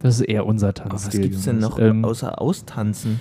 Das 0.00 0.16
ist 0.16 0.22
eher 0.22 0.44
unser 0.44 0.68
aber 0.68 0.90
Tanz. 0.90 1.06
was 1.06 1.10
gibt's 1.10 1.44
denn 1.44 1.58
noch 1.58 1.78
Ähm, 1.78 2.04
außer 2.04 2.38
Austanzen? 2.42 3.20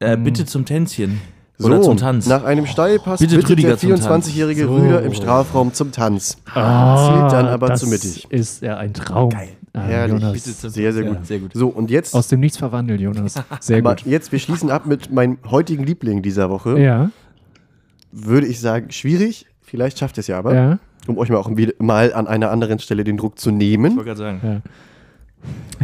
Äh, 0.00 0.16
Mm. 0.16 0.24
bitte 0.24 0.46
zum 0.46 0.64
Tänzchen. 0.64 1.20
Oder 1.60 1.78
so, 1.82 1.88
zum 1.90 1.96
Tanz. 1.96 2.26
nach 2.26 2.44
einem 2.44 2.66
Steilpass 2.66 3.18
Bitte 3.20 3.34
bittet 3.34 3.50
Rüdiger 3.50 3.68
der 3.70 3.78
zum 3.78 3.90
Tanz. 3.96 4.28
24-jährige 4.28 4.66
So. 4.66 4.76
Rüder 4.76 5.02
im 5.02 5.12
Strafraum 5.12 5.74
zum 5.74 5.90
Tanz. 5.90 6.36
ah, 6.54 7.18
zielt 7.18 7.32
dann 7.32 7.46
aber 7.48 7.66
das 7.68 7.80
zu 7.80 7.88
mittig. 7.88 8.30
ist 8.30 8.62
ja 8.62 8.76
ein 8.76 8.94
Traum. 8.94 9.30
Geil. 9.30 9.48
Ah, 9.78 9.86
Herrlich. 9.86 10.12
Jonas. 10.20 10.32
Bitte 10.32 10.56
zum 10.56 10.70
Sehr, 10.70 10.92
sehr 10.92 11.04
Ja, 11.04 11.12
gut. 11.14 11.26
Sehr 11.26 11.38
gut. 11.38 11.50
So, 11.54 11.68
und 11.68 11.90
jetzt, 11.90 12.14
Aus 12.14 12.28
dem 12.28 12.40
Nichts 12.40 12.58
verwandelt, 12.58 13.00
Jonas. 13.00 13.34
Sehr 13.60 13.82
gut. 13.82 14.02
jetzt, 14.06 14.32
wir 14.32 14.38
schließen 14.38 14.70
ab 14.70 14.86
mit 14.86 15.10
meinem 15.12 15.38
heutigen 15.50 15.84
Liebling 15.84 16.22
dieser 16.22 16.50
Woche. 16.50 16.78
Ja, 16.78 17.10
Würde 18.12 18.46
ich 18.46 18.60
sagen, 18.60 18.90
schwierig. 18.90 19.46
Vielleicht 19.62 19.98
schafft 19.98 20.16
es 20.18 20.26
ja 20.28 20.38
aber, 20.38 20.54
ja, 20.54 20.78
um 21.06 21.18
euch 21.18 21.28
mal 21.28 21.36
auch 21.36 21.50
mal 21.78 22.12
an 22.14 22.26
einer 22.26 22.50
anderen 22.50 22.78
Stelle 22.78 23.04
den 23.04 23.16
Druck 23.18 23.38
zu 23.38 23.50
Ich 23.50 23.56
nehmen. 23.56 23.92
wollte 23.96 24.04
gerade 24.04 24.18
sagen. 24.18 24.40
ja. 24.42 24.60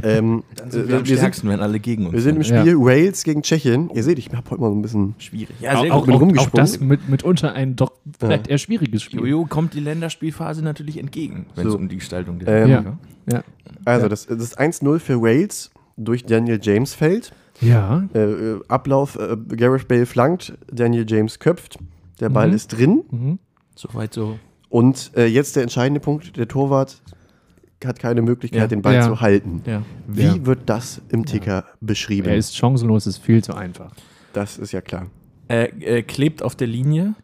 Ähm, 0.03 0.43
äh, 0.59 0.73
wir 0.89 0.99
am 0.99 1.07
wir, 1.07 1.17
sind, 1.19 1.45
wenn 1.49 1.61
alle 1.61 1.79
gegen 1.81 2.07
uns 2.07 2.15
wir 2.15 2.21
sind 2.21 2.37
im. 2.37 2.45
Spiel 2.45 2.79
Wales 2.79 3.23
gegen 3.25 3.43
Tschechien. 3.43 3.91
Ihr 3.95 4.03
seht, 4.03 4.19
ich 4.19 4.29
habe 4.33 4.51
heute 4.51 4.61
mal 4.61 4.69
so 4.71 4.75
ein 4.77 4.83
bisschen. 4.83 5.15
Schwierig. 5.19 5.55
Ja, 5.61 5.77
Auch, 5.77 5.83
sehr 5.83 5.95
auch, 5.95 6.07
gut. 6.07 6.39
auch, 6.39 6.47
auch 6.47 6.51
das 6.51 6.81
mit, 6.81 7.09
mitunter 7.09 7.53
ein 7.53 7.77
doch 7.77 7.93
vielleicht 8.19 8.49
eher 8.49 8.59
schwieriges 8.59 9.03
Spiel. 9.03 9.21
Jojo 9.21 9.47
kommt 9.47 9.73
die 9.75 9.81
Länderspielphase 9.81 10.63
natürlich 10.63 10.99
entgegen, 10.99 11.47
wenn 11.55 11.67
es 11.67 11.73
So. 11.73 11.79
um 11.79 11.89
die 11.89 11.97
Gestaltung 11.97 12.39
geht. 12.41 12.49
Ähm, 12.49 12.69
Ja. 12.71 12.85
Ja. 13.31 13.45
Also, 13.85 14.03
Ja. 14.05 14.09
das, 14.09 14.27
das 14.27 14.59
1-0 14.59 14.99
für 14.99 15.23
Wales 15.23 15.71
durch 15.97 16.25
Daniel 16.25 16.59
James 16.61 16.93
fällt. 16.93 17.33
Ja. 17.61 18.05
Äh, 18.15 18.19
äh, 18.19 18.61
Ablauf: 18.69 19.17
äh, 19.17 19.37
Gareth 19.57 19.87
Bale 19.87 20.07
flankt, 20.07 20.55
Daniel 20.73 21.07
James 21.09 21.39
köpft. 21.39 21.79
Der 22.21 22.29
Ball 22.31 22.49
Mhm. 22.49 22.55
ist 22.55 22.69
drin. 22.69 23.05
Mhm. 23.11 23.39
Soweit 23.77 24.13
so. 24.13 24.39
Und 24.69 25.13
äh, 25.17 25.27
jetzt 25.27 25.55
der 25.55 25.63
entscheidende 25.63 26.01
Punkt: 26.01 26.37
der 26.37 26.49
Torwart 26.49 27.01
hat 27.87 27.99
keine 27.99 28.23
Möglichkeit, 28.23 28.61
Ja. 28.63 28.67
den 28.67 28.83
Ball 28.83 28.95
Ja. 28.95 29.03
zu 29.03 29.21
halten. 29.21 29.63
Ja. 29.67 29.83
Wie 30.07 30.23
Ja. 30.23 30.47
wird 30.47 30.61
das 30.67 31.01
im 31.11 31.25
Ticker 31.27 31.65
beschrieben? 31.81 32.29
Er 32.29 32.37
ist 32.37 32.57
chancenlos, 32.57 33.07
ist 33.07 33.19
viel 33.19 33.43
zu 33.43 33.55
einfach. 33.55 33.93
das 34.33 34.59
ist 34.59 34.73
ja 34.73 34.81
klar. 34.81 35.07
Er 35.49 35.73
äh, 35.83 36.03
klebt 36.03 36.43
auf 36.43 36.57
der 36.57 36.67
Linie. 36.67 37.15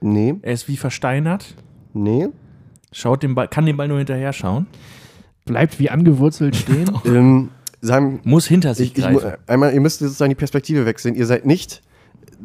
Nee, 0.00 0.34
Er 0.42 0.52
ist 0.52 0.68
wie 0.68 0.76
versteinert. 0.76 1.54
nee. 1.92 2.28
Schaut 2.92 3.22
den 3.24 3.34
Ball, 3.34 3.48
kann 3.48 3.66
den 3.66 3.76
Ball 3.76 3.88
nur 3.88 3.98
hinterher 3.98 4.32
schauen. 4.32 4.66
Bleibt 5.46 5.78
wie 5.80 5.90
angewurzelt 5.90 6.54
stehen. 6.56 6.90
ähm, 7.04 7.50
sagen, 7.80 8.20
Muss 8.24 8.46
hinter 8.46 8.72
sich 8.74 8.92
ich, 8.92 8.98
ich, 8.98 9.04
greifen. 9.04 9.32
einmal, 9.48 9.74
ihr 9.74 9.80
müsst 9.80 9.98
sozusagen 9.98 10.30
die 10.30 10.36
Perspektive 10.36 10.86
wechseln. 10.86 11.14
Ihr 11.16 11.26
seid 11.26 11.44
nicht, 11.44 11.82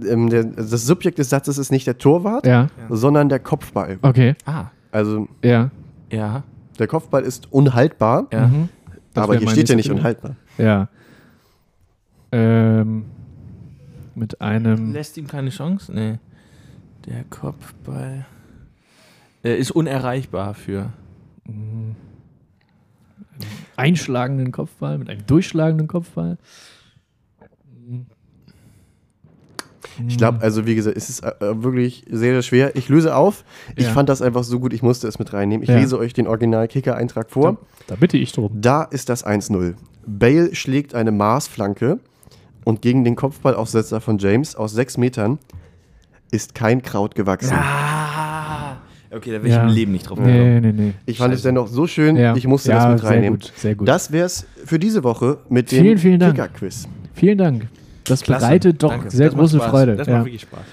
ähm, 0.09 0.29
der, 0.29 0.43
das 0.45 0.85
Subjekt 0.85 1.17
des 1.19 1.29
Satzes 1.29 1.57
ist 1.59 1.71
nicht 1.71 1.85
der 1.87 1.97
Torwart, 1.99 2.45
ja. 2.47 2.67
sondern 2.89 3.29
der 3.29 3.39
Kopfball. 3.39 3.99
Okay. 4.01 4.35
ah, 4.45 4.65
Also, 4.91 5.27
Ja. 5.43 5.69
ja. 6.11 6.43
Der 6.79 6.87
Kopfball 6.87 7.23
ist 7.23 7.51
unhaltbar, 7.51 8.27
Ja. 8.31 8.47
Mhm. 8.47 8.69
Aber 9.15 9.35
hier 9.37 9.49
steht 9.49 9.69
ja 9.69 9.75
nicht 9.75 9.91
unhaltbar. 9.91 10.35
Ja. 10.57 10.87
Ähm, 12.31 13.05
mit 14.15 14.39
einem. 14.39 14.93
Lässt 14.93 15.17
ihm 15.17 15.27
keine 15.27 15.49
Chance? 15.49 15.91
Nee. 15.93 16.19
Der 17.05 17.23
Kopfball 17.29 18.25
äh, 19.43 19.55
ist 19.57 19.71
unerreichbar 19.71 20.53
für. 20.53 20.93
Mhm. 21.45 21.95
einschlagenden 23.77 24.51
Kopfball, 24.51 24.97
mit 24.97 25.09
einem 25.09 25.25
durchschlagenden 25.25 25.87
Kopfball. 25.87 26.37
Ich 30.07 30.17
glaube, 30.17 30.39
also 30.41 30.65
wie 30.65 30.75
gesagt, 30.75 30.95
es 30.97 31.09
ist 31.09 31.23
äh, 31.23 31.33
wirklich 31.63 32.05
sehr, 32.09 32.33
sehr 32.33 32.41
schwer. 32.41 32.75
Ich 32.75 32.89
löse 32.89 33.15
auf. 33.15 33.43
Ich 33.75 33.85
Ja. 33.85 33.91
fand 33.91 34.09
das 34.09 34.21
einfach 34.21 34.43
so 34.43 34.59
gut, 34.59 34.73
ich 34.73 34.81
musste 34.81 35.07
es 35.07 35.19
mit 35.19 35.33
reinnehmen. 35.33 35.63
Ich 35.63 35.69
Ja. 35.69 35.77
lese 35.77 35.97
euch 35.99 36.13
den 36.13 36.27
Original-Kicker-Eintrag 36.27 37.29
vor. 37.31 37.57
Da 37.87 37.95
bitte 37.95 38.17
ich 38.17 38.31
drum. 38.31 38.49
Da 38.53 38.83
ist 38.83 39.09
das 39.09 39.23
1-0. 39.25 39.75
Bale 40.05 40.55
schlägt 40.55 40.95
eine 40.95 41.11
Maßflanke 41.11 41.99
und 42.65 42.81
gegen 42.81 43.03
den 43.03 43.15
Kopfballaufsetzer 43.15 43.99
von 44.01 44.17
James 44.17 44.55
aus 44.55 44.71
sechs 44.73 44.97
Metern 44.97 45.37
ist 46.31 46.55
kein 46.55 46.81
Kraut 46.81 47.15
gewachsen. 47.15 47.53
Ah! 47.55 48.77
Okay, 49.11 49.31
da 49.31 49.37
wäre 49.37 49.47
ich 49.47 49.53
Ja. 49.55 49.63
im 49.63 49.69
Leben 49.69 49.91
nicht 49.91 50.07
drauf 50.07 50.19
gekommen. 50.19 50.37
Nee, 50.37 50.59
nee, 50.61 50.71
nee. 50.71 50.93
Ich 51.07 51.17
fand 51.17 51.33
es 51.33 51.41
dennoch 51.41 51.67
so 51.67 51.87
schön, 51.87 52.15
Ja. 52.15 52.35
ich 52.35 52.45
musste 52.45 52.69
Ja, 52.69 52.75
das 52.85 52.91
mit 52.91 52.99
sehr 53.01 53.09
reinnehmen. 53.09 53.39
gut, 53.39 53.51
sehr 53.55 53.73
gut. 53.75 53.87
Das 53.87 54.11
wär's 54.11 54.45
für 54.65 54.77
diese 54.77 55.03
Woche 55.03 55.39
mit 55.49 55.71
dem 55.71 55.83
Vielen, 55.83 55.97
vielen 55.97 56.19
Dank. 56.19 56.35
Kicker-Quiz. 56.35 56.87
Vielen 57.15 57.37
Dank. 57.39 57.67
Das 58.03 58.21
Klasse. 58.23 58.45
bereitet 58.45 58.83
doch 58.83 58.89
Danke. 58.91 59.11
sehr 59.11 59.27
Das 59.29 59.37
große. 59.37 59.59
Freude. 59.59 59.95
Das 59.95 60.07
ja. 60.07 60.17
macht 60.17 60.25
wirklich 60.25 60.41
Spaß. 60.41 60.65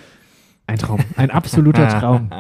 Ein 0.67 0.79
Traum. 0.79 1.01
Ein 1.17 1.31
absoluter 1.31 1.89
Traum. 2.01 2.31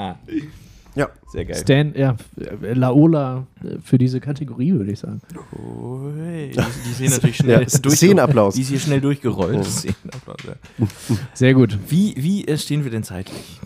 Ja, 0.95 1.11
Sehr 1.30 1.45
geil. 1.45 1.57
Stan, 1.57 1.93
ja, 1.95 2.16
Laola 2.62 3.47
äh, 3.62 3.76
für 3.82 3.99
diese 3.99 4.18
Kategorie, 4.18 4.72
würde 4.72 4.93
ich 4.93 4.99
sagen. 4.99 5.20
Die, 5.30 6.53
die 6.55 6.93
sehen 6.95 7.11
natürlich 7.11 7.37
schnell 7.37 7.61
Ja, 7.61 7.68
Szenenapplaus. 7.68 8.55
Die 8.55 8.62
ist 8.62 8.68
hier 8.68 8.80
schnell 8.80 9.03
durchgerollt. 9.03 9.62
Szenenapplaus, 9.62 10.39
ja. 10.47 10.87
Sehr 11.34 11.53
gut. 11.53 11.78
Wie, 11.89 12.14
wie 12.16 12.47
äh, 12.49 12.57
stehen 12.57 12.82
wir 12.84 12.91
denn 12.91 13.03
zeitlich? 13.03 13.61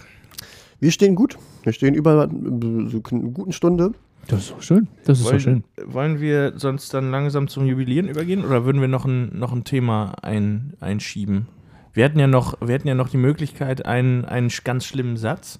wir 0.80 0.90
stehen 0.90 1.14
gut. 1.14 1.36
Wir 1.62 1.72
stehen 1.72 1.94
über 1.94 2.24
äh, 2.24 2.88
so 2.88 3.00
einer 3.12 3.30
guten 3.30 3.52
Stunde. 3.52 3.92
Das 4.28 4.40
ist 4.40 4.50
doch 4.52 4.62
schön. 4.62 4.86
Das 5.04 5.18
ist 5.18 5.24
wollen, 5.24 5.36
doch 5.36 5.42
schön. 5.42 5.64
wollen 5.86 6.20
wir 6.20 6.52
sonst 6.56 6.94
dann 6.94 7.10
langsam 7.10 7.48
zum 7.48 7.66
Jubilieren 7.66 8.08
übergehen 8.08 8.44
oder 8.44 8.64
würden 8.64 8.80
wir 8.80 8.88
noch 8.88 9.04
ein, 9.04 9.36
noch 9.38 9.52
ein 9.52 9.64
Thema 9.64 10.14
ein, 10.22 10.74
einschieben? 10.80 11.46
Wir 11.92 12.04
hatten 12.04 12.18
ja 12.20 12.28
noch, 12.28 12.56
wir 12.64 12.74
hatten 12.74 12.86
ja 12.86 12.94
noch 12.94 13.08
die 13.08 13.16
Möglichkeit, 13.16 13.84
einen, 13.86 14.24
einen 14.24 14.50
ganz 14.62 14.84
schlimmen 14.84 15.16
Satz 15.16 15.58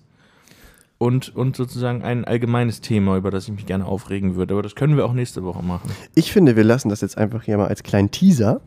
und, 0.99 1.35
und 1.35 1.57
sozusagen 1.57 2.03
ein 2.03 2.25
allgemeines 2.25 2.81
Thema, 2.81 3.17
über 3.17 3.31
das 3.33 3.49
ich 3.49 3.53
mich 3.55 3.67
gerne 3.67 3.87
aufregen 3.87 4.37
würde. 4.37 4.55
Aber 4.55 4.63
das 4.63 4.77
können 4.77 4.97
wir 4.97 5.05
auch 5.05 5.15
nächste 5.15 5.43
Woche 5.43 5.65
machen. 5.65 5.91
Ich 6.15 6.31
finde, 6.33 6.55
wir 6.55 6.63
lassen 6.65 6.89
das 6.91 7.01
jetzt 7.01 7.19
einfach 7.19 7.43
hier 7.43 7.57
mal 7.57 7.67
als 7.67 7.83
kleinen 7.83 8.13
Teaser 8.13 8.61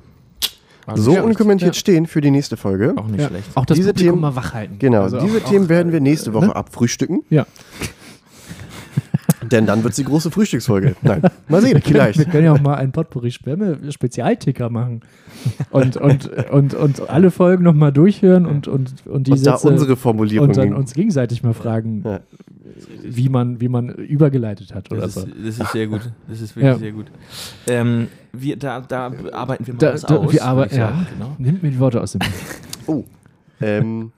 Also 0.86 1.04
so 1.04 1.14
ja, 1.14 1.22
unkommentiert 1.24 1.76
ja. 1.76 1.80
stehen 1.80 2.06
für 2.08 2.20
die 2.20 2.32
nächste 2.32 2.58
Folge. 2.58 2.94
Auch 2.98 3.08
nicht 3.08 3.22
Ja. 3.22 3.30
schlecht. 3.30 3.46
Auch 3.56 3.66
das 3.66 3.78
Diese 3.78 3.94
Publikum 3.94 4.16
Themen- 4.16 4.22
mal 4.22 4.36
wach 4.36 4.54
halten. 4.54 4.76
Genau, 4.80 5.04
Also 5.04 5.22
diese 5.22 5.38
auch- 5.38 5.50
Themen 5.50 5.66
auch, 5.66 5.70
werden 5.70 5.92
wir 5.94 6.00
äh, 6.00 6.02
nächste 6.02 6.34
Woche 6.34 6.48
ne? 6.48 6.56
abfrühstücken, 6.58 7.22
Ja. 7.30 7.46
Denn 9.54 9.66
dann 9.66 9.84
wird 9.84 9.92
es 9.92 9.96
die 9.98 10.04
große 10.04 10.30
Frühstücksfolge. 10.32 10.96
Nein, 11.02 11.22
mal 11.48 11.62
sehen, 11.62 11.76
Wir 11.76 11.82
vielleicht. 11.82 12.30
können 12.32 12.44
ja 12.44 12.52
auch 12.52 12.60
mal 12.60 12.76
einen 12.76 12.92
Potpourri-Spezialticker 12.92 14.70
machen. 14.70 15.02
Und, 15.72 15.96
und, 15.98 16.28
und, 16.52 16.74
und 16.74 17.10
alle 17.10 17.32
Folgen 17.32 17.64
nochmal 17.64 17.92
durchhören 17.94 18.46
und, 18.46 18.68
und, 18.68 19.06
und 19.08 19.28
die 19.28 19.32
Und 19.32 19.46
da 19.46 19.54
Sätze 19.58 19.70
unsere 19.70 19.92
und 19.94 19.98
Formulierungen. 20.00 20.54
dann 20.54 20.74
uns 20.74 20.94
gegenseitig 20.94 21.44
mal 21.44 21.54
fragen, 21.54 22.02
Ja. 22.06 22.20
wie, 23.04 23.30
man, 23.30 23.62
wie 23.62 23.68
man 23.70 23.90
übergeleitet 23.90 24.74
hat 24.74 24.92
oder 24.92 25.02
Das 25.02 25.14
so. 25.16 25.22
ist, 25.22 25.30
das 25.46 25.60
ist 25.60 25.72
sehr 25.72 25.88
gut. 25.88 26.02
Das 26.28 26.42
ist 26.42 26.56
wirklich 26.56 26.74
Ja. 26.74 26.78
sehr 26.80 26.92
gut. 26.92 27.06
Ähm, 27.68 28.08
wir, 28.32 28.58
da, 28.58 28.82
da 28.82 29.12
arbeiten 29.32 29.68
wir 29.68 29.74
mal 29.76 29.80
Da, 29.80 29.94
was 29.94 30.02
da, 30.02 30.16
aus. 30.18 30.34
wir 30.34 30.44
arbeiten, 30.44 30.76
ja. 30.78 31.06
Genau. 31.14 31.36
nimmt 31.38 31.62
mir 31.64 31.70
die 31.72 31.80
Worte 31.80 32.02
aus 32.02 32.14
dem 32.14 32.20
Mund. 32.20 32.34
Oh. 32.88 33.04
Ähm, 33.62 34.12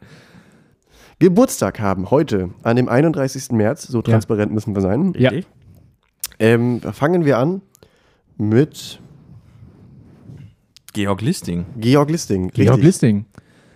Geburtstag 1.20 1.80
haben 1.80 2.11
heute, 2.11 2.49
an 2.63 2.76
dem 2.76 2.89
31. 2.89 3.51
März, 3.51 3.88
so 3.88 4.01
transparent 4.01 4.51
müssen 4.51 4.76
wir 4.76 4.82
sein. 4.82 5.13
Ja. 5.18 5.30
Richtig? 5.30 5.51
Ähm, 6.39 6.82
fangen 6.82 7.24
wir 7.26 7.38
an 7.38 7.61
mit 8.38 8.99
Georg 10.93 11.22
Listing. 11.22 11.66
Georg 11.78 12.09
Listing. 12.09 12.49
Georg 12.49 12.78
Richtig. 12.78 12.86
Listing. 12.86 13.26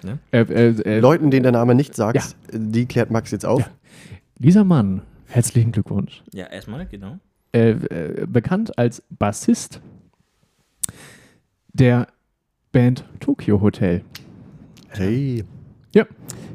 Ne? 0.04 0.20
Äh, 0.32 0.42
äh, 0.42 0.82
äh, 0.82 1.00
Leuten, 1.00 1.32
denen 1.32 1.44
der 1.44 1.52
Name 1.52 1.76
nicht 1.76 1.96
sagt, 1.96 2.36
die 2.52 2.86
klärt 2.86 3.12
Max 3.12 3.32
jetzt 3.32 3.46
auf. 3.46 3.62
Ja. 3.62 3.68
Dieser 4.38 4.64
Mann, 4.64 5.02
herzlichen 5.28 5.72
Glückwunsch. 5.72 6.24
Ja, 6.34 6.46
erstmal, 6.46 6.86
genau. 6.88 7.18
Äh, 7.52 7.72
äh, 7.72 8.26
bekannt 8.28 8.78
als 8.78 9.04
Bassist 9.10 9.82
der 11.74 12.08
Band 12.72 13.06
Tokyo 13.20 13.60
Hotel. 13.62 14.04
Hey. 14.90 15.44
Ja. 15.94 16.06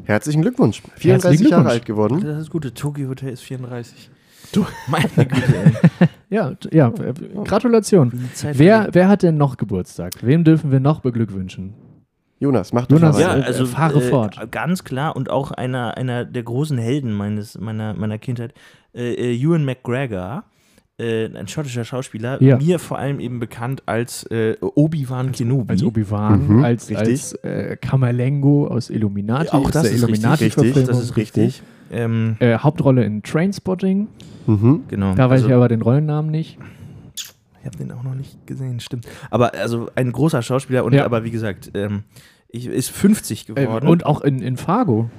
Herzlichen 0.04 0.42
Glückwunsch. 0.42 0.82
34 0.96 1.10
Herzlichen 1.10 1.42
Jahre 1.50 1.62
Glückwunsch. 1.62 1.72
alt 1.72 1.86
geworden. 1.86 2.20
Das 2.20 2.30
ist 2.32 2.38
das 2.46 2.50
Gute. 2.50 2.74
Tokyo 2.74 3.08
Hotel 3.08 3.30
ist 3.30 3.42
34. 3.42 4.10
Du. 4.52 4.66
Meine 4.88 5.08
Güte, 5.08 5.54
ey. 6.00 6.08
Ja, 6.30 6.52
ja, 6.70 6.88
äh, 6.88 7.12
Gratulation. 7.44 8.12
Wer, 8.52 8.88
wer 8.92 9.08
hat 9.08 9.22
denn 9.22 9.36
noch 9.36 9.56
Geburtstag? 9.56 10.12
Wem 10.22 10.44
dürfen 10.44 10.70
wir 10.70 10.80
noch 10.80 11.00
beglückwünschen? 11.00 11.74
Jonas, 12.40 12.72
mach 12.72 12.86
doch 12.86 12.98
Jonas, 12.98 13.14
mal 13.16 13.22
Ja, 13.22 13.28
weiter. 13.30 13.40
äh, 13.40 13.46
also 13.46 13.66
fahre 13.66 14.00
fort. 14.00 14.38
Ganz 14.50 14.84
klar 14.84 15.16
und 15.16 15.30
auch 15.30 15.50
einer, 15.52 15.96
einer 15.96 16.24
der 16.24 16.42
großen 16.42 16.76
Helden 16.76 17.12
meines, 17.12 17.58
meiner, 17.58 17.94
meiner 17.94 18.18
Kindheit, 18.18 18.52
äh, 18.94 19.14
äh, 19.14 19.34
Ewan 19.40 19.64
McGregor, 19.64 20.44
äh, 20.98 21.26
ein 21.26 21.48
schottischer 21.48 21.84
Schauspieler, 21.84 22.40
Ja. 22.42 22.56
mir 22.56 22.78
vor 22.78 22.98
allem 22.98 23.18
eben 23.20 23.40
bekannt 23.40 23.82
als 23.86 24.24
äh, 24.30 24.56
Obi-Wan 24.60 25.32
Kenobi. 25.32 25.72
Als 25.72 25.82
Obi-Wan, 25.82 26.46
Mhm, 26.58 26.64
als, 26.64 26.88
richtig. 26.90 27.08
als 27.08 27.32
äh, 27.44 27.76
Camerlengo 27.80 28.68
aus 28.68 28.90
Illuminati. 28.90 29.48
auch 29.50 29.70
das 29.70 29.84
ist 29.86 29.92
richtig, 29.92 30.08
Illuminati-Verfilmung. 30.08 30.86
das 30.86 31.00
ist 31.02 31.16
richtig. 31.16 31.62
Ähm, 31.90 32.36
Äh, 32.38 32.58
Hauptrolle 32.58 33.04
in 33.04 33.22
Trainspotting. 33.22 34.08
Mhm. 34.46 34.84
genau. 34.88 35.14
Da 35.14 35.24
weiß 35.30 35.38
also, 35.42 35.48
ich 35.48 35.54
aber 35.54 35.68
den 35.68 35.82
Rollennamen 35.82 36.30
nicht. 36.30 36.58
Ich 37.60 37.66
habe 37.66 37.76
den 37.78 37.90
auch 37.92 38.02
noch 38.02 38.14
nicht 38.14 38.46
gesehen, 38.46 38.78
stimmt. 38.80 39.06
Aber 39.30 39.54
also 39.54 39.88
ein 39.94 40.12
großer 40.12 40.42
Schauspieler 40.42 40.84
und 40.84 40.92
Ja. 40.92 41.04
aber 41.06 41.24
wie 41.24 41.30
gesagt, 41.30 41.70
ähm, 41.74 42.02
ich, 42.48 42.66
ist 42.66 42.90
50 42.90 43.48
Äh, 43.48 43.54
geworden. 43.54 43.88
und 43.88 44.06
auch 44.06 44.20
in, 44.20 44.40
in 44.42 44.56
Fargo 44.56 45.10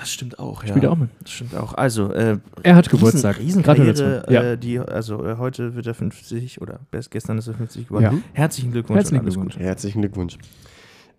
das 0.00 0.10
stimmt 0.10 0.38
auch, 0.38 0.62
ja. 0.62 0.70
spielt 0.70 0.84
er 0.84 0.92
auch 0.92 0.96
mit. 0.96 1.10
Das 1.22 1.30
stimmt 1.30 1.54
auch. 1.54 1.74
Also, 1.74 2.12
äh, 2.12 2.38
Er 2.62 2.74
hat 2.74 2.86
Riesen, 2.86 2.98
Geburtstag. 2.98 3.38
Riesenkarriere, 3.38 3.92
Gratulation. 3.92 4.34
Ja. 4.34 4.42
äh, 4.52 4.58
die, 4.58 4.78
also 4.78 5.24
äh, 5.24 5.36
heute 5.36 5.74
wird 5.74 5.86
er 5.86 5.94
50 5.94 6.60
oder 6.60 6.80
gestern 7.10 7.38
ist 7.38 7.46
er 7.46 7.54
50 7.54 7.88
geworden. 7.88 8.04
Ja. 8.04 8.14
Herzlichen 8.32 8.72
Glückwunsch 8.72 8.96
Herzlichen 8.96 9.20
und 9.20 9.24
alles 9.24 9.34
Glückwunsch. 9.34 9.54
Gute. 9.54 9.64
Herzlichen 9.64 10.00
Glückwunsch. 10.00 10.38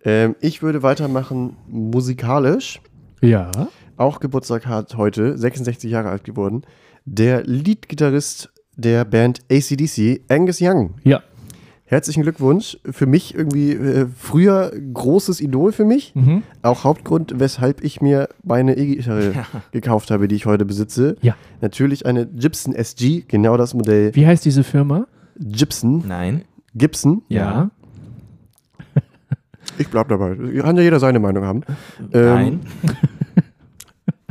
Ähm, 0.04 0.36
ich 0.40 0.62
würde 0.62 0.82
weitermachen 0.82 1.56
musikalisch. 1.68 2.80
Ja. 3.20 3.50
Auch 3.96 4.20
Geburtstag 4.20 4.66
hat 4.66 4.96
heute, 4.96 5.38
66 5.38 5.90
Jahre 5.90 6.08
alt 6.08 6.24
geworden, 6.24 6.62
der 7.04 7.44
Leadgitarrist 7.44 8.52
der 8.76 9.04
Band 9.04 9.40
ACDC, 9.50 10.22
Angus 10.28 10.58
Young. 10.60 10.94
Ja. 11.04 11.22
Herzlichen 11.92 12.22
Glückwunsch. 12.22 12.78
Für 12.90 13.04
mich 13.04 13.34
irgendwie 13.34 13.72
äh, 13.72 14.06
früher 14.16 14.72
großes 14.94 15.42
Idol 15.42 15.72
für 15.72 15.84
mich. 15.84 16.14
Mhm. 16.14 16.42
Auch 16.62 16.84
Hauptgrund, 16.84 17.34
weshalb 17.36 17.84
ich 17.84 18.00
mir 18.00 18.30
meine 18.42 18.78
E-Gitarre 18.78 19.44
gekauft 19.72 20.10
habe, 20.10 20.26
die 20.26 20.34
ich 20.34 20.46
heute 20.46 20.64
besitze. 20.64 21.16
Ja. 21.20 21.36
Natürlich 21.60 22.06
eine 22.06 22.26
Gibson 22.26 22.74
SG, 22.74 23.24
genau 23.28 23.58
das 23.58 23.74
Modell 23.74 24.14
Wie 24.14 24.26
heißt 24.26 24.42
diese 24.42 24.64
Firma? 24.64 25.06
Gibson. 25.38 26.02
Nein. 26.08 26.46
Gibson. 26.74 27.20
Ja. 27.28 27.70
Ich 29.78 29.88
bleib 29.88 30.08
dabei. 30.08 30.34
Kann 30.60 30.76
ja 30.76 30.82
jeder 30.82 30.98
seine 30.98 31.18
Meinung 31.18 31.44
haben. 31.44 31.62
Ähm, 32.14 32.24
Nein. 32.24 32.60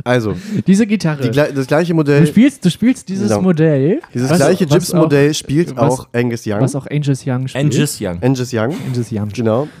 Also, 0.04 0.36
Diese 0.66 0.86
Gitarre. 0.86 1.22
die, 1.30 1.30
das 1.30 1.66
gleiche 1.66 1.92
du, 1.92 1.96
Modell, 1.96 2.26
spielst, 2.26 2.64
du 2.64 2.70
spielst 2.70 3.08
dieses 3.08 3.28
Genau. 3.28 3.42
Modell. 3.42 4.00
dieses 4.12 4.30
was- 4.30 4.38
gleiche 4.38 4.64
auch- 4.66 5.34
spielt 5.34 5.76
was- 5.76 6.00
auch 6.00 6.08
Angus 6.12 6.46
Young. 6.46 6.60
Was 6.60 6.74
auch 6.74 6.86
Angus 6.90 7.24
Young 7.26 7.46
spielt. 7.48 7.64
Angus 7.72 8.00
Young. 8.00 8.18
Angus 8.22 8.52
Young, 8.52 8.74
Angus 8.86 9.12
Young. 9.12 9.28
genau. 9.28 9.68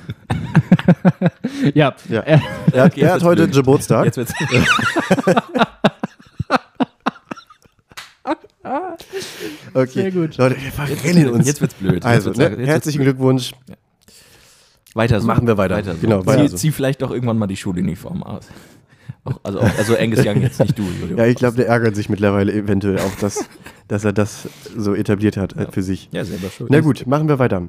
Ja. 1.74 1.94
Ja. 2.08 2.20
Äh, 2.20 2.30
Er, 2.30 2.38
hat- 2.38 2.46
Okay, 2.72 2.72
er 2.72 2.84
jetzt 2.84 3.02
hat 3.02 3.12
wird's 3.12 3.24
heute 3.24 3.42
blöd. 3.44 3.54
Geburtstag. 3.54 4.04
Jetzt 4.06 4.16
wird's. 4.16 4.32
Okay. 9.74 10.02
Sehr 10.02 10.10
gut. 10.12 10.36
Leute, 10.36 10.56
wir 10.60 10.70
verrennen 10.72 11.30
uns. 11.30 11.46
Jetzt 11.46 11.60
wird's 11.60 11.74
blöd. 11.74 12.04
also, 12.04 12.30
ne, 12.30 12.36
jetzt 12.44 12.56
wird's 12.58 12.68
herzlichen 12.68 13.02
Glückwunsch. 13.02 13.52
Weiter 14.94 15.20
so. 15.20 15.26
Machen 15.26 15.46
wir 15.46 15.56
weiter. 15.56 15.82
so. 15.82 15.92
Genau, 16.00 16.20
zieh, 16.20 16.26
weiter 16.26 16.48
so. 16.48 16.56
zieh 16.56 16.70
vielleicht 16.70 17.00
doch 17.02 17.10
irgendwann 17.10 17.38
mal 17.38 17.46
die 17.46 17.56
Schuluniform 17.56 18.22
aus. 18.22 18.46
Auch, 19.24 19.38
also, 19.44 19.60
auch, 19.60 19.78
also 19.78 19.96
Angus 19.96 20.26
Young 20.26 20.42
jetzt 20.42 20.58
nicht 20.58 20.76
du, 20.76 20.82
Julio. 20.82 21.16
Ja, 21.16 21.26
ich 21.26 21.36
glaube, 21.36 21.56
der 21.56 21.68
ärgert 21.68 21.94
sich 21.94 22.08
mittlerweile 22.08 22.52
eventuell 22.52 22.98
auch, 22.98 23.14
dass, 23.20 23.48
dass 23.86 24.04
er 24.04 24.12
das 24.12 24.48
so 24.76 24.94
etabliert 24.94 25.36
hat 25.36 25.56
äh, 25.56 25.70
für 25.70 25.82
sich. 25.82 26.08
Ja, 26.12 26.24
selber 26.24 26.48
schuld. 26.50 26.70
Na 26.70 26.80
gut, 26.80 27.06
machen 27.06 27.28
wir 27.28 27.38
weiter. 27.38 27.62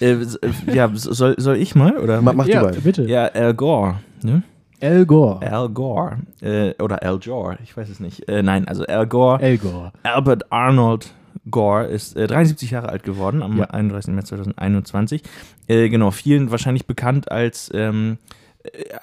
Äh, 0.00 0.12
äh, 0.12 0.26
ja, 0.74 0.90
soll, 0.94 1.36
soll 1.38 1.56
ich 1.56 1.74
mal? 1.74 1.96
Oder? 1.96 2.20
Ma, 2.20 2.32
mach 2.32 2.46
ja, 2.46 2.60
du 2.60 2.66
mal. 2.66 2.74
bitte. 2.82 3.04
Ja, 3.04 3.26
Al 3.26 3.54
Gore. 3.54 4.00
Ne? 4.22 4.42
Al 4.80 5.06
Gore. 5.06 5.40
Al 5.48 5.68
Gore. 5.68 6.18
Äh, 6.40 6.74
oder 6.82 7.02
Al 7.02 7.18
Gore, 7.18 7.56
ich 7.62 7.76
weiß 7.76 7.88
es 7.88 8.00
nicht. 8.00 8.28
Äh, 8.28 8.42
nein, 8.42 8.66
also 8.66 8.84
Al 8.84 9.06
Gore. 9.06 9.40
Al 9.40 9.58
Gore. 9.58 9.92
Albert 10.02 10.50
Arnold 10.50 11.14
Gore 11.50 11.86
ist 11.86 12.16
äh, 12.16 12.26
73 12.26 12.72
Jahre 12.72 12.88
alt 12.88 13.04
geworden 13.04 13.42
am 13.42 13.56
Ja. 13.58 13.66
31. 13.66 14.12
März 14.12 14.28
2021. 14.28 15.22
Äh, 15.68 15.88
genau, 15.88 16.10
vielen 16.10 16.50
wahrscheinlich 16.50 16.86
bekannt 16.86 17.30
als. 17.30 17.70
Ähm, 17.72 18.18
äh, 18.18 18.41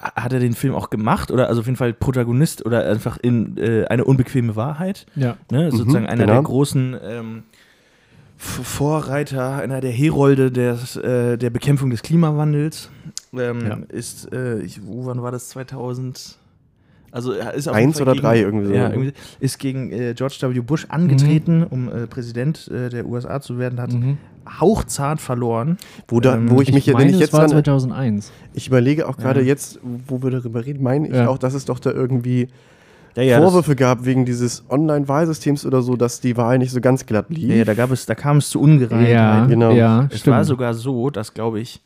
hat 0.00 0.32
er 0.32 0.40
den 0.40 0.54
Film 0.54 0.74
auch 0.74 0.90
gemacht 0.90 1.30
oder 1.30 1.48
also 1.48 1.60
auf 1.60 1.66
jeden 1.66 1.76
Fall 1.76 1.92
Protagonist 1.92 2.64
oder 2.64 2.86
einfach 2.88 3.18
in 3.18 3.56
äh, 3.58 3.84
eine 3.86 4.04
unbequeme 4.04 4.56
Wahrheit? 4.56 5.06
Ja. 5.16 5.36
Ne? 5.50 5.70
Sozusagen 5.70 6.06
einer 6.06 6.24
genau. 6.24 6.34
der 6.34 6.42
großen 6.42 6.96
ähm, 7.02 7.42
Vorreiter, 8.36 9.56
einer 9.56 9.80
der 9.82 9.90
Herolde 9.90 10.50
des, 10.50 10.96
äh, 10.96 11.36
der 11.36 11.50
Bekämpfung 11.50 11.90
des 11.90 12.02
Klimawandels. 12.02 12.90
Ähm, 13.34 13.60
Ja. 13.66 13.78
Ist, 13.88 14.32
äh, 14.32 14.60
ich, 14.60 14.80
wo, 14.84 15.04
wann 15.04 15.22
war 15.22 15.30
das? 15.30 15.50
2000? 15.50 16.38
Also 17.12 17.32
er 17.32 17.54
ist 17.54 17.68
auf 17.68 17.74
Eins 17.74 18.00
oder 18.00 18.14
drei 18.14 18.40
irgendwie 18.40 18.66
so. 18.66 18.72
Ja, 18.72 18.88
irgendwie, 18.88 19.12
ist 19.40 19.58
gegen 19.58 19.90
äh, 19.92 20.14
George 20.14 20.38
W. 20.40 20.60
Bush 20.60 20.86
angetreten, 20.88 21.64
um 21.64 21.88
äh, 21.88 22.06
Präsident 22.06 22.68
äh, 22.68 22.88
der 22.88 23.06
USA 23.06 23.40
zu 23.40 23.58
werden, 23.58 23.80
hat 23.80 23.92
Mhm. 23.92 24.16
Hauchzart 24.58 25.20
verloren. 25.20 25.76
Wo, 26.08 26.20
da, 26.20 26.34
Ähm, 26.36 26.50
wo 26.50 26.60
ich 26.60 26.72
mich, 26.72 26.86
ich 26.86 26.86
wenn 26.88 26.94
meine, 26.94 27.08
ich 27.10 27.14
es 27.16 27.20
jetzt 27.20 27.32
war 27.32 27.40
dran, 27.40 27.50
2001. 27.50 28.32
ich 28.54 28.66
überlege 28.68 29.08
auch 29.08 29.16
gerade 29.16 29.40
Ja. 29.40 29.46
jetzt, 29.46 29.78
wo 30.06 30.22
wir 30.22 30.30
darüber 30.30 30.64
reden, 30.64 30.82
meine 30.82 31.06
ich 31.08 31.14
Ja. 31.14 31.28
auch, 31.28 31.38
dass 31.38 31.54
es 31.54 31.64
doch 31.66 31.78
da 31.78 31.90
irgendwie 31.90 32.48
Ja, 33.16 33.38
Vorwürfe 33.40 33.74
gab 33.76 34.04
wegen 34.04 34.24
dieses 34.24 34.64
Online-Wahlsystems 34.70 35.66
oder 35.66 35.82
so, 35.82 35.96
dass 35.96 36.20
die 36.20 36.36
Wahl 36.36 36.58
nicht 36.58 36.70
so 36.72 36.80
ganz 36.80 37.04
glatt 37.06 37.26
lief. 37.28 37.48
Ja, 37.50 37.56
ja, 37.56 37.64
da 37.64 37.74
gab 37.74 37.90
es, 37.90 38.06
da 38.06 38.14
kam 38.14 38.36
es 38.38 38.48
zu 38.50 38.60
Ungereimtheiten. 38.60 39.12
Ja, 39.12 39.44
genau. 39.46 39.72
ja, 39.72 40.06
Es 40.10 40.20
stimmt. 40.20 40.36
war 40.36 40.44
sogar 40.44 40.74
so, 40.74 41.10
dass, 41.10 41.34
glaube 41.34 41.60
ich, 41.60 41.80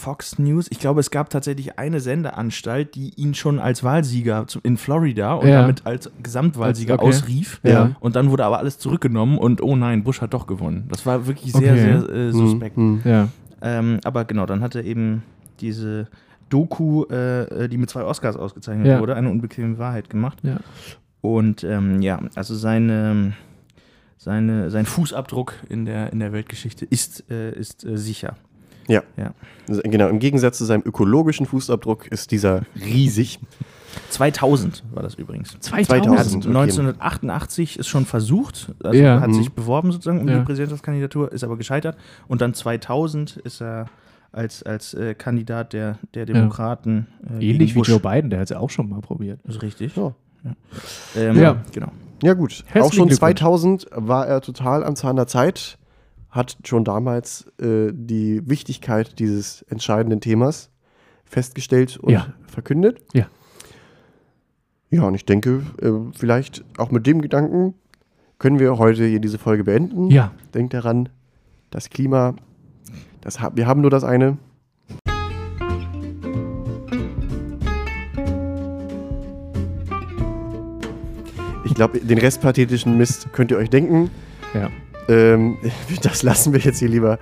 Fox 0.00 0.38
News, 0.38 0.66
ich 0.70 0.78
glaube, 0.78 1.00
es 1.00 1.10
gab 1.10 1.28
tatsächlich 1.30 1.78
eine 1.78 2.00
Sendeanstalt, 2.00 2.94
die 2.94 3.12
ihn 3.16 3.34
schon 3.34 3.58
als 3.58 3.84
Wahlsieger 3.84 4.46
in 4.62 4.76
Florida 4.76 5.34
und 5.34 5.48
Ja. 5.48 5.60
damit 5.62 5.84
als 5.86 6.10
Gesamtwahlsieger 6.22 6.94
Okay. 6.94 7.06
ausrief. 7.06 7.60
Ja. 7.62 7.96
Und 8.00 8.16
dann 8.16 8.30
wurde 8.30 8.44
aber 8.44 8.58
alles 8.58 8.78
zurückgenommen 8.78 9.36
und 9.38 9.62
oh 9.62 9.76
nein, 9.76 10.02
Bush 10.02 10.20
hat 10.20 10.32
doch 10.34 10.46
gewonnen. 10.46 10.86
Das 10.88 11.04
war 11.06 11.26
wirklich 11.26 11.52
sehr, 11.52 11.72
Okay. 11.74 11.80
sehr 11.80 12.08
äh, 12.08 12.26
Hm, 12.26 12.32
suspekt. 12.32 12.76
hm. 12.76 13.00
ja. 13.04 13.28
Ähm, 13.62 14.00
aber 14.04 14.24
genau, 14.24 14.46
dann 14.46 14.62
hatte 14.62 14.80
eben 14.80 15.22
diese 15.60 16.08
Doku, 16.48 17.04
äh, 17.04 17.68
die 17.68 17.76
mit 17.76 17.90
zwei 17.90 18.02
Oscars 18.04 18.36
ausgezeichnet 18.36 18.86
Ja. 18.86 19.00
wurde, 19.00 19.14
eine 19.14 19.28
unbequeme 19.30 19.78
Wahrheit 19.78 20.08
gemacht. 20.10 20.38
Ja. 20.42 20.56
Und 21.20 21.62
ähm, 21.64 22.00
ja, 22.00 22.18
also 22.34 22.54
seine, 22.54 23.34
seine, 24.16 24.70
sein 24.70 24.86
Fußabdruck 24.86 25.52
in 25.68 25.84
der, 25.84 26.12
in 26.12 26.18
der 26.20 26.32
Weltgeschichte 26.32 26.86
ist, 26.86 27.30
äh, 27.30 27.52
ist 27.52 27.84
äh, 27.84 27.96
sicher. 27.98 28.36
Ja. 28.90 29.02
Ja. 29.16 29.32
Also, 29.68 29.82
Genau, 29.84 30.08
im 30.08 30.18
Gegensatz 30.18 30.58
zu 30.58 30.64
seinem 30.64 30.82
ökologischen 30.84 31.46
Fußabdruck 31.46 32.08
ist 32.08 32.30
dieser 32.32 32.62
riesig. 32.74 33.38
2000 34.10 34.84
war 34.92 35.02
das 35.02 35.14
übrigens. 35.14 35.56
2000. 35.60 36.08
Hat 36.18 36.24
2000. 36.26 36.46
okay. 36.46 36.56
1988 36.58 37.78
ist 37.78 37.88
schon 37.88 38.04
versucht, 38.06 38.72
also 38.82 38.98
Ja. 38.98 39.20
hat 39.20 39.30
Mhm. 39.30 39.34
sich 39.34 39.52
beworben 39.52 39.92
sozusagen 39.92 40.20
um 40.20 40.28
Ja. 40.28 40.38
die 40.38 40.44
Präsidentschaftskandidatur, 40.44 41.32
ist 41.32 41.44
aber 41.44 41.56
gescheitert. 41.56 41.96
Und 42.28 42.40
dann 42.40 42.54
2000 42.54 43.36
ist 43.38 43.60
er 43.60 43.86
als, 44.32 44.62
als 44.62 44.94
äh, 44.94 45.14
Kandidat 45.14 45.72
der, 45.72 45.98
der 46.14 46.24
Demokraten. 46.26 47.06
Äh, 47.40 47.50
Ähnlich 47.50 47.74
wie. 47.74 47.80
Joe 47.80 47.98
Biden, 47.98 48.30
der 48.30 48.40
hat 48.40 48.44
es 48.44 48.50
ja 48.50 48.58
auch 48.60 48.70
schon 48.70 48.88
mal 48.88 49.00
probiert. 49.00 49.40
Das 49.44 49.56
ist 49.56 49.62
richtig. 49.62 49.96
Ja. 49.96 50.12
Ähm, 51.16 51.36
Ja. 51.40 51.56
genau. 51.72 51.88
Ja 52.22 52.34
gut, 52.34 52.50
Herzlichen 52.66 52.80
auch 52.82 52.92
schon 52.92 53.08
Glückwunsch. 53.08 53.18
2000 53.18 53.86
war 53.92 54.26
er 54.26 54.40
total 54.40 54.84
am 54.84 54.94
Zahn 54.94 55.16
der 55.16 55.26
Zeit, 55.26 55.78
hat 56.30 56.58
schon 56.64 56.84
damals 56.84 57.46
äh, 57.60 57.90
die 57.92 58.48
Wichtigkeit 58.48 59.18
dieses 59.18 59.62
entscheidenden 59.62 60.20
Themas 60.20 60.70
festgestellt 61.24 61.96
und 61.98 62.12
Ja. 62.12 62.34
verkündet. 62.46 63.00
Ja. 63.12 63.26
Ja, 64.90 65.02
und 65.04 65.14
ich 65.14 65.24
denke, 65.24 65.62
äh, 65.80 65.92
vielleicht 66.16 66.64
auch 66.78 66.90
mit 66.90 67.06
dem 67.06 67.20
Gedanken 67.22 67.74
können 68.38 68.58
wir 68.58 68.78
heute 68.78 69.04
hier 69.06 69.20
diese 69.20 69.38
Folge 69.38 69.64
beenden. 69.64 70.10
Ja. 70.10 70.32
Denkt 70.54 70.74
daran, 70.74 71.08
das 71.70 71.90
Klima, 71.90 72.34
das, 73.20 73.40
ha- 73.40 73.52
wir 73.54 73.66
haben 73.66 73.80
nur 73.82 73.90
das 73.90 74.02
eine. 74.02 74.38
Ich 81.64 81.74
glaube, 81.74 82.00
den 82.00 82.18
restpathetischen 82.18 82.96
Mist 82.98 83.28
könnt 83.32 83.50
ihr 83.50 83.58
euch 83.58 83.70
denken. 83.70 84.10
Ja. 84.54 84.70
Ähm, 85.10 85.56
das 86.02 86.22
lassen 86.22 86.52
wir 86.52 86.60
jetzt 86.60 86.78
hier 86.78 86.88
lieber. 86.88 87.18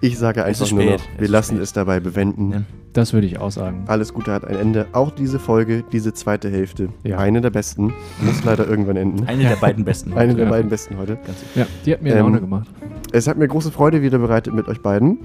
Ich 0.00 0.18
sage 0.18 0.44
einfach 0.44 0.70
nur 0.70 0.84
noch, 0.84 1.00
wir 1.18 1.28
lassen 1.28 1.54
spät. 1.54 1.62
es 1.62 1.72
dabei 1.72 1.98
bewenden. 2.00 2.52
Ja. 2.52 2.62
Das 2.92 3.12
würde 3.12 3.26
ich 3.26 3.38
auch 3.38 3.50
sagen. 3.50 3.84
Alles 3.86 4.12
Gute 4.14 4.32
hat 4.32 4.44
ein 4.44 4.54
Ende. 4.56 4.86
Auch 4.92 5.10
diese 5.10 5.38
Folge, 5.40 5.82
diese 5.92 6.12
zweite 6.12 6.48
Hälfte, 6.50 6.90
Ja. 7.04 7.18
eine 7.18 7.40
der 7.40 7.50
besten, 7.50 7.92
muss 8.20 8.44
leider 8.44 8.68
irgendwann 8.68 8.96
enden. 8.96 9.26
Eine 9.26 9.44
der 9.48 9.56
beiden 9.56 9.84
besten. 9.84 10.12
Eine 10.12 10.34
der 10.34 10.44
Ja. 10.44 10.50
beiden 10.50 10.68
besten 10.70 10.96
heute. 10.98 11.18
Ja, 11.54 11.66
die 11.86 11.92
hat 11.92 12.02
mir 12.02 12.12
Ähm, 12.12 12.18
Laune 12.18 12.40
gemacht. 12.40 12.68
Es 13.12 13.26
hat 13.26 13.36
mir 13.38 13.48
große 13.48 13.70
Freude 13.72 14.02
wieder 14.02 14.18
bereitet 14.18 14.54
mit 14.54 14.68
euch 14.68 14.80
beiden. 14.80 15.18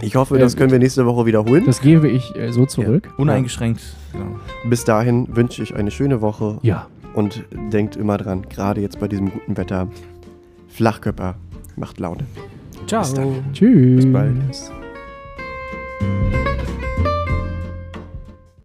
Ich 0.00 0.16
hoffe, 0.16 0.38
das 0.38 0.56
können 0.56 0.72
wir 0.72 0.78
nächste 0.80 1.06
Woche 1.06 1.26
wiederholen. 1.26 1.62
Das 1.66 1.80
gebe 1.80 2.08
ich 2.08 2.34
äh, 2.36 2.50
so 2.52 2.66
zurück. 2.66 3.06
Ja. 3.06 3.12
Uneingeschränkt. 3.18 3.82
Bis 4.68 4.84
dahin 4.84 5.28
wünsche 5.34 5.62
ich 5.62 5.76
eine 5.76 5.90
schöne 5.90 6.20
Woche 6.20 6.58
Ja. 6.62 6.88
und 7.14 7.44
denkt 7.72 7.94
immer 7.96 8.18
dran, 8.18 8.46
gerade 8.48 8.80
jetzt 8.80 8.98
bei 8.98 9.06
diesem 9.08 9.30
guten 9.30 9.56
Wetter, 9.56 9.88
Flachkörper 10.74 11.36
macht 11.76 12.00
Laune. 12.00 12.24
Ciao. 12.88 13.02
Bis 13.02 13.14
dann. 13.14 13.44
Tschüss. 13.52 14.04
Bis 14.04 14.12
bald. 14.12 14.34